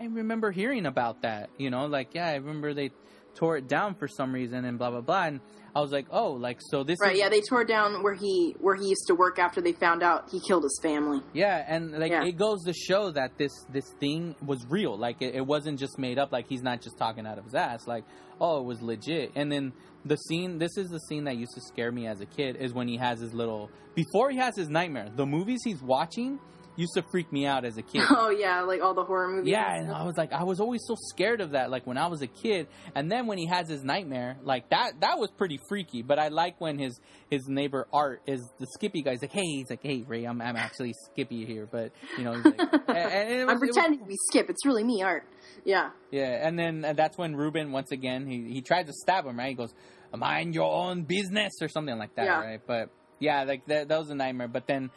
I 0.00 0.06
remember 0.06 0.50
hearing 0.50 0.86
about 0.86 1.22
that. 1.22 1.50
You 1.58 1.70
know, 1.70 1.86
like 1.86 2.14
yeah, 2.14 2.26
I 2.28 2.34
remember 2.34 2.74
they 2.74 2.90
tore 3.34 3.56
it 3.56 3.68
down 3.68 3.94
for 3.94 4.08
some 4.08 4.32
reason 4.32 4.64
and 4.64 4.78
blah 4.78 4.90
blah 4.90 5.00
blah. 5.00 5.24
And 5.24 5.40
I 5.76 5.80
was 5.80 5.90
like, 5.90 6.06
oh, 6.10 6.32
like 6.32 6.60
so 6.60 6.84
this 6.84 6.98
right. 7.00 7.14
is 7.14 7.18
Yeah, 7.18 7.28
they 7.28 7.40
tore 7.40 7.64
down 7.64 8.02
where 8.02 8.14
he 8.14 8.54
where 8.60 8.76
he 8.76 8.88
used 8.88 9.06
to 9.08 9.14
work 9.14 9.38
after 9.38 9.60
they 9.60 9.72
found 9.72 10.02
out 10.02 10.30
he 10.30 10.40
killed 10.40 10.62
his 10.62 10.78
family. 10.82 11.20
Yeah, 11.32 11.64
and 11.66 11.92
like 11.92 12.12
Yeah. 12.12 12.24
it 12.24 12.36
goes 12.36 12.62
to 12.64 12.72
show 12.72 13.10
that 13.12 13.36
this 13.38 13.52
this 13.70 13.84
thing 13.98 14.36
was 14.44 14.64
real. 14.68 14.96
Like 14.96 15.20
it, 15.20 15.34
it 15.34 15.46
wasn't 15.46 15.78
just 15.78 15.98
made 15.98 16.18
up. 16.18 16.32
Like 16.32 16.46
he's 16.48 16.62
not 16.62 16.80
just 16.80 16.96
talking 16.96 17.26
out 17.26 17.38
of 17.38 17.44
his 17.44 17.54
ass. 17.54 17.86
Like 17.86 18.04
oh, 18.40 18.60
it 18.60 18.64
was 18.64 18.82
legit. 18.82 19.32
And 19.34 19.50
then 19.50 19.72
the 20.04 20.16
scene. 20.16 20.58
This 20.58 20.76
is 20.76 20.88
the 20.90 21.00
scene 21.00 21.24
that 21.24 21.36
used 21.36 21.54
to 21.54 21.60
scare 21.60 21.90
me 21.90 22.06
as 22.06 22.20
a 22.20 22.26
kid. 22.26 22.56
Is 22.56 22.72
when 22.72 22.86
he 22.88 22.96
has 22.98 23.20
his 23.20 23.32
little 23.34 23.70
before 23.94 24.30
he 24.30 24.36
has 24.38 24.56
his 24.56 24.68
nightmare. 24.68 25.08
The 25.14 25.26
movies 25.26 25.60
he's 25.64 25.82
watching 25.82 26.38
used 26.76 26.94
to 26.94 27.02
freak 27.10 27.32
me 27.32 27.46
out 27.46 27.64
as 27.64 27.76
a 27.76 27.82
kid. 27.82 28.02
Oh 28.10 28.30
yeah, 28.30 28.62
like 28.62 28.80
all 28.82 28.94
the 28.94 29.04
horror 29.04 29.28
movies. 29.28 29.50
Yeah, 29.50 29.74
and 29.76 29.90
I 29.92 30.02
was 30.04 30.16
like, 30.16 30.32
I 30.32 30.42
was 30.44 30.58
always 30.60 30.80
so 30.86 30.96
scared 31.10 31.40
of 31.40 31.52
that, 31.52 31.70
like 31.70 31.86
when 31.86 31.96
I 31.98 32.06
was 32.08 32.20
a 32.22 32.26
kid. 32.26 32.66
And 32.94 33.10
then 33.10 33.26
when 33.26 33.38
he 33.38 33.46
has 33.46 33.68
his 33.68 33.84
nightmare, 33.84 34.36
like 34.42 34.70
that, 34.70 35.00
that 35.00 35.18
was 35.18 35.30
pretty 35.30 35.58
freaky. 35.68 36.02
But 36.02 36.18
I 36.18 36.28
like 36.28 36.60
when 36.60 36.78
his 36.78 36.98
his 37.30 37.46
neighbor 37.48 37.86
Art 37.92 38.22
is 38.26 38.40
the 38.58 38.66
Skippy 38.74 39.02
guy. 39.02 39.12
He's 39.12 39.22
like, 39.22 39.32
hey, 39.32 39.42
he's 39.46 39.70
like, 39.70 39.82
hey, 39.82 40.02
Ray, 40.06 40.24
I'm 40.24 40.40
I'm 40.42 40.56
actually 40.56 40.92
Skippy 41.12 41.44
here, 41.46 41.68
but 41.70 41.92
you 42.18 42.24
know, 42.24 42.32
he's 42.34 42.44
like, 42.44 42.58
and, 42.88 42.96
and 42.96 43.30
it 43.40 43.44
was, 43.46 43.54
I'm 43.54 43.56
it 43.56 43.60
was- 43.60 43.70
pretending 43.70 43.98
to 44.00 44.06
be 44.06 44.16
Skip. 44.30 44.50
It's 44.50 44.64
really 44.66 44.84
me, 44.84 45.02
Art. 45.02 45.24
Yeah. 45.64 45.90
yeah, 46.10 46.46
and 46.46 46.58
then 46.58 46.80
that's 46.96 47.16
when 47.16 47.34
Reuben 47.36 47.72
once 47.72 47.90
again 47.92 48.26
he 48.26 48.52
he 48.52 48.60
tried 48.60 48.86
to 48.86 48.92
stab 48.92 49.24
him, 49.24 49.38
right? 49.38 49.48
He 49.48 49.54
goes, 49.54 49.72
mind 50.14 50.54
your 50.54 50.70
own 50.72 51.02
business 51.02 51.52
or 51.62 51.68
something 51.68 51.96
like 51.98 52.14
that, 52.16 52.24
Yeah. 52.26 52.40
right? 52.40 52.60
But 52.66 52.90
yeah, 53.20 53.44
like 53.44 53.64
that, 53.66 53.88
that 53.88 53.98
was 53.98 54.10
a 54.10 54.14
nightmare. 54.14 54.48
But 54.48 54.66
then 54.66 54.90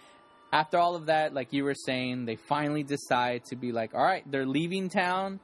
after 0.52 0.78
all 0.78 0.96
of 0.96 1.08
that, 1.08 1.34
like 1.34 1.52
you 1.54 1.64
were 1.64 1.76
saying, 1.76 2.26
they 2.26 2.36
finally 2.36 2.84
decide 2.84 3.44
to 3.46 3.56
be 3.56 3.72
like, 3.72 3.94
all 3.94 4.04
right, 4.04 4.24
they're 4.32 4.46
leaving 4.46 4.90
town. 4.90 5.40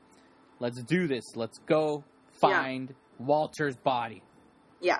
Let's 0.60 0.82
do 0.84 1.08
this. 1.08 1.24
Let's 1.36 1.58
go 1.66 2.04
Yeah. 2.34 2.40
find 2.40 2.96
Walter's 3.20 3.76
body. 3.76 4.24
Yeah. 4.82 5.00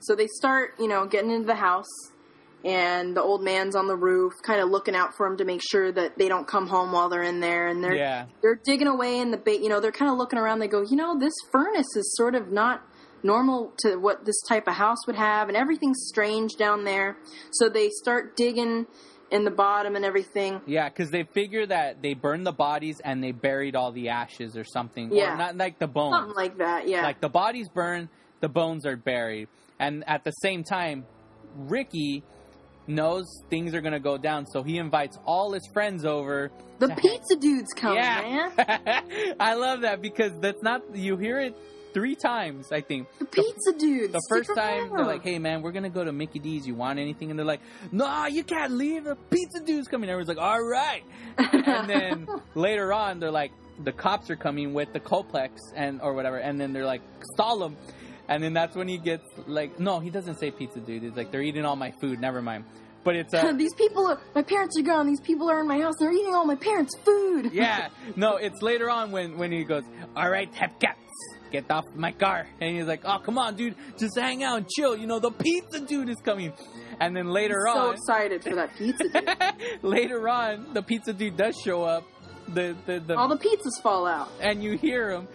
So 0.00 0.14
they 0.14 0.26
start, 0.26 0.74
you 0.78 0.88
know, 0.88 1.06
getting 1.06 1.30
into 1.30 1.46
the 1.46 1.54
house, 1.54 1.88
and 2.64 3.14
the 3.16 3.22
old 3.22 3.42
man's 3.42 3.76
on 3.76 3.86
the 3.86 3.96
roof, 3.96 4.32
kind 4.42 4.60
of 4.60 4.70
looking 4.70 4.94
out 4.96 5.14
for 5.16 5.26
him 5.26 5.36
to 5.36 5.44
make 5.44 5.60
sure 5.62 5.92
that 5.92 6.16
they 6.18 6.28
don't 6.28 6.46
come 6.46 6.66
home 6.66 6.92
while 6.92 7.08
they're 7.08 7.22
in 7.22 7.40
there. 7.40 7.66
And 7.68 7.82
they're 7.84 7.94
Yeah. 7.94 8.26
they're 8.42 8.58
digging 8.64 8.86
away 8.86 9.18
in 9.18 9.30
the 9.30 9.36
bait. 9.36 9.60
You 9.60 9.68
know, 9.68 9.80
they're 9.80 9.92
kind 9.92 10.10
of 10.10 10.16
looking 10.16 10.38
around. 10.38 10.58
They 10.60 10.68
go, 10.68 10.80
you 10.82 10.96
know, 10.96 11.18
this 11.18 11.34
furnace 11.52 11.94
is 11.96 12.14
sort 12.16 12.34
of 12.34 12.50
not 12.50 12.82
normal 13.24 13.72
to 13.78 13.96
what 13.96 14.24
this 14.24 14.40
type 14.48 14.68
of 14.68 14.74
house 14.74 15.06
would 15.06 15.16
have, 15.16 15.48
and 15.48 15.56
everything's 15.56 16.04
strange 16.08 16.56
down 16.56 16.84
there. 16.84 17.16
So 17.52 17.68
they 17.68 17.88
start 17.88 18.36
digging 18.36 18.86
in 19.30 19.44
the 19.44 19.50
bottom 19.50 19.96
and 19.96 20.04
everything. 20.04 20.60
Yeah, 20.66 20.88
because 20.88 21.10
they 21.10 21.24
figure 21.24 21.66
that 21.66 22.02
they 22.02 22.14
burned 22.14 22.46
the 22.46 22.52
bodies 22.52 23.00
and 23.02 23.24
they 23.24 23.32
buried 23.32 23.74
all 23.74 23.90
the 23.90 24.10
ashes 24.10 24.56
or 24.56 24.62
something. 24.64 25.10
Or 25.10 25.16
Yeah. 25.16 25.34
not 25.36 25.56
like 25.56 25.78
the 25.78 25.88
bones. 25.88 26.14
Something 26.14 26.36
like 26.36 26.58
that, 26.58 26.86
yeah. 26.86 27.02
Like 27.02 27.20
the 27.20 27.30
bodies 27.30 27.68
burn, 27.68 28.08
the 28.40 28.48
bones 28.48 28.86
are 28.86 28.96
buried. 28.96 29.48
And 29.80 30.04
at 30.06 30.22
the 30.22 30.30
same 30.30 30.62
time, 30.62 31.06
Ricky 31.56 32.22
knows 32.86 33.24
things 33.48 33.74
are 33.74 33.80
going 33.80 33.94
to 33.94 33.98
go 34.00 34.18
down, 34.18 34.46
so 34.46 34.62
he 34.62 34.76
invites 34.76 35.18
all 35.24 35.52
his 35.52 35.66
friends 35.72 36.04
over. 36.04 36.50
the 36.78 36.88
pizza 36.88 37.36
dude's 37.36 37.72
coming, 37.72 37.96
man. 37.96 38.52
yeah. 38.58 39.00
I 39.40 39.54
love 39.54 39.80
that 39.80 40.02
because 40.02 40.32
that's 40.40 40.62
not, 40.62 40.82
you 40.94 41.16
hear 41.16 41.40
it 41.40 41.56
three 41.94 42.14
times, 42.14 42.70
I 42.72 42.80
think. 42.80 43.08
The 43.18 43.24
pizza 43.24 43.72
dude. 43.78 44.12
The 44.12 44.20
first 44.28 44.50
time 44.54 44.90
they're 44.90 45.06
like, 45.06 45.22
"Hey 45.22 45.38
man, 45.38 45.62
we're 45.62 45.72
gonna 45.72 45.88
go 45.88 46.04
to 46.04 46.12
Mickey 46.12 46.40
D's. 46.40 46.66
You 46.66 46.74
want 46.74 46.98
anything?" 46.98 47.30
And 47.30 47.38
they're 47.38 47.46
like, 47.46 47.60
"No, 47.92 48.26
you 48.26 48.44
can't 48.44 48.72
leave. 48.72 49.04
The 49.04 49.16
pizza 49.30 49.60
dude's 49.64 49.88
coming." 49.88 50.10
Everyone's 50.10 50.28
like, 50.28 50.38
"All 50.38 50.62
right." 50.62 51.02
and 51.38 51.88
then 51.88 52.28
later 52.54 52.92
on, 52.92 53.20
they're 53.20 53.30
like, 53.30 53.52
the 53.82 53.92
cops 53.92 54.28
are 54.30 54.36
coming 54.36 54.74
with 54.74 54.92
the 54.92 55.00
Klopeks 55.00 55.58
and 55.74 56.00
or 56.02 56.12
whatever, 56.12 56.36
and 56.36 56.60
then 56.60 56.72
they're 56.72 56.86
like, 56.86 57.02
"Stall 57.34 57.64
him." 57.64 57.76
And 58.28 58.42
then 58.42 58.52
that's 58.52 58.74
when 58.74 58.88
he 58.88 58.98
gets 58.98 59.26
like, 59.46 59.78
no, 59.78 60.00
he 60.00 60.08
doesn't 60.08 60.36
say 60.36 60.50
pizza 60.50 60.80
dude. 60.80 61.02
He's 61.02 61.14
like, 61.14 61.30
they're 61.30 61.42
eating 61.42 61.66
all 61.66 61.76
my 61.76 61.92
food. 62.00 62.20
Never 62.20 62.40
mind. 62.40 62.64
But 63.04 63.16
it's 63.16 63.34
uh, 63.34 63.52
these 63.56 63.74
people 63.74 64.06
are 64.06 64.18
my 64.34 64.42
parents 64.42 64.78
are 64.78 64.82
gone 64.82 65.06
these 65.06 65.20
people 65.20 65.50
are 65.50 65.60
in 65.60 65.68
my 65.68 65.78
house 65.78 65.94
they're 66.00 66.10
eating 66.10 66.34
all 66.34 66.46
my 66.46 66.54
parents 66.56 66.96
food 67.04 67.52
yeah, 67.52 67.88
no, 68.16 68.36
it's 68.36 68.62
later 68.62 68.88
on 68.90 69.12
when 69.12 69.36
when 69.36 69.52
he 69.52 69.62
goes, 69.64 69.82
"All 70.16 70.30
right, 70.30 70.50
Hepcats, 70.54 71.03
get 71.50 71.70
off 71.70 71.84
my 71.94 72.12
car," 72.12 72.46
and 72.60 72.76
he's 72.76 72.86
like, 72.86 73.02
"Oh, 73.04 73.18
come 73.18 73.38
on, 73.38 73.56
dude, 73.56 73.74
just 73.98 74.18
hang 74.18 74.42
out 74.42 74.58
and 74.58 74.68
chill. 74.68 74.96
You 74.96 75.06
know, 75.06 75.18
the 75.18 75.30
pizza 75.30 75.80
dude 75.80 76.08
is 76.08 76.16
coming." 76.24 76.52
And 77.00 77.16
then 77.16 77.28
later 77.28 77.66
on, 77.68 77.76
so 77.76 77.90
excited 77.90 78.42
for 78.42 78.54
that 78.54 78.74
pizza 78.76 79.08
dude 79.08 79.82
later 79.82 80.28
on, 80.28 80.72
the 80.74 80.82
pizza 80.82 81.12
dude 81.12 81.36
does 81.36 81.56
show 81.64 81.82
up. 81.82 82.04
The 82.48 82.76
the, 82.86 83.00
the 83.00 83.16
all 83.16 83.28
the 83.28 83.38
pizzas 83.38 83.82
fall 83.82 84.06
out 84.06 84.28
and 84.40 84.62
you 84.62 84.76
hear 84.76 85.10
him, 85.10 85.28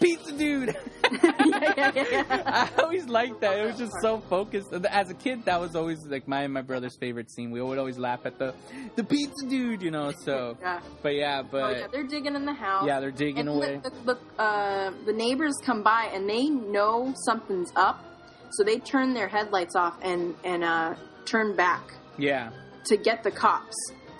pizza 0.00 0.32
dude. 0.32 0.76
yeah, 1.22 1.92
yeah, 1.94 2.04
yeah. 2.10 2.70
I 2.76 2.82
always 2.82 3.06
liked 3.06 3.40
that. 3.40 3.58
It 3.58 3.66
was 3.66 3.78
just 3.78 3.92
so 4.02 4.18
focused. 4.28 4.72
As 4.72 5.10
a 5.10 5.14
kid, 5.14 5.44
that 5.44 5.60
was 5.60 5.74
always 5.76 5.98
like 6.06 6.26
my 6.28 6.42
and 6.42 6.52
my 6.54 6.62
brother's 6.62 6.96
favorite 6.96 7.30
scene. 7.30 7.50
We 7.50 7.60
would 7.60 7.78
always 7.78 7.98
laugh 7.98 8.20
at 8.24 8.38
the 8.38 8.54
the 8.96 9.04
pizza 9.04 9.46
dude, 9.48 9.82
you 9.82 9.90
know. 9.90 10.12
So, 10.24 10.56
yeah. 10.60 10.80
but 11.02 11.14
yeah, 11.14 11.42
but 11.42 11.62
Oh, 11.62 11.88
they're 11.92 12.04
digging 12.06 12.34
in 12.36 12.44
the 12.44 12.52
house. 12.54 12.86
yeah, 12.86 13.00
they're 13.00 13.10
digging 13.10 13.40
and 13.40 13.48
away. 13.48 13.80
The, 13.82 13.90
the, 13.90 14.14
the, 14.14 14.42
uh, 14.42 14.92
the 15.06 15.12
neighbors 15.12 15.54
come 15.64 15.82
by 15.82 16.10
and 16.12 16.28
they 16.28 16.48
know 16.48 17.12
something's 17.26 17.72
up, 17.76 18.04
so 18.52 18.64
they 18.64 18.78
turn 18.78 19.14
their 19.14 19.28
headlights 19.28 19.74
off 19.76 19.96
and 20.02 20.34
and 20.44 20.64
uh, 20.64 20.94
turn 21.26 21.54
back 21.56 21.92
Yeah. 22.18 22.50
to 22.86 22.96
get 22.96 23.22
the 23.22 23.30
cops. 23.30 23.76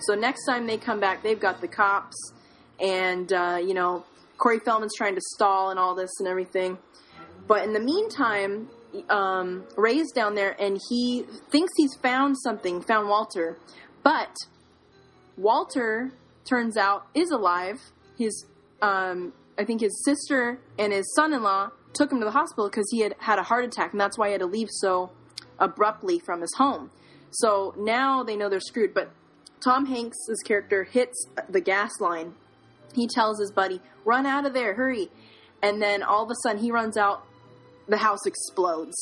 So 0.07 0.15
next 0.15 0.45
time 0.45 0.65
they 0.67 0.77
come 0.77 0.99
back, 0.99 1.23
they've 1.23 1.39
got 1.39 1.61
the 1.61 1.67
cops, 1.67 2.15
and 2.79 3.31
uh, 3.31 3.59
you 3.63 3.73
know 3.73 4.03
Corey 4.41 4.59
Feldman's 4.59 4.95
trying 4.97 5.15
to 5.15 5.21
stall 5.35 5.69
and 5.69 5.79
all 5.79 5.93
this 5.93 6.09
and 6.19 6.27
everything. 6.27 6.77
But 7.47 7.63
in 7.63 7.73
the 7.73 7.79
meantime, 7.79 8.69
um, 9.09 9.65
Ray's 9.77 10.11
down 10.11 10.35
there 10.35 10.55
and 10.59 10.79
he 10.89 11.25
thinks 11.51 11.71
he's 11.77 11.93
found 12.01 12.37
something, 12.39 12.81
found 12.81 13.07
Walter, 13.07 13.57
but 14.03 14.35
Walter 15.37 16.11
turns 16.49 16.75
out 16.75 17.05
is 17.13 17.29
alive. 17.29 17.79
His, 18.17 18.45
um, 18.81 19.33
I 19.57 19.63
think 19.63 19.81
his 19.81 20.03
sister 20.03 20.59
and 20.77 20.91
his 20.91 21.13
son-in-law 21.15 21.69
took 21.93 22.11
him 22.11 22.19
to 22.19 22.25
the 22.25 22.31
hospital 22.31 22.67
because 22.67 22.87
he 22.89 23.01
had 23.01 23.15
had 23.19 23.37
a 23.37 23.43
heart 23.43 23.65
attack, 23.65 23.91
and 23.91 24.01
that's 24.01 24.17
why 24.17 24.27
he 24.27 24.31
had 24.31 24.41
to 24.41 24.47
leave 24.47 24.69
so 24.71 25.11
abruptly 25.59 26.19
from 26.19 26.41
his 26.41 26.53
home. 26.57 26.89
So 27.31 27.73
now 27.77 28.23
they 28.23 28.35
know 28.35 28.49
they're 28.49 28.59
screwed. 28.59 28.93
But 28.93 29.11
Tom 29.63 29.85
Hanks' 29.85 30.17
character 30.45 30.83
hits 30.83 31.27
the 31.47 31.61
gas 31.61 31.91
line. 31.99 32.33
He 32.93 33.07
tells 33.07 33.39
his 33.39 33.51
buddy, 33.51 33.79
"Run 34.05 34.25
out 34.25 34.45
of 34.45 34.53
there, 34.53 34.73
hurry!" 34.73 35.09
And 35.61 35.81
then 35.81 36.01
all 36.03 36.23
of 36.23 36.29
a 36.31 36.35
sudden, 36.43 36.61
he 36.61 36.71
runs 36.71 36.97
out. 36.97 37.23
The 37.87 37.97
house 37.97 38.25
explodes. 38.25 38.95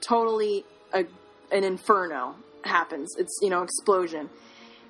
Totally, 0.00 0.64
a, 0.92 1.04
an 1.52 1.64
inferno 1.64 2.34
happens. 2.64 3.14
It's 3.18 3.38
you 3.42 3.50
know 3.50 3.62
explosion, 3.62 4.28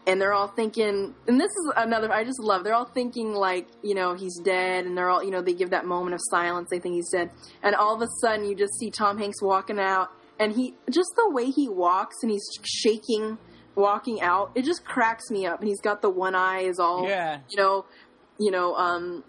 and 0.06 0.20
they're 0.20 0.32
all 0.32 0.48
thinking. 0.48 1.14
And 1.26 1.40
this 1.40 1.50
is 1.50 1.72
another. 1.76 2.10
I 2.12 2.24
just 2.24 2.40
love. 2.40 2.64
They're 2.64 2.74
all 2.74 2.86
thinking 2.94 3.34
like 3.34 3.66
you 3.82 3.94
know 3.94 4.14
he's 4.14 4.38
dead, 4.38 4.86
and 4.86 4.96
they're 4.96 5.10
all 5.10 5.22
you 5.22 5.30
know 5.30 5.42
they 5.42 5.52
give 5.52 5.70
that 5.70 5.84
moment 5.84 6.14
of 6.14 6.20
silence. 6.30 6.68
They 6.70 6.78
think 6.78 6.94
he's 6.94 7.10
dead, 7.10 7.30
and 7.62 7.74
all 7.74 7.94
of 7.94 8.00
a 8.02 8.08
sudden 8.20 8.46
you 8.46 8.54
just 8.54 8.78
see 8.78 8.90
Tom 8.90 9.18
Hanks 9.18 9.42
walking 9.42 9.78
out, 9.78 10.08
and 10.38 10.52
he 10.52 10.74
just 10.90 11.10
the 11.16 11.28
way 11.30 11.50
he 11.50 11.68
walks 11.68 12.16
and 12.22 12.30
he's 12.30 12.48
shaking 12.64 13.38
walking 13.74 14.20
out 14.20 14.52
it 14.54 14.66
just 14.66 14.84
cracks 14.84 15.30
me 15.30 15.46
up 15.46 15.58
and 15.60 15.66
he's 15.66 15.80
got 15.80 16.02
the 16.02 16.10
one 16.10 16.34
eye 16.34 16.60
is 16.60 16.78
all 16.78 17.08
Yeah. 17.08 17.38
you 17.48 17.56
know 17.56 17.86
you 18.38 18.50
know 18.50 18.74
um 18.74 19.24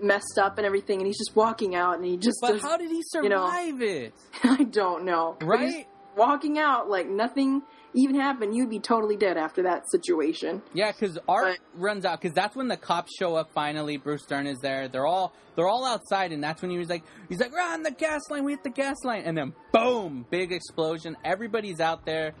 messed 0.00 0.38
up 0.40 0.58
and 0.58 0.66
everything 0.66 0.98
and 0.98 1.06
he's 1.06 1.18
just 1.18 1.34
walking 1.36 1.74
out 1.74 1.96
and 1.96 2.04
he 2.04 2.16
just 2.16 2.38
But 2.40 2.60
how 2.60 2.76
did 2.76 2.90
he 2.90 3.02
you 3.14 3.28
know, 3.28 3.46
survive 3.48 3.82
it? 3.82 4.14
i 4.44 4.64
don't 4.64 5.04
know 5.04 5.36
But 5.40 5.46
Right? 5.46 5.88
walking 6.16 6.58
out 6.58 6.88
like 6.88 7.08
nothing 7.08 7.62
even 7.94 8.16
happened 8.16 8.54
you'd 8.54 8.68
be 8.70 8.78
totally 8.80 9.16
dead 9.16 9.36
after 9.36 9.62
that 9.62 9.90
situation 9.90 10.60
Yeah, 10.74 10.92
because 10.92 11.18
Art 11.28 11.58
runs 11.74 12.04
out 12.04 12.20
because 12.20 12.34
that's 12.34 12.54
when 12.54 12.68
the 12.68 12.76
cops 12.76 13.16
show 13.16 13.34
up. 13.34 13.50
Finally, 13.54 13.96
Bruce 13.96 14.26
Dern 14.26 14.46
is 14.46 14.58
there. 14.58 14.88
They're 14.88 15.06
all 15.06 15.32
they're 15.56 15.66
all 15.66 15.84
outside, 15.86 16.30
and 16.32 16.44
that's 16.44 16.60
when 16.60 16.70
he 16.70 16.76
was 16.78 16.88
like, 16.90 17.02
he's 17.30 17.40
like, 17.40 17.52
"Run 17.52 17.82
the 17.82 17.90
gas 17.90 18.20
line! 18.30 18.44
We 18.44 18.52
hit 18.52 18.62
the 18.62 18.70
gas 18.70 18.96
line!" 19.04 19.22
And 19.24 19.36
then 19.36 19.54
boom, 19.72 20.26
big 20.30 20.52
explosion. 20.52 21.16
Everybody's 21.24 21.80
out 21.80 22.04
there. 22.04 22.34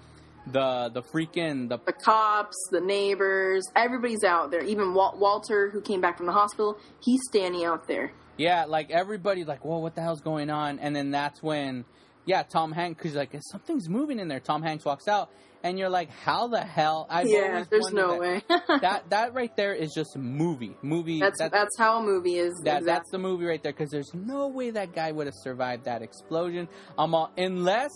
The 0.52 0.90
the 0.92 1.02
freaking 1.02 1.68
the 1.68 1.78
the 1.84 1.92
cops 1.92 2.56
the 2.70 2.80
neighbors 2.80 3.64
everybody's 3.76 4.24
out 4.24 4.50
there 4.50 4.62
even 4.62 4.94
Wal- 4.94 5.16
walter 5.18 5.70
who 5.70 5.80
came 5.80 6.00
back 6.00 6.16
from 6.16 6.26
the 6.26 6.32
hospital 6.32 6.78
he's 7.00 7.20
standing 7.28 7.64
out 7.64 7.86
there 7.86 8.12
yeah, 8.38 8.66
like 8.66 8.92
everybody's 8.92 9.48
like, 9.48 9.64
"Whoa, 9.64 9.78
what 9.78 9.96
the 9.96 10.00
hell's 10.00 10.20
going 10.20 10.48
on?" 10.48 10.78
And 10.78 10.94
then 10.94 11.10
that's 11.10 11.42
when 11.42 11.84
yeah, 12.24 12.42
Tom 12.42 12.72
Hanks, 12.72 13.02
because 13.02 13.16
like 13.16 13.34
something's 13.50 13.88
moving 13.88 14.18
in 14.18 14.28
there. 14.28 14.38
Tom 14.38 14.62
Hanks 14.62 14.84
walks 14.84 15.08
out, 15.08 15.30
and 15.62 15.78
you're 15.78 15.88
like, 15.88 16.10
how 16.10 16.46
the 16.46 16.60
hell? 16.60 17.06
I've 17.08 17.26
yeah, 17.26 17.64
there's 17.70 17.90
no 17.90 18.10
that. 18.10 18.20
way. 18.20 18.42
that 18.80 19.10
that 19.10 19.34
right 19.34 19.54
there 19.56 19.74
is 19.74 19.92
just 19.94 20.14
a 20.14 20.18
movie. 20.18 20.76
Movie. 20.82 21.20
that's 21.20 21.40
that's 21.40 21.78
how 21.78 22.00
a 22.00 22.02
movie 22.02 22.36
is. 22.36 22.52
that, 22.64 22.78
exactly. 22.78 22.86
that's 22.86 23.10
the 23.10 23.18
movie 23.18 23.46
right 23.46 23.62
there 23.62 23.72
because 23.72 23.90
there's 23.90 24.12
no 24.14 24.48
way 24.48 24.70
that 24.70 24.94
guy 24.94 25.10
would 25.10 25.26
have 25.26 25.36
survived 25.42 25.86
that 25.86 26.02
explosion. 26.02 26.68
Um, 26.98 27.14
uh, 27.14 27.28
unless, 27.36 27.92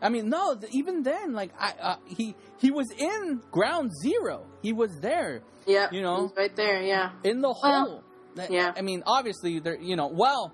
I 0.00 0.08
mean, 0.10 0.28
no, 0.28 0.56
even 0.72 1.02
then, 1.02 1.32
like 1.32 1.52
I, 1.58 1.72
uh, 1.80 1.96
he 2.06 2.34
he 2.58 2.70
was 2.70 2.90
in 2.96 3.42
Ground 3.50 3.90
Zero. 4.02 4.46
He 4.62 4.72
was 4.72 4.90
there 5.00 5.42
yeah, 5.66 5.88
you 5.90 6.02
know. 6.02 6.32
right 6.36 6.54
there. 6.54 6.82
Yeah, 6.82 7.10
in 7.24 7.40
the 7.40 7.48
Well, 7.62 7.84
hole. 7.84 8.02
That- 8.36 8.50
yeah. 8.50 8.72
I 8.76 8.82
mean, 8.82 9.02
obviously, 9.06 9.58
there. 9.58 9.76
You 9.80 9.96
know, 9.96 10.06
well, 10.06 10.52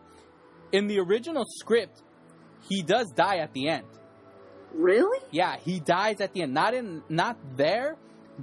in 0.73 0.87
the 0.87 0.99
original 1.01 1.45
script, 1.47 2.03
he 2.69 2.83
does 2.83 3.11
die 3.12 3.39
at 3.39 3.53
the 3.53 3.69
end. 3.69 3.87
really? 4.73 5.21
Yeah, 5.31 5.57
he 5.57 5.79
dies 5.81 6.21
at 6.21 6.33
the 6.33 6.43
end. 6.43 6.55
Not 6.55 6.75
in, 6.75 7.03
not 7.09 7.37
there, 7.57 7.97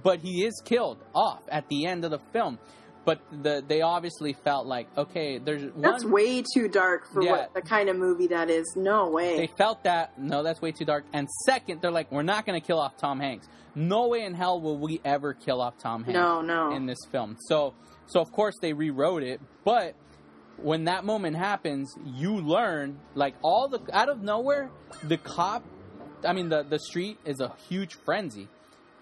but 0.03 0.19
he 0.19 0.45
is 0.45 0.61
killed 0.63 0.99
off 1.13 1.41
at 1.49 1.67
the 1.67 1.85
end 1.87 2.05
of 2.05 2.11
the 2.11 2.19
film. 2.31 2.59
But 3.03 3.19
the 3.31 3.63
they 3.67 3.81
obviously 3.81 4.33
felt 4.33 4.67
like 4.67 4.87
okay, 4.95 5.39
there's 5.39 5.63
one. 5.73 5.81
That's 5.81 6.05
way 6.05 6.43
too 6.53 6.67
dark 6.67 7.11
for 7.11 7.23
Yeah. 7.23 7.31
what 7.31 7.53
the 7.55 7.61
kind 7.61 7.89
of 7.89 7.95
movie 7.97 8.27
that 8.27 8.49
is. 8.49 8.73
No 8.75 9.09
way. 9.09 9.37
they 9.37 9.47
felt 9.57 9.83
that 9.85 10.19
no, 10.19 10.43
that's 10.43 10.61
way 10.61 10.71
too 10.71 10.85
dark. 10.85 11.05
And 11.11 11.27
second, 11.45 11.81
they're 11.81 11.89
like, 11.91 12.11
we're 12.11 12.21
not 12.21 12.45
going 12.45 12.59
to 12.59 12.65
kill 12.65 12.79
off 12.79 12.97
Tom 12.97 13.19
Hanks. 13.19 13.47
No 13.73 14.07
way 14.07 14.21
in 14.23 14.33
hell 14.35 14.61
will 14.61 14.77
we 14.77 15.01
ever 15.03 15.33
kill 15.33 15.61
off 15.61 15.77
Tom 15.79 16.03
Hanks 16.03 16.15
no, 16.17 16.41
no. 16.41 16.75
in 16.75 16.85
this 16.85 16.99
film. 17.11 17.37
So, 17.47 17.73
so 18.05 18.19
of 18.19 18.31
course 18.31 18.55
they 18.61 18.73
rewrote 18.73 19.23
it, 19.23 19.39
but 19.63 19.95
when 20.57 20.83
that 20.83 21.03
moment 21.05 21.37
happens, 21.37 21.91
you 22.05 22.35
learn 22.35 22.99
like 23.15 23.33
all 23.41 23.67
the 23.67 23.79
out 23.93 24.09
of 24.09 24.21
nowhere, 24.21 24.69
the 25.03 25.17
cop, 25.17 25.63
I 26.23 26.33
mean 26.33 26.49
the 26.49 26.61
the 26.61 26.77
street 26.77 27.17
is 27.25 27.39
a 27.39 27.51
huge 27.67 27.95
frenzy. 28.05 28.47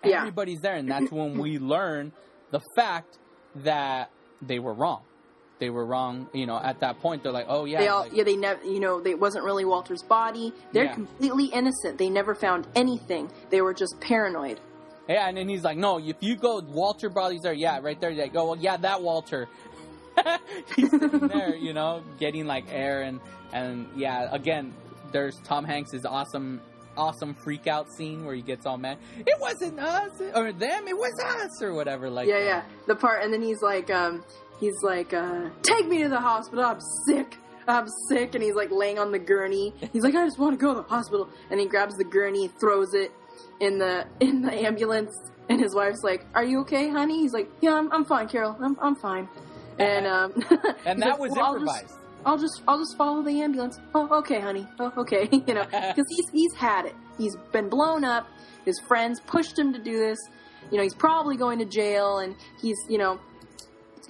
Yeah. 0.06 0.20
Everybody's 0.20 0.62
there, 0.62 0.76
and 0.76 0.90
that's 0.90 1.12
when 1.12 1.38
we 1.38 1.60
learn 1.60 2.14
the 2.52 2.62
fact 2.76 3.18
that 3.64 4.10
they 4.42 4.60
were 4.60 4.74
wrong. 4.74 5.02
They 5.60 5.70
were 5.70 5.86
wrong, 5.86 6.28
you 6.34 6.46
know. 6.46 6.58
At 6.58 6.80
that 6.80 7.00
point, 7.02 7.22
they're 7.24 7.34
like, 7.34 7.48
"Oh 7.50 7.66
yeah, 7.66 7.80
they 7.80 7.88
all, 7.90 8.02
like- 8.04 8.14
yeah, 8.14 8.24
they 8.24 8.38
never, 8.38 8.64
you 8.64 8.80
know, 8.80 9.06
it 9.06 9.20
wasn't 9.20 9.44
really 9.44 9.66
Walter's 9.66 10.02
body. 10.04 10.54
They're 10.72 10.86
Yeah. 10.86 10.94
completely 10.94 11.46
innocent. 11.48 11.98
They 11.98 12.10
never 12.10 12.34
found 12.34 12.66
anything. 12.76 13.30
They 13.50 13.62
were 13.62 13.74
just 13.74 14.00
paranoid. 14.00 14.60
Yeah, 15.10 15.28
and 15.28 15.36
then 15.38 15.50
he's 15.50 15.64
like, 15.64 15.78
no, 15.78 15.98
if 16.00 16.16
you 16.22 16.36
go, 16.38 16.62
Walter 16.62 17.10
Body's 17.10 17.42
there. 17.42 17.52
Yeah, 17.52 17.80
right 17.82 18.00
there. 18.00 18.12
Like, 18.14 18.36
oh, 18.36 18.52
well, 18.52 18.58
yeah, 18.58 18.78
that 18.78 19.02
Walter. 19.02 19.50
he's 20.76 20.92
sitting 20.92 21.28
there, 21.28 21.56
you 21.56 21.74
know, 21.74 22.04
getting 22.20 22.46
like 22.46 22.66
air 22.70 23.02
and 23.04 23.20
and 23.52 23.88
yeah, 23.96 24.30
again, 24.32 24.74
there's 25.12 25.38
Tom 25.44 25.66
Hanks's 25.66 26.06
awesome 26.06 26.62
awesome 27.00 27.34
freak 27.34 27.68
out 27.68 27.92
scene 27.92 28.26
where 28.26 28.36
he 28.36 28.42
gets 28.42 28.66
all 28.66 28.78
mad. 28.78 28.98
It 29.18 29.40
wasn't 29.40 29.80
us 29.80 30.22
or 30.36 30.52
them, 30.52 30.88
it 30.88 30.98
was 30.98 31.20
us 31.20 31.62
or 31.62 31.74
whatever. 31.74 32.10
Like, 32.10 32.28
yeah, 32.28 32.44
yeah. 32.44 32.64
The 32.88 32.96
part, 32.96 33.24
and 33.24 33.34
then 33.34 33.42
he's 33.42 33.62
like, 33.62 33.90
um, 33.90 34.24
he's 34.60 34.82
like, 34.84 35.14
uh, 35.14 35.50
take 35.64 35.88
me 35.88 36.04
to 36.04 36.10
the 36.10 36.20
hospital. 36.20 36.66
I'm 36.66 36.80
sick. 37.08 37.38
I'm 37.68 37.88
sick. 38.10 38.36
And 38.36 38.44
he's 38.44 38.56
like 38.56 38.72
laying 38.72 39.00
on 39.00 39.12
the 39.12 39.20
gurney. 39.20 39.74
He's 39.94 40.04
like, 40.04 40.16
I 40.16 40.26
just 40.26 40.40
want 40.40 40.60
to 40.60 40.64
go 40.64 40.74
to 40.74 40.82
the 40.82 40.88
hospital. 40.88 41.30
And 41.50 41.60
he 41.60 41.68
grabs 41.68 41.96
the 41.98 42.04
gurney, 42.04 42.48
throws 42.60 42.94
it 42.94 43.12
in 43.60 43.78
the 43.78 44.06
in 44.20 44.42
the 44.42 44.54
ambulance. 44.54 45.16
And 45.50 45.60
his 45.60 45.74
wife's 45.74 46.04
like, 46.04 46.26
Are 46.36 46.44
you 46.44 46.62
okay, 46.62 46.90
honey? 46.90 47.22
He's 47.22 47.34
like, 47.34 47.50
Yeah, 47.62 47.76
I'm, 47.76 47.92
I'm 47.92 48.06
fine, 48.06 48.28
Carol. 48.28 48.58
I'm 48.60 48.78
I'm 48.80 48.96
fine. 48.96 49.28
And 49.78 50.06
um, 50.16 50.34
and 50.86 51.02
that 51.02 51.12
like, 51.12 51.20
was 51.20 51.32
"Well, 51.32 51.56
improvised. 51.56 51.96
I'll 52.30 52.38
just 52.38 52.62
I'll 52.68 52.78
just 52.78 52.96
follow 52.96 53.24
the 53.24 53.42
ambulance. 53.42 53.80
Oh, 53.96 54.20
okay, 54.20 54.40
honey. 54.40 54.68
Oh, 54.80 54.94
okay. 54.98 55.28
you 55.48 55.54
know, 55.56 55.64
because 55.66 56.06
he's 56.10 56.30
he's 56.32 56.54
had 56.54 56.86
it. 56.86 56.96
He's 57.18 57.36
been 57.52 57.70
blown 57.70 58.04
up. 58.04 58.28
His 58.66 58.80
friends 58.88 59.20
pushed 59.20 59.58
him 59.58 59.74
to 59.74 59.80
do 59.80 59.98
this. 59.98 60.20
You 60.70 60.78
know, 60.78 60.84
he's 60.84 60.94
probably 60.94 61.38
going 61.38 61.58
to 61.58 61.66
jail, 61.66 62.20
and 62.20 62.36
he's 62.62 62.78
you 62.88 63.00
know, 63.00 63.20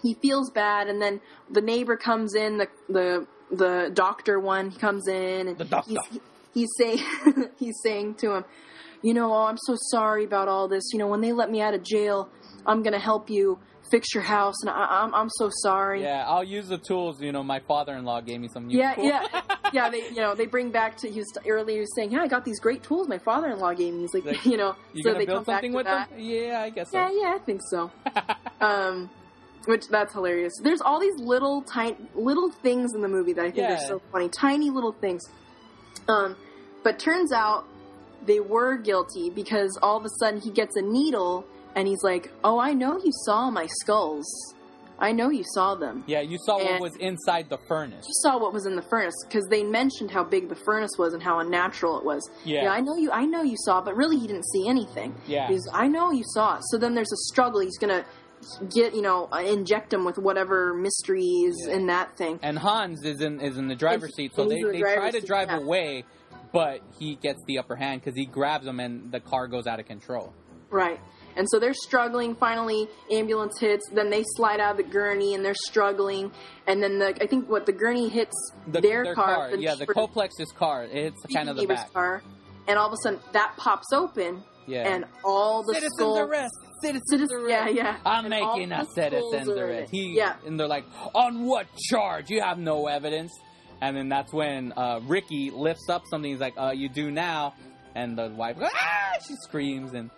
he 0.04 0.16
feels 0.16 0.52
bad. 0.52 0.88
And 0.88 1.02
then 1.02 1.22
the 1.50 1.62
neighbor 1.62 1.96
comes 1.96 2.36
in. 2.36 2.58
The 2.58 2.68
the 2.90 3.28
the 3.52 3.90
doctor 3.94 4.38
one 4.38 4.72
comes 4.74 5.08
in, 5.08 5.48
and 5.48 5.58
The 5.58 5.64
doctor. 5.64 5.90
he's, 6.12 6.20
he's 6.54 6.70
saying 6.78 7.00
he's 7.58 7.80
saying 7.82 8.16
to 8.16 8.34
him, 8.36 8.46
you 9.02 9.14
know, 9.14 9.32
oh, 9.32 9.46
I'm 9.46 9.58
so 9.58 9.78
sorry 9.92 10.26
about 10.26 10.50
all 10.50 10.68
this. 10.68 10.84
You 10.92 11.00
know, 11.00 11.08
when 11.08 11.22
they 11.22 11.32
let 11.32 11.50
me 11.50 11.62
out 11.62 11.74
of 11.74 11.84
jail, 11.84 12.28
I'm 12.66 12.84
gonna 12.84 13.00
help 13.00 13.30
you 13.30 13.60
fix 13.92 14.14
your 14.14 14.24
house, 14.24 14.56
and 14.62 14.70
I, 14.70 14.86
I'm 15.04 15.14
I'm 15.16 15.30
so 15.30 15.50
sorry. 15.52 16.02
Yeah, 16.04 16.26
I'll 16.28 16.44
use 16.44 16.68
the 16.68 16.78
tools. 16.78 17.22
You 17.22 17.32
know, 17.32 17.44
my 17.44 17.60
father-in-law 17.60 18.22
gave 18.22 18.40
me 18.40 18.48
some. 18.48 18.68
New 18.68 18.78
Yeah, 18.78 18.96
tools. 18.96 19.08
yeah, 19.08 19.42
yeah. 19.74 19.90
They, 19.90 20.10
you 20.10 20.18
know, 20.18 20.36
they 20.36 20.46
bring 20.46 20.72
back 20.72 20.98
to 20.98 21.10
he 21.10 21.20
was 21.20 21.28
earlier 21.48 21.76
he 21.76 21.80
was 21.82 21.96
saying, 21.96 22.12
"Yeah, 22.12 22.22
I 22.22 22.28
got 22.28 22.46
these 22.46 22.60
great 22.60 22.84
tools 22.84 23.08
my 23.08 23.18
father-in-law 23.20 23.74
gave 23.74 23.94
me." 23.94 24.02
He's 24.02 24.14
like, 24.14 24.26
Like, 24.26 24.46
you 24.52 24.58
know, 24.58 24.76
You 24.94 25.04
so 25.04 25.14
they 25.14 25.26
build 25.26 25.38
come 25.38 25.44
back 25.46 25.56
something 25.58 25.72
to 25.72 25.78
with 25.78 25.86
that. 25.86 26.10
them? 26.10 26.20
Yeah, 26.20 26.62
I 26.62 26.70
guess 26.70 26.92
so. 26.92 26.98
Yeah, 26.98 27.10
yeah, 27.12 27.36
I 27.36 27.40
think 27.46 27.62
so. 27.70 27.92
um, 28.62 29.10
which 29.66 29.88
that's 29.90 30.14
hilarious. 30.14 30.54
There's 30.64 30.82
all 30.82 31.00
these 31.00 31.18
little 31.18 31.62
tiny 31.64 31.96
little 32.16 32.50
things 32.52 32.94
in 32.94 33.02
the 33.02 33.08
movie 33.10 33.34
that 33.34 33.42
I 33.46 33.52
think 33.52 33.68
Yeah. 33.70 33.76
are 33.76 33.88
so 33.88 34.02
funny, 34.12 34.30
tiny 34.30 34.70
little 34.70 34.94
things. 34.94 35.22
Um, 36.08 36.36
but 36.84 36.98
turns 37.00 37.32
out 37.32 37.66
they 38.26 38.40
were 38.40 38.78
guilty 38.78 39.30
because 39.30 39.78
all 39.82 39.98
of 39.98 40.06
a 40.06 40.10
sudden 40.20 40.42
he 40.42 40.52
gets 40.52 40.76
a 40.76 40.82
needle 40.82 41.46
and 41.80 41.88
he's 41.88 42.04
like, 42.04 42.32
"Oh, 42.44 42.60
I 42.60 42.74
know 42.74 42.98
you 42.98 43.12
saw 43.26 43.50
my 43.50 43.68
skulls. 43.82 44.28
I 45.00 45.14
know 45.14 45.30
you 45.30 45.44
saw 45.56 45.76
them." 45.76 46.04
Yeah, 46.08 46.20
you 46.22 46.38
saw 46.46 46.58
what 46.58 46.82
was 46.82 46.96
inside 46.98 47.50
the 47.50 47.58
furnace. 47.70 48.06
you 48.06 48.14
saw 48.24 48.38
what 48.38 48.52
was 48.54 48.66
in 48.66 48.76
the 48.76 48.82
furnace 48.90 49.16
because 49.26 49.46
they 49.50 49.64
mentioned 49.64 50.12
how 50.12 50.24
big 50.26 50.50
the 50.50 50.56
furnace 50.56 50.92
was 50.98 51.14
and 51.14 51.24
how 51.24 51.40
unnatural 51.40 51.98
it 52.00 52.04
was. 52.06 52.30
Yeah. 52.44 52.70
I 52.70 52.82
know 52.82 52.96
you. 52.98 53.10
I 53.12 53.26
know 53.26 53.42
you 53.42 53.56
saw, 53.66 53.82
but 53.82 53.96
really 53.96 54.18
he 54.20 54.28
didn't 54.28 54.48
see 54.54 54.68
anything. 54.68 55.16
Yeah. 55.26 55.48
He's, 55.48 55.66
I 55.74 55.88
know 55.88 56.12
you 56.12 56.24
saw 56.36 56.58
it. 56.58 56.64
So 56.72 56.78
then 56.78 56.96
there's 56.96 57.12
a 57.14 57.22
struggle. 57.32 57.62
He's 57.62 57.78
gonna 57.78 58.04
get 58.74 58.94
you 58.96 59.02
know 59.02 59.28
uh, 59.34 59.40
inject 59.40 59.94
him 59.94 60.06
with 60.06 60.18
whatever 60.18 60.74
mysteries 60.74 61.56
Yeah. 61.66 61.76
in 61.76 61.88
that 61.88 62.18
thing. 62.18 62.40
and 62.42 62.58
Hans 62.60 63.04
is 63.06 63.22
in 63.22 63.40
is 63.42 63.58
in 63.58 63.68
the 63.68 63.76
driver's 63.76 64.12
And- 64.12 64.16
seat, 64.16 64.32
so 64.36 64.48
they, 64.48 64.62
the 64.62 64.72
they 64.72 64.80
try 64.82 65.12
to 65.12 65.20
seat, 65.22 65.28
drive 65.28 65.50
yeah. 65.50 65.58
away, 65.60 66.04
but 66.54 66.82
he 67.00 67.16
gets 67.16 67.40
the 67.48 67.58
upper 67.60 67.76
hand 67.76 68.02
because 68.02 68.16
he 68.18 68.26
grabs 68.26 68.66
him 68.66 68.80
and 68.80 69.12
the 69.12 69.20
car 69.20 69.48
goes 69.48 69.66
out 69.68 69.80
of 69.80 69.86
control. 69.88 70.34
Right. 70.70 71.00
And 71.40 71.48
so 71.50 71.58
they're 71.58 71.74
struggling. 71.74 72.36
Finally, 72.36 72.88
ambulance 73.10 73.58
hits. 73.60 73.90
Then 73.94 74.12
they 74.12 74.24
slide 74.36 74.60
out 74.60 74.72
of 74.72 74.78
the 74.78 74.84
gurney 74.84 75.34
and 75.34 75.44
they're 75.44 75.56
struggling. 75.56 76.32
And 76.68 76.84
then 76.84 77.00
the 77.00 77.18
I 77.24 77.26
think 77.28 77.50
what 77.50 77.66
the 77.66 77.72
gurney 77.72 78.10
hits 78.10 78.36
The, 78.68 78.82
their, 78.82 79.16
car, 79.16 79.50
yeah, 79.56 79.74
the 79.76 79.86
neighbor's- 79.86 79.96
Klopeks' 79.98 80.54
car. 80.56 80.84
It's 80.84 81.16
kind 81.34 81.50
of 81.50 81.56
the 81.56 81.62
neighbor's 81.64 81.78
back. 81.80 81.94
car, 81.94 82.22
and 82.68 82.78
all 82.78 82.88
of 82.88 82.94
a 82.94 82.98
sudden 83.02 83.20
that 83.32 83.56
pops 83.58 83.88
open, 83.94 84.44
Yeah, 84.68 84.88
and 84.88 85.06
all 85.24 85.64
the 85.64 85.74
citizens 85.74 85.94
skulls. 85.98 86.20
arrest, 86.20 86.54
citizens 86.84 87.10
Citizen- 87.10 87.38
arrest. 87.38 87.74
yeah, 87.74 87.84
yeah. 87.84 87.98
I'm 88.06 88.26
And 88.26 88.30
making 88.32 88.72
a 88.72 88.86
citizens 88.94 89.44
skulls 89.44 89.58
are 89.58 89.66
arrest. 89.66 89.92
He, 89.92 90.16
Yeah. 90.18 90.36
and 90.46 90.60
they're 90.60 90.68
like, 90.68 90.86
on 91.16 91.46
what 91.46 91.66
charge? 91.90 92.30
You 92.30 92.42
have 92.42 92.60
no 92.60 92.88
evidence. 92.88 93.32
And 93.82 93.96
then 93.96 94.10
that's 94.10 94.34
when 94.34 94.74
uh, 94.76 95.00
Ricky 95.08 95.52
lifts 95.52 95.88
up 95.90 96.02
something. 96.12 96.30
He's 96.30 96.42
like, 96.42 96.56
uh, 96.58 96.72
"You 96.76 96.90
do 96.90 97.12
now," 97.12 97.54
and 97.96 98.18
the 98.18 98.28
wife, 98.30 98.58
ah! 98.62 99.18
She 99.26 99.36
screams 99.48 99.94
and 99.94 100.10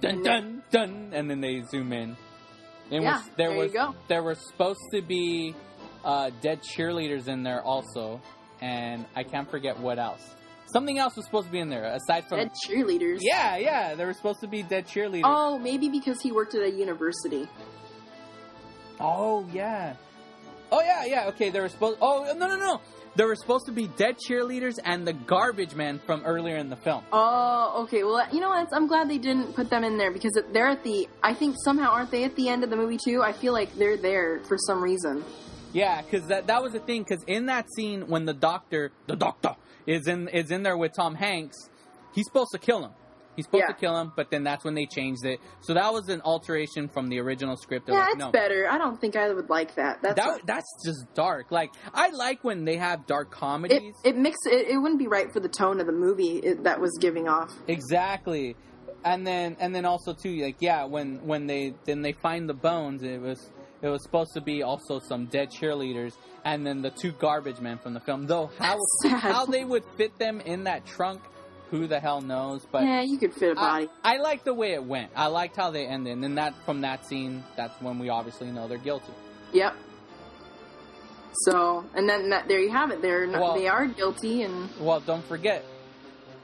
dun 0.00 0.22
dun 0.22 0.62
dun, 0.70 1.10
and 1.12 1.30
then 1.30 1.40
they 1.40 1.62
zoom 1.62 1.92
in. 1.92 2.16
And 2.90 3.02
Yeah, 3.02 3.16
was, 3.18 3.24
there, 3.36 3.48
there 3.48 3.52
you 3.56 3.62
was 3.62 3.72
go. 3.72 3.94
there 4.08 4.22
were 4.22 4.34
supposed 4.36 4.80
to 4.92 5.02
be 5.02 5.54
uh, 6.04 6.30
dead 6.40 6.60
cheerleaders 6.62 7.26
in 7.28 7.42
there 7.42 7.62
also, 7.62 8.20
and 8.60 9.04
I 9.16 9.24
can't 9.24 9.50
forget 9.50 9.78
what 9.78 9.98
else. 9.98 10.22
Something 10.72 10.98
else 10.98 11.16
was 11.16 11.24
supposed 11.26 11.46
to 11.46 11.52
be 11.52 11.60
in 11.60 11.68
there 11.68 11.84
aside 11.84 12.28
from 12.28 12.38
Dead 12.38 12.50
cheerleaders. 12.68 13.18
yeah, 13.22 13.56
yeah. 13.56 13.94
There 13.94 14.06
were 14.06 14.12
supposed 14.12 14.40
to 14.40 14.48
be 14.48 14.62
dead 14.62 14.86
cheerleaders. 14.86 15.22
Oh, 15.24 15.58
maybe 15.58 15.88
because 15.88 16.20
he 16.20 16.32
worked 16.32 16.54
at 16.56 16.62
a 16.62 16.70
university. 16.70 17.48
Oh 19.00 19.46
yeah. 19.52 19.94
Oh 20.72 20.80
yeah, 20.82 21.04
yeah. 21.04 21.26
Okay, 21.28 21.50
they 21.50 21.60
were 21.60 21.68
supposed. 21.68 21.98
Oh 22.00 22.32
no, 22.36 22.48
no, 22.48 22.56
no. 22.56 22.80
There 23.16 23.26
were 23.26 23.34
supposed 23.34 23.64
to 23.64 23.72
be 23.72 23.88
dead 23.88 24.16
cheerleaders 24.18 24.78
and 24.84 25.06
the 25.06 25.14
garbage 25.14 25.74
man 25.74 25.98
from 26.04 26.22
earlier 26.26 26.56
in 26.56 26.68
the 26.68 26.76
film. 26.76 27.02
Oh, 27.12 27.84
okay. 27.84 28.04
Well, 28.04 28.26
you 28.30 28.40
know 28.40 28.50
what? 28.50 28.68
I'm 28.72 28.86
glad 28.86 29.08
they 29.08 29.16
didn't 29.16 29.54
put 29.54 29.70
them 29.70 29.84
in 29.84 29.96
there 29.96 30.12
because 30.12 30.38
they're 30.52 30.68
at 30.68 30.84
the. 30.84 31.08
I 31.22 31.32
think 31.32 31.56
somehow 31.64 31.92
aren't 31.92 32.10
they 32.10 32.24
at 32.24 32.36
the 32.36 32.50
end 32.50 32.62
of 32.62 32.68
the 32.68 32.76
movie 32.76 32.98
too? 33.02 33.22
I 33.22 33.32
feel 33.32 33.54
like 33.54 33.74
they're 33.76 33.96
there 33.96 34.40
for 34.40 34.58
some 34.58 34.82
reason. 34.84 35.24
Yeah, 35.72 36.02
because 36.02 36.28
that 36.28 36.46
that 36.48 36.62
was 36.62 36.74
the 36.74 36.78
thing. 36.80 37.04
Because 37.04 37.24
in 37.26 37.46
that 37.46 37.66
scene, 37.74 38.06
when 38.08 38.26
the 38.26 38.34
doctor, 38.34 38.92
the 39.06 39.16
doctor, 39.16 39.56
is 39.86 40.06
in 40.06 40.28
is 40.28 40.50
in 40.50 40.62
there 40.62 40.76
with 40.76 40.92
Tom 40.94 41.14
Hanks, 41.14 41.56
he's 42.14 42.26
supposed 42.26 42.50
to 42.52 42.58
kill 42.58 42.84
him. 42.84 42.92
He's 43.36 43.44
supposed 43.44 43.64
Yeah. 43.68 43.74
to 43.74 43.78
kill 43.78 43.96
him, 44.00 44.12
but 44.16 44.30
then 44.30 44.42
that's 44.44 44.64
when 44.64 44.74
they 44.74 44.86
changed 44.86 45.24
it. 45.24 45.40
So 45.60 45.74
that 45.74 45.92
was 45.92 46.08
an 46.08 46.22
alteration 46.22 46.88
from 46.88 47.08
the 47.08 47.20
original 47.20 47.56
script. 47.56 47.86
They're 47.86 47.94
yeah, 47.94 48.00
like, 48.02 48.14
it's 48.14 48.18
no, 48.18 48.30
better. 48.32 48.68
I 48.68 48.78
don't 48.78 49.00
think 49.00 49.14
I 49.14 49.32
would 49.32 49.50
like 49.50 49.74
that. 49.76 50.00
That's 50.02 50.16
that 50.16 50.46
that's 50.46 50.84
just 50.84 51.06
dark. 51.14 51.50
Like 51.50 51.70
I 51.92 52.10
like 52.10 52.42
when 52.42 52.64
they 52.64 52.76
have 52.76 53.06
dark 53.06 53.30
comedies. 53.30 53.94
It 54.04 54.16
mix 54.16 54.38
it, 54.46 54.68
it 54.68 54.78
wouldn't 54.78 54.98
be 54.98 55.08
right 55.08 55.32
for 55.32 55.40
the 55.40 55.48
tone 55.48 55.80
of 55.80 55.86
the 55.86 55.92
movie 55.92 56.38
it, 56.38 56.64
that 56.64 56.80
was 56.80 56.96
giving 57.00 57.28
off. 57.28 57.52
Exactly. 57.68 58.56
And 59.04 59.26
then 59.26 59.56
and 59.60 59.74
then 59.74 59.84
also 59.84 60.14
too 60.14 60.34
like 60.42 60.56
yeah 60.60 60.84
when 60.84 61.24
when 61.26 61.46
they 61.46 61.74
then 61.84 62.02
they 62.02 62.12
find 62.12 62.48
the 62.48 62.54
bones 62.54 63.02
it 63.02 63.20
was 63.20 63.50
it 63.82 63.88
was 63.88 64.02
supposed 64.02 64.32
to 64.34 64.40
be 64.40 64.62
also 64.62 64.98
some 64.98 65.26
dead 65.26 65.50
cheerleaders, 65.50 66.14
and 66.44 66.66
then 66.66 66.80
the 66.80 66.90
two 66.90 67.12
garbage 67.12 67.60
men 67.60 67.78
from 67.78 67.92
the 67.94 68.00
film. 68.00 68.26
Though 68.26 68.50
how 68.58 68.78
how 69.08 69.46
they 69.46 69.64
would 69.64 69.84
fit 69.96 70.18
them 70.18 70.40
in 70.40 70.64
that 70.64 70.86
trunk, 70.86 71.20
who 71.70 71.86
the 71.86 71.98
hell 72.00 72.20
knows? 72.20 72.64
But 72.70 72.84
yeah, 72.84 73.02
you 73.02 73.18
could 73.18 73.34
fit 73.34 73.56
a 73.56 73.60
I, 73.60 73.84
body. 73.84 73.88
I 74.04 74.16
like 74.18 74.44
the 74.44 74.54
way 74.54 74.72
it 74.74 74.84
went. 74.84 75.10
I 75.16 75.26
liked 75.26 75.56
how 75.56 75.70
they 75.70 75.86
ended, 75.86 76.12
and 76.12 76.22
then 76.22 76.34
that 76.36 76.54
from 76.64 76.80
that 76.82 77.06
scene, 77.06 77.42
that's 77.56 77.80
when 77.80 77.98
we 77.98 78.08
obviously 78.08 78.50
know 78.50 78.68
they're 78.68 78.78
guilty. 78.78 79.12
Yep. 79.52 79.74
So, 81.40 81.84
and 81.94 82.08
then 82.08 82.30
that, 82.30 82.48
there 82.48 82.60
you 82.60 82.70
have 82.70 82.90
it. 82.90 83.02
They're 83.02 83.26
not, 83.26 83.40
Well- 83.42 83.54
they 83.54 83.68
are 83.68 83.86
guilty, 83.86 84.42
and 84.42 84.68
Well, 84.80 85.00
don't 85.00 85.24
forget. 85.26 85.64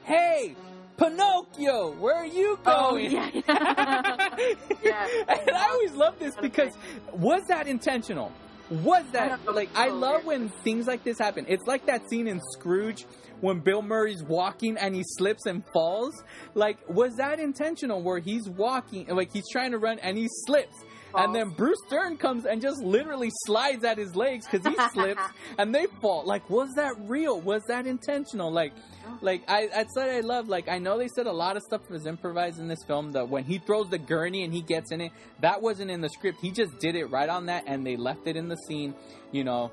Hey, 0.03 0.55
Pinocchio, 0.97 1.91
where 1.93 2.15
are 2.15 2.25
you 2.25 2.59
Oh, 2.65 2.91
going? 2.91 3.11
yeah, 3.11 3.29
yeah. 3.33 4.37
Yeah. 4.83 5.07
and 5.27 5.51
I 5.55 5.69
always 5.71 5.93
love 5.93 6.19
this 6.19 6.35
because 6.39 6.71
was 7.13 7.41
that 7.47 7.67
intentional? 7.67 8.31
Was 8.69 9.03
that 9.13 9.43
don't 9.45 9.55
like 9.55 9.69
I 9.75 9.89
Oh, 9.89 9.95
love 9.95 10.25
when 10.25 10.49
things 10.63 10.85
like 10.87 11.03
this 11.03 11.17
happen. 11.17 11.45
It's 11.47 11.65
like 11.65 11.85
that 11.87 12.09
scene 12.09 12.27
in 12.27 12.39
Scrooge 12.53 13.05
when 13.43 13.59
Bill 13.59 13.81
Murray's 13.81 14.23
walking 14.23 14.77
and 14.77 14.95
he 14.95 15.03
slips 15.17 15.45
and 15.45 15.63
falls. 15.73 16.23
Like 16.55 16.77
was 16.89 17.15
that 17.17 17.39
intentional 17.39 18.01
where 18.01 18.19
he's 18.19 18.49
walking 18.49 19.07
like 19.07 19.31
he's 19.33 19.49
trying 19.51 19.71
to 19.71 19.77
run 19.77 19.99
and 19.99 20.17
he 20.17 20.27
slips 20.45 20.75
and 21.15 21.35
then 21.35 21.49
Bruce 21.49 21.81
Dern 21.89 22.17
comes 22.17 22.45
and 22.45 22.61
just 22.61 22.81
literally 22.81 23.29
slides 23.45 23.83
at 23.83 23.97
his 23.97 24.15
legs 24.15 24.47
because 24.49 24.65
he 24.65 24.75
slips 24.93 25.21
and 25.57 25.73
they 25.73 25.85
fall. 26.01 26.23
Like, 26.25 26.49
was 26.49 26.69
that 26.75 26.95
real? 27.01 27.39
Was 27.39 27.61
that 27.67 27.85
intentional? 27.85 28.51
Like, 28.51 28.73
like 29.21 29.43
I 29.47 29.67
that's 29.67 29.95
what 29.95 30.09
I 30.09 30.21
love. 30.21 30.47
Like, 30.47 30.67
I 30.67 30.79
know 30.79 30.97
they 30.97 31.07
said 31.07 31.27
a 31.27 31.31
lot 31.31 31.55
of 31.55 31.63
stuff 31.63 31.81
was 31.89 32.05
improvised 32.05 32.59
in 32.59 32.67
this 32.67 32.83
film. 32.87 33.11
That 33.11 33.29
when 33.29 33.43
he 33.43 33.59
throws 33.59 33.89
the 33.89 33.99
gurney 33.99 34.43
and 34.43 34.53
he 34.53 34.61
gets 34.61 34.91
in 34.91 35.01
it, 35.01 35.11
that 35.41 35.61
wasn't 35.61 35.91
in 35.91 36.01
the 36.01 36.09
script. 36.09 36.39
He 36.41 36.51
just 36.51 36.79
did 36.79 36.95
it 36.95 37.05
right 37.05 37.29
on 37.29 37.45
that, 37.47 37.65
and 37.67 37.85
they 37.85 37.95
left 37.95 38.27
it 38.27 38.35
in 38.35 38.47
the 38.47 38.57
scene. 38.67 38.95
You 39.31 39.43
know. 39.43 39.71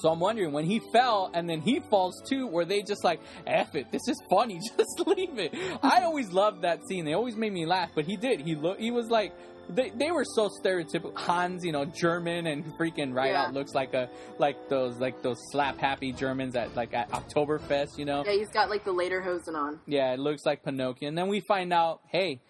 So 0.00 0.08
I'm 0.08 0.20
wondering 0.20 0.52
when 0.52 0.64
he 0.64 0.80
fell 0.92 1.30
and 1.34 1.48
then 1.48 1.60
he 1.60 1.80
falls 1.90 2.22
too, 2.26 2.46
were 2.46 2.64
they 2.64 2.82
just 2.82 3.04
like, 3.04 3.20
"F 3.46 3.74
it, 3.74 3.90
this 3.92 4.02
is 4.08 4.16
funny, 4.30 4.58
just 4.78 5.06
leave 5.06 5.38
it." 5.38 5.54
I 5.82 6.02
always 6.04 6.32
loved 6.32 6.62
that 6.62 6.80
scene. 6.88 7.04
They 7.04 7.12
always 7.14 7.36
made 7.36 7.52
me 7.52 7.66
laugh, 7.66 7.90
but 7.94 8.04
he 8.06 8.16
did. 8.16 8.40
He 8.40 8.54
look, 8.54 8.78
he 8.78 8.90
was 8.90 9.08
like, 9.08 9.32
they, 9.68 9.90
they 9.90 10.10
were 10.10 10.24
so 10.24 10.48
stereotypical. 10.64 11.14
Hans, 11.16 11.64
you 11.64 11.72
know, 11.72 11.84
German 11.84 12.46
and 12.46 12.64
freaking 12.80 13.14
right 13.14 13.32
Yeah. 13.32 13.42
out 13.42 13.52
looks 13.54 13.74
like 13.74 13.92
a 13.94 14.08
like 14.38 14.68
those 14.68 14.96
like 14.98 15.22
those 15.22 15.36
slap 15.52 15.76
happy 15.78 16.12
Germans 16.12 16.56
at 16.56 16.74
like 16.74 16.94
at 16.94 17.10
Oktoberfest, 17.10 17.98
you 17.98 18.04
know. 18.06 18.24
yeah, 18.24 18.32
he's 18.32 18.48
got 18.50 18.70
like 18.70 18.84
the 18.84 18.92
lederhosen 18.94 19.54
on. 19.54 19.80
Yeah, 19.86 20.12
it 20.14 20.18
looks 20.18 20.46
like 20.46 20.64
Pinocchio. 20.64 21.08
And 21.08 21.18
then 21.18 21.28
we 21.28 21.40
find 21.40 21.72
out, 21.72 22.00
hey, 22.08 22.40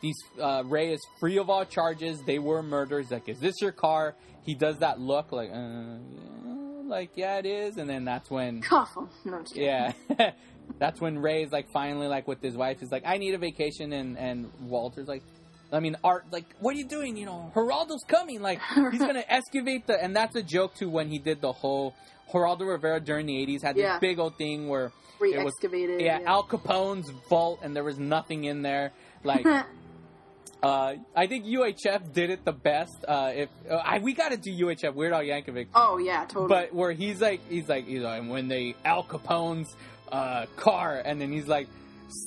these 0.00 0.16
uh, 0.40 0.62
Ray 0.64 0.92
is 0.92 1.00
free 1.20 1.38
of 1.38 1.50
all 1.50 1.64
charges. 1.66 2.22
They 2.26 2.38
were 2.38 2.62
murders. 2.62 3.10
Like, 3.10 3.28
is 3.28 3.38
this 3.38 3.60
your 3.60 3.72
car? 3.72 4.14
He 4.44 4.54
does 4.54 4.78
that 4.78 4.98
look 5.00 5.32
like, 5.32 5.50
uh, 5.50 5.54
yeah, 5.54 6.55
like 6.88 7.10
yeah, 7.16 7.38
it 7.38 7.46
is. 7.46 7.76
And 7.76 7.88
then 7.88 8.04
that's 8.04 8.30
when, 8.30 8.56
him. 8.62 8.62
No, 8.70 9.36
I'm 9.36 9.42
just 9.44 9.54
kidding. 9.54 9.68
yeah, 9.68 9.92
that's 10.78 11.00
when 11.00 11.18
Ray's 11.18 11.52
like 11.52 11.70
finally 11.70 12.06
like 12.08 12.26
with 12.28 12.42
his 12.42 12.56
wife 12.56 12.82
is 12.82 12.90
like, 12.92 13.04
I 13.06 13.18
need 13.18 13.34
a 13.34 13.38
vacation, 13.38 13.92
and 13.92 14.18
and 14.18 14.50
Walter's 14.62 15.08
like. 15.08 15.22
I 15.72 15.80
mean, 15.80 15.96
Art, 16.04 16.26
like, 16.30 16.44
what 16.60 16.76
are 16.76 16.78
you 16.78 16.86
doing? 16.86 17.16
You 17.16 17.26
know, 17.26 17.50
Geraldo's 17.52 18.04
coming. 18.06 18.40
Like, 18.40 18.60
he's 18.92 19.00
gonna 19.00 19.24
excavate 19.28 19.88
the, 19.88 20.00
and 20.00 20.14
that's 20.14 20.36
a 20.36 20.42
joke 20.42 20.76
too. 20.76 20.88
When 20.88 21.08
he 21.08 21.18
did 21.18 21.40
the 21.40 21.50
whole 21.50 21.92
Geraldo 22.32 22.68
Rivera 22.68 23.00
during 23.00 23.26
the 23.26 23.32
'80s 23.44 23.62
had 23.62 23.74
this 23.74 23.82
Yeah. 23.82 23.98
big 23.98 24.20
old 24.20 24.38
thing 24.38 24.68
where 24.68 24.86
it 24.86 24.92
was 25.42 25.54
Re-excavated. 25.58 26.00
yeah, 26.02 26.20
Al 26.24 26.44
Capone's 26.44 27.10
vault, 27.28 27.58
and 27.64 27.74
there 27.74 27.82
was 27.82 27.98
nothing 27.98 28.44
in 28.44 28.62
there. 28.62 28.92
Like, 29.24 29.44
uh, 30.62 30.94
I 31.14 31.26
think 31.26 31.44
UHF 31.44 32.12
did 32.12 32.30
it 32.30 32.44
the 32.44 32.52
best. 32.52 33.04
Uh, 33.06 33.32
if 33.34 33.48
uh, 33.70 33.74
I, 33.74 33.98
we 33.98 34.14
got 34.14 34.30
to 34.30 34.36
do 34.36 34.50
UHF, 34.50 34.94
Weird 34.94 35.12
Al 35.12 35.22
Yankovic, 35.22 35.68
oh 35.74 35.98
yeah, 35.98 36.24
totally. 36.24 36.48
but 36.48 36.74
where 36.74 36.92
he's 36.92 37.20
like, 37.20 37.40
he's 37.48 37.68
like, 37.68 37.86
he's 37.86 38.02
like, 38.02 38.28
when 38.28 38.48
they 38.48 38.74
Al 38.84 39.04
Capone's 39.04 39.74
uh, 40.10 40.46
car, 40.56 41.02
and 41.04 41.20
then 41.20 41.32
he's 41.32 41.46
like, 41.46 41.68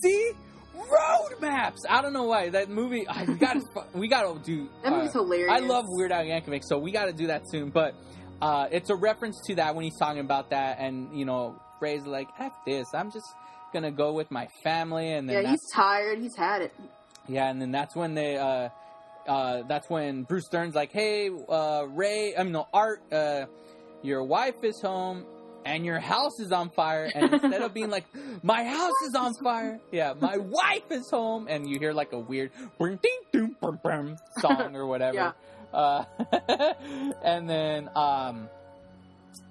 see. 0.01 0.31
Road 0.75 1.41
maps. 1.41 1.81
I 1.87 2.01
don't 2.01 2.13
know 2.13 2.23
why 2.23 2.49
that 2.49 2.69
movie. 2.69 3.05
I, 3.05 3.25
we 3.25 3.35
got 3.35 3.53
to. 3.55 3.61
We 3.93 4.07
got 4.07 4.21
to 4.21 4.39
do. 4.43 4.69
that 4.81 4.91
movie's 4.93 5.09
uh, 5.09 5.23
hilarious. 5.23 5.51
I 5.51 5.59
love 5.59 5.85
Weird 5.89 6.11
Al 6.13 6.23
Yankovic, 6.23 6.63
so 6.63 6.79
we 6.79 6.91
got 6.91 7.05
to 7.05 7.13
do 7.13 7.27
that 7.27 7.43
soon. 7.51 7.69
But 7.69 7.95
uh, 8.41 8.67
it's 8.71 8.89
a 8.89 8.95
reference 8.95 9.39
to 9.47 9.55
that 9.55 9.75
when 9.75 9.83
he's 9.83 9.97
talking 9.97 10.21
about 10.21 10.51
that, 10.51 10.77
and 10.79 11.15
you 11.17 11.25
know, 11.25 11.61
Ray's 11.81 12.05
like, 12.05 12.29
"F 12.39 12.53
this, 12.65 12.87
I'm 12.93 13.11
just 13.11 13.27
gonna 13.73 13.91
go 13.91 14.13
with 14.13 14.31
my 14.31 14.47
family," 14.63 15.11
and 15.11 15.29
then 15.29 15.43
Yeah, 15.43 15.51
he's 15.51 15.69
tired. 15.73 16.19
He's 16.19 16.35
had 16.35 16.61
it. 16.61 16.73
Yeah, 17.29 17.49
and 17.49 17.61
then 17.61 17.71
that's 17.71 17.95
when 17.95 18.15
they. 18.15 18.37
Uh, 18.37 18.69
uh, 19.27 19.61
that's 19.67 19.89
when 19.89 20.23
Bruce 20.23 20.47
Dern's 20.49 20.75
like, 20.75 20.91
"Hey, 20.91 21.29
uh, 21.29 21.85
Ray, 21.87 22.35
I 22.35 22.43
mean, 22.43 22.53
no, 22.53 22.67
Art, 22.73 23.01
uh, 23.11 23.45
your 24.01 24.23
wife 24.23 24.63
is 24.63 24.81
home." 24.81 25.25
And 25.65 25.85
your 25.85 25.99
house 25.99 26.39
is 26.39 26.53
on 26.53 26.69
fire, 26.69 27.11
and 27.13 27.33
instead 27.33 27.61
of 27.61 27.73
being 27.73 27.89
like, 27.89 28.05
"My 28.41 28.63
house 28.63 28.93
is 29.07 29.13
on 29.13 29.33
fire," 29.43 29.79
yeah, 29.91 30.13
my 30.19 30.37
wife 30.37 30.89
is 30.89 31.07
home, 31.11 31.47
and 31.49 31.69
you 31.69 31.77
hear 31.77 31.91
like 31.91 32.13
a 32.13 32.17
weird 32.17 32.51
"bring 32.79 32.95
ding 32.95 33.19
doom 33.33 33.57
brum 33.59 33.77
brum" 33.83 34.15
song 34.39 34.75
or 34.75 34.85
whatever. 34.87 35.33
Yeah. 35.73 35.77
Uh, 35.77 36.05
and 37.23 37.47
then, 37.47 37.89
um, 37.95 38.49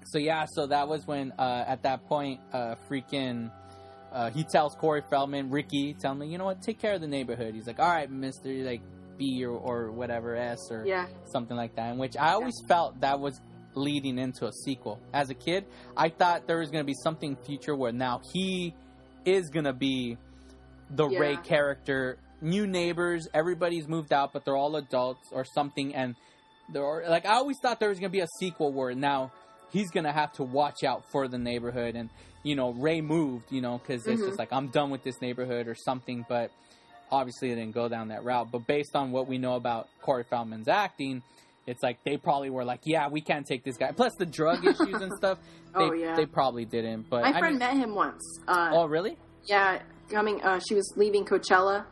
so 0.05 0.17
yeah, 0.17 0.45
so 0.49 0.67
that 0.67 0.87
was 0.87 1.05
when, 1.07 1.31
uh, 1.37 1.63
at 1.67 1.83
that 1.83 2.05
point, 2.07 2.41
uh, 2.51 2.75
freaking, 2.89 3.51
uh, 4.11 4.29
he 4.31 4.43
tells 4.43 4.75
Corey 4.75 5.03
Feldman, 5.09 5.49
Ricky, 5.49 5.93
tell 5.93 6.15
me, 6.15 6.27
you 6.27 6.37
know 6.37 6.45
what, 6.45 6.61
take 6.61 6.79
care 6.79 6.93
of 6.93 7.01
the 7.01 7.07
neighborhood. 7.07 7.53
He's 7.53 7.67
like, 7.67 7.79
all 7.79 7.89
right, 7.89 8.09
Mister, 8.09 8.49
like 8.49 8.81
B 9.17 9.43
or 9.45 9.51
or 9.51 9.91
whatever 9.91 10.35
S 10.35 10.71
or 10.71 10.85
Yeah. 10.85 11.07
something 11.25 11.55
like 11.55 11.75
that. 11.75 11.91
In 11.91 11.97
which 11.97 12.15
I 12.17 12.31
always 12.33 12.55
felt 12.67 13.01
that 13.01 13.19
was 13.19 13.39
leading 13.75 14.17
into 14.17 14.47
a 14.47 14.51
sequel. 14.51 14.99
As 15.13 15.29
a 15.29 15.35
kid, 15.35 15.65
I 15.95 16.09
thought 16.09 16.47
there 16.47 16.57
was 16.59 16.71
going 16.71 16.83
to 16.83 16.87
be 16.87 16.95
something 17.03 17.35
future 17.35 17.75
where 17.75 17.91
now 17.91 18.21
he 18.33 18.73
is 19.25 19.49
going 19.49 19.65
to 19.65 19.73
be 19.73 20.17
the 20.89 21.07
Yeah. 21.07 21.19
Ray 21.19 21.37
character. 21.37 22.17
New 22.41 22.65
neighbors, 22.65 23.27
everybody's 23.33 23.87
moved 23.87 24.13
out, 24.13 24.31
but 24.31 24.45
they're 24.45 24.55
all 24.55 24.75
adults 24.77 25.27
or 25.31 25.43
something. 25.43 25.93
And 25.93 26.15
there, 26.71 26.85
are, 26.85 27.03
like 27.09 27.25
I 27.25 27.33
always 27.33 27.57
thought 27.61 27.79
there 27.79 27.89
was 27.89 27.99
going 27.99 28.11
to 28.11 28.17
be 28.17 28.21
a 28.21 28.27
sequel 28.39 28.71
where 28.71 28.95
now 28.95 29.31
he's 29.71 29.91
going 29.91 30.03
to 30.05 30.11
have 30.11 30.33
to 30.33 30.43
watch 30.43 30.83
out 30.83 31.03
for 31.11 31.27
the 31.27 31.37
neighborhood. 31.37 31.95
And 31.95 32.09
you 32.43 32.55
know, 32.55 32.71
Ray 32.71 33.01
moved, 33.01 33.51
you 33.51 33.59
know, 33.61 33.77
because 33.79 34.07
it's 34.07 34.21
Mhm. 34.21 34.25
just 34.27 34.39
like 34.39 34.53
I'm 34.53 34.67
done 34.69 34.89
with 34.91 35.03
this 35.03 35.19
neighborhood 35.21 35.67
or 35.67 35.75
something. 35.75 36.25
But 36.29 36.51
obviously, 37.11 37.51
it 37.51 37.55
didn't 37.55 37.73
go 37.75 37.89
down 37.89 38.07
that 38.09 38.23
route. 38.23 38.49
But 38.51 38.65
based 38.67 38.95
on 38.95 39.11
what 39.11 39.27
we 39.27 39.37
know 39.37 39.55
about 39.55 39.87
Corey 40.01 40.23
Feldman's 40.23 40.67
acting, 40.69 41.21
it's 41.67 41.83
like 41.83 42.03
they 42.05 42.15
probably 42.17 42.49
were 42.49 42.63
like, 42.63 42.79
yeah, 42.85 43.09
we 43.09 43.19
can't 43.21 43.45
take 43.45 43.63
this 43.63 43.75
guy. 43.77 43.91
Plus 43.91 44.13
the 44.15 44.25
drug 44.25 44.65
issues 44.65 45.01
and 45.01 45.11
stuff. 45.13 45.37
They, 45.75 45.83
Oh, 45.83 45.91
yeah. 45.91 46.15
they 46.15 46.25
probably 46.25 46.65
didn't. 46.65 47.09
But 47.09 47.23
My 47.23 47.29
I 47.29 47.39
friend 47.39 47.55
mean, 47.55 47.59
met 47.59 47.73
him 47.77 47.93
once. 47.93 48.21
Uh, 48.47 48.69
oh 48.73 48.85
really? 48.85 49.17
Yeah, 49.45 49.81
coming. 50.09 50.41
Uh, 50.41 50.59
she 50.67 50.75
was 50.75 50.91
leaving 50.95 51.25
Coachella, 51.25 51.85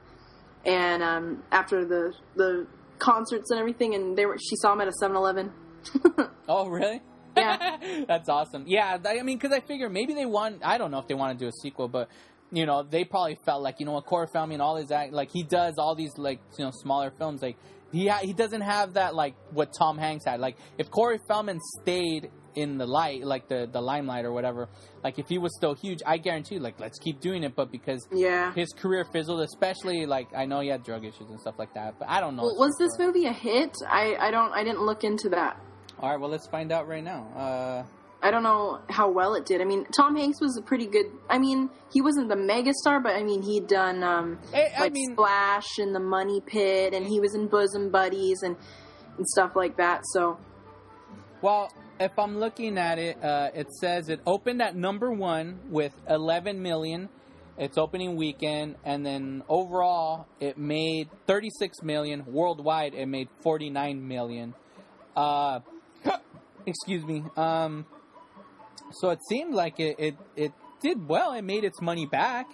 and 0.66 1.04
um, 1.04 1.44
after 1.52 1.86
the 1.86 2.14
the 2.36 2.68
concerts 3.00 3.52
and 3.52 3.60
everything, 3.60 3.94
and 3.96 4.18
they 4.18 4.26
were. 4.26 4.38
She 4.40 4.56
saw 4.56 4.74
him 4.74 4.82
at 4.82 4.88
a 4.88 4.94
7-Eleven. 5.04 5.52
Oh 6.50 6.68
really? 6.70 7.02
Yeah. 7.38 8.04
That's 8.08 8.30
awesome. 8.30 8.64
Yeah, 8.68 8.98
I 9.06 9.22
mean, 9.24 9.38
because 9.38 9.56
I 9.56 9.62
figure 9.62 9.90
maybe 9.90 10.14
they 10.14 10.26
want. 10.26 10.62
I 10.64 10.78
don't 10.78 10.92
know 10.92 11.00
if 11.00 11.08
they 11.08 11.14
want 11.16 11.38
to 11.38 11.46
do 11.46 11.48
a 11.50 11.54
sequel, 11.62 11.88
but 11.88 12.10
you 12.52 12.66
know, 12.66 12.84
they 12.84 13.04
probably 13.04 13.38
felt 13.46 13.62
like 13.62 13.80
you 13.80 13.86
know 13.86 13.94
what 13.94 14.06
Corey 14.06 14.28
Feldman, 14.32 14.62
all 14.62 14.76
his 14.78 14.92
act, 14.92 15.14
like 15.14 15.30
he 15.32 15.44
does 15.44 15.76
all 15.78 15.96
these 15.96 16.18
like 16.18 16.40
you 16.58 16.66
know 16.66 16.72
smaller 16.72 17.12
films, 17.18 17.42
like 17.42 17.58
he 17.92 18.08
ha- 18.08 18.20
he 18.22 18.34
doesn't 18.34 18.62
have 18.62 18.94
that 18.94 19.16
like 19.16 19.36
what 19.52 19.74
Tom 19.78 19.98
Hanks 19.98 20.26
had. 20.26 20.40
Like 20.40 20.58
if 20.78 20.90
Corey 20.90 21.20
Feldman 21.28 21.60
stayed 21.82 22.32
in 22.56 22.78
the 22.80 22.88
light, 22.88 23.24
like 23.24 23.48
the 23.50 23.68
the 23.72 23.82
limelight 23.82 24.26
or 24.26 24.32
whatever, 24.32 24.68
like 25.04 25.20
if 25.20 25.28
he 25.28 25.38
was 25.38 25.56
still 25.56 25.76
huge, 25.76 26.00
I 26.06 26.18
guarantee, 26.18 26.58
like 26.58 26.80
let's 26.80 26.98
keep 27.00 27.20
doing 27.20 27.44
it. 27.44 27.56
But 27.56 27.72
because 27.72 28.08
Yeah. 28.12 28.54
his 28.54 28.70
career 28.74 29.06
fizzled, 29.12 29.42
especially 29.42 30.06
like 30.06 30.28
I 30.36 30.46
know 30.46 30.62
he 30.62 30.70
had 30.70 30.84
drug 30.84 31.04
issues 31.06 31.30
and 31.30 31.40
stuff 31.40 31.56
like 31.60 31.74
that, 31.76 32.00
but 32.00 32.08
I 32.10 32.20
don't 32.20 32.36
know. 32.36 32.44
Well, 32.44 32.58
was 32.58 32.76
this 32.80 32.98
movie 32.98 33.26
a 33.28 33.34
hit? 33.34 33.76
I 33.88 34.16
I 34.20 34.32
don't. 34.32 34.52
I 34.54 34.64
didn't 34.64 34.82
look 34.82 35.04
into 35.04 35.30
that. 35.30 35.58
All 36.00 36.10
right, 36.12 36.20
well 36.20 36.30
let's 36.30 36.48
find 36.48 36.72
out 36.72 36.88
right 36.88 37.04
now. 37.04 37.28
Uh, 37.36 37.84
I 38.22 38.32
don't 38.32 38.44
know 38.44 38.80
how 38.90 39.10
well 39.10 39.36
it 39.36 39.46
did. 39.46 39.62
I 39.62 39.64
mean, 39.66 39.86
Tom 39.96 40.16
Hanks 40.16 40.42
was 40.42 40.58
a 40.58 40.62
pretty 40.62 40.88
good. 40.88 41.06
I 41.30 41.38
mean, 41.38 41.70
he 41.92 42.02
wasn't 42.02 42.30
the 42.30 42.36
megastar, 42.36 43.02
but 43.02 43.16
I 43.16 43.24
mean, 43.24 43.44
he'd 43.44 43.68
done 43.68 44.04
um, 44.04 44.40
I, 44.54 44.72
I 44.76 44.82
like 44.82 44.94
mean, 44.94 45.14
Splash 45.14 45.78
and 45.78 45.94
The 45.94 46.00
Money 46.00 46.42
Pit, 46.42 46.94
and 46.94 47.06
he 47.06 47.20
was 47.20 47.36
in 47.36 47.48
Bosom 47.48 47.90
Buddies 47.90 48.42
and 48.42 48.56
and 49.18 49.28
stuff 49.28 49.56
like 49.56 49.78
that. 49.78 50.02
So 50.14 50.38
Well, 51.42 51.72
if 52.00 52.18
I'm 52.18 52.40
looking 52.40 52.78
at 52.78 53.00
it, 53.00 53.24
uh, 53.24 53.50
it 53.54 53.72
says 53.74 54.10
it 54.10 54.22
opened 54.26 54.62
at 54.62 54.76
number 54.76 55.12
one 55.12 55.60
with 55.70 55.94
11 56.10 56.62
million. 56.62 57.10
Its 57.60 57.76
opening 57.76 58.16
weekend, 58.18 58.76
and 58.86 59.04
then 59.04 59.42
overall, 59.50 60.28
it 60.40 60.60
made 60.60 61.10
36 61.26 61.82
million. 61.82 62.24
Worldwide, 62.28 62.94
it 62.94 63.08
made 63.08 63.30
49 63.42 64.08
million. 64.08 64.54
Uh, 65.16 65.62
excuse 66.68 67.04
me. 67.04 67.24
Um, 67.36 67.86
so 68.92 69.10
it 69.10 69.20
seemed 69.28 69.54
like 69.56 69.80
it, 69.80 69.96
it 69.98 70.16
it 70.36 70.52
did 70.82 71.08
well. 71.08 71.34
It 71.34 71.42
made 71.44 71.64
its 71.64 71.82
money 71.82 72.06
back 72.06 72.48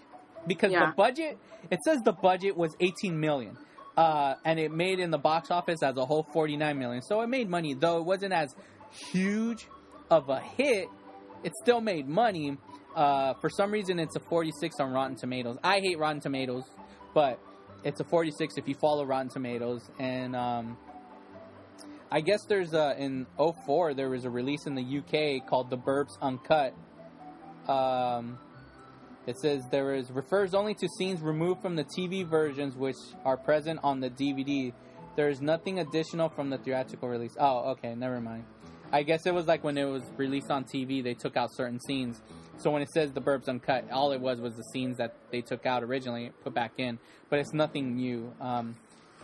because 0.47 0.71
Yeah. 0.71 0.87
the 0.87 0.93
budget. 0.95 1.37
It 1.69 1.79
says 1.85 2.01
the 2.03 2.13
budget 2.13 2.55
was 2.57 2.75
18 2.79 3.19
million, 3.19 3.57
uh, 3.97 4.35
and 4.45 4.59
it 4.59 4.71
made 4.71 4.99
in 4.99 5.11
the 5.11 5.17
box 5.17 5.51
office 5.51 5.81
as 5.83 5.97
a 5.97 6.05
whole 6.05 6.23
49 6.33 6.77
million. 6.77 7.01
So 7.01 7.21
it 7.21 7.27
made 7.27 7.49
money, 7.49 7.73
though 7.73 7.97
it 7.97 8.05
wasn't 8.05 8.33
as 8.33 8.53
huge 9.11 9.67
of 10.09 10.29
a 10.29 10.39
hit. 10.39 10.87
It 11.43 11.51
still 11.61 11.81
made 11.81 12.07
money. 12.07 12.57
Uh, 12.95 13.33
for 13.41 13.49
some 13.49 13.71
reason, 13.71 13.99
it's 13.99 14.15
a 14.15 14.19
46 14.19 14.79
on 14.79 14.91
Rotten 14.93 15.15
Tomatoes. 15.15 15.57
I 15.63 15.79
hate 15.79 15.97
Rotten 15.97 16.21
Tomatoes, 16.21 16.63
but 17.13 17.39
it's 17.83 17.99
a 17.99 18.03
46 18.03 18.55
if 18.57 18.67
you 18.67 18.75
follow 18.75 19.05
Rotten 19.05 19.29
Tomatoes. 19.29 19.89
And 19.99 20.35
um, 20.35 20.77
I 22.13 22.21
guess 22.21 22.45
there's 22.47 22.75
a 22.75 22.95
in 22.99 23.25
04 23.65 23.95
there 23.95 24.07
was 24.07 24.23
a 24.23 24.29
release 24.29 24.67
in 24.67 24.75
the 24.75 24.83
UK 24.83 25.49
called 25.49 25.71
The 25.71 25.77
Burbs 25.79 26.11
Uncut. 26.21 26.75
Um, 27.67 28.37
it 29.25 29.35
says 29.39 29.63
there 29.71 29.95
is 29.95 30.11
refers 30.11 30.53
only 30.53 30.75
to 30.75 30.87
scenes 30.99 31.21
removed 31.21 31.63
from 31.63 31.75
the 31.75 31.83
TV 31.83 32.23
versions 32.23 32.75
which 32.75 32.97
are 33.25 33.35
present 33.35 33.79
on 33.81 33.99
the 33.99 34.11
DVD. 34.11 34.73
There 35.15 35.27
is 35.27 35.41
nothing 35.41 35.79
additional 35.79 36.29
from 36.29 36.51
the 36.51 36.59
theatrical 36.59 37.09
release. 37.09 37.35
Oh, 37.39 37.71
okay, 37.71 37.95
never 37.95 38.21
mind. 38.21 38.43
I 38.91 39.01
guess 39.01 39.25
it 39.25 39.33
was 39.33 39.47
like 39.47 39.63
when 39.63 39.75
it 39.75 39.85
was 39.85 40.03
released 40.15 40.51
on 40.51 40.65
TV, 40.65 41.03
they 41.03 41.15
took 41.15 41.35
out 41.35 41.49
certain 41.51 41.79
scenes. 41.79 42.21
So 42.57 42.69
when 42.69 42.83
it 42.83 42.91
says 42.91 43.11
the 43.11 43.21
Burbs 43.21 43.49
Uncut, 43.49 43.89
all 43.91 44.11
it 44.11 44.21
was 44.21 44.39
was 44.39 44.55
the 44.55 44.63
scenes 44.71 44.97
that 44.97 45.15
they 45.31 45.41
took 45.41 45.65
out 45.65 45.81
originally, 45.81 46.31
put 46.43 46.53
back 46.53 46.73
in. 46.77 46.99
But 47.31 47.39
it's 47.39 47.53
nothing 47.53 47.95
new. 47.95 48.35
Um, 48.39 48.75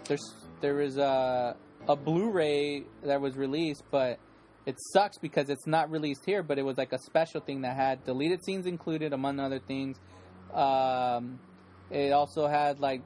there's 0.05 0.33
there 0.59 0.81
is 0.81 0.97
a 0.97 1.55
a 1.87 1.95
Blu-ray 1.95 2.83
that 3.03 3.21
was 3.21 3.35
released, 3.35 3.83
but 3.89 4.19
it 4.65 4.75
sucks 4.93 5.17
because 5.17 5.49
it's 5.49 5.65
not 5.65 5.89
released 5.89 6.25
here. 6.25 6.43
But 6.43 6.59
it 6.59 6.63
was 6.63 6.77
like 6.77 6.93
a 6.93 6.99
special 6.99 7.41
thing 7.41 7.61
that 7.61 7.75
had 7.75 8.03
deleted 8.05 8.43
scenes 8.43 8.65
included, 8.65 9.13
among 9.13 9.39
other 9.39 9.59
things. 9.59 9.97
Um, 10.53 11.39
it 11.89 12.11
also 12.11 12.47
had 12.47 12.79
like 12.79 13.01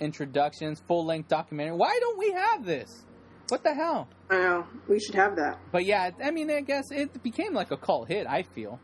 introductions, 0.00 0.82
full-length 0.88 1.28
documentary. 1.28 1.76
Why 1.76 1.96
don't 2.00 2.18
we 2.18 2.32
have 2.32 2.64
this? 2.64 3.04
What 3.48 3.62
the 3.62 3.74
hell? 3.74 4.08
I 4.30 4.38
know 4.38 4.66
we 4.88 4.98
should 4.98 5.14
have 5.14 5.36
that. 5.36 5.58
But 5.70 5.84
yeah, 5.84 6.10
I 6.22 6.30
mean, 6.30 6.50
I 6.50 6.62
guess 6.62 6.90
it 6.90 7.22
became 7.22 7.52
like 7.52 7.70
a 7.70 7.76
cult 7.76 8.08
hit. 8.08 8.26
I 8.26 8.42
feel. 8.42 8.80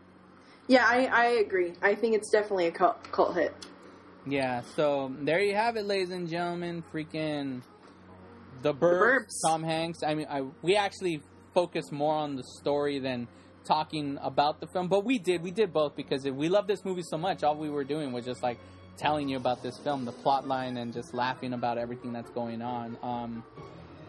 Yeah, 0.69 0.85
I, 0.87 1.07
I 1.07 1.25
agree. 1.45 1.73
I 1.83 1.95
think 1.95 2.15
it's 2.15 2.31
definitely 2.31 2.67
a 2.67 2.71
cult, 2.71 3.11
cult 3.11 3.35
hit. 3.35 3.55
Yeah, 4.27 4.61
so 4.77 5.11
there 5.23 5.41
you 5.41 5.55
have 5.57 5.77
it, 5.77 5.87
ladies 5.87 6.11
and 6.11 6.29
gentlemen. 6.29 6.85
Freaking 6.93 7.63
the 8.63 8.75
Burbs, 8.75 9.27
Burbs. 9.27 9.33
Tom 9.47 9.63
Hanks. 9.63 10.03
I 10.03 10.15
mean, 10.15 10.27
I, 10.29 10.43
we 10.63 10.77
actually 10.77 11.23
focused 11.55 11.93
more 11.93 12.15
on 12.15 12.37
the 12.37 12.45
story 12.61 12.99
than 12.99 13.29
talking 13.65 14.19
about 14.23 14.61
the 14.61 14.67
film, 14.67 14.89
but 14.89 15.05
we 15.05 15.19
did. 15.19 15.43
We 15.43 15.51
did 15.51 15.73
both 15.73 15.97
because 15.97 16.25
we 16.25 16.49
love 16.49 16.67
this 16.67 16.85
movie 16.85 17.03
so 17.03 17.19
much. 17.19 17.43
All 17.43 17.57
we 17.57 17.71
were 17.71 17.85
doing 17.85 18.13
was 18.13 18.25
just 18.25 18.43
like 18.43 18.59
telling 18.97 19.29
you 19.29 19.37
about 19.37 19.63
this 19.63 19.79
film, 19.79 20.05
the 20.05 20.13
plot 20.13 20.47
line, 20.47 20.77
and 20.77 20.93
just 20.93 21.15
laughing 21.15 21.53
about 21.53 21.79
everything 21.79 22.13
that's 22.13 22.31
going 22.31 22.63
on. 22.63 22.97
Um, 23.03 23.45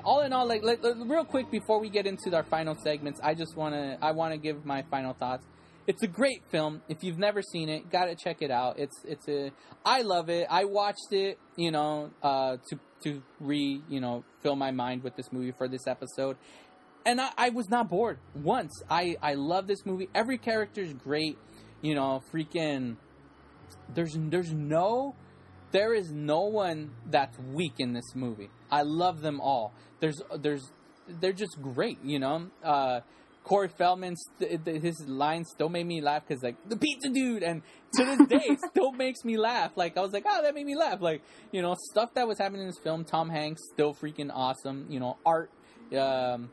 all 0.03 0.21
in 0.21 0.33
all, 0.33 0.47
like, 0.47 0.63
like, 0.63 0.83
like, 0.83 0.95
real 1.05 1.25
quick 1.25 1.51
before 1.51 1.79
we 1.79 1.89
get 1.89 2.07
into 2.07 2.35
our 2.35 2.43
final 2.43 2.75
segments, 2.75 3.19
I 3.23 3.35
just 3.35 3.55
want 3.55 3.75
to 3.75 3.97
I 4.01 4.11
want 4.11 4.33
to 4.33 4.37
give 4.37 4.65
my 4.65 4.83
final 4.83 5.13
thoughts. 5.13 5.45
It's 5.87 6.03
a 6.03 6.07
great 6.07 6.43
film. 6.51 6.81
If 6.87 7.03
you've 7.03 7.17
never 7.17 7.41
seen 7.41 7.69
it, 7.69 7.89
gotta 7.89 8.15
check 8.15 8.41
it 8.41 8.51
out. 8.51 8.77
It's 8.77 8.95
it's 9.05 9.27
a 9.27 9.51
I 9.85 10.01
love 10.01 10.29
it. 10.29 10.47
I 10.49 10.65
watched 10.65 11.11
it, 11.11 11.39
you 11.55 11.71
know, 11.71 12.11
uh, 12.21 12.57
to 12.69 12.79
to 13.03 13.23
re 13.39 13.81
you 13.89 13.99
know 13.99 14.23
fill 14.41 14.55
my 14.55 14.71
mind 14.71 15.03
with 15.03 15.15
this 15.15 15.31
movie 15.31 15.53
for 15.57 15.67
this 15.67 15.87
episode, 15.87 16.37
and 17.05 17.19
I, 17.19 17.31
I 17.37 17.49
was 17.49 17.69
not 17.69 17.89
bored 17.89 18.19
once. 18.35 18.71
I 18.89 19.17
I 19.21 19.33
love 19.33 19.67
this 19.67 19.85
movie. 19.85 20.09
Every 20.13 20.37
character 20.37 20.81
is 20.81 20.93
great. 20.93 21.37
You 21.81 21.95
know, 21.95 22.21
freaking. 22.31 22.97
There's 23.93 24.15
there's 24.15 24.53
no 24.53 25.15
there 25.71 25.93
is 25.93 26.11
no 26.11 26.41
one 26.41 26.91
that's 27.09 27.37
weak 27.39 27.75
in 27.79 27.93
this 27.93 28.15
movie. 28.15 28.49
I 28.69 28.83
love 28.83 29.21
them 29.21 29.39
all. 29.41 29.73
There's 29.99 30.21
there's 30.39 30.71
they're 31.07 31.33
just 31.33 31.61
great, 31.61 31.97
you 32.03 32.19
know. 32.19 32.47
Uh, 32.63 33.01
Corey 33.43 33.69
Feldman, 33.69 34.15
st- 34.15 34.65
his 34.65 35.01
lines 35.07 35.49
still 35.49 35.69
made 35.69 35.85
me 35.85 36.01
laugh 36.01 36.23
because 36.27 36.43
like 36.43 36.57
the 36.69 36.77
pizza 36.77 37.09
dude, 37.09 37.43
and 37.43 37.61
to 37.95 38.05
this 38.05 38.27
day 38.27 38.57
still 38.69 38.91
makes 38.91 39.23
me 39.25 39.37
laugh. 39.37 39.71
Like 39.75 39.97
I 39.97 40.01
was 40.01 40.11
like, 40.11 40.25
oh, 40.27 40.41
that 40.43 40.53
made 40.53 40.65
me 40.65 40.75
laugh. 40.75 41.01
Like 41.01 41.21
you 41.51 41.61
know, 41.61 41.75
stuff 41.91 42.13
that 42.13 42.27
was 42.27 42.37
happening 42.37 42.61
in 42.61 42.67
this 42.67 42.79
film. 42.79 43.03
Tom 43.03 43.29
Hanks 43.29 43.61
still 43.73 43.93
freaking 43.93 44.29
awesome. 44.33 44.85
You 44.89 44.99
know, 44.99 45.17
art, 45.25 45.49
um, 45.97 46.51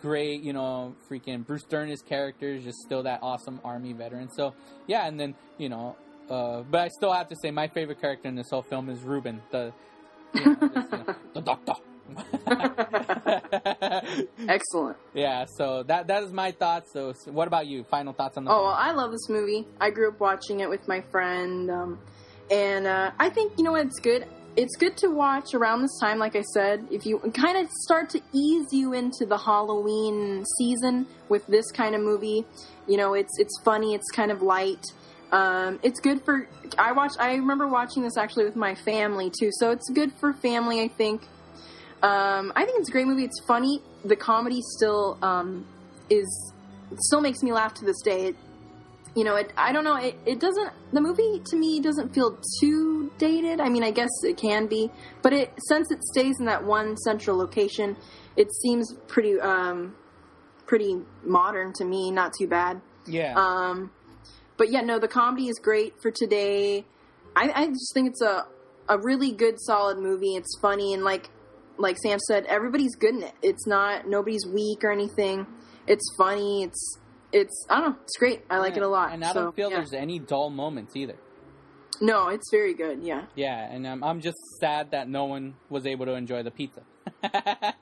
great. 0.00 0.42
You 0.42 0.52
know, 0.52 0.94
freaking 1.10 1.44
Bruce 1.44 1.64
Dern, 1.64 1.88
his 1.88 2.02
character 2.02 2.48
is 2.54 2.64
just 2.64 2.78
still 2.78 3.02
that 3.02 3.20
awesome 3.22 3.60
army 3.64 3.92
veteran. 3.92 4.30
So 4.30 4.54
yeah, 4.86 5.06
and 5.06 5.18
then 5.18 5.34
you 5.58 5.68
know, 5.68 5.96
uh, 6.30 6.62
but 6.62 6.82
I 6.82 6.88
still 6.88 7.12
have 7.12 7.28
to 7.28 7.36
say 7.42 7.50
my 7.50 7.68
favorite 7.68 8.00
character 8.00 8.28
in 8.28 8.36
this 8.36 8.50
whole 8.50 8.62
film 8.62 8.88
is 8.90 9.00
Reuben, 9.00 9.42
the 9.50 9.72
you 10.34 10.44
know, 10.44 10.54
this, 10.54 10.84
you 10.92 10.98
know, 10.98 11.14
the 11.34 11.40
doctor. 11.40 11.74
Excellent. 14.48 14.96
yeah, 15.14 15.46
so 15.56 15.82
that 15.84 16.06
that 16.08 16.22
is 16.22 16.32
my 16.32 16.52
thoughts. 16.52 16.92
So, 16.92 17.12
so 17.12 17.32
what 17.32 17.48
about 17.48 17.66
you? 17.66 17.84
Final 17.84 18.12
thoughts 18.12 18.36
on 18.36 18.44
the 18.44 18.50
Oh, 18.50 18.64
well, 18.64 18.74
I 18.74 18.92
love 18.92 19.10
this 19.10 19.28
movie. 19.28 19.66
I 19.80 19.90
grew 19.90 20.08
up 20.08 20.20
watching 20.20 20.60
it 20.60 20.68
with 20.68 20.86
my 20.88 21.00
friend, 21.10 21.70
um, 21.70 21.98
and 22.50 22.86
uh, 22.86 23.10
I 23.18 23.30
think 23.30 23.52
you 23.58 23.64
know 23.64 23.72
what? 23.72 23.86
It's 23.86 24.00
good. 24.00 24.26
It's 24.56 24.76
good 24.76 24.96
to 24.98 25.08
watch 25.08 25.54
around 25.54 25.82
this 25.82 25.96
time, 26.00 26.18
like 26.18 26.34
I 26.34 26.42
said, 26.42 26.88
if 26.90 27.06
you 27.06 27.18
kind 27.32 27.56
of 27.58 27.70
start 27.84 28.10
to 28.10 28.20
ease 28.32 28.66
you 28.72 28.92
into 28.92 29.24
the 29.24 29.38
Halloween 29.38 30.44
season 30.58 31.06
with 31.28 31.46
this 31.46 31.70
kind 31.70 31.94
of 31.94 32.00
movie. 32.00 32.44
You 32.88 32.96
know, 32.96 33.14
it's 33.14 33.38
it's 33.38 33.60
funny, 33.62 33.94
it's 33.94 34.10
kind 34.10 34.32
of 34.32 34.42
light. 34.42 34.84
Um, 35.30 35.78
it's 35.82 36.00
good 36.00 36.24
for. 36.24 36.48
I 36.78 36.92
watch. 36.92 37.12
I 37.20 37.34
remember 37.34 37.68
watching 37.68 38.02
this 38.02 38.16
actually 38.16 38.46
with 38.46 38.56
my 38.56 38.74
family 38.74 39.30
too, 39.30 39.50
so 39.52 39.70
it's 39.70 39.88
good 39.90 40.10
for 40.18 40.32
family. 40.32 40.80
I 40.80 40.88
think. 40.88 41.22
Um, 42.02 42.52
I 42.54 42.64
think 42.64 42.80
it's 42.80 42.88
a 42.88 42.92
great 42.92 43.06
movie. 43.06 43.24
It's 43.24 43.40
funny. 43.46 43.82
The 44.04 44.16
comedy 44.16 44.60
still 44.62 45.18
um, 45.22 45.66
is 46.10 46.52
still 46.96 47.20
makes 47.20 47.42
me 47.42 47.52
laugh 47.52 47.74
to 47.74 47.84
this 47.84 48.00
day. 48.02 48.26
It, 48.28 48.36
you 49.14 49.24
know, 49.24 49.34
it, 49.36 49.52
I 49.56 49.72
don't 49.72 49.84
know. 49.84 49.96
It, 49.96 50.16
it 50.26 50.38
doesn't. 50.38 50.70
The 50.92 51.00
movie 51.00 51.42
to 51.46 51.56
me 51.56 51.80
doesn't 51.80 52.14
feel 52.14 52.38
too 52.60 53.10
dated. 53.18 53.60
I 53.60 53.68
mean, 53.68 53.82
I 53.82 53.90
guess 53.90 54.10
it 54.22 54.36
can 54.36 54.66
be, 54.66 54.90
but 55.22 55.32
it 55.32 55.52
since 55.68 55.90
it 55.90 56.02
stays 56.04 56.38
in 56.38 56.46
that 56.46 56.64
one 56.64 56.96
central 56.96 57.36
location, 57.36 57.96
it 58.36 58.52
seems 58.62 58.94
pretty 59.08 59.40
um, 59.40 59.96
pretty 60.66 61.00
modern 61.24 61.72
to 61.74 61.84
me. 61.84 62.10
Not 62.12 62.32
too 62.38 62.46
bad. 62.46 62.80
yeah, 63.06 63.34
Um, 63.36 63.90
but 64.56 64.70
yeah, 64.70 64.82
no, 64.82 64.98
the 65.00 65.08
comedy 65.08 65.48
is 65.48 65.58
great 65.58 66.00
for 66.00 66.10
today. 66.12 66.84
I, 67.34 67.50
I 67.54 67.66
just 67.68 67.92
think 67.94 68.08
it's 68.10 68.22
a 68.22 68.46
a 68.88 68.98
really 68.98 69.32
good, 69.32 69.60
solid 69.60 69.98
movie. 69.98 70.36
It's 70.36 70.56
funny 70.60 70.94
and 70.94 71.02
like 71.02 71.30
like 71.78 71.96
Sam 71.98 72.18
said, 72.18 72.44
everybody's 72.46 72.94
good 72.96 73.14
in 73.14 73.22
it. 73.22 73.34
It's 73.42 73.66
not 73.66 74.06
nobody's 74.08 74.44
weak 74.46 74.84
or 74.84 74.90
anything. 74.92 75.46
It's 75.86 76.04
funny. 76.18 76.64
It's 76.64 76.98
it's 77.32 77.66
I 77.70 77.80
don't 77.80 77.90
know. 77.90 77.96
It's 78.04 78.16
great. 78.18 78.42
I 78.50 78.58
like 78.58 78.72
Yeah, 78.72 78.78
it 78.78 78.82
a 78.84 78.88
lot. 78.88 79.12
And 79.12 79.24
I 79.24 79.32
So, 79.32 79.44
don't 79.44 79.56
feel 79.56 79.70
yeah. 79.70 79.76
there's 79.78 79.92
any 79.94 80.18
dull 80.18 80.50
moments 80.50 80.96
either. 80.96 81.16
no. 82.00 82.28
It's 82.28 82.50
very 82.50 82.74
good. 82.74 83.02
Yeah, 83.02 83.24
Yeah, 83.34 83.70
and 83.72 83.86
um, 83.86 84.02
I'm 84.04 84.20
just 84.20 84.38
sad 84.60 84.90
that 84.92 85.08
no 85.08 85.24
one 85.26 85.54
was 85.68 85.86
able 85.86 86.06
to 86.06 86.12
enjoy 86.14 86.42
the 86.42 86.50
pizza. 86.50 86.82
I 87.22 87.74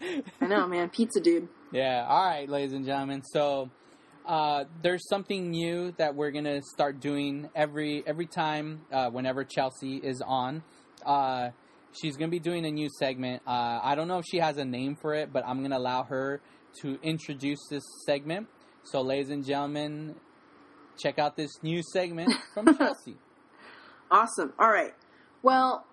know, 0.42 0.66
man. 0.68 0.88
Pizza 0.90 1.20
dude. 1.20 1.48
Yeah. 1.72 2.06
All 2.08 2.24
right, 2.26 2.48
ladies 2.48 2.72
and 2.72 2.84
gentlemen. 2.84 3.22
So 3.22 3.70
uh, 4.26 4.64
there's 4.82 5.08
something 5.08 5.50
new 5.50 5.92
that 5.98 6.14
we're 6.14 6.30
gonna 6.32 6.60
start 6.62 7.00
doing 7.00 7.48
every 7.54 8.02
every 8.06 8.26
time 8.26 8.82
uh, 8.92 9.10
whenever 9.10 9.44
Chelsea 9.44 9.96
is 9.96 10.22
on. 10.22 10.62
Uh, 11.04 11.50
she's 12.00 12.16
gonna 12.16 12.30
be 12.30 12.38
doing 12.38 12.64
a 12.66 12.70
new 12.70 12.88
segment. 12.98 13.42
Uh, 13.46 13.80
I 13.82 13.94
don't 13.94 14.08
know 14.08 14.18
if 14.18 14.24
she 14.30 14.38
has 14.38 14.56
a 14.58 14.64
name 14.64 14.96
for 14.96 15.14
it, 15.14 15.32
but 15.32 15.44
I'm 15.46 15.62
gonna 15.62 15.78
allow 15.78 16.04
her 16.04 16.40
to 16.82 16.98
introduce 17.02 17.60
this 17.70 17.84
segment. 18.04 18.48
So, 18.84 19.00
ladies 19.00 19.30
and 19.30 19.44
gentlemen, 19.44 20.16
check 20.98 21.18
out 21.18 21.36
this 21.36 21.62
new 21.62 21.82
segment 21.82 22.32
from 22.54 22.66
Chelsea. 22.78 23.16
Awesome. 24.10 24.52
All 24.58 24.70
right. 24.70 24.94
Well, 25.42 25.84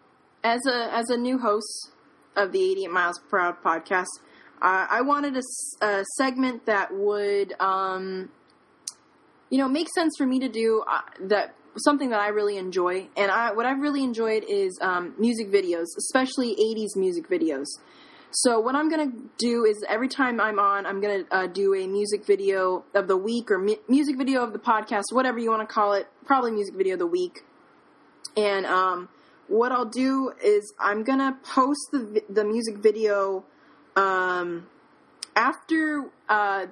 as 0.43 0.61
a 0.67 0.93
as 0.93 1.09
a 1.09 1.17
new 1.17 1.39
host 1.39 1.91
of 2.35 2.51
the 2.51 2.59
88 2.71 2.91
Miles 2.91 3.19
Per 3.29 3.39
Hour 3.39 3.57
podcast, 3.63 4.07
uh, 4.61 4.87
I 4.89 5.01
wanted 5.01 5.37
a 5.81 6.03
segment 6.17 6.65
that 6.65 6.93
would, 6.93 7.53
um, 7.59 8.29
you 9.49 9.57
know, 9.57 9.67
make 9.67 9.87
sense 9.93 10.13
for 10.17 10.25
me 10.25 10.39
to 10.39 10.49
do. 10.49 10.83
Uh, 10.89 11.01
that 11.27 11.55
something 11.77 12.09
that 12.09 12.19
I 12.19 12.29
really 12.29 12.57
enjoy, 12.57 13.07
and 13.17 13.31
I 13.31 13.51
what 13.53 13.65
I've 13.65 13.79
really 13.79 14.03
enjoyed 14.03 14.43
is 14.47 14.77
um, 14.81 15.13
music 15.17 15.51
videos, 15.51 15.87
especially 15.97 16.55
80s 16.55 16.95
music 16.95 17.29
videos. 17.29 17.67
So 18.35 18.59
what 18.59 18.75
I'm 18.75 18.89
gonna 18.89 19.11
do 19.37 19.63
is 19.63 19.83
every 19.87 20.07
time 20.07 20.41
I'm 20.41 20.57
on, 20.57 20.85
I'm 20.85 21.01
gonna 21.01 21.23
uh, 21.29 21.47
do 21.47 21.75
a 21.75 21.87
music 21.87 22.25
video 22.25 22.83
of 22.95 23.07
the 23.07 23.17
week 23.17 23.51
or 23.51 23.59
mu- 23.59 23.75
music 23.87 24.17
video 24.17 24.43
of 24.43 24.53
the 24.53 24.59
podcast, 24.59 25.03
whatever 25.11 25.37
you 25.37 25.51
want 25.51 25.67
to 25.67 25.71
call 25.71 25.93
it. 25.93 26.07
Probably 26.25 26.51
music 26.51 26.75
video 26.75 26.93
of 26.93 26.99
the 26.99 27.07
week. 27.07 27.43
And 28.35 28.65
um, 28.65 29.09
what 29.47 29.71
I'll 29.71 29.85
do 29.85 30.31
is 30.43 30.73
I'm 30.79 31.03
gonna 31.03 31.37
post 31.43 31.79
the 31.91 32.23
the 32.27 32.43
music 32.43 32.77
video 32.77 33.45
um, 33.95 34.67
after 35.35 36.09
uh, 36.27 36.65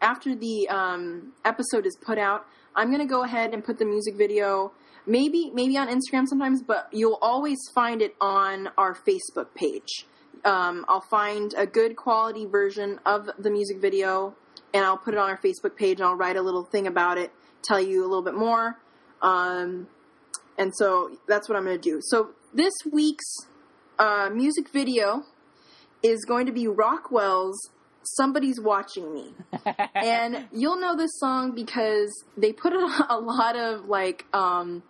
after 0.00 0.36
the 0.36 0.68
um, 0.68 1.32
episode 1.44 1.86
is 1.86 1.96
put 2.00 2.18
out. 2.18 2.46
I'm 2.78 2.92
gonna 2.92 3.06
go 3.06 3.24
ahead 3.24 3.54
and 3.54 3.64
put 3.64 3.78
the 3.78 3.84
music 3.84 4.14
video 4.14 4.72
maybe 5.04 5.50
maybe 5.52 5.76
on 5.76 5.88
Instagram 5.88 6.26
sometimes, 6.28 6.62
but 6.62 6.88
you'll 6.92 7.18
always 7.20 7.58
find 7.74 8.00
it 8.00 8.14
on 8.20 8.68
our 8.78 8.94
Facebook 8.94 9.52
page. 9.54 10.06
Um, 10.44 10.84
I'll 10.88 11.00
find 11.10 11.52
a 11.56 11.66
good 11.66 11.96
quality 11.96 12.46
version 12.46 13.00
of 13.04 13.28
the 13.36 13.50
music 13.50 13.80
video, 13.80 14.36
and 14.72 14.84
I'll 14.84 14.96
put 14.96 15.14
it 15.14 15.18
on 15.18 15.28
our 15.28 15.38
Facebook 15.38 15.76
page, 15.76 15.98
and 15.98 16.06
I'll 16.06 16.14
write 16.14 16.36
a 16.36 16.42
little 16.42 16.62
thing 16.62 16.86
about 16.86 17.18
it, 17.18 17.32
tell 17.64 17.80
you 17.80 18.02
a 18.02 18.06
little 18.06 18.22
bit 18.22 18.34
more. 18.34 18.78
Um, 19.22 19.88
and 20.56 20.72
so 20.76 21.16
that's 21.26 21.48
what 21.48 21.56
I'm 21.56 21.64
going 21.64 21.80
to 21.80 21.90
do. 21.90 22.00
So 22.00 22.30
this 22.54 22.72
week's 22.92 23.48
uh, 23.98 24.30
music 24.32 24.70
video 24.72 25.24
is 26.04 26.24
going 26.24 26.46
to 26.46 26.52
be 26.52 26.68
Rockwell's 26.68 27.70
"Somebody's 28.16 28.60
Watching 28.60 29.12
Me," 29.12 29.32
and 29.94 30.48
you'll 30.52 30.80
know 30.80 30.96
this 30.96 31.10
song 31.18 31.54
because 31.54 32.24
they 32.36 32.52
put 32.52 32.72
it 32.72 32.82
on 32.82 33.06
a 33.10 33.18
lot 33.18 33.56
of 33.56 33.86
like 33.86 34.26
um, 34.32 34.82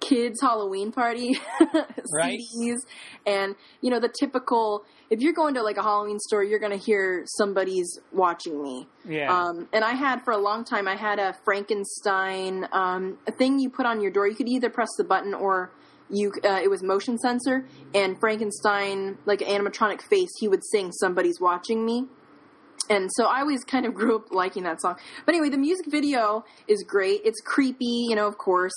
kids' 0.00 0.40
Halloween 0.40 0.92
party 0.92 1.38
Right. 2.12 2.38
CDs, 2.38 2.78
and 3.26 3.54
you 3.80 3.90
know 3.90 4.00
the 4.00 4.12
typical. 4.20 4.84
If 5.08 5.20
you're 5.20 5.32
going 5.32 5.54
to 5.54 5.62
like 5.62 5.76
a 5.76 5.82
Halloween 5.82 6.18
store, 6.18 6.42
you're 6.42 6.58
going 6.58 6.76
to 6.76 6.84
hear 6.84 7.22
somebody's 7.38 8.00
watching 8.12 8.60
me. 8.60 8.88
Yeah. 9.08 9.32
Um, 9.32 9.68
and 9.72 9.84
I 9.84 9.94
had 9.94 10.24
for 10.24 10.32
a 10.32 10.36
long 10.36 10.64
time, 10.64 10.88
I 10.88 10.96
had 10.96 11.20
a 11.20 11.32
Frankenstein 11.44 12.66
um, 12.72 13.18
a 13.26 13.30
thing 13.30 13.60
you 13.60 13.70
put 13.70 13.86
on 13.86 14.00
your 14.00 14.10
door. 14.10 14.26
You 14.26 14.34
could 14.34 14.48
either 14.48 14.68
press 14.68 14.88
the 14.98 15.04
button 15.04 15.32
or 15.32 15.70
you 16.10 16.32
uh, 16.44 16.60
it 16.62 16.68
was 16.68 16.82
motion 16.82 17.18
sensor. 17.18 17.66
And 17.94 18.18
Frankenstein, 18.18 19.18
like 19.26 19.42
an 19.42 19.48
animatronic 19.48 20.02
face, 20.02 20.30
he 20.40 20.48
would 20.48 20.64
sing 20.64 20.90
"Somebody's 20.92 21.40
Watching 21.40 21.84
Me." 21.84 22.06
And 22.88 23.10
so 23.14 23.26
I 23.26 23.40
always 23.40 23.64
kind 23.64 23.86
of 23.86 23.94
grew 24.00 24.16
up 24.16 24.32
liking 24.32 24.64
that 24.64 24.80
song. 24.80 24.96
But 25.24 25.34
anyway, 25.34 25.50
the 25.50 25.58
music 25.58 25.86
video 25.90 26.44
is 26.68 26.84
great. 26.86 27.20
It's 27.24 27.40
creepy, 27.40 28.06
you 28.08 28.16
know, 28.16 28.26
of 28.26 28.38
course. 28.38 28.74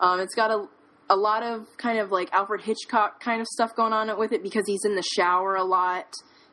Um, 0.00 0.20
it's 0.20 0.34
got 0.34 0.50
a 0.50 0.66
a 1.10 1.16
lot 1.16 1.42
of 1.42 1.66
kind 1.76 1.98
of 1.98 2.10
like 2.10 2.32
Alfred 2.32 2.62
Hitchcock 2.62 3.20
kind 3.20 3.40
of 3.40 3.46
stuff 3.46 3.74
going 3.76 3.92
on 3.92 4.16
with 4.18 4.32
it 4.32 4.42
because 4.42 4.64
he's 4.66 4.84
in 4.84 4.96
the 4.96 5.02
shower 5.14 5.56
a 5.56 5.64
lot. 5.64 6.06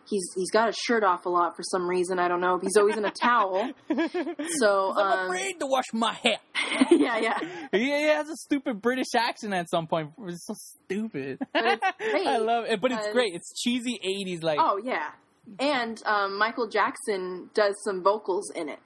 He's 0.10 0.27
he's 0.36 0.49
got 0.52 0.68
his 0.68 0.76
shirt 0.76 1.03
off 1.03 1.26
a 1.26 1.30
lot 1.30 1.56
for 1.56 1.61
some 1.64 1.88
reason. 1.88 2.19
I 2.19 2.27
don't 2.27 2.41
know. 2.41 2.57
He's 2.60 2.76
always 2.76 2.98
in 2.98 3.06
a 3.06 3.11
towel. 3.11 3.72
So 4.57 4.94
I'm 4.98 5.19
um, 5.19 5.26
afraid 5.26 5.60
to 5.60 5.68
wash 5.68 5.86
my 5.94 6.14
hair. 6.14 6.38
yeah, 6.91 7.18
yeah. 7.18 7.40
He, 7.72 7.80
he 7.80 8.03
has 8.03 8.27
a 8.30 8.36
stupid 8.36 8.81
British 8.81 9.14
accent 9.15 9.53
at 9.53 9.69
some 9.69 9.88
point. 9.88 10.11
It's 10.27 10.45
so 10.45 10.53
stupid. 10.56 11.40
it's 11.53 11.86
great, 11.98 12.27
I 12.27 12.38
love 12.38 12.65
it, 12.65 12.81
but 12.81 12.91
it's 12.91 13.11
great. 13.11 13.34
It's 13.36 13.53
cheesy 13.61 13.99
'80s, 14.03 14.44
like 14.44 14.57
Oh 14.60 14.81
yeah, 14.84 15.11
and 15.60 16.02
um, 16.06 16.38
Michael 16.38 16.68
Jackson 16.68 17.50
does 17.54 17.76
some 17.84 18.04
vocals 18.04 18.52
in 18.52 18.70
it. 18.70 18.80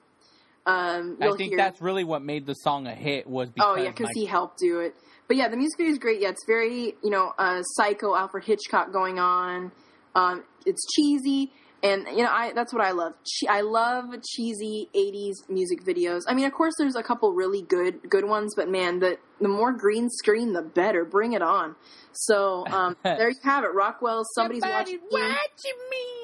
Um, 0.66 1.18
I 1.20 1.26
think 1.36 1.50
hear- 1.50 1.58
that's 1.58 1.82
really 1.82 2.04
what 2.04 2.22
made 2.22 2.46
the 2.46 2.54
song 2.54 2.86
a 2.86 2.94
hit. 2.94 3.26
Was 3.26 3.50
because 3.50 3.68
Oh 3.68 3.76
yeah, 3.82 3.90
because 3.90 4.06
Mike- 4.06 4.14
he 4.16 4.24
helped 4.24 4.58
do 4.58 4.80
it. 4.80 4.94
But 5.28 5.36
yeah, 5.36 5.48
the 5.48 5.56
music 5.56 5.78
video 5.78 5.92
is 5.92 5.98
great. 5.98 6.20
Yeah, 6.20 6.30
it's 6.30 6.44
very 6.46 6.94
you 7.02 7.10
know 7.10 7.32
uh, 7.38 7.62
psycho 7.62 8.14
Alfred 8.14 8.44
Hitchcock 8.44 8.92
going 8.92 9.18
on. 9.18 9.72
Um, 10.14 10.44
it's 10.64 10.82
cheesy, 10.94 11.52
and 11.82 12.06
you 12.08 12.22
know 12.22 12.30
I 12.30 12.52
that's 12.54 12.72
what 12.72 12.82
I 12.82 12.92
love. 12.92 13.12
Che- 13.26 13.48
I 13.48 13.60
love 13.60 14.06
cheesy 14.26 14.88
'80s 14.94 15.48
music 15.50 15.84
videos. 15.84 16.20
I 16.28 16.34
mean, 16.34 16.46
of 16.46 16.52
course, 16.52 16.72
there's 16.78 16.96
a 16.96 17.02
couple 17.02 17.32
really 17.32 17.60
good 17.62 18.08
good 18.08 18.24
ones, 18.26 18.54
but 18.56 18.70
man, 18.70 19.00
the 19.00 19.18
the 19.42 19.48
more 19.48 19.72
green 19.72 20.08
screen, 20.08 20.52
the 20.54 20.62
better. 20.62 21.04
Bring 21.04 21.32
it 21.34 21.42
on. 21.42 21.74
So 22.12 22.66
um, 22.68 22.96
there 23.02 23.28
you 23.28 23.36
have 23.42 23.64
it. 23.64 23.74
Rockwell, 23.74 24.24
somebody's 24.34 24.62
Somebody 24.62 24.96
watching. 24.96 25.00
watching 25.10 25.78
me. 25.90 26.23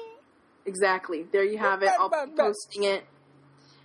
Exactly. 0.65 1.25
There 1.31 1.43
you 1.43 1.57
have 1.57 1.83
it. 1.83 1.91
I'll 1.99 2.09
be 2.09 2.31
posting 2.37 2.83
it. 2.83 3.05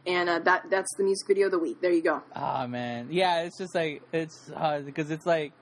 And 0.06 0.28
uh, 0.28 0.38
that 0.40 0.70
that's 0.70 0.94
the 0.96 1.04
music 1.04 1.26
video 1.26 1.46
of 1.46 1.52
the 1.52 1.58
week. 1.58 1.80
There 1.80 1.90
you 1.90 2.02
go. 2.02 2.22
Oh 2.34 2.66
man, 2.68 3.08
yeah, 3.10 3.42
it's 3.42 3.58
just 3.58 3.74
like 3.74 4.02
it's 4.12 4.50
because 4.84 5.10
it's 5.10 5.26
like 5.26 5.52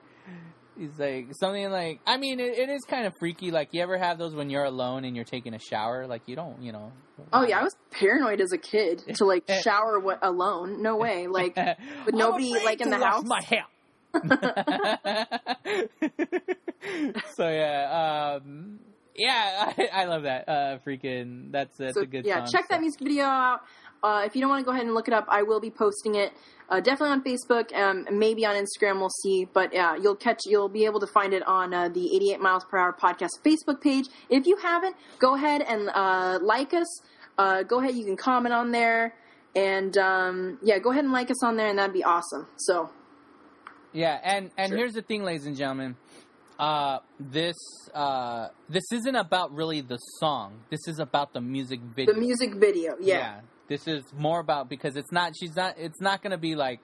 it's 0.77 0.99
like 0.99 1.29
something 1.39 1.71
like 1.71 1.99
I 2.05 2.17
mean 2.17 2.39
it, 2.39 2.57
it 2.57 2.69
is 2.69 2.83
kind 2.83 3.07
of 3.07 3.13
freaky. 3.19 3.49
Like 3.49 3.69
you 3.71 3.81
ever 3.81 3.97
have 3.97 4.19
those 4.19 4.35
when 4.35 4.51
you're 4.51 4.65
alone 4.65 5.03
and 5.03 5.15
you're 5.15 5.25
taking 5.25 5.55
a 5.55 5.59
shower? 5.59 6.05
Like 6.05 6.23
you 6.27 6.35
don't, 6.35 6.61
you 6.61 6.71
know. 6.71 6.91
Oh 7.33 7.43
yeah, 7.43 7.59
I 7.59 7.63
was 7.63 7.75
paranoid 7.91 8.39
as 8.39 8.51
a 8.51 8.57
kid 8.57 9.01
to 9.15 9.25
like 9.25 9.49
shower 9.63 9.99
w- 9.99 10.19
alone. 10.21 10.83
No 10.83 10.97
way. 10.97 11.27
Like 11.27 11.55
with 12.05 12.13
nobody, 12.13 12.53
like, 12.63 12.81
in 12.81 12.91
the 12.91 12.97
house? 12.97 13.23
My 13.25 13.41
hair. 13.41 13.65
so 17.35 17.49
yeah, 17.49 18.37
um, 18.37 18.79
yeah, 19.15 19.73
I, 19.77 19.89
I 20.01 20.05
love 20.05 20.23
that. 20.23 20.47
Uh, 20.49 20.77
freaking, 20.85 21.51
that's 21.51 21.77
that's 21.77 21.95
so, 21.95 22.01
a 22.01 22.05
good. 22.05 22.25
yeah, 22.25 22.43
song, 22.45 22.51
check 22.51 22.61
so. 22.63 22.67
that 22.71 22.81
music 22.81 22.99
video 23.01 23.25
out. 23.25 23.61
Uh, 24.03 24.21
if 24.25 24.35
you 24.35 24.41
don't 24.41 24.49
want 24.51 24.61
to 24.61 24.65
go 24.65 24.71
ahead 24.71 24.85
and 24.85 24.93
look 24.93 25.07
it 25.07 25.13
up, 25.15 25.25
I 25.29 25.41
will 25.43 25.59
be 25.59 25.71
posting 25.71 26.13
it. 26.15 26.31
Uh, 26.69 26.79
definitely 26.79 27.09
on 27.11 27.23
Facebook, 27.23 27.73
um, 27.75 28.05
maybe 28.11 28.45
on 28.45 28.55
Instagram. 28.55 28.99
We'll 28.99 29.09
see, 29.23 29.45
but 29.51 29.73
yeah, 29.73 29.95
you'll 29.95 30.15
catch. 30.15 30.41
You'll 30.45 30.69
be 30.69 30.85
able 30.85 30.99
to 30.99 31.07
find 31.07 31.33
it 31.33 31.41
on 31.47 31.73
uh, 31.73 31.89
the 31.89 32.15
88 32.15 32.39
miles 32.39 32.65
per 32.65 32.77
hour 32.77 32.93
podcast 32.93 33.29
Facebook 33.43 33.81
page. 33.81 34.05
If 34.29 34.45
you 34.45 34.57
haven't, 34.57 34.95
go 35.19 35.35
ahead 35.35 35.61
and 35.61 35.89
uh, 35.89 36.39
like 36.41 36.73
us. 36.73 37.01
Uh, 37.37 37.63
go 37.63 37.79
ahead, 37.79 37.95
you 37.95 38.05
can 38.05 38.15
comment 38.17 38.53
on 38.53 38.71
there, 38.71 39.13
and 39.55 39.97
um, 39.97 40.59
yeah, 40.63 40.77
go 40.79 40.91
ahead 40.91 41.03
and 41.03 41.13
like 41.13 41.29
us 41.31 41.43
on 41.43 41.55
there, 41.57 41.67
and 41.67 41.77
that'd 41.79 41.93
be 41.93 42.03
awesome. 42.03 42.47
So 42.57 42.89
Yeah, 43.91 44.19
and 44.23 44.51
and 44.57 44.69
Sure. 44.69 44.77
here's 44.77 44.93
the 44.93 45.01
thing, 45.01 45.23
ladies 45.23 45.45
and 45.45 45.55
gentlemen. 45.57 45.95
Uh, 46.57 46.99
this 47.19 47.55
uh, 47.93 48.47
this 48.69 48.83
isn't 48.91 49.15
about 49.15 49.53
really 49.53 49.81
the 49.81 49.97
song. 50.19 50.53
This 50.69 50.87
is 50.87 50.99
about 50.99 51.33
the 51.33 51.41
music 51.41 51.81
video. 51.81 52.13
the 52.13 52.19
music 52.19 52.55
video, 52.55 52.95
yeah. 52.99 53.41
This 53.67 53.87
is 53.87 54.03
more 54.15 54.39
about 54.39 54.69
because 54.69 54.95
it's 54.95 55.11
not. 55.11 55.33
She's 55.37 55.55
not. 55.55 55.75
It's 55.77 55.99
not 55.99 56.21
going 56.21 56.31
to 56.31 56.37
be 56.37 56.55
like, 56.55 56.79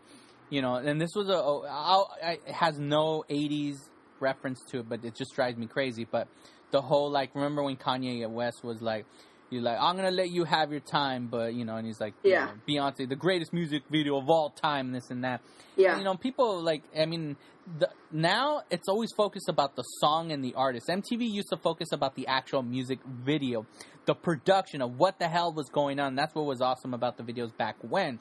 you 0.50 0.62
know. 0.62 0.76
And 0.76 1.00
this 1.00 1.12
was 1.16 1.30
a. 1.30 1.34
a 1.34 1.68
I'll- 1.70 2.12
I- 2.22 2.40
it 2.46 2.54
has 2.54 2.80
no 2.80 3.24
'80s 3.30 3.76
reference 4.20 4.60
to 4.72 4.80
it, 4.80 4.90
but 4.90 5.06
it 5.06 5.16
just 5.16 5.34
drives 5.36 5.58
me 5.58 5.68
crazy. 5.68 6.06
But 6.10 6.28
the 6.72 6.82
whole 6.82 7.10
like, 7.10 7.34
remember 7.36 7.64
when 7.64 7.78
Kanye 7.78 8.30
West 8.30 8.64
was 8.64 8.82
like. 8.82 9.06
You're 9.52 9.62
like, 9.62 9.78
I'm 9.82 9.98
gonna 9.98 10.12
let 10.12 10.30
you 10.30 10.46
have 10.46 10.72
your 10.72 10.80
time, 10.80 11.28
but 11.28 11.54
you 11.54 11.66
know, 11.66 11.76
and 11.76 11.86
he's 11.86 12.00
like, 12.00 12.14
you 12.24 12.32
Yeah. 12.32 12.46
know, 12.46 12.52
Beyonce, 12.68 13.08
the 13.08 13.18
greatest 13.18 13.52
music 13.52 13.84
video 13.92 14.18
of 14.18 14.30
all 14.30 14.50
time, 14.50 14.94
this 14.94 15.12
and 15.12 15.26
that 15.26 15.42
Yeah. 15.76 15.98
you 15.98 16.06
know, 16.06 16.16
people 16.16 16.62
like. 16.64 16.84
I 16.98 17.06
mean, 17.06 17.36
the, 17.78 17.90
now 18.14 18.62
it's 18.72 18.88
always 18.88 19.10
focused 19.16 19.50
about 19.50 19.76
the 19.76 19.82
song 20.00 20.32
and 20.32 20.42
the 20.42 20.54
artist. 20.56 20.88
MTV 20.88 21.30
used 21.30 21.50
to 21.50 21.58
focus 21.58 21.90
about 21.92 22.16
the 22.16 22.28
actual 22.28 22.64
music 22.64 23.00
video, 23.06 23.66
the 24.06 24.16
production 24.16 24.82
of 24.82 24.98
what 24.98 25.20
the 25.20 25.28
hell 25.28 25.52
was 25.52 25.68
going 25.70 26.00
on. 26.00 26.16
That's 26.16 26.34
what 26.34 26.46
was 26.46 26.62
awesome 26.62 26.94
about 26.94 27.18
the 27.18 27.24
videos 27.24 27.56
back 27.56 27.76
when. 27.82 28.20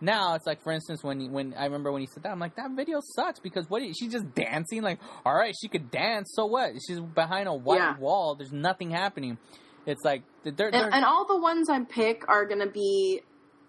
Now 0.00 0.34
it's 0.34 0.46
like, 0.48 0.64
for 0.64 0.72
instance, 0.72 1.04
when 1.04 1.30
when 1.30 1.54
I 1.56 1.66
remember 1.66 1.92
when 1.92 2.00
he 2.00 2.08
said 2.08 2.24
that, 2.24 2.32
I'm 2.32 2.40
like, 2.40 2.56
that 2.56 2.72
video 2.72 2.98
sucks 3.14 3.38
because 3.38 3.70
what? 3.70 3.82
Is, 3.82 3.96
she's 3.96 4.10
just 4.10 4.34
dancing. 4.34 4.82
Like, 4.82 4.98
all 5.24 5.32
right, 5.32 5.54
she 5.60 5.68
could 5.68 5.92
dance, 5.92 6.32
so 6.34 6.46
what? 6.46 6.72
She's 6.84 6.98
behind 6.98 7.46
a 7.46 7.54
white 7.54 7.76
Yeah. 7.78 7.96
wall. 7.98 8.34
There's 8.34 8.52
nothing 8.52 8.90
happening. 8.90 9.38
It's 9.86 10.04
like 10.04 10.22
they're, 10.44 10.52
they're 10.52 10.70
and, 10.72 10.94
and 10.94 11.04
all 11.04 11.26
the 11.26 11.38
ones 11.38 11.68
I 11.68 11.80
pick 11.84 12.28
are 12.28 12.46
gonna 12.46 12.70
be 12.70 13.22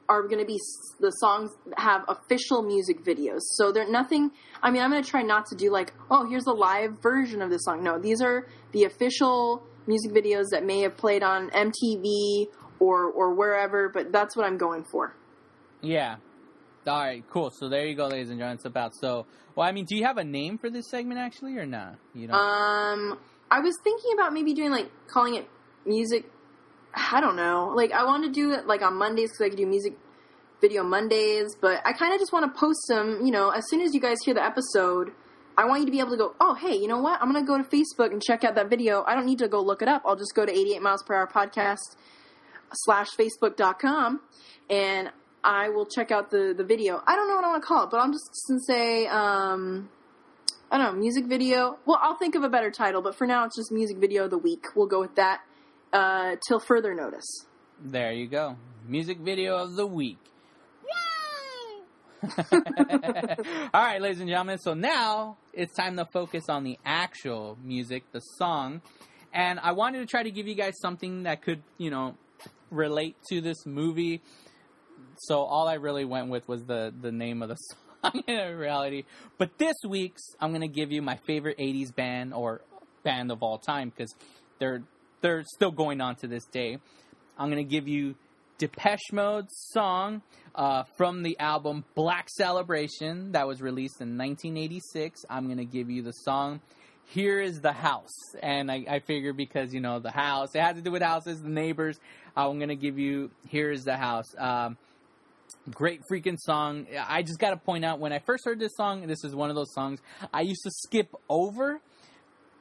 are 0.10 0.28
gonna 0.28 0.46
be 0.46 0.60
the 1.00 1.10
songs 1.12 1.52
that 1.66 1.80
have 1.80 2.02
official 2.08 2.62
music 2.62 3.04
videos. 3.04 3.40
So 3.56 3.72
they're 3.72 3.90
nothing. 3.90 4.32
I 4.62 4.70
mean, 4.72 4.82
I'm 4.82 4.92
gonna 4.92 5.04
try 5.04 5.22
not 5.22 5.48
to 5.48 5.56
do 5.56 5.72
like, 5.72 5.94
oh, 6.12 6.28
here's 6.28 6.46
a 6.46 6.52
live 6.54 7.02
version 7.02 7.42
of 7.42 7.50
this 7.50 7.64
song. 7.64 7.84
No, 7.84 8.00
these 8.00 8.22
are 8.22 8.48
the 8.74 8.84
official 8.84 9.64
music 9.88 10.12
videos 10.12 10.46
that 10.52 10.66
may 10.66 10.82
have 10.82 10.98
played 10.98 11.24
on 11.24 11.50
MTV 11.50 12.48
or 12.80 13.06
or 13.06 13.34
wherever. 13.34 13.90
But 13.90 14.12
that's 14.12 14.36
what 14.36 14.46
I'm 14.46 14.58
going 14.58 14.84
for. 14.84 15.16
yeah. 15.82 16.18
All 16.86 17.00
right, 17.00 17.24
cool. 17.30 17.50
So 17.50 17.70
there 17.70 17.86
you 17.86 17.96
go, 17.96 18.08
ladies 18.08 18.30
and 18.30 18.40
gentlemen. 18.40 18.56
It's 18.58 18.66
about 18.66 18.92
so. 18.94 19.26
Well, 19.56 19.66
I 19.66 19.72
mean, 19.72 19.86
do 19.86 19.96
you 19.96 20.04
have 20.04 20.18
a 20.18 20.24
name 20.26 20.58
for 20.58 20.70
this 20.70 20.90
segment 20.90 21.18
actually, 21.18 21.56
or 21.58 21.66
not? 21.66 21.96
You 22.14 22.28
don't. 22.28 22.36
Um, 22.36 23.18
I 23.50 23.62
was 23.62 23.74
thinking 23.86 24.12
about 24.14 24.34
maybe 24.34 24.54
doing 24.54 24.70
like 24.72 24.92
calling 25.08 25.36
it 25.36 25.48
music. 25.86 26.30
I 26.94 27.22
don't 27.22 27.36
know. 27.36 27.74
Like 27.76 27.92
I 27.92 28.06
want 28.06 28.24
to 28.26 28.32
do 28.32 28.52
it 28.52 28.68
like 28.68 28.82
on 28.82 28.96
Mondays 28.96 29.32
because 29.32 29.46
I 29.46 29.50
could 29.50 29.58
do 29.58 29.66
music 29.66 29.94
video 30.62 30.84
Mondays, 30.84 31.56
but 31.60 31.82
I 31.86 31.94
kind 31.94 32.14
of 32.14 32.20
just 32.20 32.32
want 32.32 32.52
to 32.54 32.60
post 32.60 32.86
them. 32.88 33.26
You 33.26 33.32
know, 33.32 33.50
as 33.50 33.68
soon 33.70 33.82
as 33.82 33.94
you 33.94 34.00
guys 34.00 34.18
hear 34.24 34.34
the 34.34 34.44
episode, 34.44 35.12
I 35.58 35.66
want 35.66 35.82
you 35.82 35.86
to 35.88 35.92
be 35.92 36.00
able 36.00 36.12
to 36.12 36.18
go. 36.18 36.36
Oh, 36.40 36.54
hey, 36.56 36.76
you 36.76 36.88
know 36.88 37.00
what? 37.02 37.22
I'm 37.22 37.32
gonna 37.32 37.46
go 37.46 37.58
to 37.58 37.64
Facebook 37.64 38.12
and 38.12 38.22
check 38.22 38.44
out 38.44 38.56
that 38.56 38.70
video. 38.70 39.04
I 39.06 39.16
don't 39.16 39.26
need 39.26 39.40
to 39.40 39.48
go 39.48 39.62
look 39.62 39.82
it 39.82 39.88
up. 39.88 40.04
I'll 40.06 40.16
just 40.16 40.34
go 40.36 40.46
to 40.46 40.52
88 40.52 40.82
miles 40.82 41.04
per 41.04 41.16
hour 41.16 41.28
podcast 41.28 41.96
slash 42.74 43.10
facebook.com 43.12 44.20
and 44.70 45.12
I 45.44 45.70
will 45.70 45.86
check 45.86 46.12
out 46.12 46.32
the 46.32 46.54
the 46.56 46.64
video. 46.64 47.02
I 47.06 47.16
don't 47.16 47.28
know 47.28 47.36
what 47.36 47.46
I 47.46 47.50
want 47.50 47.64
to 47.64 47.68
call 47.68 47.84
it, 47.84 47.90
but 47.92 47.98
I'm 48.00 48.12
just 48.12 48.30
gonna 48.48 48.60
say. 48.68 49.08
um 49.08 49.90
I 50.72 50.78
don't 50.78 50.96
know, 50.96 51.00
music 51.00 51.26
video. 51.26 51.78
Well, 51.86 52.00
I'll 52.02 52.18
think 52.18 52.34
of 52.34 52.44
a 52.44 52.50
better 52.50 52.72
title, 52.72 53.04
but 53.04 53.14
for 53.14 53.28
now 53.28 53.46
it's 53.46 53.56
just 53.56 53.72
music 53.72 53.98
video 53.98 54.24
of 54.24 54.32
the 54.32 54.40
week. 54.40 54.66
We'll 54.76 54.88
go 54.88 55.00
with 55.00 55.14
that 55.16 55.42
uh, 55.94 56.36
till 56.46 56.60
further 56.60 56.94
notice. 56.94 57.46
There 57.80 58.12
you 58.12 58.28
go. 58.28 58.58
Music 58.88 59.20
video 59.20 59.58
of 59.58 59.76
the 59.76 59.86
week. 59.86 60.18
Yay! 60.84 62.30
All 63.74 63.82
right, 63.82 64.02
ladies 64.02 64.20
and 64.20 64.30
gentlemen. 64.30 64.58
So 64.58 64.74
now 64.74 65.38
it's 65.54 65.74
time 65.74 65.96
to 65.98 66.06
focus 66.12 66.50
on 66.50 66.64
the 66.64 66.78
actual 66.84 67.58
music, 67.64 68.04
the 68.12 68.20
song. 68.20 68.82
And 69.34 69.60
I 69.60 69.72
wanted 69.72 70.00
to 70.00 70.06
try 70.06 70.24
to 70.24 70.32
give 70.32 70.48
you 70.48 70.56
guys 70.56 70.74
something 70.82 71.24
that 71.24 71.42
could, 71.42 71.64
you 71.78 71.90
know, 71.90 72.16
relate 72.70 73.16
to 73.30 73.42
this 73.42 73.66
movie. 73.66 74.22
So 75.18 75.42
all 75.42 75.68
I 75.68 75.76
really 75.76 76.06
went 76.06 76.30
with 76.30 76.48
was 76.48 76.66
the, 76.66 76.94
the 77.00 77.12
name 77.12 77.42
of 77.42 77.50
the 77.50 77.56
song 78.04 78.24
in 78.28 78.58
reality. 78.58 79.04
But 79.38 79.58
this 79.58 79.76
week's, 79.88 80.24
I'm 80.40 80.52
gonna 80.52 80.68
give 80.68 80.92
you 80.92 81.02
my 81.02 81.20
favorite 81.26 81.58
'80s 81.58 81.94
band 81.96 82.34
or 82.34 82.62
band 83.04 83.32
of 83.32 83.44
all 83.44 83.58
time 83.58 83.90
because 83.90 84.14
they're 84.60 84.84
they're 85.24 85.44
still 85.46 85.72
going 85.72 86.02
on 86.02 86.16
to 86.18 86.28
this 86.28 86.46
day. 86.46 86.78
I'm 87.38 87.50
gonna 87.50 87.64
give 87.64 87.88
you 87.88 88.14
Depeche 88.60 89.12
Mode's 89.12 89.56
song 89.72 90.22
uh, 90.54 90.84
from 90.98 91.24
the 91.24 91.40
album 91.40 91.84
Black 91.96 92.30
Celebration 92.30 93.32
that 93.32 93.48
was 93.48 93.60
released 93.60 94.02
in 94.02 94.18
1986. 94.18 95.22
I'm 95.30 95.48
gonna 95.48 95.66
give 95.66 95.90
you 95.90 96.04
the 96.04 96.12
song 96.12 96.62
here 97.06 97.40
is 97.40 97.62
the 97.62 97.72
house. 97.72 98.14
And 98.42 98.72
I, 98.72 98.86
I 98.90 99.00
figure 99.00 99.34
because, 99.34 99.74
you 99.74 99.80
know, 99.80 100.00
the 100.00 100.12
house, 100.12 100.56
it 100.56 100.62
has 100.62 100.76
to 100.76 100.82
do 100.82 100.92
with 100.92 101.02
houses, 101.02 101.42
the 101.42 101.50
neighbors. 101.50 102.00
I'm 102.36 102.58
going 102.58 102.70
to 102.70 102.76
give 102.76 102.98
you 102.98 103.32
here 103.48 103.72
is 103.72 103.84
the 103.84 103.98
house. 103.98 104.34
Um, 104.38 104.78
great 105.70 106.02
freaking 106.12 106.38
song. 106.40 106.88
I 107.08 107.22
just 107.22 107.40
got 107.40 107.52
to 107.52 107.58
point 107.58 107.86
out 107.86 108.00
when 108.00 108.14
I 108.14 108.20
first 108.20 108.46
heard 108.46 108.60
this 108.60 108.76
song, 108.76 109.06
this 109.08 109.24
is 109.24 109.36
one 109.36 109.50
of 109.50 109.56
those 109.56 109.74
songs 109.74 110.00
I 110.34 110.42
used 110.42 110.64
to 110.64 110.72
skip 110.72 111.14
over. 111.30 111.80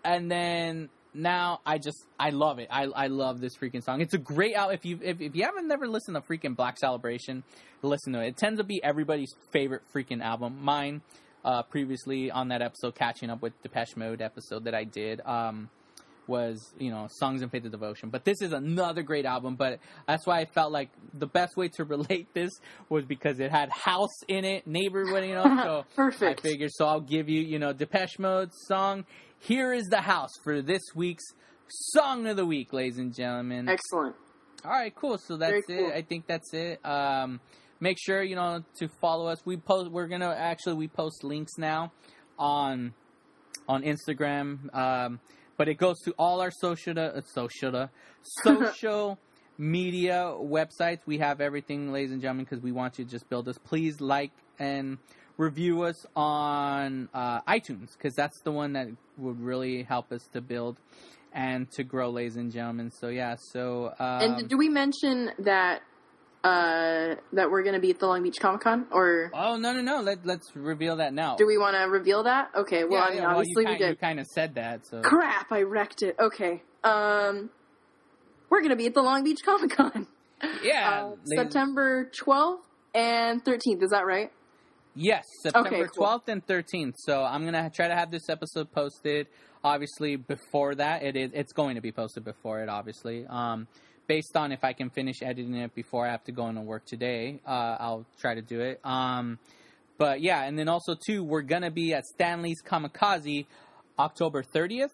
And 0.05 0.31
then 0.31 0.89
now 1.15 1.61
I 1.67 1.79
just 1.79 2.07
I 2.19 2.31
love 2.31 2.59
it. 2.59 2.69
I, 2.71 2.85
I 2.85 3.07
love 3.09 3.41
this 3.41 3.57
freaking 3.57 3.83
song. 3.83 4.01
It's 4.01 4.15
a 4.15 4.19
great 4.19 4.55
out. 4.55 4.73
If 4.73 4.85
you 4.85 4.99
if, 5.03 5.21
if 5.21 5.37
you 5.37 5.45
haven't 5.45 5.69
never 5.69 5.87
listened 5.87 6.17
to 6.17 6.21
freaking 6.23 6.57
Black 6.57 6.79
Celebration, 6.79 7.43
listen 7.83 8.13
to 8.15 8.21
it. 8.23 8.29
It 8.29 8.37
tends 8.37 8.59
to 8.59 8.65
be 8.65 8.83
everybody's 8.83 9.35
favorite 9.53 9.83
freaking 9.95 10.23
album. 10.23 10.59
Mine 10.63 11.03
uh, 11.45 11.63
previously 11.63 12.31
on 12.31 12.49
that 12.49 12.63
episode, 12.63 12.95
catching 12.95 13.31
up 13.31 13.43
with 13.43 13.61
Depeche 13.63 13.97
Mode 13.97 14.23
episode 14.23 14.65
that 14.65 14.75
I 14.75 14.85
did, 14.85 15.21
um, 15.27 15.69
was 16.27 16.73
you 16.79 16.91
know 16.91 17.09
songs 17.11 17.43
and 17.43 17.51
faith 17.51 17.65
of 17.65 17.73
devotion. 17.73 18.09
But 18.11 18.25
this 18.25 18.41
is 18.41 18.53
another 18.53 19.03
great 19.03 19.27
album. 19.27 19.57
But 19.57 19.81
that's 20.07 20.27
why 20.27 20.41
I 20.41 20.45
felt 20.47 20.73
like 20.73 20.91
the 21.13 21.27
best 21.27 21.57
way 21.57 21.69
to 21.77 21.85
relate 21.85 22.29
this 22.33 22.53
was 22.89 23.05
because 23.05 23.41
it 23.41 23.51
had 23.51 23.71
house 23.71 24.23
in 24.29 24.45
it, 24.45 24.67
neighborhood, 24.67 25.25
you 25.25 25.35
know. 25.35 25.43
So 25.63 25.85
Perfect. 25.95 26.41
I 26.41 26.43
figured. 26.43 26.71
So 26.73 26.87
I'll 26.87 27.01
give 27.01 27.29
you 27.29 27.41
you 27.41 27.59
know 27.59 27.73
Depeche 27.73 28.19
Mode 28.19 28.51
song. 28.67 29.05
Here 29.43 29.73
is 29.73 29.89
the 29.89 30.01
house 30.01 30.31
for 30.45 30.63
this 30.63 30.83
week's 30.95 31.25
song 31.69 32.29
of 32.29 32.37
the 32.37 32.47
week, 32.47 32.73
ladies 32.73 32.99
and 32.99 33.13
gentlemen. 33.13 33.69
Excellent. 33.69 34.15
All 34.65 34.71
right, 34.71 34.95
cool. 34.95 35.19
So 35.19 35.37
that's 35.37 35.67
cool. 35.67 35.89
it. 35.89 35.93
I 35.93 36.03
think 36.03 36.29
that's 36.29 36.55
it. 36.55 36.79
Um, 36.87 37.41
make 37.81 37.99
sure 38.01 38.23
you 38.23 38.37
know 38.37 38.63
to 38.79 38.89
follow 39.01 39.27
us. 39.27 39.45
We 39.45 39.57
post. 39.57 39.91
We're 39.91 40.07
gonna 40.07 40.33
actually 40.33 40.75
we 40.75 40.87
post 40.87 41.25
links 41.25 41.59
now 41.59 41.91
on 42.39 42.95
on 43.69 43.83
Instagram, 43.83 44.73
um, 44.77 45.19
but 45.57 45.67
it 45.69 45.75
goes 45.75 45.99
to 46.05 46.15
all 46.17 46.41
our 46.41 46.53
social 46.53 46.97
uh, 46.97 47.21
social 47.23 47.91
social 48.45 49.19
media 49.59 50.35
websites. 50.39 51.01
We 51.05 51.19
have 51.19 51.41
everything, 51.41 51.91
ladies 51.91 52.13
and 52.13 52.21
gentlemen, 52.21 52.45
because 52.45 52.63
we 52.63 52.71
want 52.71 53.01
you 53.01 53.05
to 53.05 53.11
just 53.11 53.29
build 53.29 53.49
us. 53.49 53.59
Please 53.59 54.01
like 54.01 54.31
and 54.61 54.99
review 55.37 55.83
us 55.83 56.07
on 56.15 57.09
uh, 57.15 57.41
iTunes 57.43 57.97
because 57.97 58.15
that's 58.15 58.41
the 58.43 58.53
one 58.53 58.75
that 58.75 58.89
would 59.19 59.41
really 59.41 59.83
help 59.83 60.13
us 60.13 60.29
to 60.33 60.41
build 60.41 60.79
and 61.33 61.71
to 61.73 61.85
grow, 61.85 62.11
ladies 62.11 62.37
and 62.37 62.53
gentlemen. 62.53 62.91
So 62.91 63.09
yeah, 63.09 63.37
so 63.37 63.95
um, 63.99 64.23
and 64.23 64.49
do 64.49 64.57
we 64.57 64.69
mention 64.69 65.31
that 65.41 65.83
uh, 66.45 67.15
that 67.33 67.51
we're 67.51 67.63
going 67.63 67.75
to 67.75 67.81
be 67.81 67.91
at 67.91 67.99
the 67.99 68.07
Long 68.07 68.23
Beach 68.23 68.39
Comic 68.41 68.63
Con, 68.63 68.87
or 68.91 69.31
Oh 69.33 69.57
no 69.57 69.73
no 69.73 69.81
no! 69.81 70.01
Let 70.01 70.27
let's 70.27 70.55
reveal 70.55 70.97
that 70.97 71.15
now. 71.15 71.37
do 71.37 71.47
we 71.47 71.57
want 71.57 71.77
to 71.77 71.83
reveal 71.85 72.25
that? 72.25 72.51
Okay. 72.55 72.85
Well, 72.85 72.93
yeah, 72.93 73.05
I 73.05 73.09
mean, 73.11 73.19
yeah, 73.19 73.29
well, 73.29 73.39
obviously 73.39 73.67
we 73.67 73.79
did. 73.79 73.89
You 73.91 73.97
kind 73.97 74.21
of 74.21 74.27
said 74.27 74.57
that, 74.57 74.87
so 74.87 75.01
Crap! 75.03 75.53
I 75.53 75.63
wrecked 75.63 76.03
it. 76.03 76.17
Okay. 76.19 76.63
Um, 76.85 77.51
we're 78.51 78.61
going 78.61 78.71
to 78.71 78.77
be 78.77 78.87
at 78.87 78.95
the 78.95 79.03
Long 79.03 79.25
Beach 79.25 79.39
Comic 79.45 79.71
Con. 79.71 80.07
yeah. 80.63 81.05
Uh, 81.05 81.17
September 81.25 82.11
12th 82.21 82.59
and 82.95 83.43
13th. 83.45 83.83
Is 83.83 83.91
that 83.91 84.05
right? 84.05 84.31
Yes, 84.95 85.25
September 85.43 85.69
Okay, 85.69 85.79
cool. 85.85 86.07
twelfth 86.07 86.29
and 86.29 86.47
thirteenth. 86.47 86.97
So 86.99 87.23
I'm 87.23 87.45
gonna 87.45 87.71
try 87.71 87.89
to 87.89 87.95
have 87.95 88.11
this 88.11 88.29
episode 88.29 88.71
posted. 88.73 89.27
Obviously, 89.65 90.17
before 90.17 90.75
that, 90.75 91.03
it 91.03 91.17
is 91.17 91.31
it's 91.35 91.53
going 91.53 91.77
to 91.77 91.81
be 91.81 91.93
posted 91.93 92.25
before 92.25 92.61
it. 92.61 92.69
Obviously, 92.69 93.25
um, 93.29 93.69
based 94.07 94.37
on 94.37 94.53
if 94.53 94.65
I 94.65 94.73
can 94.73 94.91
finish 94.91 95.23
editing 95.23 95.55
it 95.55 95.75
before 95.75 96.07
I 96.07 96.11
have 96.11 96.25
to 96.25 96.33
go 96.33 96.49
into 96.49 96.61
work 96.61 96.85
today, 96.85 97.41
uh, 97.47 97.77
I'll 97.81 98.07
try 98.21 98.35
to 98.35 98.43
do 98.43 98.61
it. 98.61 98.81
Um, 98.85 99.39
but 99.99 100.21
yeah, 100.21 100.43
and 100.43 100.59
then 100.59 100.69
also 100.69 100.95
too, 101.07 101.23
we're 101.23 101.43
gonna 101.43 101.71
be 101.71 101.95
at 101.95 102.05
Stan 102.05 102.43
Lee's 102.43 102.61
Comikaze, 102.63 103.47
October 103.99 104.43
thirtieth, 104.43 104.91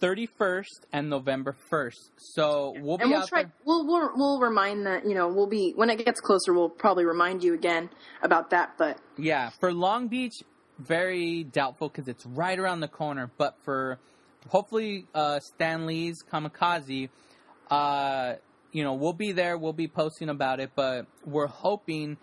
thirty 0.00 0.26
first, 0.26 0.86
and 0.92 1.10
November 1.10 1.52
first. 1.52 2.10
So 2.16 2.74
we'll 2.80 2.98
be 2.98 3.02
and 3.02 3.12
we'll 3.12 3.22
out 3.22 3.28
try. 3.28 3.42
there. 3.44 3.52
We'll, 3.64 3.86
we'll 3.86 4.10
we'll 4.16 4.40
remind 4.40 4.86
that 4.86 5.06
you 5.06 5.14
know 5.14 5.28
we'll 5.28 5.46
be 5.46 5.72
when 5.76 5.90
it 5.90 6.04
gets 6.04 6.20
closer. 6.20 6.52
We'll 6.52 6.68
probably 6.68 7.04
remind 7.04 7.42
you 7.42 7.54
again 7.54 7.90
about 8.22 8.50
that. 8.50 8.74
But 8.78 8.98
Yeah, 9.16 9.50
for 9.60 9.72
Long 9.72 10.08
Beach, 10.08 10.42
very 10.78 11.44
doubtful 11.44 11.88
because 11.88 12.08
it's 12.08 12.26
right 12.26 12.58
around 12.58 12.80
the 12.80 12.88
corner. 12.88 13.30
But 13.36 13.56
for 13.64 13.98
hopefully 14.48 15.06
uh, 15.14 15.40
Stan 15.40 15.86
Lee's 15.86 16.22
Comikaze, 16.22 17.08
uh, 17.70 18.34
you 18.72 18.84
know, 18.84 18.94
we'll 18.94 19.12
be 19.12 19.32
there. 19.32 19.56
We'll 19.58 19.72
be 19.72 19.88
posting 19.88 20.28
about 20.28 20.60
it. 20.60 20.70
But 20.74 21.06
we're 21.24 21.46
hoping 21.46 22.16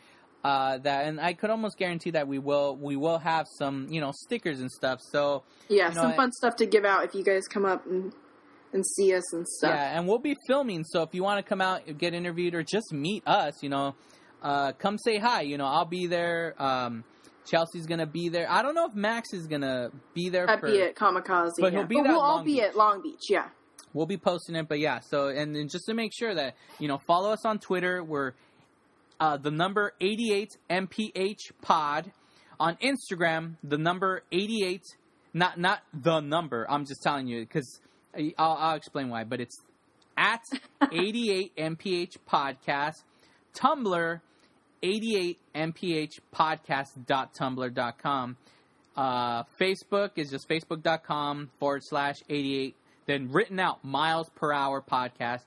uh, 0.44 0.78
that, 0.80 1.08
and 1.08 1.22
I 1.22 1.34
could 1.34 1.50
almost 1.50 1.78
guarantee 1.78 2.12
that 2.12 2.28
we 2.28 2.38
will. 2.40 2.76
We 2.76 2.96
will 2.96 3.18
have 3.18 3.48
some, 3.58 3.88
you 3.90 4.02
know, 4.02 4.12
stickers 4.14 4.60
and 4.60 4.70
stuff. 4.70 5.00
So 5.02 5.44
yeah, 5.70 5.90
You 5.90 5.96
know, 5.96 6.02
some 6.02 6.14
fun 6.14 6.32
stuff 6.34 6.56
to 6.58 6.66
give 6.66 6.84
out 6.86 7.06
if 7.06 7.16
you 7.16 7.24
guys 7.24 7.48
come 7.48 7.66
up 7.66 7.86
and 7.86 8.14
and 8.74 8.86
see 8.86 9.14
us 9.14 9.34
and 9.34 9.48
stuff. 9.48 9.72
Yeah, 9.74 9.98
and 9.98 10.08
we'll 10.08 10.20
be 10.20 10.36
filming. 10.48 10.84
So 10.84 11.04
if 11.04 11.14
you 11.14 11.24
want 11.24 11.44
to 11.44 11.48
come 11.48 11.62
out, 11.62 11.98
get 11.98 12.14
interviewed, 12.14 12.56
or 12.56 12.64
just 12.64 12.92
meet 12.92 13.24
us, 13.26 13.62
you 13.62 13.70
know, 13.70 13.96
uh, 14.42 14.74
come 14.74 14.98
say 14.98 15.18
hi. 15.18 15.42
You 15.42 15.58
know, 15.58 15.66
I'll 15.66 15.86
be 15.86 16.08
there. 16.08 16.56
Um, 16.62 17.04
Chelsea's 17.46 17.86
gonna 17.86 18.08
be 18.08 18.30
there. 18.30 18.50
I 18.50 18.62
don't 18.62 18.76
know 18.76 18.86
if 18.86 18.96
Max 18.96 19.34
is 19.34 19.48
gonna 19.48 19.92
be 20.14 20.30
there. 20.30 20.50
I'd 20.50 20.60
for, 20.60 20.72
be 20.72 20.82
at 20.82 20.96
Comikaze, 20.96 21.52
But 21.60 21.72
yeah. 21.72 21.80
he'll 21.80 21.88
be 21.88 21.96
but 21.96 22.08
we'll 22.08 22.20
all 22.20 22.36
Long 22.38 22.46
be 22.46 22.56
Beach. 22.56 22.64
at 22.64 22.78
Long 22.78 23.02
Beach. 23.02 23.30
Yeah, 23.30 23.48
We'll 23.94 24.08
be 24.08 24.18
posting 24.18 24.56
it, 24.56 24.68
but 24.68 24.80
yeah. 24.80 25.00
So 25.00 25.28
and 25.28 25.56
then 25.56 25.68
just 25.68 25.86
to 25.86 25.94
make 25.94 26.12
sure 26.14 26.34
that 26.34 26.56
you 26.80 26.88
know, 26.88 26.98
follow 26.98 27.32
us 27.32 27.46
on 27.46 27.60
Twitter. 27.60 28.04
We're 28.04 28.34
uh, 29.24 29.38
the 29.38 29.52
number 29.52 29.94
eighty 30.02 30.34
eight 30.34 30.58
mph 30.70 31.54
pod 31.62 32.12
on 32.60 32.76
Instagram. 32.84 33.56
The 33.64 33.78
number 33.78 34.24
eighty 34.34 34.66
eight, 34.66 34.84
not 35.34 35.58
not 35.58 35.80
the 35.94 36.20
number. 36.20 36.70
I'm 36.70 36.86
just 36.86 37.02
telling 37.02 37.28
you 37.28 37.40
because 37.40 37.80
I'll, 38.38 38.58
I'll 38.60 38.76
explain 38.76 39.08
why. 39.10 39.24
But 39.24 39.40
it's 39.40 39.62
at 40.18 40.42
eighty 40.92 41.32
eight 41.32 41.56
mph 41.56 42.18
podcast. 42.30 43.04
Tumblr 43.56 44.20
eighty 44.82 45.16
eight 45.16 45.40
mph 45.56 46.20
podcast.tumblr.com. 46.36 48.38
Uh, 48.96 49.44
Facebook 49.58 50.12
is 50.18 50.30
just 50.30 50.48
facebook.com 50.50 51.50
forward 51.60 51.84
slash 51.84 52.18
88, 52.30 52.76
then 53.08 53.32
written 53.32 53.60
out 53.60 53.84
miles 53.84 54.30
per 54.36 54.54
hour 54.54 54.82
podcast. 54.82 55.42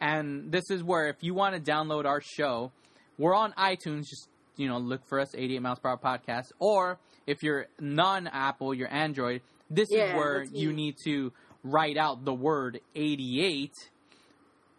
And 0.00 0.52
this 0.52 0.70
is 0.70 0.84
where 0.84 1.08
if 1.08 1.16
you 1.22 1.34
want 1.34 1.56
to 1.56 1.72
download 1.72 2.04
our 2.04 2.20
show, 2.20 2.70
we're 3.18 3.34
on 3.34 3.52
iTunes. 3.52 4.08
Just, 4.08 4.28
you 4.56 4.68
know, 4.68 4.78
look 4.78 5.06
for 5.06 5.20
us, 5.20 5.34
88 5.34 5.62
miles 5.62 5.78
per 5.78 5.90
hour 5.90 5.98
podcast. 5.98 6.52
Or 6.58 6.98
if 7.26 7.42
you're 7.42 7.66
non 7.80 8.26
Apple, 8.28 8.74
you're 8.74 8.92
Android, 8.92 9.40
this 9.70 9.90
is 9.90 10.14
where 10.14 10.44
you 10.44 10.72
need 10.72 10.96
to 11.04 11.32
write 11.62 11.96
out 11.96 12.24
the 12.24 12.34
word 12.34 12.80
88 12.94 13.72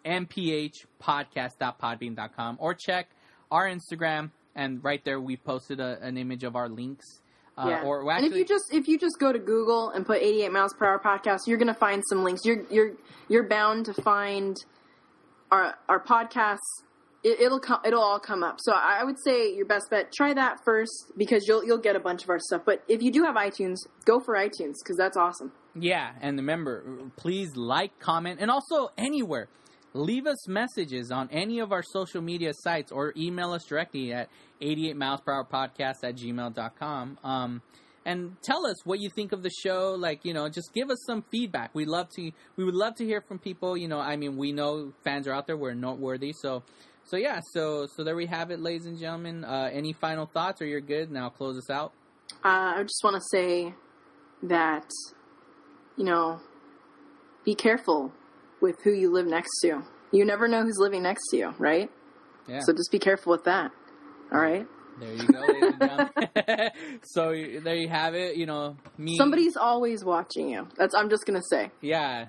mphpodcast.podbean.com 0.05 2.57
or 2.59 2.75
check 2.75 3.09
our 3.49 3.67
Instagram 3.67 4.29
and 4.55 4.83
right 4.83 5.03
there 5.03 5.19
we 5.19 5.35
posted 5.35 5.79
a, 5.79 5.97
an 6.01 6.17
image 6.17 6.43
of 6.43 6.55
our 6.55 6.69
links. 6.69 7.21
Uh, 7.57 7.67
yeah. 7.69 7.83
Or 7.83 8.11
and 8.11 8.25
if 8.25 8.35
you 8.35 8.45
just 8.45 8.73
if 8.73 8.87
you 8.87 8.99
just 8.99 9.17
go 9.19 9.31
to 9.31 9.39
Google 9.39 9.89
and 9.89 10.05
put 10.05 10.21
88 10.21 10.51
miles 10.51 10.73
per 10.73 10.85
hour 10.85 10.99
podcast, 10.99 11.47
you're 11.47 11.57
gonna 11.57 11.73
find 11.73 12.03
some 12.09 12.23
links. 12.23 12.41
You're 12.43 12.63
you're 12.69 12.91
you're 13.29 13.47
bound 13.47 13.85
to 13.85 13.93
find 13.93 14.57
our 15.51 15.75
our 15.87 16.03
podcasts. 16.03 16.83
It, 17.25 17.41
it'll 17.41 17.59
come. 17.59 17.79
It'll 17.83 18.03
all 18.03 18.19
come 18.19 18.43
up. 18.43 18.57
So 18.61 18.71
I, 18.71 18.99
I 19.01 19.03
would 19.03 19.17
say 19.25 19.51
your 19.53 19.65
best 19.65 19.89
bet. 19.89 20.13
Try 20.13 20.33
that 20.35 20.59
first 20.63 21.11
because 21.17 21.47
you'll 21.47 21.65
you'll 21.65 21.79
get 21.79 21.95
a 21.95 21.99
bunch 21.99 22.23
of 22.23 22.29
our 22.29 22.39
stuff. 22.39 22.61
But 22.65 22.83
if 22.87 23.01
you 23.01 23.11
do 23.11 23.23
have 23.23 23.35
iTunes, 23.35 23.77
go 24.05 24.19
for 24.19 24.35
iTunes 24.35 24.75
because 24.83 24.95
that's 24.97 25.17
awesome. 25.17 25.51
yeah, 25.73 26.11
and 26.21 26.37
remember, 26.37 26.83
please 27.17 27.55
like, 27.55 27.99
comment, 27.99 28.39
and 28.39 28.51
also 28.51 28.91
anywhere. 28.97 29.49
Leave 29.95 30.27
us 30.27 30.47
messages 30.49 31.09
on 31.09 31.29
any 31.31 31.59
of 31.59 31.71
our 31.71 31.81
social 31.81 32.21
media 32.21 32.51
sites 32.53 32.91
or 32.91 33.13
email 33.15 33.53
us 33.53 33.63
directly 33.63 34.11
at 34.11 34.27
88 34.59 34.97
miles 34.97 35.21
per 35.21 35.31
hour 35.31 35.45
podcast 35.45 36.03
at 36.03 36.17
gmail.com. 36.17 37.17
Um, 37.23 37.61
and 38.05 38.35
tell 38.43 38.67
us 38.67 38.85
what 38.85 38.99
you 38.99 39.09
think 39.09 39.31
of 39.31 39.41
the 39.41 39.49
show. 39.49 39.95
Like, 39.97 40.25
you 40.25 40.33
know, 40.33 40.49
just 40.49 40.73
give 40.73 40.89
us 40.89 40.97
some 41.07 41.23
feedback. 41.31 41.73
We 41.73 41.85
love 41.85 42.09
to, 42.17 42.31
we 42.57 42.63
would 42.65 42.75
love 42.75 42.95
to 42.95 43.05
hear 43.05 43.21
from 43.21 43.39
people. 43.39 43.77
You 43.77 43.87
know, 43.87 43.99
I 43.99 44.17
mean, 44.17 44.35
we 44.35 44.51
know 44.51 44.91
fans 45.05 45.27
are 45.29 45.33
out 45.33 45.47
there. 45.47 45.55
We're 45.57 45.73
noteworthy. 45.73 46.33
So, 46.41 46.63
so 47.05 47.17
yeah, 47.17 47.39
so, 47.53 47.87
so 47.87 48.03
there 48.03 48.15
we 48.15 48.25
have 48.25 48.51
it, 48.51 48.59
ladies 48.59 48.85
and 48.85 48.97
gentlemen. 48.97 49.43
Uh, 49.43 49.69
any 49.71 49.93
final 49.93 50.25
thoughts 50.25 50.61
or 50.61 50.65
you're 50.65 50.81
good? 50.81 51.11
Now 51.11 51.29
close 51.29 51.57
us 51.57 51.69
out. 51.69 51.93
Uh, 52.43 52.77
I 52.77 52.83
just 52.83 53.01
want 53.03 53.15
to 53.15 53.21
say 53.31 53.73
that 54.43 54.89
you 55.97 56.03
know, 56.03 56.39
be 57.43 57.55
careful 57.55 58.11
with 58.61 58.81
who 58.83 58.91
you 58.91 59.11
live 59.11 59.27
next 59.27 59.59
to. 59.61 59.83
You 60.11 60.25
never 60.25 60.47
know 60.47 60.63
who's 60.63 60.77
living 60.77 61.03
next 61.03 61.29
to 61.31 61.37
you, 61.37 61.53
right? 61.57 61.89
Yeah. 62.47 62.59
So 62.61 62.73
just 62.73 62.91
be 62.91 62.99
careful 62.99 63.31
with 63.31 63.45
that. 63.45 63.71
All 64.31 64.39
right. 64.39 64.67
There 64.99 65.13
you 65.13 65.27
go, 65.27 65.39
ladies 65.41 65.63
and 65.63 65.79
gentlemen. 65.79 66.71
so 67.03 67.29
there 67.63 67.75
you 67.75 67.89
have 67.89 68.15
it. 68.15 68.37
You 68.37 68.45
know, 68.45 68.77
me. 68.97 69.17
Somebody's 69.17 69.57
always 69.57 70.05
watching 70.05 70.49
you. 70.49 70.67
That's 70.77 70.95
I'm 70.95 71.09
just 71.09 71.25
gonna 71.25 71.41
say. 71.49 71.71
Yeah. 71.81 72.27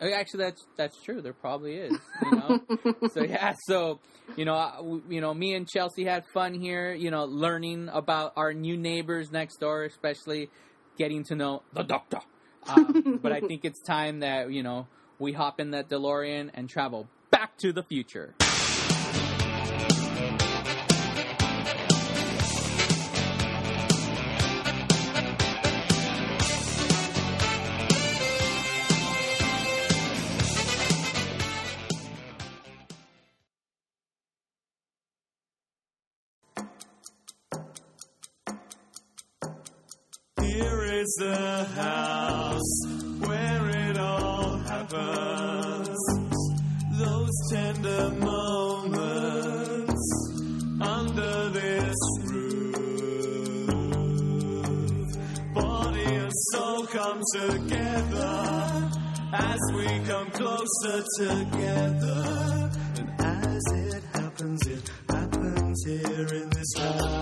Oh, 0.00 0.10
Actually, 0.10 0.44
that's 0.44 0.66
that's 0.76 1.02
true. 1.02 1.20
There 1.20 1.32
probably 1.32 1.74
is. 1.74 1.98
You 2.24 2.30
know. 2.30 2.60
so 3.12 3.22
yeah. 3.22 3.54
So 3.66 4.00
you 4.36 4.44
know, 4.44 4.72
w- 4.76 5.02
you 5.08 5.20
know, 5.20 5.32
me 5.34 5.54
and 5.54 5.68
Chelsea 5.68 6.04
had 6.04 6.24
fun 6.32 6.54
here. 6.54 6.92
You 6.94 7.10
know, 7.10 7.24
learning 7.24 7.88
about 7.92 8.32
our 8.36 8.52
new 8.52 8.76
neighbors 8.76 9.30
next 9.30 9.56
door, 9.58 9.84
especially 9.84 10.50
getting 10.98 11.24
to 11.24 11.34
know 11.34 11.62
the 11.72 11.82
doctor. 11.82 12.20
Um, 12.68 13.18
but 13.22 13.32
I 13.32 13.40
think 13.40 13.64
it's 13.64 13.82
time 13.82 14.20
that 14.20 14.50
you 14.50 14.62
know 14.62 14.86
we 15.18 15.32
hop 15.32 15.60
in 15.60 15.70
that 15.72 15.88
DeLorean 15.88 16.50
and 16.54 16.68
travel 16.68 17.08
back 17.30 17.56
to 17.58 17.72
the 17.72 17.82
future. 17.82 18.34
The 41.18 41.64
house 41.76 42.80
where 43.20 43.68
it 43.68 43.98
all 43.98 44.56
happens. 44.58 45.98
Those 46.98 47.30
tender 47.50 48.10
moments 48.20 50.02
under 50.80 51.48
this 51.50 51.96
roof. 52.24 52.74
Body 55.54 56.04
and 56.04 56.32
soul 56.52 56.86
come 56.86 57.20
together 57.34 58.90
as 59.32 59.60
we 59.74 59.86
come 60.06 60.30
closer 60.30 61.04
together. 61.18 62.70
And 62.98 63.08
as 63.20 63.62
it 63.72 64.02
happens, 64.12 64.66
it 64.66 64.90
happens 65.08 65.84
here 65.86 66.28
in 66.34 66.50
this 66.50 66.74
house. 66.78 67.13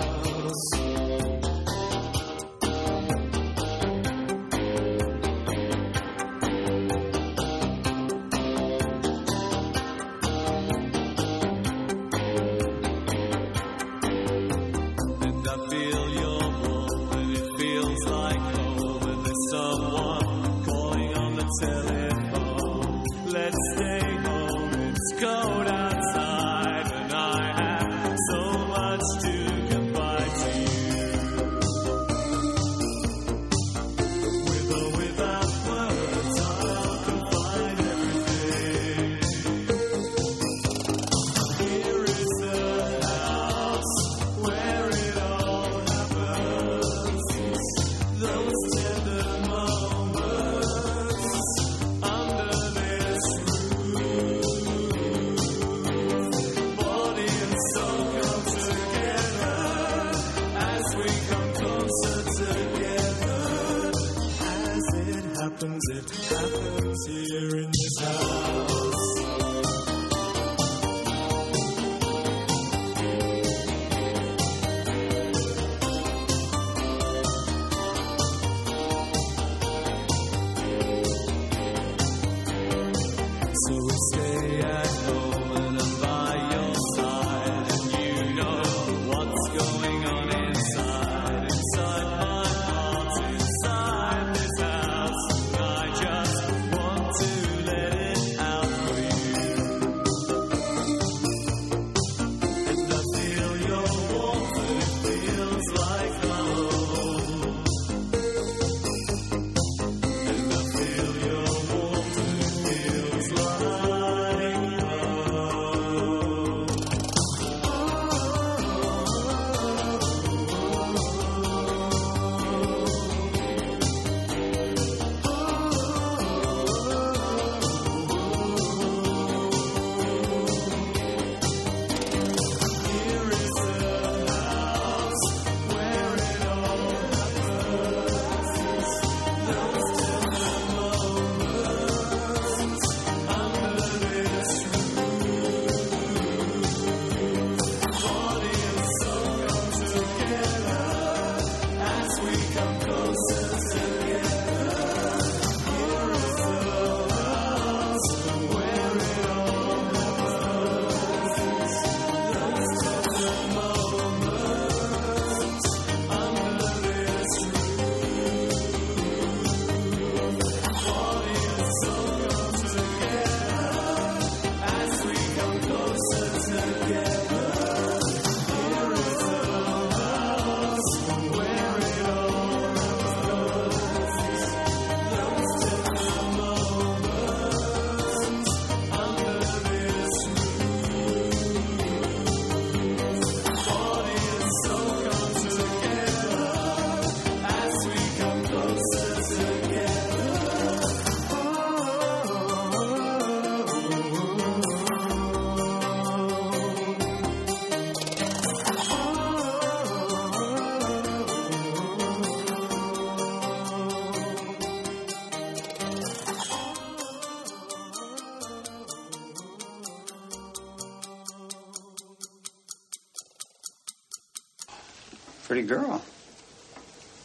Pretty 225.52 225.68
girl. 225.68 225.98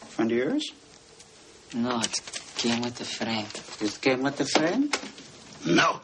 Friend 0.10 0.30
of 0.30 0.38
yours? 0.38 0.74
No, 1.74 2.02
it 2.02 2.20
came 2.58 2.82
with 2.82 2.96
the 2.96 3.06
frame. 3.06 3.46
Just 3.80 4.02
came 4.02 4.22
with 4.22 4.36
the 4.36 4.44
friend? 4.44 4.94
No. 5.66 6.02